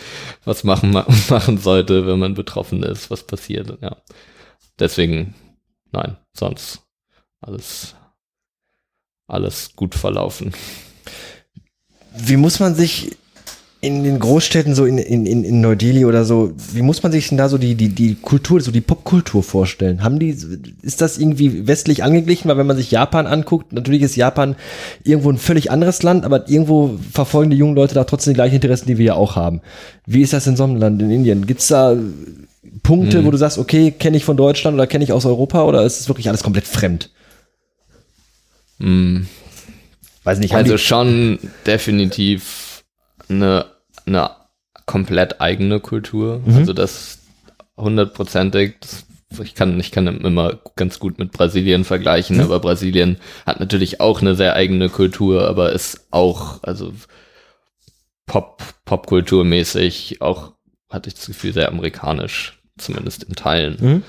was 0.46 0.64
machen, 0.64 0.92
machen 1.30 1.58
sollte, 1.58 2.08
wenn 2.08 2.20
man 2.20 2.34
betroffen 2.34 2.84
ist, 2.84 3.12
was 3.12 3.24
passiert, 3.24 3.78
ja. 3.82 3.98
Deswegen, 4.80 5.34
nein, 5.92 6.18
sonst 6.34 6.82
alles, 7.42 7.96
alles 9.28 9.76
gut 9.76 9.96
verlaufen. 9.96 10.54
Wie 12.16 12.38
muss 12.38 12.60
man 12.60 12.76
sich 12.76 13.16
in 13.88 14.04
den 14.04 14.20
Großstädten, 14.20 14.76
so 14.76 14.86
in, 14.86 14.98
in, 14.98 15.26
in 15.26 15.62
Neu-Delhi 15.62 16.06
oder 16.06 16.26
so, 16.26 16.54
wie 16.74 16.82
muss 16.82 17.02
man 17.02 17.12
sich 17.12 17.30
denn 17.30 17.38
da 17.38 17.50
so 17.50 17.58
die, 17.58 17.76
die, 17.76 17.90
die 17.90 18.16
Kultur, 18.16 18.62
so 18.62 18.72
die 18.72 18.82
Popkultur 18.82 19.42
vorstellen? 19.42 20.04
Haben 20.04 20.20
die, 20.20 20.38
ist 20.82 21.02
das 21.02 21.18
irgendwie 21.18 21.66
westlich 21.68 22.04
angeglichen? 22.04 22.50
Weil 22.50 22.58
wenn 22.58 22.68
man 22.68 22.78
sich 22.78 22.92
Japan 22.92 23.26
anguckt, 23.26 23.74
natürlich 23.74 24.02
ist 24.02 24.16
Japan 24.16 24.56
irgendwo 25.04 25.32
ein 25.32 25.38
völlig 25.38 25.72
anderes 25.72 26.04
Land, 26.04 26.26
aber 26.26 26.50
irgendwo 26.50 27.00
verfolgen 27.12 27.50
die 27.50 27.58
jungen 27.58 27.76
Leute 27.76 27.96
da 27.96 28.04
trotzdem 28.04 28.34
die 28.34 28.38
gleichen 28.38 28.56
Interessen, 28.56 28.88
die 28.88 28.98
wir 28.98 29.06
ja 29.06 29.14
auch 29.16 29.36
haben. 29.36 29.62
Wie 30.06 30.22
ist 30.22 30.34
das 30.34 30.46
in 30.46 30.56
so 30.56 30.66
einem 30.66 30.76
Land, 30.76 31.02
in 31.02 31.10
Indien? 31.10 31.48
Gibt's 31.48 31.68
da 31.68 31.96
Punkte, 32.84 33.20
hm. 33.20 33.26
wo 33.26 33.32
du 33.32 33.38
sagst, 33.38 33.58
okay, 33.58 33.92
kenne 33.92 34.18
ich 34.18 34.26
von 34.26 34.38
Deutschland 34.38 34.76
oder 34.76 34.88
kenne 34.88 35.04
ich 35.04 35.14
aus 35.14 35.26
Europa 35.26 35.64
oder 35.64 35.84
ist 35.84 36.00
es 36.00 36.10
wirklich 36.10 36.28
alles 36.28 36.44
komplett 36.44 36.68
fremd? 36.68 37.10
Hm. 38.80 39.28
Weiß 40.24 40.40
nicht. 40.40 40.54
Also 40.54 40.78
schon 40.78 41.40
definitiv 41.66 42.84
eine, 43.30 43.66
eine 44.08 44.32
komplett 44.86 45.42
eigene 45.42 45.80
Kultur. 45.80 46.42
Mhm. 46.46 46.56
Also 46.56 46.74
das 46.74 47.20
hundertprozentig, 47.76 48.76
ich 49.42 49.54
kann, 49.54 49.80
ich 49.80 49.92
kann 49.92 50.08
immer 50.08 50.60
ganz 50.76 51.00
gut 51.00 51.20
mit 51.20 51.32
Brasilien 51.32 51.84
vergleichen, 51.84 52.38
mhm. 52.38 52.44
aber 52.44 52.60
Brasilien 52.60 53.18
hat 53.46 53.60
natürlich 53.60 54.00
auch 54.02 54.22
eine 54.22 54.36
sehr 54.36 54.54
eigene 54.56 54.90
Kultur, 54.90 55.48
aber 55.48 55.74
ist 55.74 56.08
auch, 56.12 56.64
also 56.64 56.94
Pop, 58.26 58.64
Popkulturmäßig 58.86 60.22
auch, 60.22 60.54
hatte 60.90 61.10
ich 61.10 61.16
das 61.16 61.28
Gefühl, 61.28 61.54
sehr 61.54 61.70
amerikanisch, 61.70 62.60
zumindest 62.78 63.24
in 63.24 63.36
Teilen. 63.36 63.78
Mhm. 63.80 64.04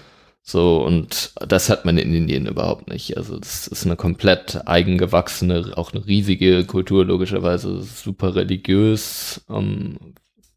So, 0.51 0.83
und 0.83 1.33
das 1.47 1.69
hat 1.69 1.85
man 1.85 1.99
in 1.99 2.15
Indien 2.15 2.47
überhaupt 2.47 2.89
nicht. 2.89 3.19
Also 3.19 3.39
das 3.39 3.67
ist 3.67 3.85
eine 3.85 3.97
komplett 3.97 4.67
eigengewachsene, 4.67 5.73
auch 5.77 5.93
eine 5.93 6.07
riesige 6.07 6.65
Kultur, 6.65 7.05
logischerweise 7.05 7.83
super 7.83 8.35
religiös, 8.35 9.43
ähm, 9.51 9.99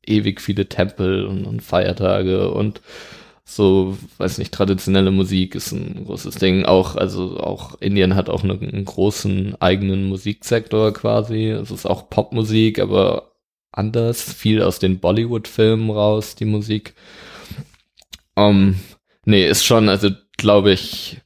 ewig 0.05 0.39
viele 0.39 0.69
Tempel 0.69 1.26
und, 1.26 1.43
und 1.45 1.61
Feiertage 1.61 2.51
und 2.51 2.80
so, 3.43 3.97
weiß 4.18 4.38
nicht, 4.38 4.53
traditionelle 4.53 5.11
Musik 5.11 5.55
ist 5.55 5.73
ein 5.73 6.05
großes 6.05 6.35
Ding. 6.35 6.63
Auch, 6.63 6.95
also 6.95 7.38
auch 7.41 7.81
Indien 7.81 8.15
hat 8.15 8.30
auch 8.30 8.45
einen, 8.45 8.61
einen 8.61 8.85
großen 8.85 9.61
eigenen 9.61 10.07
Musiksektor 10.07 10.93
quasi. 10.93 11.49
Es 11.49 11.69
ist 11.69 11.85
auch 11.85 12.09
Popmusik, 12.09 12.80
aber 12.80 13.34
anders, 13.73 14.22
viel 14.22 14.61
aus 14.61 14.80
den 14.80 14.99
Bollywood-Filmen 14.99 15.89
raus, 15.89 16.35
die 16.35 16.45
Musik. 16.45 16.93
Um, 18.35 18.76
nee, 19.26 19.48
ist 19.48 19.65
schon, 19.65 19.89
also 19.89 20.10
glaube 20.38 20.72
ich, 20.72 21.22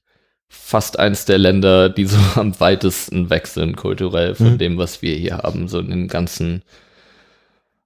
fast 0.48 1.00
eins 1.00 1.26
der 1.26 1.38
Länder, 1.38 1.90
die 1.90 2.06
so 2.06 2.18
am 2.40 2.60
weitesten 2.60 3.30
wechseln 3.30 3.76
kulturell 3.76 4.36
von 4.36 4.54
mhm. 4.54 4.58
dem, 4.58 4.78
was 4.78 5.02
wir 5.02 5.16
hier 5.16 5.38
haben, 5.38 5.68
so 5.68 5.80
in 5.80 5.90
den 5.90 6.08
ganzen 6.08 6.64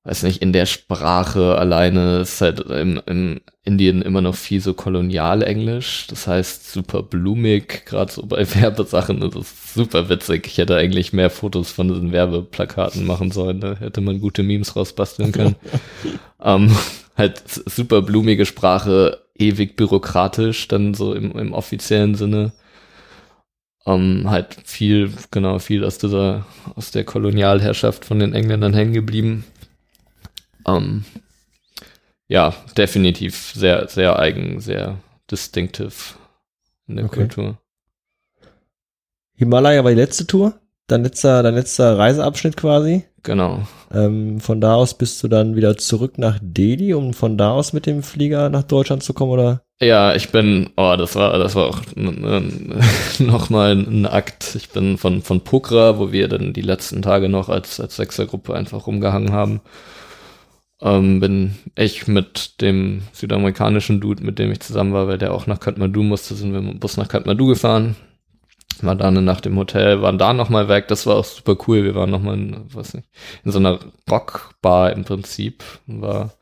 weiß 0.10 0.23
nicht, 0.23 0.41
in 0.41 0.53
der 0.53 0.65
Sprache 0.65 1.56
alleine 1.57 2.19
ist 2.22 2.41
halt 2.41 2.61
im, 2.61 3.02
im 3.06 3.41
Indien 3.64 4.02
immer 4.02 4.22
noch 4.22 4.36
viel 4.36 4.61
so 4.61 4.73
Kolonialenglisch. 4.73 6.07
Das 6.07 6.26
heißt 6.26 6.72
super 6.72 7.03
blumig, 7.03 7.86
gerade 7.86 8.11
so 8.11 8.26
bei 8.26 8.44
Werbesachen. 8.56 9.19
Das 9.19 9.36
ist 9.36 9.73
super 9.73 10.10
witzig. 10.10 10.48
Ich 10.48 10.57
hätte 10.57 10.76
eigentlich 10.77 11.14
mehr 11.14 11.30
Fotos 11.30 11.72
von 11.72 11.90
diesen 11.90 12.11
Werbeplakaten 12.11 13.06
machen 13.06 13.31
sollen. 13.31 13.60
Da 13.60 13.76
hätte 13.76 14.02
man 14.02 14.19
gute 14.19 14.41
Memes 14.41 14.76
rausbasteln 14.76 15.31
können. 15.31 15.56
ähm, 16.44 16.76
halt 17.15 17.44
super 17.48 18.02
blumige 18.02 18.45
Sprache, 18.45 19.19
ewig 19.39 19.75
bürokratisch, 19.75 20.67
dann 20.67 20.93
so 20.93 21.13
im, 21.13 21.31
im 21.31 21.53
offiziellen 21.53 22.15
Sinne. 22.15 22.51
Um, 23.85 24.29
halt 24.29 24.57
viel, 24.65 25.11
genau, 25.31 25.57
viel 25.57 25.83
aus 25.83 25.97
dieser, 25.97 26.45
aus 26.75 26.91
der 26.91 27.05
Kolonialherrschaft 27.05 28.05
von 28.05 28.19
den 28.19 28.33
Engländern 28.33 28.73
hängen 28.73 28.93
geblieben. 28.93 29.45
Ähm, 30.67 31.05
ja, 32.27 32.53
definitiv 32.77 33.53
sehr, 33.55 33.87
sehr 33.87 34.19
eigen, 34.19 34.59
sehr 34.59 34.99
distinctive 35.31 35.93
in 36.87 36.97
der 36.97 37.05
okay. 37.05 37.21
Kultur. 37.21 37.57
Himalaya 39.35 39.83
war 39.83 39.91
die 39.91 39.97
letzte 39.97 40.27
Tour? 40.27 40.59
Dein 40.87 41.03
letzter, 41.03 41.41
dein 41.41 41.55
letzter 41.55 41.97
Reiseabschnitt 41.97 42.57
quasi? 42.57 43.05
Genau. 43.23 43.67
Ähm, 43.91 44.39
von 44.39 44.61
da 44.61 44.75
aus 44.75 44.97
bist 44.97 45.21
du 45.23 45.27
dann 45.27 45.55
wieder 45.55 45.77
zurück 45.77 46.17
nach 46.17 46.39
Delhi, 46.41 46.93
um 46.93 47.13
von 47.13 47.37
da 47.37 47.51
aus 47.51 47.73
mit 47.73 47.85
dem 47.85 48.03
Flieger 48.03 48.49
nach 48.49 48.63
Deutschland 48.63 49.03
zu 49.03 49.13
kommen, 49.13 49.31
oder? 49.31 49.63
Ja, 49.81 50.13
ich 50.13 50.29
bin, 50.29 50.71
oh, 50.75 50.95
das 50.97 51.15
war, 51.15 51.37
das 51.37 51.55
war 51.55 51.67
auch 51.67 51.81
nochmal 53.19 53.71
ein 53.71 54.05
Akt. 54.05 54.55
Ich 54.55 54.69
bin 54.69 54.97
von, 54.97 55.21
von 55.21 55.41
Pokra, 55.41 55.97
wo 55.97 56.11
wir 56.11 56.27
dann 56.27 56.53
die 56.53 56.61
letzten 56.61 57.01
Tage 57.01 57.29
noch 57.29 57.49
als, 57.49 57.79
als 57.79 57.95
Sechsergruppe 57.95 58.53
einfach 58.53 58.87
rumgehangen 58.87 59.31
haben, 59.31 59.61
ähm, 60.81 61.19
bin 61.19 61.55
ich 61.75 62.07
mit 62.07 62.61
dem 62.61 63.03
südamerikanischen 63.13 63.99
Dude, 64.01 64.23
mit 64.23 64.39
dem 64.39 64.51
ich 64.51 64.59
zusammen 64.61 64.93
war, 64.93 65.07
weil 65.07 65.17
der 65.17 65.33
auch 65.33 65.47
nach 65.47 65.59
Kathmandu 65.59 66.03
musste, 66.03 66.35
sind 66.35 66.53
wir 66.53 66.61
mit 66.61 66.73
dem 66.73 66.79
Bus 66.79 66.97
nach 66.97 67.07
Kathmandu 67.07 67.47
gefahren. 67.47 67.95
War 68.84 68.95
da 68.95 69.07
eine 69.07 69.22
Nacht 69.22 69.45
im 69.45 69.57
Hotel, 69.57 70.01
waren 70.01 70.18
da 70.18 70.34
nochmal 70.34 70.68
weg, 70.68 70.88
das 70.88 71.06
war 71.06 71.15
auch 71.15 71.26
super 71.26 71.57
cool. 71.68 71.84
Wir 71.84 71.95
waren 71.95 72.10
nochmal 72.10 72.35
in, 72.35 72.65
was 72.73 72.93
nicht, 72.93 73.10
in 73.43 73.51
so 73.51 73.60
einer 73.60 73.80
Rockbar 74.10 74.93
im 74.93 75.03
Prinzip. 75.03 75.64
War, 75.88 76.34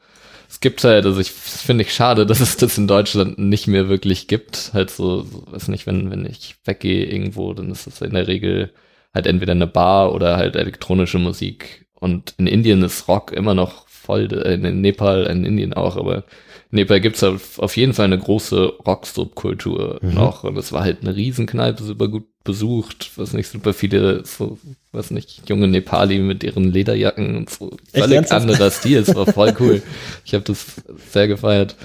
es 0.50 0.60
gibt 0.60 0.84
halt, 0.84 1.06
also 1.06 1.20
ich 1.20 1.32
finde 1.32 1.84
ich 1.84 1.94
schade, 1.94 2.26
dass 2.26 2.40
es 2.40 2.58
das 2.58 2.78
in 2.78 2.88
Deutschland 2.88 3.38
nicht 3.38 3.68
mehr 3.68 3.90
wirklich 3.90 4.28
gibt. 4.28 4.72
Halt 4.74 4.90
so, 4.90 5.22
so 5.22 5.44
weiß 5.52 5.68
nicht, 5.70 5.88
wenn, 5.88 6.12
wenn 6.12 6.26
ich 6.26 6.56
weggehe 6.66 7.06
irgendwo, 7.06 7.54
dann 7.54 7.72
ist 7.72 7.88
das 7.88 8.02
in 8.02 8.14
der 8.14 8.28
Regel 8.28 8.74
halt 9.14 9.28
entweder 9.28 9.54
eine 9.54 9.68
Bar 9.68 10.14
oder 10.14 10.38
halt 10.38 10.56
elektronische 10.56 11.20
Musik. 11.20 11.88
Und 12.00 12.36
in 12.38 12.48
Indien 12.48 12.84
ist 12.84 13.08
Rock 13.08 13.32
immer 13.32 13.56
noch 13.56 13.88
voll, 13.88 14.32
äh, 14.32 14.54
in 14.54 14.82
Nepal, 14.82 15.26
in 15.26 15.46
Indien 15.46 15.74
auch, 15.74 15.98
aber 15.98 16.24
Nepal 16.70 17.00
gibt's 17.00 17.24
auf, 17.24 17.60
auf 17.60 17.78
jeden 17.78 17.94
Fall 17.94 18.06
eine 18.06 18.20
große 18.20 18.74
Rock-Subkultur 18.86 20.00
mhm. 20.02 20.14
noch 20.14 20.44
und 20.44 20.58
es 20.58 20.72
war 20.72 20.84
halt 20.84 21.02
eine 21.02 21.16
Riesenkneipe, 21.16 21.84
super 21.84 22.08
gut 22.08 22.26
besucht, 22.44 23.12
was 23.16 23.34
nicht, 23.34 23.50
super 23.50 23.74
viele, 23.74 24.26
so, 24.26 24.58
was 24.92 25.12
nicht, 25.12 25.50
junge 25.50 25.68
Nepali 25.68 26.20
mit 26.20 26.44
ihren 26.44 26.72
Lederjacken 26.72 27.38
und 27.38 27.50
so, 27.50 27.72
völlig 27.94 28.32
anderer 28.32 28.72
Stil, 28.72 29.00
es 29.00 29.16
war 29.16 29.26
voll 29.26 29.56
cool. 29.60 29.82
Ich 30.26 30.34
habe 30.34 30.44
das 30.44 30.66
sehr 31.10 31.28
gefeiert. 31.28 31.76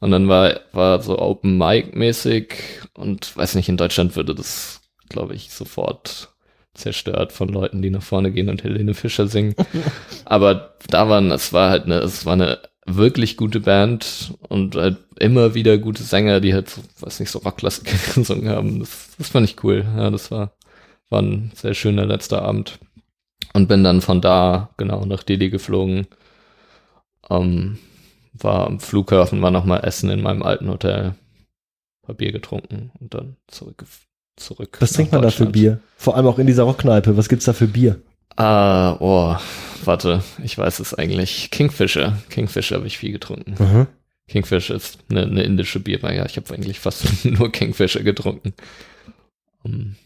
Und 0.00 0.12
dann 0.12 0.28
war, 0.28 0.60
war 0.72 1.02
so 1.02 1.18
Open 1.18 1.58
Mic 1.58 1.94
mäßig 1.94 2.54
und 2.94 3.36
weiß 3.36 3.54
nicht, 3.54 3.68
in 3.68 3.76
Deutschland 3.76 4.16
würde 4.16 4.34
das, 4.34 4.80
glaube 5.10 5.34
ich, 5.34 5.50
sofort 5.50 6.30
zerstört 6.74 7.32
von 7.32 7.48
Leuten, 7.48 7.82
die 7.82 7.90
nach 7.90 8.02
vorne 8.02 8.32
gehen 8.32 8.48
und 8.48 8.64
Helene 8.64 8.94
Fischer 8.94 9.26
singen. 9.26 9.54
Aber 10.24 10.74
da 10.88 11.08
waren, 11.08 11.30
es 11.30 11.52
war 11.52 11.70
halt 11.70 11.84
eine, 11.84 11.96
es 11.96 12.24
war 12.24 12.32
eine 12.32 12.60
wirklich 12.86 13.36
gute 13.36 13.60
Band 13.60 14.34
und 14.48 14.74
halt 14.74 14.98
immer 15.18 15.54
wieder 15.54 15.78
gute 15.78 16.02
Sänger, 16.02 16.40
die 16.40 16.54
halt, 16.54 16.68
so, 16.68 16.80
weiß 17.00 17.20
nicht, 17.20 17.30
so 17.30 17.40
Rockklassiker 17.40 17.96
gesungen 18.14 18.48
haben. 18.48 18.80
Das, 18.80 19.10
das 19.18 19.28
fand 19.28 19.48
ich 19.48 19.62
cool. 19.62 19.84
Ja, 19.96 20.10
das 20.10 20.30
war, 20.30 20.52
war 21.08 21.22
ein 21.22 21.52
sehr 21.54 21.74
schöner 21.74 22.06
letzter 22.06 22.42
Abend. 22.42 22.78
Und 23.52 23.68
bin 23.68 23.82
dann 23.82 24.00
von 24.00 24.20
da 24.20 24.70
genau 24.76 25.04
nach 25.06 25.24
Delhi 25.24 25.50
geflogen. 25.50 26.06
Ähm, 27.28 27.78
war 28.32 28.66
am 28.66 28.80
Flughafen, 28.80 29.42
war 29.42 29.50
nochmal 29.50 29.84
essen 29.84 30.08
in 30.10 30.22
meinem 30.22 30.42
alten 30.42 30.68
Hotel, 30.68 31.14
paar 32.02 32.14
Bier 32.14 32.32
getrunken 32.32 32.92
und 33.00 33.12
dann 33.12 33.36
zurückgeflogen 33.48 34.10
zurück. 34.40 34.76
Was 34.80 34.92
trinkt 34.92 35.12
man 35.12 35.22
da 35.22 35.30
für 35.30 35.46
Bier? 35.46 35.80
Vor 35.96 36.16
allem 36.16 36.26
auch 36.26 36.38
in 36.38 36.46
dieser 36.46 36.64
Rockkneipe. 36.64 37.16
Was 37.16 37.28
gibt's 37.28 37.44
da 37.44 37.52
für 37.52 37.66
Bier? 37.66 38.00
Ah, 38.36 38.96
oh, 39.00 39.36
warte, 39.84 40.22
ich 40.42 40.56
weiß 40.56 40.80
es 40.80 40.94
eigentlich. 40.94 41.50
Kingfisher. 41.50 42.18
Kingfisher 42.30 42.76
habe 42.76 42.86
ich 42.86 42.98
viel 42.98 43.12
getrunken. 43.12 43.54
Mhm. 43.58 43.86
Kingfisher 44.28 44.76
ist 44.76 44.98
eine, 45.10 45.22
eine 45.22 45.42
indische 45.42 45.80
Biermarke. 45.80 46.24
Ich 46.28 46.36
habe 46.36 46.54
eigentlich 46.54 46.78
fast 46.78 47.24
nur 47.24 47.50
Kingfisher 47.50 48.02
getrunken. 48.02 48.54
Um, 49.62 49.96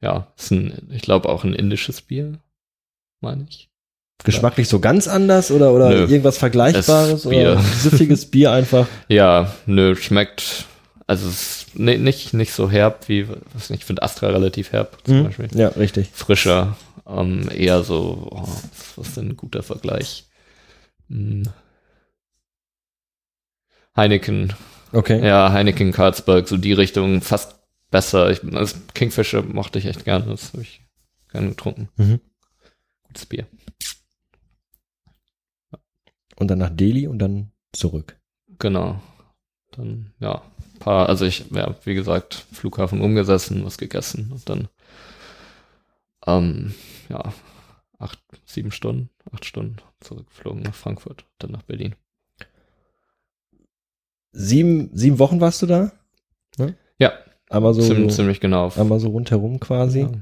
ja, 0.00 0.32
ist 0.36 0.50
ein, 0.50 0.88
ich 0.90 1.02
glaube 1.02 1.28
auch 1.28 1.44
ein 1.44 1.54
indisches 1.54 2.00
Bier, 2.00 2.38
meine 3.20 3.46
ich. 3.48 3.68
Geschmacklich 4.22 4.68
so 4.68 4.80
ganz 4.80 5.06
anders 5.06 5.50
oder, 5.50 5.72
oder 5.72 5.90
nö, 5.90 5.96
irgendwas 5.96 6.38
Vergleichbares? 6.38 7.26
Oder 7.26 7.60
süffiges 7.60 8.30
Bier 8.30 8.52
einfach? 8.52 8.86
Ja, 9.08 9.52
nö, 9.66 9.94
schmeckt 9.96 10.64
also 11.06 11.28
es 11.28 11.66
ist 11.66 11.78
nicht, 11.78 12.32
nicht 12.32 12.52
so 12.52 12.70
herb 12.70 13.08
wie, 13.08 13.28
was 13.52 13.70
nicht, 13.70 13.80
ich 13.80 13.84
finde 13.84 14.02
Astra 14.02 14.28
relativ 14.28 14.72
herb 14.72 14.98
zum 15.04 15.18
mhm. 15.18 15.24
Beispiel. 15.24 15.48
Ja, 15.54 15.68
richtig. 15.68 16.10
Frischer, 16.12 16.76
ähm, 17.06 17.48
eher 17.50 17.82
so, 17.82 18.28
oh, 18.30 18.48
was 18.96 19.08
ist 19.08 19.16
denn 19.16 19.30
ein 19.30 19.36
guter 19.36 19.62
Vergleich? 19.62 20.28
Hm. 21.08 21.44
Heineken. 23.96 24.52
Okay. 24.92 25.24
Ja, 25.24 25.52
Heineken 25.52 25.92
Karlsberg, 25.92 26.48
so 26.48 26.56
die 26.56 26.72
Richtung, 26.72 27.20
fast 27.20 27.60
besser. 27.90 28.30
Ich, 28.30 28.42
also 28.54 28.76
Kingfisher 28.94 29.42
mochte 29.42 29.78
ich 29.78 29.86
echt 29.86 30.04
gerne, 30.04 30.26
das 30.26 30.52
habe 30.52 30.62
ich 30.62 30.82
gerne 31.30 31.50
getrunken. 31.50 31.88
Mhm. 31.96 32.20
Gutes 33.06 33.26
Bier. 33.26 33.46
Und 36.36 36.48
dann 36.48 36.58
nach 36.58 36.70
Delhi 36.70 37.06
und 37.06 37.18
dann 37.18 37.52
zurück. 37.72 38.18
Genau. 38.58 39.00
Dann, 39.72 40.12
ja, 40.18 40.42
paar, 40.84 41.08
also 41.08 41.24
ich, 41.24 41.46
ja, 41.50 41.74
wie 41.84 41.94
gesagt, 41.94 42.46
Flughafen 42.52 43.00
umgesessen, 43.00 43.64
was 43.64 43.78
gegessen 43.78 44.30
und 44.30 44.48
dann, 44.48 44.68
ähm, 46.26 46.74
ja, 47.08 47.32
acht, 47.98 48.18
sieben 48.44 48.70
Stunden, 48.70 49.08
acht 49.32 49.46
Stunden 49.46 49.76
zurückgeflogen 50.00 50.62
nach 50.62 50.74
Frankfurt, 50.74 51.24
dann 51.38 51.52
nach 51.52 51.62
Berlin. 51.62 51.94
Sieben, 54.32 54.90
sieben 54.92 55.18
Wochen 55.18 55.40
warst 55.40 55.62
du 55.62 55.66
da? 55.66 55.92
Ne? 56.58 56.76
Ja. 56.98 57.12
Einmal 57.48 57.72
so, 57.72 57.80
ziemlich, 57.80 58.12
ziemlich 58.12 58.40
genau. 58.40 58.70
Einmal 58.76 59.00
so 59.00 59.08
rundherum 59.08 59.60
quasi. 59.60 60.00
Ja. 60.00 60.12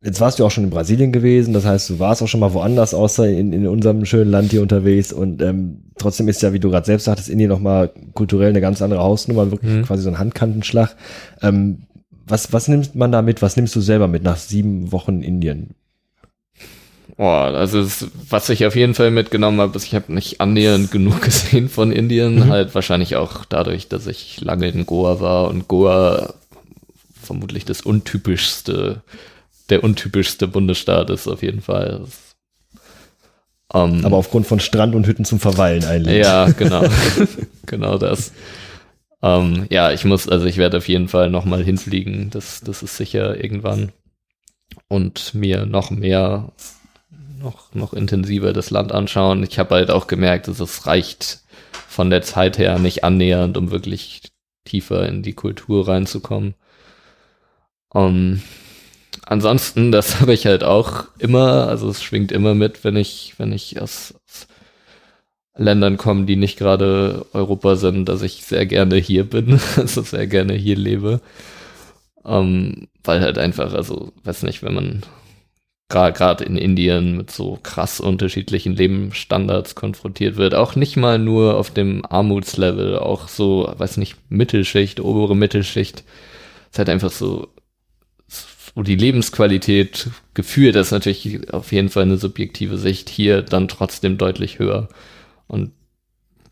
Jetzt 0.00 0.20
warst 0.20 0.38
du 0.38 0.46
auch 0.46 0.50
schon 0.50 0.64
in 0.64 0.70
Brasilien 0.70 1.10
gewesen, 1.10 1.52
das 1.54 1.64
heißt, 1.64 1.90
du 1.90 1.98
warst 1.98 2.22
auch 2.22 2.28
schon 2.28 2.38
mal 2.38 2.52
woanders, 2.52 2.94
außer 2.94 3.28
in, 3.28 3.52
in 3.52 3.66
unserem 3.66 4.04
schönen 4.04 4.30
Land 4.30 4.52
hier 4.52 4.62
unterwegs. 4.62 5.12
Und 5.12 5.42
ähm, 5.42 5.82
trotzdem 5.98 6.28
ist 6.28 6.40
ja, 6.40 6.52
wie 6.52 6.60
du 6.60 6.70
gerade 6.70 6.86
selbst 6.86 7.04
sagtest, 7.04 7.28
Indien 7.28 7.50
nochmal 7.50 7.90
kulturell 8.14 8.50
eine 8.50 8.60
ganz 8.60 8.80
andere 8.80 9.02
Hausnummer, 9.02 9.50
wirklich 9.50 9.72
mhm. 9.72 9.82
quasi 9.82 10.04
so 10.04 10.10
ein 10.10 10.18
Handkantenschlag. 10.18 10.94
Ähm, 11.42 11.82
was, 12.28 12.52
was 12.52 12.68
nimmt 12.68 12.94
man 12.94 13.10
da 13.10 13.22
mit? 13.22 13.42
Was 13.42 13.56
nimmst 13.56 13.74
du 13.74 13.80
selber 13.80 14.06
mit 14.06 14.22
nach 14.22 14.36
sieben 14.36 14.92
Wochen 14.92 15.22
Indien? 15.22 15.74
Boah, 17.16 17.52
also 17.52 17.80
es, 17.80 18.06
was 18.28 18.48
ich 18.50 18.66
auf 18.66 18.76
jeden 18.76 18.94
Fall 18.94 19.10
mitgenommen 19.10 19.60
habe, 19.60 19.76
ist, 19.76 19.84
ich 19.84 19.96
habe 19.96 20.14
nicht 20.14 20.40
annähernd 20.40 20.92
genug 20.92 21.22
gesehen 21.22 21.68
von 21.68 21.90
Indien. 21.90 22.36
Mhm. 22.36 22.48
Halt 22.50 22.72
wahrscheinlich 22.76 23.16
auch 23.16 23.44
dadurch, 23.44 23.88
dass 23.88 24.06
ich 24.06 24.40
lange 24.40 24.68
in 24.68 24.86
Goa 24.86 25.18
war 25.18 25.48
und 25.48 25.66
Goa 25.66 26.34
vermutlich 27.20 27.64
das 27.64 27.80
untypischste 27.80 29.02
der 29.68 29.84
untypischste 29.84 30.48
Bundesstaat 30.48 31.10
ist 31.10 31.28
auf 31.28 31.42
jeden 31.42 31.60
Fall. 31.60 32.04
Um, 33.72 34.04
Aber 34.04 34.16
aufgrund 34.16 34.46
von 34.46 34.60
Strand 34.60 34.94
und 34.94 35.06
Hütten 35.06 35.26
zum 35.26 35.40
Verweilen 35.40 35.84
eigentlich. 35.84 36.24
Ja, 36.24 36.50
genau. 36.50 36.84
genau 37.66 37.98
das. 37.98 38.32
Ähm, 39.22 39.66
ja, 39.68 39.92
ich 39.92 40.04
muss, 40.04 40.28
also 40.28 40.46
ich 40.46 40.56
werde 40.56 40.78
auf 40.78 40.88
jeden 40.88 41.08
Fall 41.08 41.28
nochmal 41.28 41.62
hinfliegen. 41.62 42.30
Das, 42.30 42.60
das 42.60 42.82
ist 42.82 42.96
sicher 42.96 43.42
irgendwann. 43.42 43.92
Und 44.88 45.34
mir 45.34 45.66
noch 45.66 45.90
mehr, 45.90 46.52
noch, 47.38 47.74
noch 47.74 47.92
intensiver 47.92 48.54
das 48.54 48.70
Land 48.70 48.92
anschauen. 48.92 49.42
Ich 49.42 49.58
habe 49.58 49.74
halt 49.74 49.90
auch 49.90 50.06
gemerkt, 50.06 50.48
dass 50.48 50.60
es 50.60 50.86
reicht 50.86 51.40
von 51.88 52.08
der 52.08 52.22
Zeit 52.22 52.58
her 52.58 52.78
nicht 52.78 53.04
annähernd, 53.04 53.58
um 53.58 53.70
wirklich 53.70 54.22
tiefer 54.64 55.06
in 55.06 55.22
die 55.22 55.34
Kultur 55.34 55.88
reinzukommen. 55.88 56.54
Um, 57.90 58.42
ansonsten, 59.28 59.92
das 59.92 60.20
habe 60.20 60.34
ich 60.34 60.46
halt 60.46 60.64
auch 60.64 61.04
immer, 61.18 61.68
also 61.68 61.88
es 61.88 62.02
schwingt 62.02 62.32
immer 62.32 62.54
mit, 62.54 62.84
wenn 62.84 62.96
ich, 62.96 63.34
wenn 63.38 63.52
ich 63.52 63.80
aus, 63.80 64.14
aus 64.26 64.48
Ländern 65.56 65.96
komme, 65.96 66.24
die 66.26 66.36
nicht 66.36 66.58
gerade 66.58 67.26
Europa 67.32 67.76
sind, 67.76 68.08
dass 68.08 68.22
ich 68.22 68.44
sehr 68.44 68.66
gerne 68.66 68.96
hier 68.96 69.24
bin, 69.24 69.60
also 69.76 70.02
sehr 70.02 70.26
gerne 70.26 70.54
hier 70.54 70.76
lebe. 70.76 71.20
Um, 72.24 72.88
weil 73.04 73.20
halt 73.20 73.38
einfach, 73.38 73.72
also, 73.72 74.12
weiß 74.24 74.42
nicht, 74.42 74.62
wenn 74.62 74.74
man 74.74 75.02
gerade 75.88 76.44
in 76.44 76.56
Indien 76.56 77.16
mit 77.16 77.30
so 77.30 77.58
krass 77.62 78.00
unterschiedlichen 78.00 78.74
Lebensstandards 78.76 79.74
konfrontiert 79.74 80.36
wird. 80.36 80.54
Auch 80.54 80.76
nicht 80.76 80.96
mal 80.96 81.18
nur 81.18 81.56
auf 81.56 81.70
dem 81.70 82.04
Armutslevel, 82.04 82.98
auch 82.98 83.28
so, 83.28 83.72
weiß 83.76 83.96
nicht, 83.96 84.16
Mittelschicht, 84.28 85.00
obere 85.00 85.34
Mittelschicht. 85.34 86.04
Ist 86.70 86.78
halt 86.78 86.90
einfach 86.90 87.10
so, 87.10 87.48
wo 88.78 88.84
die 88.84 88.94
Lebensqualität 88.94 90.08
gefühlt 90.34 90.76
ist 90.76 90.92
natürlich 90.92 91.52
auf 91.52 91.72
jeden 91.72 91.88
Fall 91.88 92.04
eine 92.04 92.16
subjektive 92.16 92.78
Sicht 92.78 93.08
hier 93.08 93.42
dann 93.42 93.66
trotzdem 93.66 94.18
deutlich 94.18 94.60
höher. 94.60 94.88
Und 95.48 95.72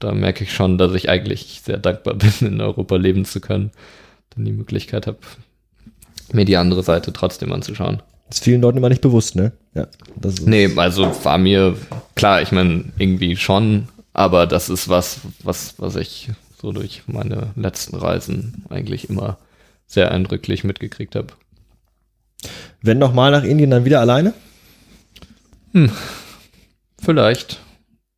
da 0.00 0.10
merke 0.10 0.42
ich 0.42 0.52
schon, 0.52 0.76
dass 0.76 0.92
ich 0.94 1.08
eigentlich 1.08 1.62
sehr 1.64 1.78
dankbar 1.78 2.14
bin, 2.16 2.32
in 2.40 2.60
Europa 2.60 2.96
leben 2.96 3.26
zu 3.26 3.40
können, 3.40 3.70
dann 4.30 4.44
die 4.44 4.50
Möglichkeit 4.50 5.06
habe, 5.06 5.18
mir 6.32 6.44
die 6.44 6.56
andere 6.56 6.82
Seite 6.82 7.12
trotzdem 7.12 7.52
anzuschauen. 7.52 8.02
Das 8.28 8.38
ist 8.38 8.44
vielen 8.44 8.60
Leuten 8.60 8.78
immer 8.78 8.88
nicht 8.88 9.02
bewusst, 9.02 9.36
ne? 9.36 9.52
Ja. 9.74 9.86
Das 10.16 10.40
nee, 10.40 10.68
also 10.74 11.08
war 11.22 11.38
mir 11.38 11.76
klar, 12.16 12.42
ich 12.42 12.50
meine, 12.50 12.86
irgendwie 12.98 13.36
schon, 13.36 13.86
aber 14.14 14.48
das 14.48 14.68
ist 14.68 14.88
was, 14.88 15.20
was, 15.44 15.76
was 15.78 15.94
ich 15.94 16.30
so 16.60 16.72
durch 16.72 17.04
meine 17.06 17.50
letzten 17.54 17.94
Reisen 17.94 18.64
eigentlich 18.68 19.08
immer 19.08 19.38
sehr 19.86 20.10
eindrücklich 20.10 20.64
mitgekriegt 20.64 21.14
habe. 21.14 21.28
Wenn 22.82 22.98
nochmal 22.98 23.30
nach 23.30 23.44
Indien, 23.44 23.70
dann 23.70 23.84
wieder 23.84 24.00
alleine? 24.00 24.34
Hm, 25.72 25.90
vielleicht. 27.02 27.60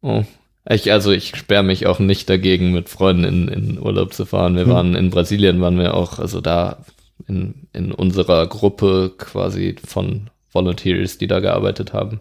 Oh. 0.02 0.24
Ich, 0.70 0.92
also 0.92 1.12
ich 1.12 1.34
sperre 1.34 1.62
mich 1.62 1.86
auch 1.86 1.98
nicht 1.98 2.28
dagegen, 2.28 2.72
mit 2.72 2.88
Freunden 2.88 3.24
in, 3.24 3.48
in 3.48 3.78
Urlaub 3.78 4.12
zu 4.12 4.26
fahren. 4.26 4.54
Wir 4.54 4.64
hm. 4.64 4.70
waren 4.70 4.94
in 4.94 5.10
Brasilien, 5.10 5.60
waren 5.60 5.78
wir 5.78 5.94
auch, 5.94 6.18
also 6.18 6.40
da 6.40 6.84
in, 7.26 7.66
in 7.72 7.92
unserer 7.92 8.46
Gruppe 8.46 9.12
quasi 9.16 9.76
von 9.84 10.30
Volunteers, 10.52 11.18
die 11.18 11.26
da 11.26 11.40
gearbeitet 11.40 11.92
haben, 11.92 12.20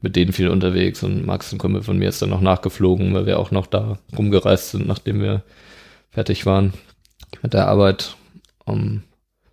mit 0.00 0.16
denen 0.16 0.32
viel 0.32 0.48
unterwegs 0.48 1.02
und 1.02 1.24
Max, 1.24 1.52
ein 1.52 1.58
Kumpel 1.58 1.82
von 1.82 1.98
mir, 1.98 2.08
ist 2.08 2.20
dann 2.20 2.30
noch 2.30 2.40
nachgeflogen, 2.40 3.14
weil 3.14 3.26
wir 3.26 3.38
auch 3.38 3.50
noch 3.50 3.66
da 3.66 3.98
rumgereist 4.16 4.70
sind, 4.70 4.86
nachdem 4.86 5.20
wir 5.20 5.42
fertig 6.10 6.46
waren 6.46 6.74
mit 7.42 7.54
der 7.54 7.68
Arbeit. 7.68 8.16
Um, 8.64 9.02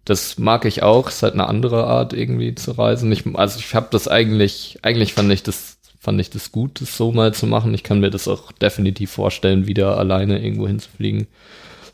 das 0.05 0.37
mag 0.37 0.65
ich 0.65 0.83
auch, 0.83 1.07
ist 1.07 1.23
halt 1.23 1.33
eine 1.33 1.47
andere 1.47 1.85
Art 1.85 2.13
irgendwie 2.13 2.55
zu 2.55 2.71
reisen. 2.71 3.11
Ich, 3.11 3.23
also 3.35 3.59
ich 3.59 3.73
habe 3.73 3.87
das 3.91 4.07
eigentlich, 4.07 4.79
eigentlich 4.81 5.13
fand 5.13 5.31
ich 5.31 5.43
das, 5.43 5.79
fand 5.99 6.19
ich 6.19 6.29
das 6.29 6.51
gut, 6.51 6.81
das 6.81 6.97
so 6.97 7.11
mal 7.11 7.33
zu 7.33 7.47
machen. 7.47 7.73
Ich 7.73 7.83
kann 7.83 7.99
mir 8.01 8.09
das 8.09 8.27
auch 8.27 8.51
definitiv 8.51 9.11
vorstellen, 9.11 9.67
wieder 9.67 9.97
alleine 9.97 10.43
irgendwo 10.43 10.67
hinzufliegen. 10.67 11.27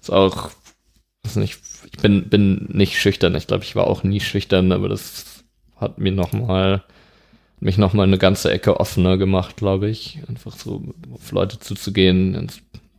Ist 0.01 0.11
auch, 0.11 0.49
ist 1.23 1.37
nicht, 1.37 1.59
ich 1.91 1.99
bin, 1.99 2.29
bin 2.29 2.67
nicht 2.69 2.99
schüchtern. 2.99 3.35
Ich 3.35 3.47
glaube, 3.47 3.63
ich 3.63 3.75
war 3.75 3.87
auch 3.87 4.03
nie 4.03 4.19
schüchtern, 4.21 4.71
aber 4.71 4.89
das 4.89 5.43
hat 5.77 5.99
mir 5.99 6.11
nochmal, 6.11 6.83
mich 7.59 7.77
nochmal 7.77 8.07
eine 8.07 8.17
ganze 8.17 8.51
Ecke 8.51 8.79
offener 8.79 9.17
gemacht, 9.17 9.57
glaube 9.57 9.89
ich. 9.89 10.19
Einfach 10.27 10.57
so 10.57 10.83
auf 11.13 11.31
Leute 11.31 11.59
zuzugehen, 11.59 12.51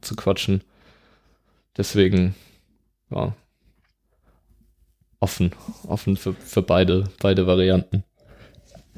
zu 0.02 0.14
quatschen. 0.14 0.62
Deswegen, 1.76 2.34
ja, 3.10 3.34
offen, 5.20 5.52
offen 5.86 6.16
für, 6.16 6.34
für 6.34 6.62
beide, 6.62 7.04
beide 7.20 7.46
Varianten. 7.46 8.04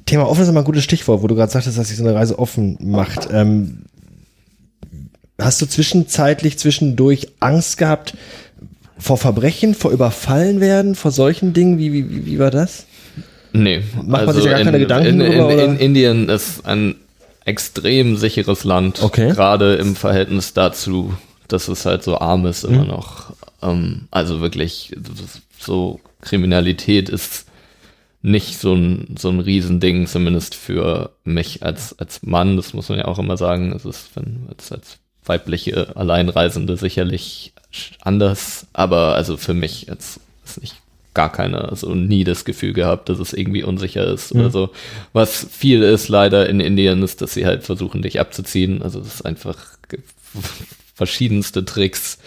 Thema 0.06 0.28
offen 0.28 0.42
ist 0.42 0.48
immer 0.48 0.60
ein 0.60 0.64
gutes 0.64 0.84
Stichwort, 0.84 1.22
wo 1.22 1.26
du 1.26 1.34
gerade 1.34 1.52
sagtest, 1.52 1.78
dass 1.78 1.88
sich 1.88 1.96
so 1.96 2.04
eine 2.04 2.14
Reise 2.14 2.38
offen 2.38 2.76
macht. 2.80 3.28
Ähm, 3.32 3.84
hast 5.38 5.60
du 5.60 5.66
zwischenzeitlich 5.66 6.58
zwischendurch 6.58 7.28
Angst 7.40 7.78
gehabt, 7.78 8.14
vor 8.98 9.16
Verbrechen, 9.16 9.74
vor 9.74 9.90
Überfallen 9.90 10.60
werden, 10.60 10.94
vor 10.94 11.10
solchen 11.10 11.52
Dingen? 11.52 11.78
Wie, 11.78 11.92
wie, 11.92 12.26
wie 12.26 12.38
war 12.38 12.50
das? 12.50 12.86
Nee. 13.52 13.82
Macht 13.96 14.06
man 14.06 14.28
also 14.28 14.32
sich 14.40 14.44
ja 14.44 14.52
gar 14.52 14.60
in, 14.60 14.66
keine 14.66 14.78
Gedanken 14.78 15.08
in, 15.08 15.20
in, 15.20 15.38
darüber? 15.38 15.64
In, 15.64 15.70
in 15.70 15.78
Indien 15.78 16.28
ist 16.28 16.64
ein 16.64 16.96
extrem 17.44 18.16
sicheres 18.16 18.64
Land. 18.64 19.02
Okay. 19.02 19.30
Gerade 19.30 19.74
im 19.74 19.96
Verhältnis 19.96 20.52
dazu, 20.52 21.14
dass 21.48 21.68
es 21.68 21.84
halt 21.84 22.02
so 22.02 22.18
arm 22.18 22.46
ist 22.46 22.64
immer 22.64 22.82
mhm. 22.82 22.88
noch. 22.88 23.32
Ähm, 23.60 24.02
also 24.10 24.40
wirklich, 24.40 24.94
so 25.62 26.00
Kriminalität 26.20 27.08
ist 27.08 27.46
nicht 28.22 28.58
so 28.58 28.74
ein, 28.74 29.16
so 29.18 29.30
ein 29.30 29.40
Riesending, 29.40 30.06
zumindest 30.06 30.54
für 30.54 31.10
mich 31.24 31.62
als, 31.62 31.98
als 31.98 32.22
Mann. 32.22 32.56
Das 32.56 32.72
muss 32.72 32.88
man 32.88 32.98
ja 32.98 33.06
auch 33.06 33.18
immer 33.18 33.36
sagen. 33.36 33.72
Es 33.72 33.84
ist, 33.84 34.14
wenn, 34.14 34.46
als, 34.48 34.70
als 34.70 34.98
weibliche 35.24 35.96
Alleinreisende 35.96 36.76
sicherlich 36.76 37.52
anders, 38.00 38.66
aber 38.72 39.14
also 39.14 39.36
für 39.36 39.54
mich 39.54 39.86
jetzt 39.88 40.20
ist 40.44 40.60
nicht 40.60 40.76
gar 41.14 41.30
keine, 41.30 41.68
also 41.68 41.94
nie 41.94 42.24
das 42.24 42.44
Gefühl 42.44 42.72
gehabt, 42.72 43.08
dass 43.08 43.18
es 43.18 43.32
irgendwie 43.32 43.62
unsicher 43.62 44.06
ist 44.06 44.34
mhm. 44.34 44.40
oder 44.40 44.50
so. 44.50 44.70
Was 45.12 45.46
viel 45.50 45.82
ist 45.82 46.08
leider 46.08 46.48
in 46.48 46.60
Indien 46.60 47.02
ist, 47.02 47.20
dass 47.20 47.34
sie 47.34 47.46
halt 47.46 47.64
versuchen, 47.64 48.02
dich 48.02 48.18
abzuziehen. 48.18 48.82
Also 48.82 49.00
es 49.00 49.14
ist 49.14 49.26
einfach 49.26 49.58
verschiedenste 50.94 51.64
Tricks, 51.64 52.18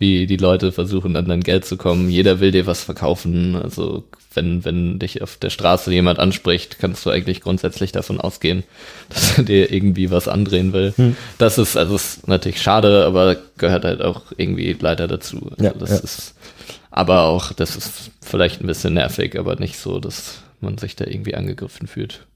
wie 0.00 0.26
die 0.26 0.38
Leute 0.38 0.72
versuchen, 0.72 1.14
an 1.14 1.26
dein 1.26 1.42
Geld 1.42 1.66
zu 1.66 1.76
kommen. 1.76 2.08
Jeder 2.08 2.40
will 2.40 2.52
dir 2.52 2.66
was 2.66 2.82
verkaufen. 2.82 3.54
Also 3.54 4.04
wenn, 4.32 4.64
wenn 4.64 4.98
dich 4.98 5.20
auf 5.20 5.36
der 5.36 5.50
Straße 5.50 5.92
jemand 5.92 6.18
anspricht, 6.18 6.78
kannst 6.78 7.04
du 7.04 7.10
eigentlich 7.10 7.42
grundsätzlich 7.42 7.92
davon 7.92 8.18
ausgehen, 8.18 8.64
dass 9.10 9.36
er 9.36 9.44
dir 9.44 9.70
irgendwie 9.70 10.10
was 10.10 10.26
andrehen 10.26 10.72
will. 10.72 10.94
Hm. 10.96 11.16
Das 11.36 11.58
ist, 11.58 11.76
also 11.76 11.96
ist 11.96 12.26
natürlich 12.26 12.62
schade, 12.62 13.04
aber 13.04 13.36
gehört 13.58 13.84
halt 13.84 14.00
auch 14.00 14.32
irgendwie 14.38 14.74
leider 14.80 15.06
dazu. 15.06 15.50
Also 15.50 15.64
ja, 15.64 15.74
das 15.74 15.90
ja. 15.90 15.98
ist, 15.98 16.34
aber 16.90 17.24
auch, 17.24 17.52
das 17.52 17.76
ist 17.76 18.10
vielleicht 18.22 18.62
ein 18.62 18.66
bisschen 18.66 18.94
nervig, 18.94 19.38
aber 19.38 19.56
nicht 19.56 19.76
so, 19.76 20.00
dass 20.00 20.38
man 20.62 20.78
sich 20.78 20.96
da 20.96 21.04
irgendwie 21.04 21.34
angegriffen 21.34 21.86
fühlt. 21.86 22.26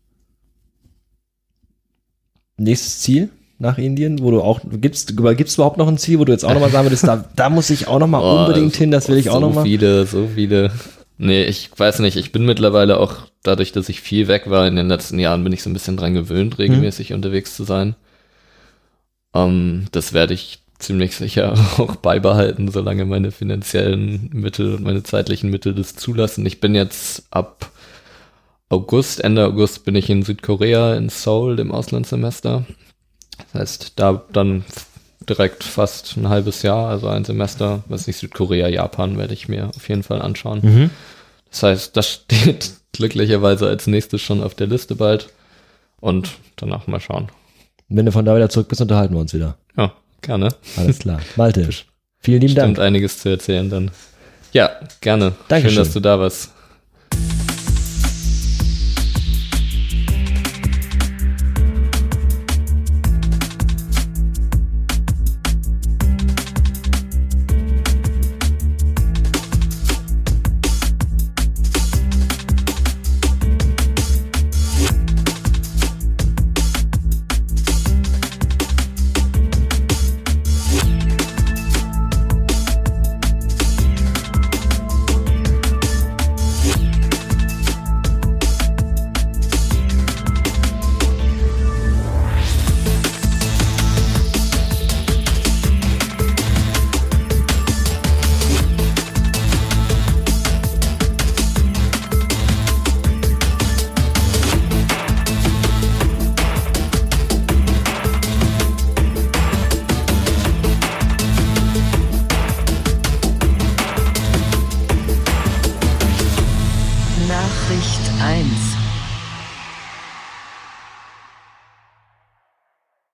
Nächstes 2.58 3.00
Ziel? 3.00 3.30
Nach 3.64 3.78
Indien, 3.78 4.20
wo 4.20 4.30
du 4.30 4.40
auch, 4.40 4.60
gibt's, 4.64 5.06
gibt's 5.06 5.54
überhaupt 5.54 5.78
noch 5.78 5.88
ein 5.88 5.98
Ziel, 5.98 6.20
wo 6.20 6.24
du 6.24 6.32
jetzt 6.32 6.44
auch 6.44 6.54
nochmal 6.54 6.70
sagen 6.70 6.86
würdest, 6.86 7.04
da, 7.04 7.24
da 7.34 7.50
muss 7.50 7.70
ich 7.70 7.88
auch 7.88 7.98
nochmal 7.98 8.22
unbedingt 8.40 8.76
hin, 8.76 8.92
das 8.92 9.08
will 9.08 9.18
ich 9.18 9.26
so 9.26 9.32
auch 9.32 9.40
nochmal. 9.40 9.64
So 9.64 9.70
viele, 9.70 10.06
so 10.06 10.28
viele. 10.34 10.70
Nee, 11.18 11.44
ich 11.44 11.70
weiß 11.76 12.00
nicht, 12.00 12.16
ich 12.16 12.30
bin 12.30 12.44
mittlerweile 12.44 12.98
auch, 12.98 13.14
dadurch, 13.42 13.72
dass 13.72 13.88
ich 13.88 14.00
viel 14.00 14.28
weg 14.28 14.48
war 14.50 14.66
in 14.66 14.76
den 14.76 14.88
letzten 14.88 15.18
Jahren, 15.18 15.42
bin 15.42 15.52
ich 15.52 15.62
so 15.62 15.70
ein 15.70 15.72
bisschen 15.74 15.96
dran 15.96 16.14
gewöhnt, 16.14 16.58
regelmäßig 16.58 17.08
hm. 17.08 17.16
unterwegs 17.16 17.56
zu 17.56 17.64
sein. 17.64 17.96
Um, 19.32 19.42
ähm, 19.42 19.84
das 19.90 20.12
werde 20.12 20.34
ich 20.34 20.60
ziemlich 20.78 21.16
sicher 21.16 21.54
auch 21.78 21.96
beibehalten, 21.96 22.70
solange 22.70 23.04
meine 23.04 23.30
finanziellen 23.30 24.30
Mittel 24.32 24.74
und 24.74 24.84
meine 24.84 25.02
zeitlichen 25.02 25.50
Mittel 25.50 25.74
das 25.74 25.96
zulassen. 25.96 26.46
Ich 26.46 26.60
bin 26.60 26.74
jetzt 26.74 27.24
ab 27.30 27.70
August, 28.68 29.22
Ende 29.22 29.46
August 29.46 29.84
bin 29.84 29.94
ich 29.94 30.10
in 30.10 30.22
Südkorea, 30.22 30.94
in 30.96 31.08
Seoul, 31.08 31.58
im 31.60 31.70
Auslandssemester. 31.70 32.64
Das 33.38 33.60
heißt, 33.60 33.92
da 33.96 34.22
dann 34.32 34.64
direkt 35.28 35.64
fast 35.64 36.16
ein 36.16 36.28
halbes 36.28 36.62
Jahr, 36.62 36.88
also 36.88 37.08
ein 37.08 37.24
Semester, 37.24 37.82
was 37.88 38.06
nicht 38.06 38.18
Südkorea, 38.18 38.68
Japan, 38.68 39.16
werde 39.18 39.34
ich 39.34 39.48
mir 39.48 39.68
auf 39.68 39.88
jeden 39.88 40.02
Fall 40.02 40.20
anschauen. 40.20 40.60
Mhm. 40.62 40.90
Das 41.50 41.62
heißt, 41.62 41.96
das 41.96 42.08
steht 42.08 42.72
glücklicherweise 42.92 43.66
als 43.66 43.86
nächstes 43.86 44.20
schon 44.20 44.42
auf 44.42 44.54
der 44.54 44.66
Liste 44.66 44.94
bald 44.94 45.28
und 46.00 46.30
danach 46.56 46.86
mal 46.86 47.00
schauen. 47.00 47.28
Wenn 47.88 48.06
du 48.06 48.12
von 48.12 48.24
da 48.24 48.34
wieder 48.34 48.48
zurück 48.48 48.68
bist, 48.68 48.80
unterhalten 48.80 49.14
wir 49.14 49.20
uns 49.20 49.34
wieder. 49.34 49.56
Ja, 49.76 49.92
gerne. 50.20 50.48
Alles 50.76 50.98
klar. 50.98 51.20
Malte, 51.36 51.68
vielen 52.20 52.40
lieben 52.40 52.54
Dank. 52.54 52.66
Stimmt 52.66 52.78
einiges 52.80 53.18
zu 53.20 53.28
erzählen 53.28 53.68
dann. 53.70 53.90
Ja, 54.52 54.70
gerne. 55.00 55.32
Dankeschön. 55.48 55.74
Schön, 55.74 55.84
dass 55.84 55.92
du 55.92 56.00
da 56.00 56.18
warst. 56.18 56.53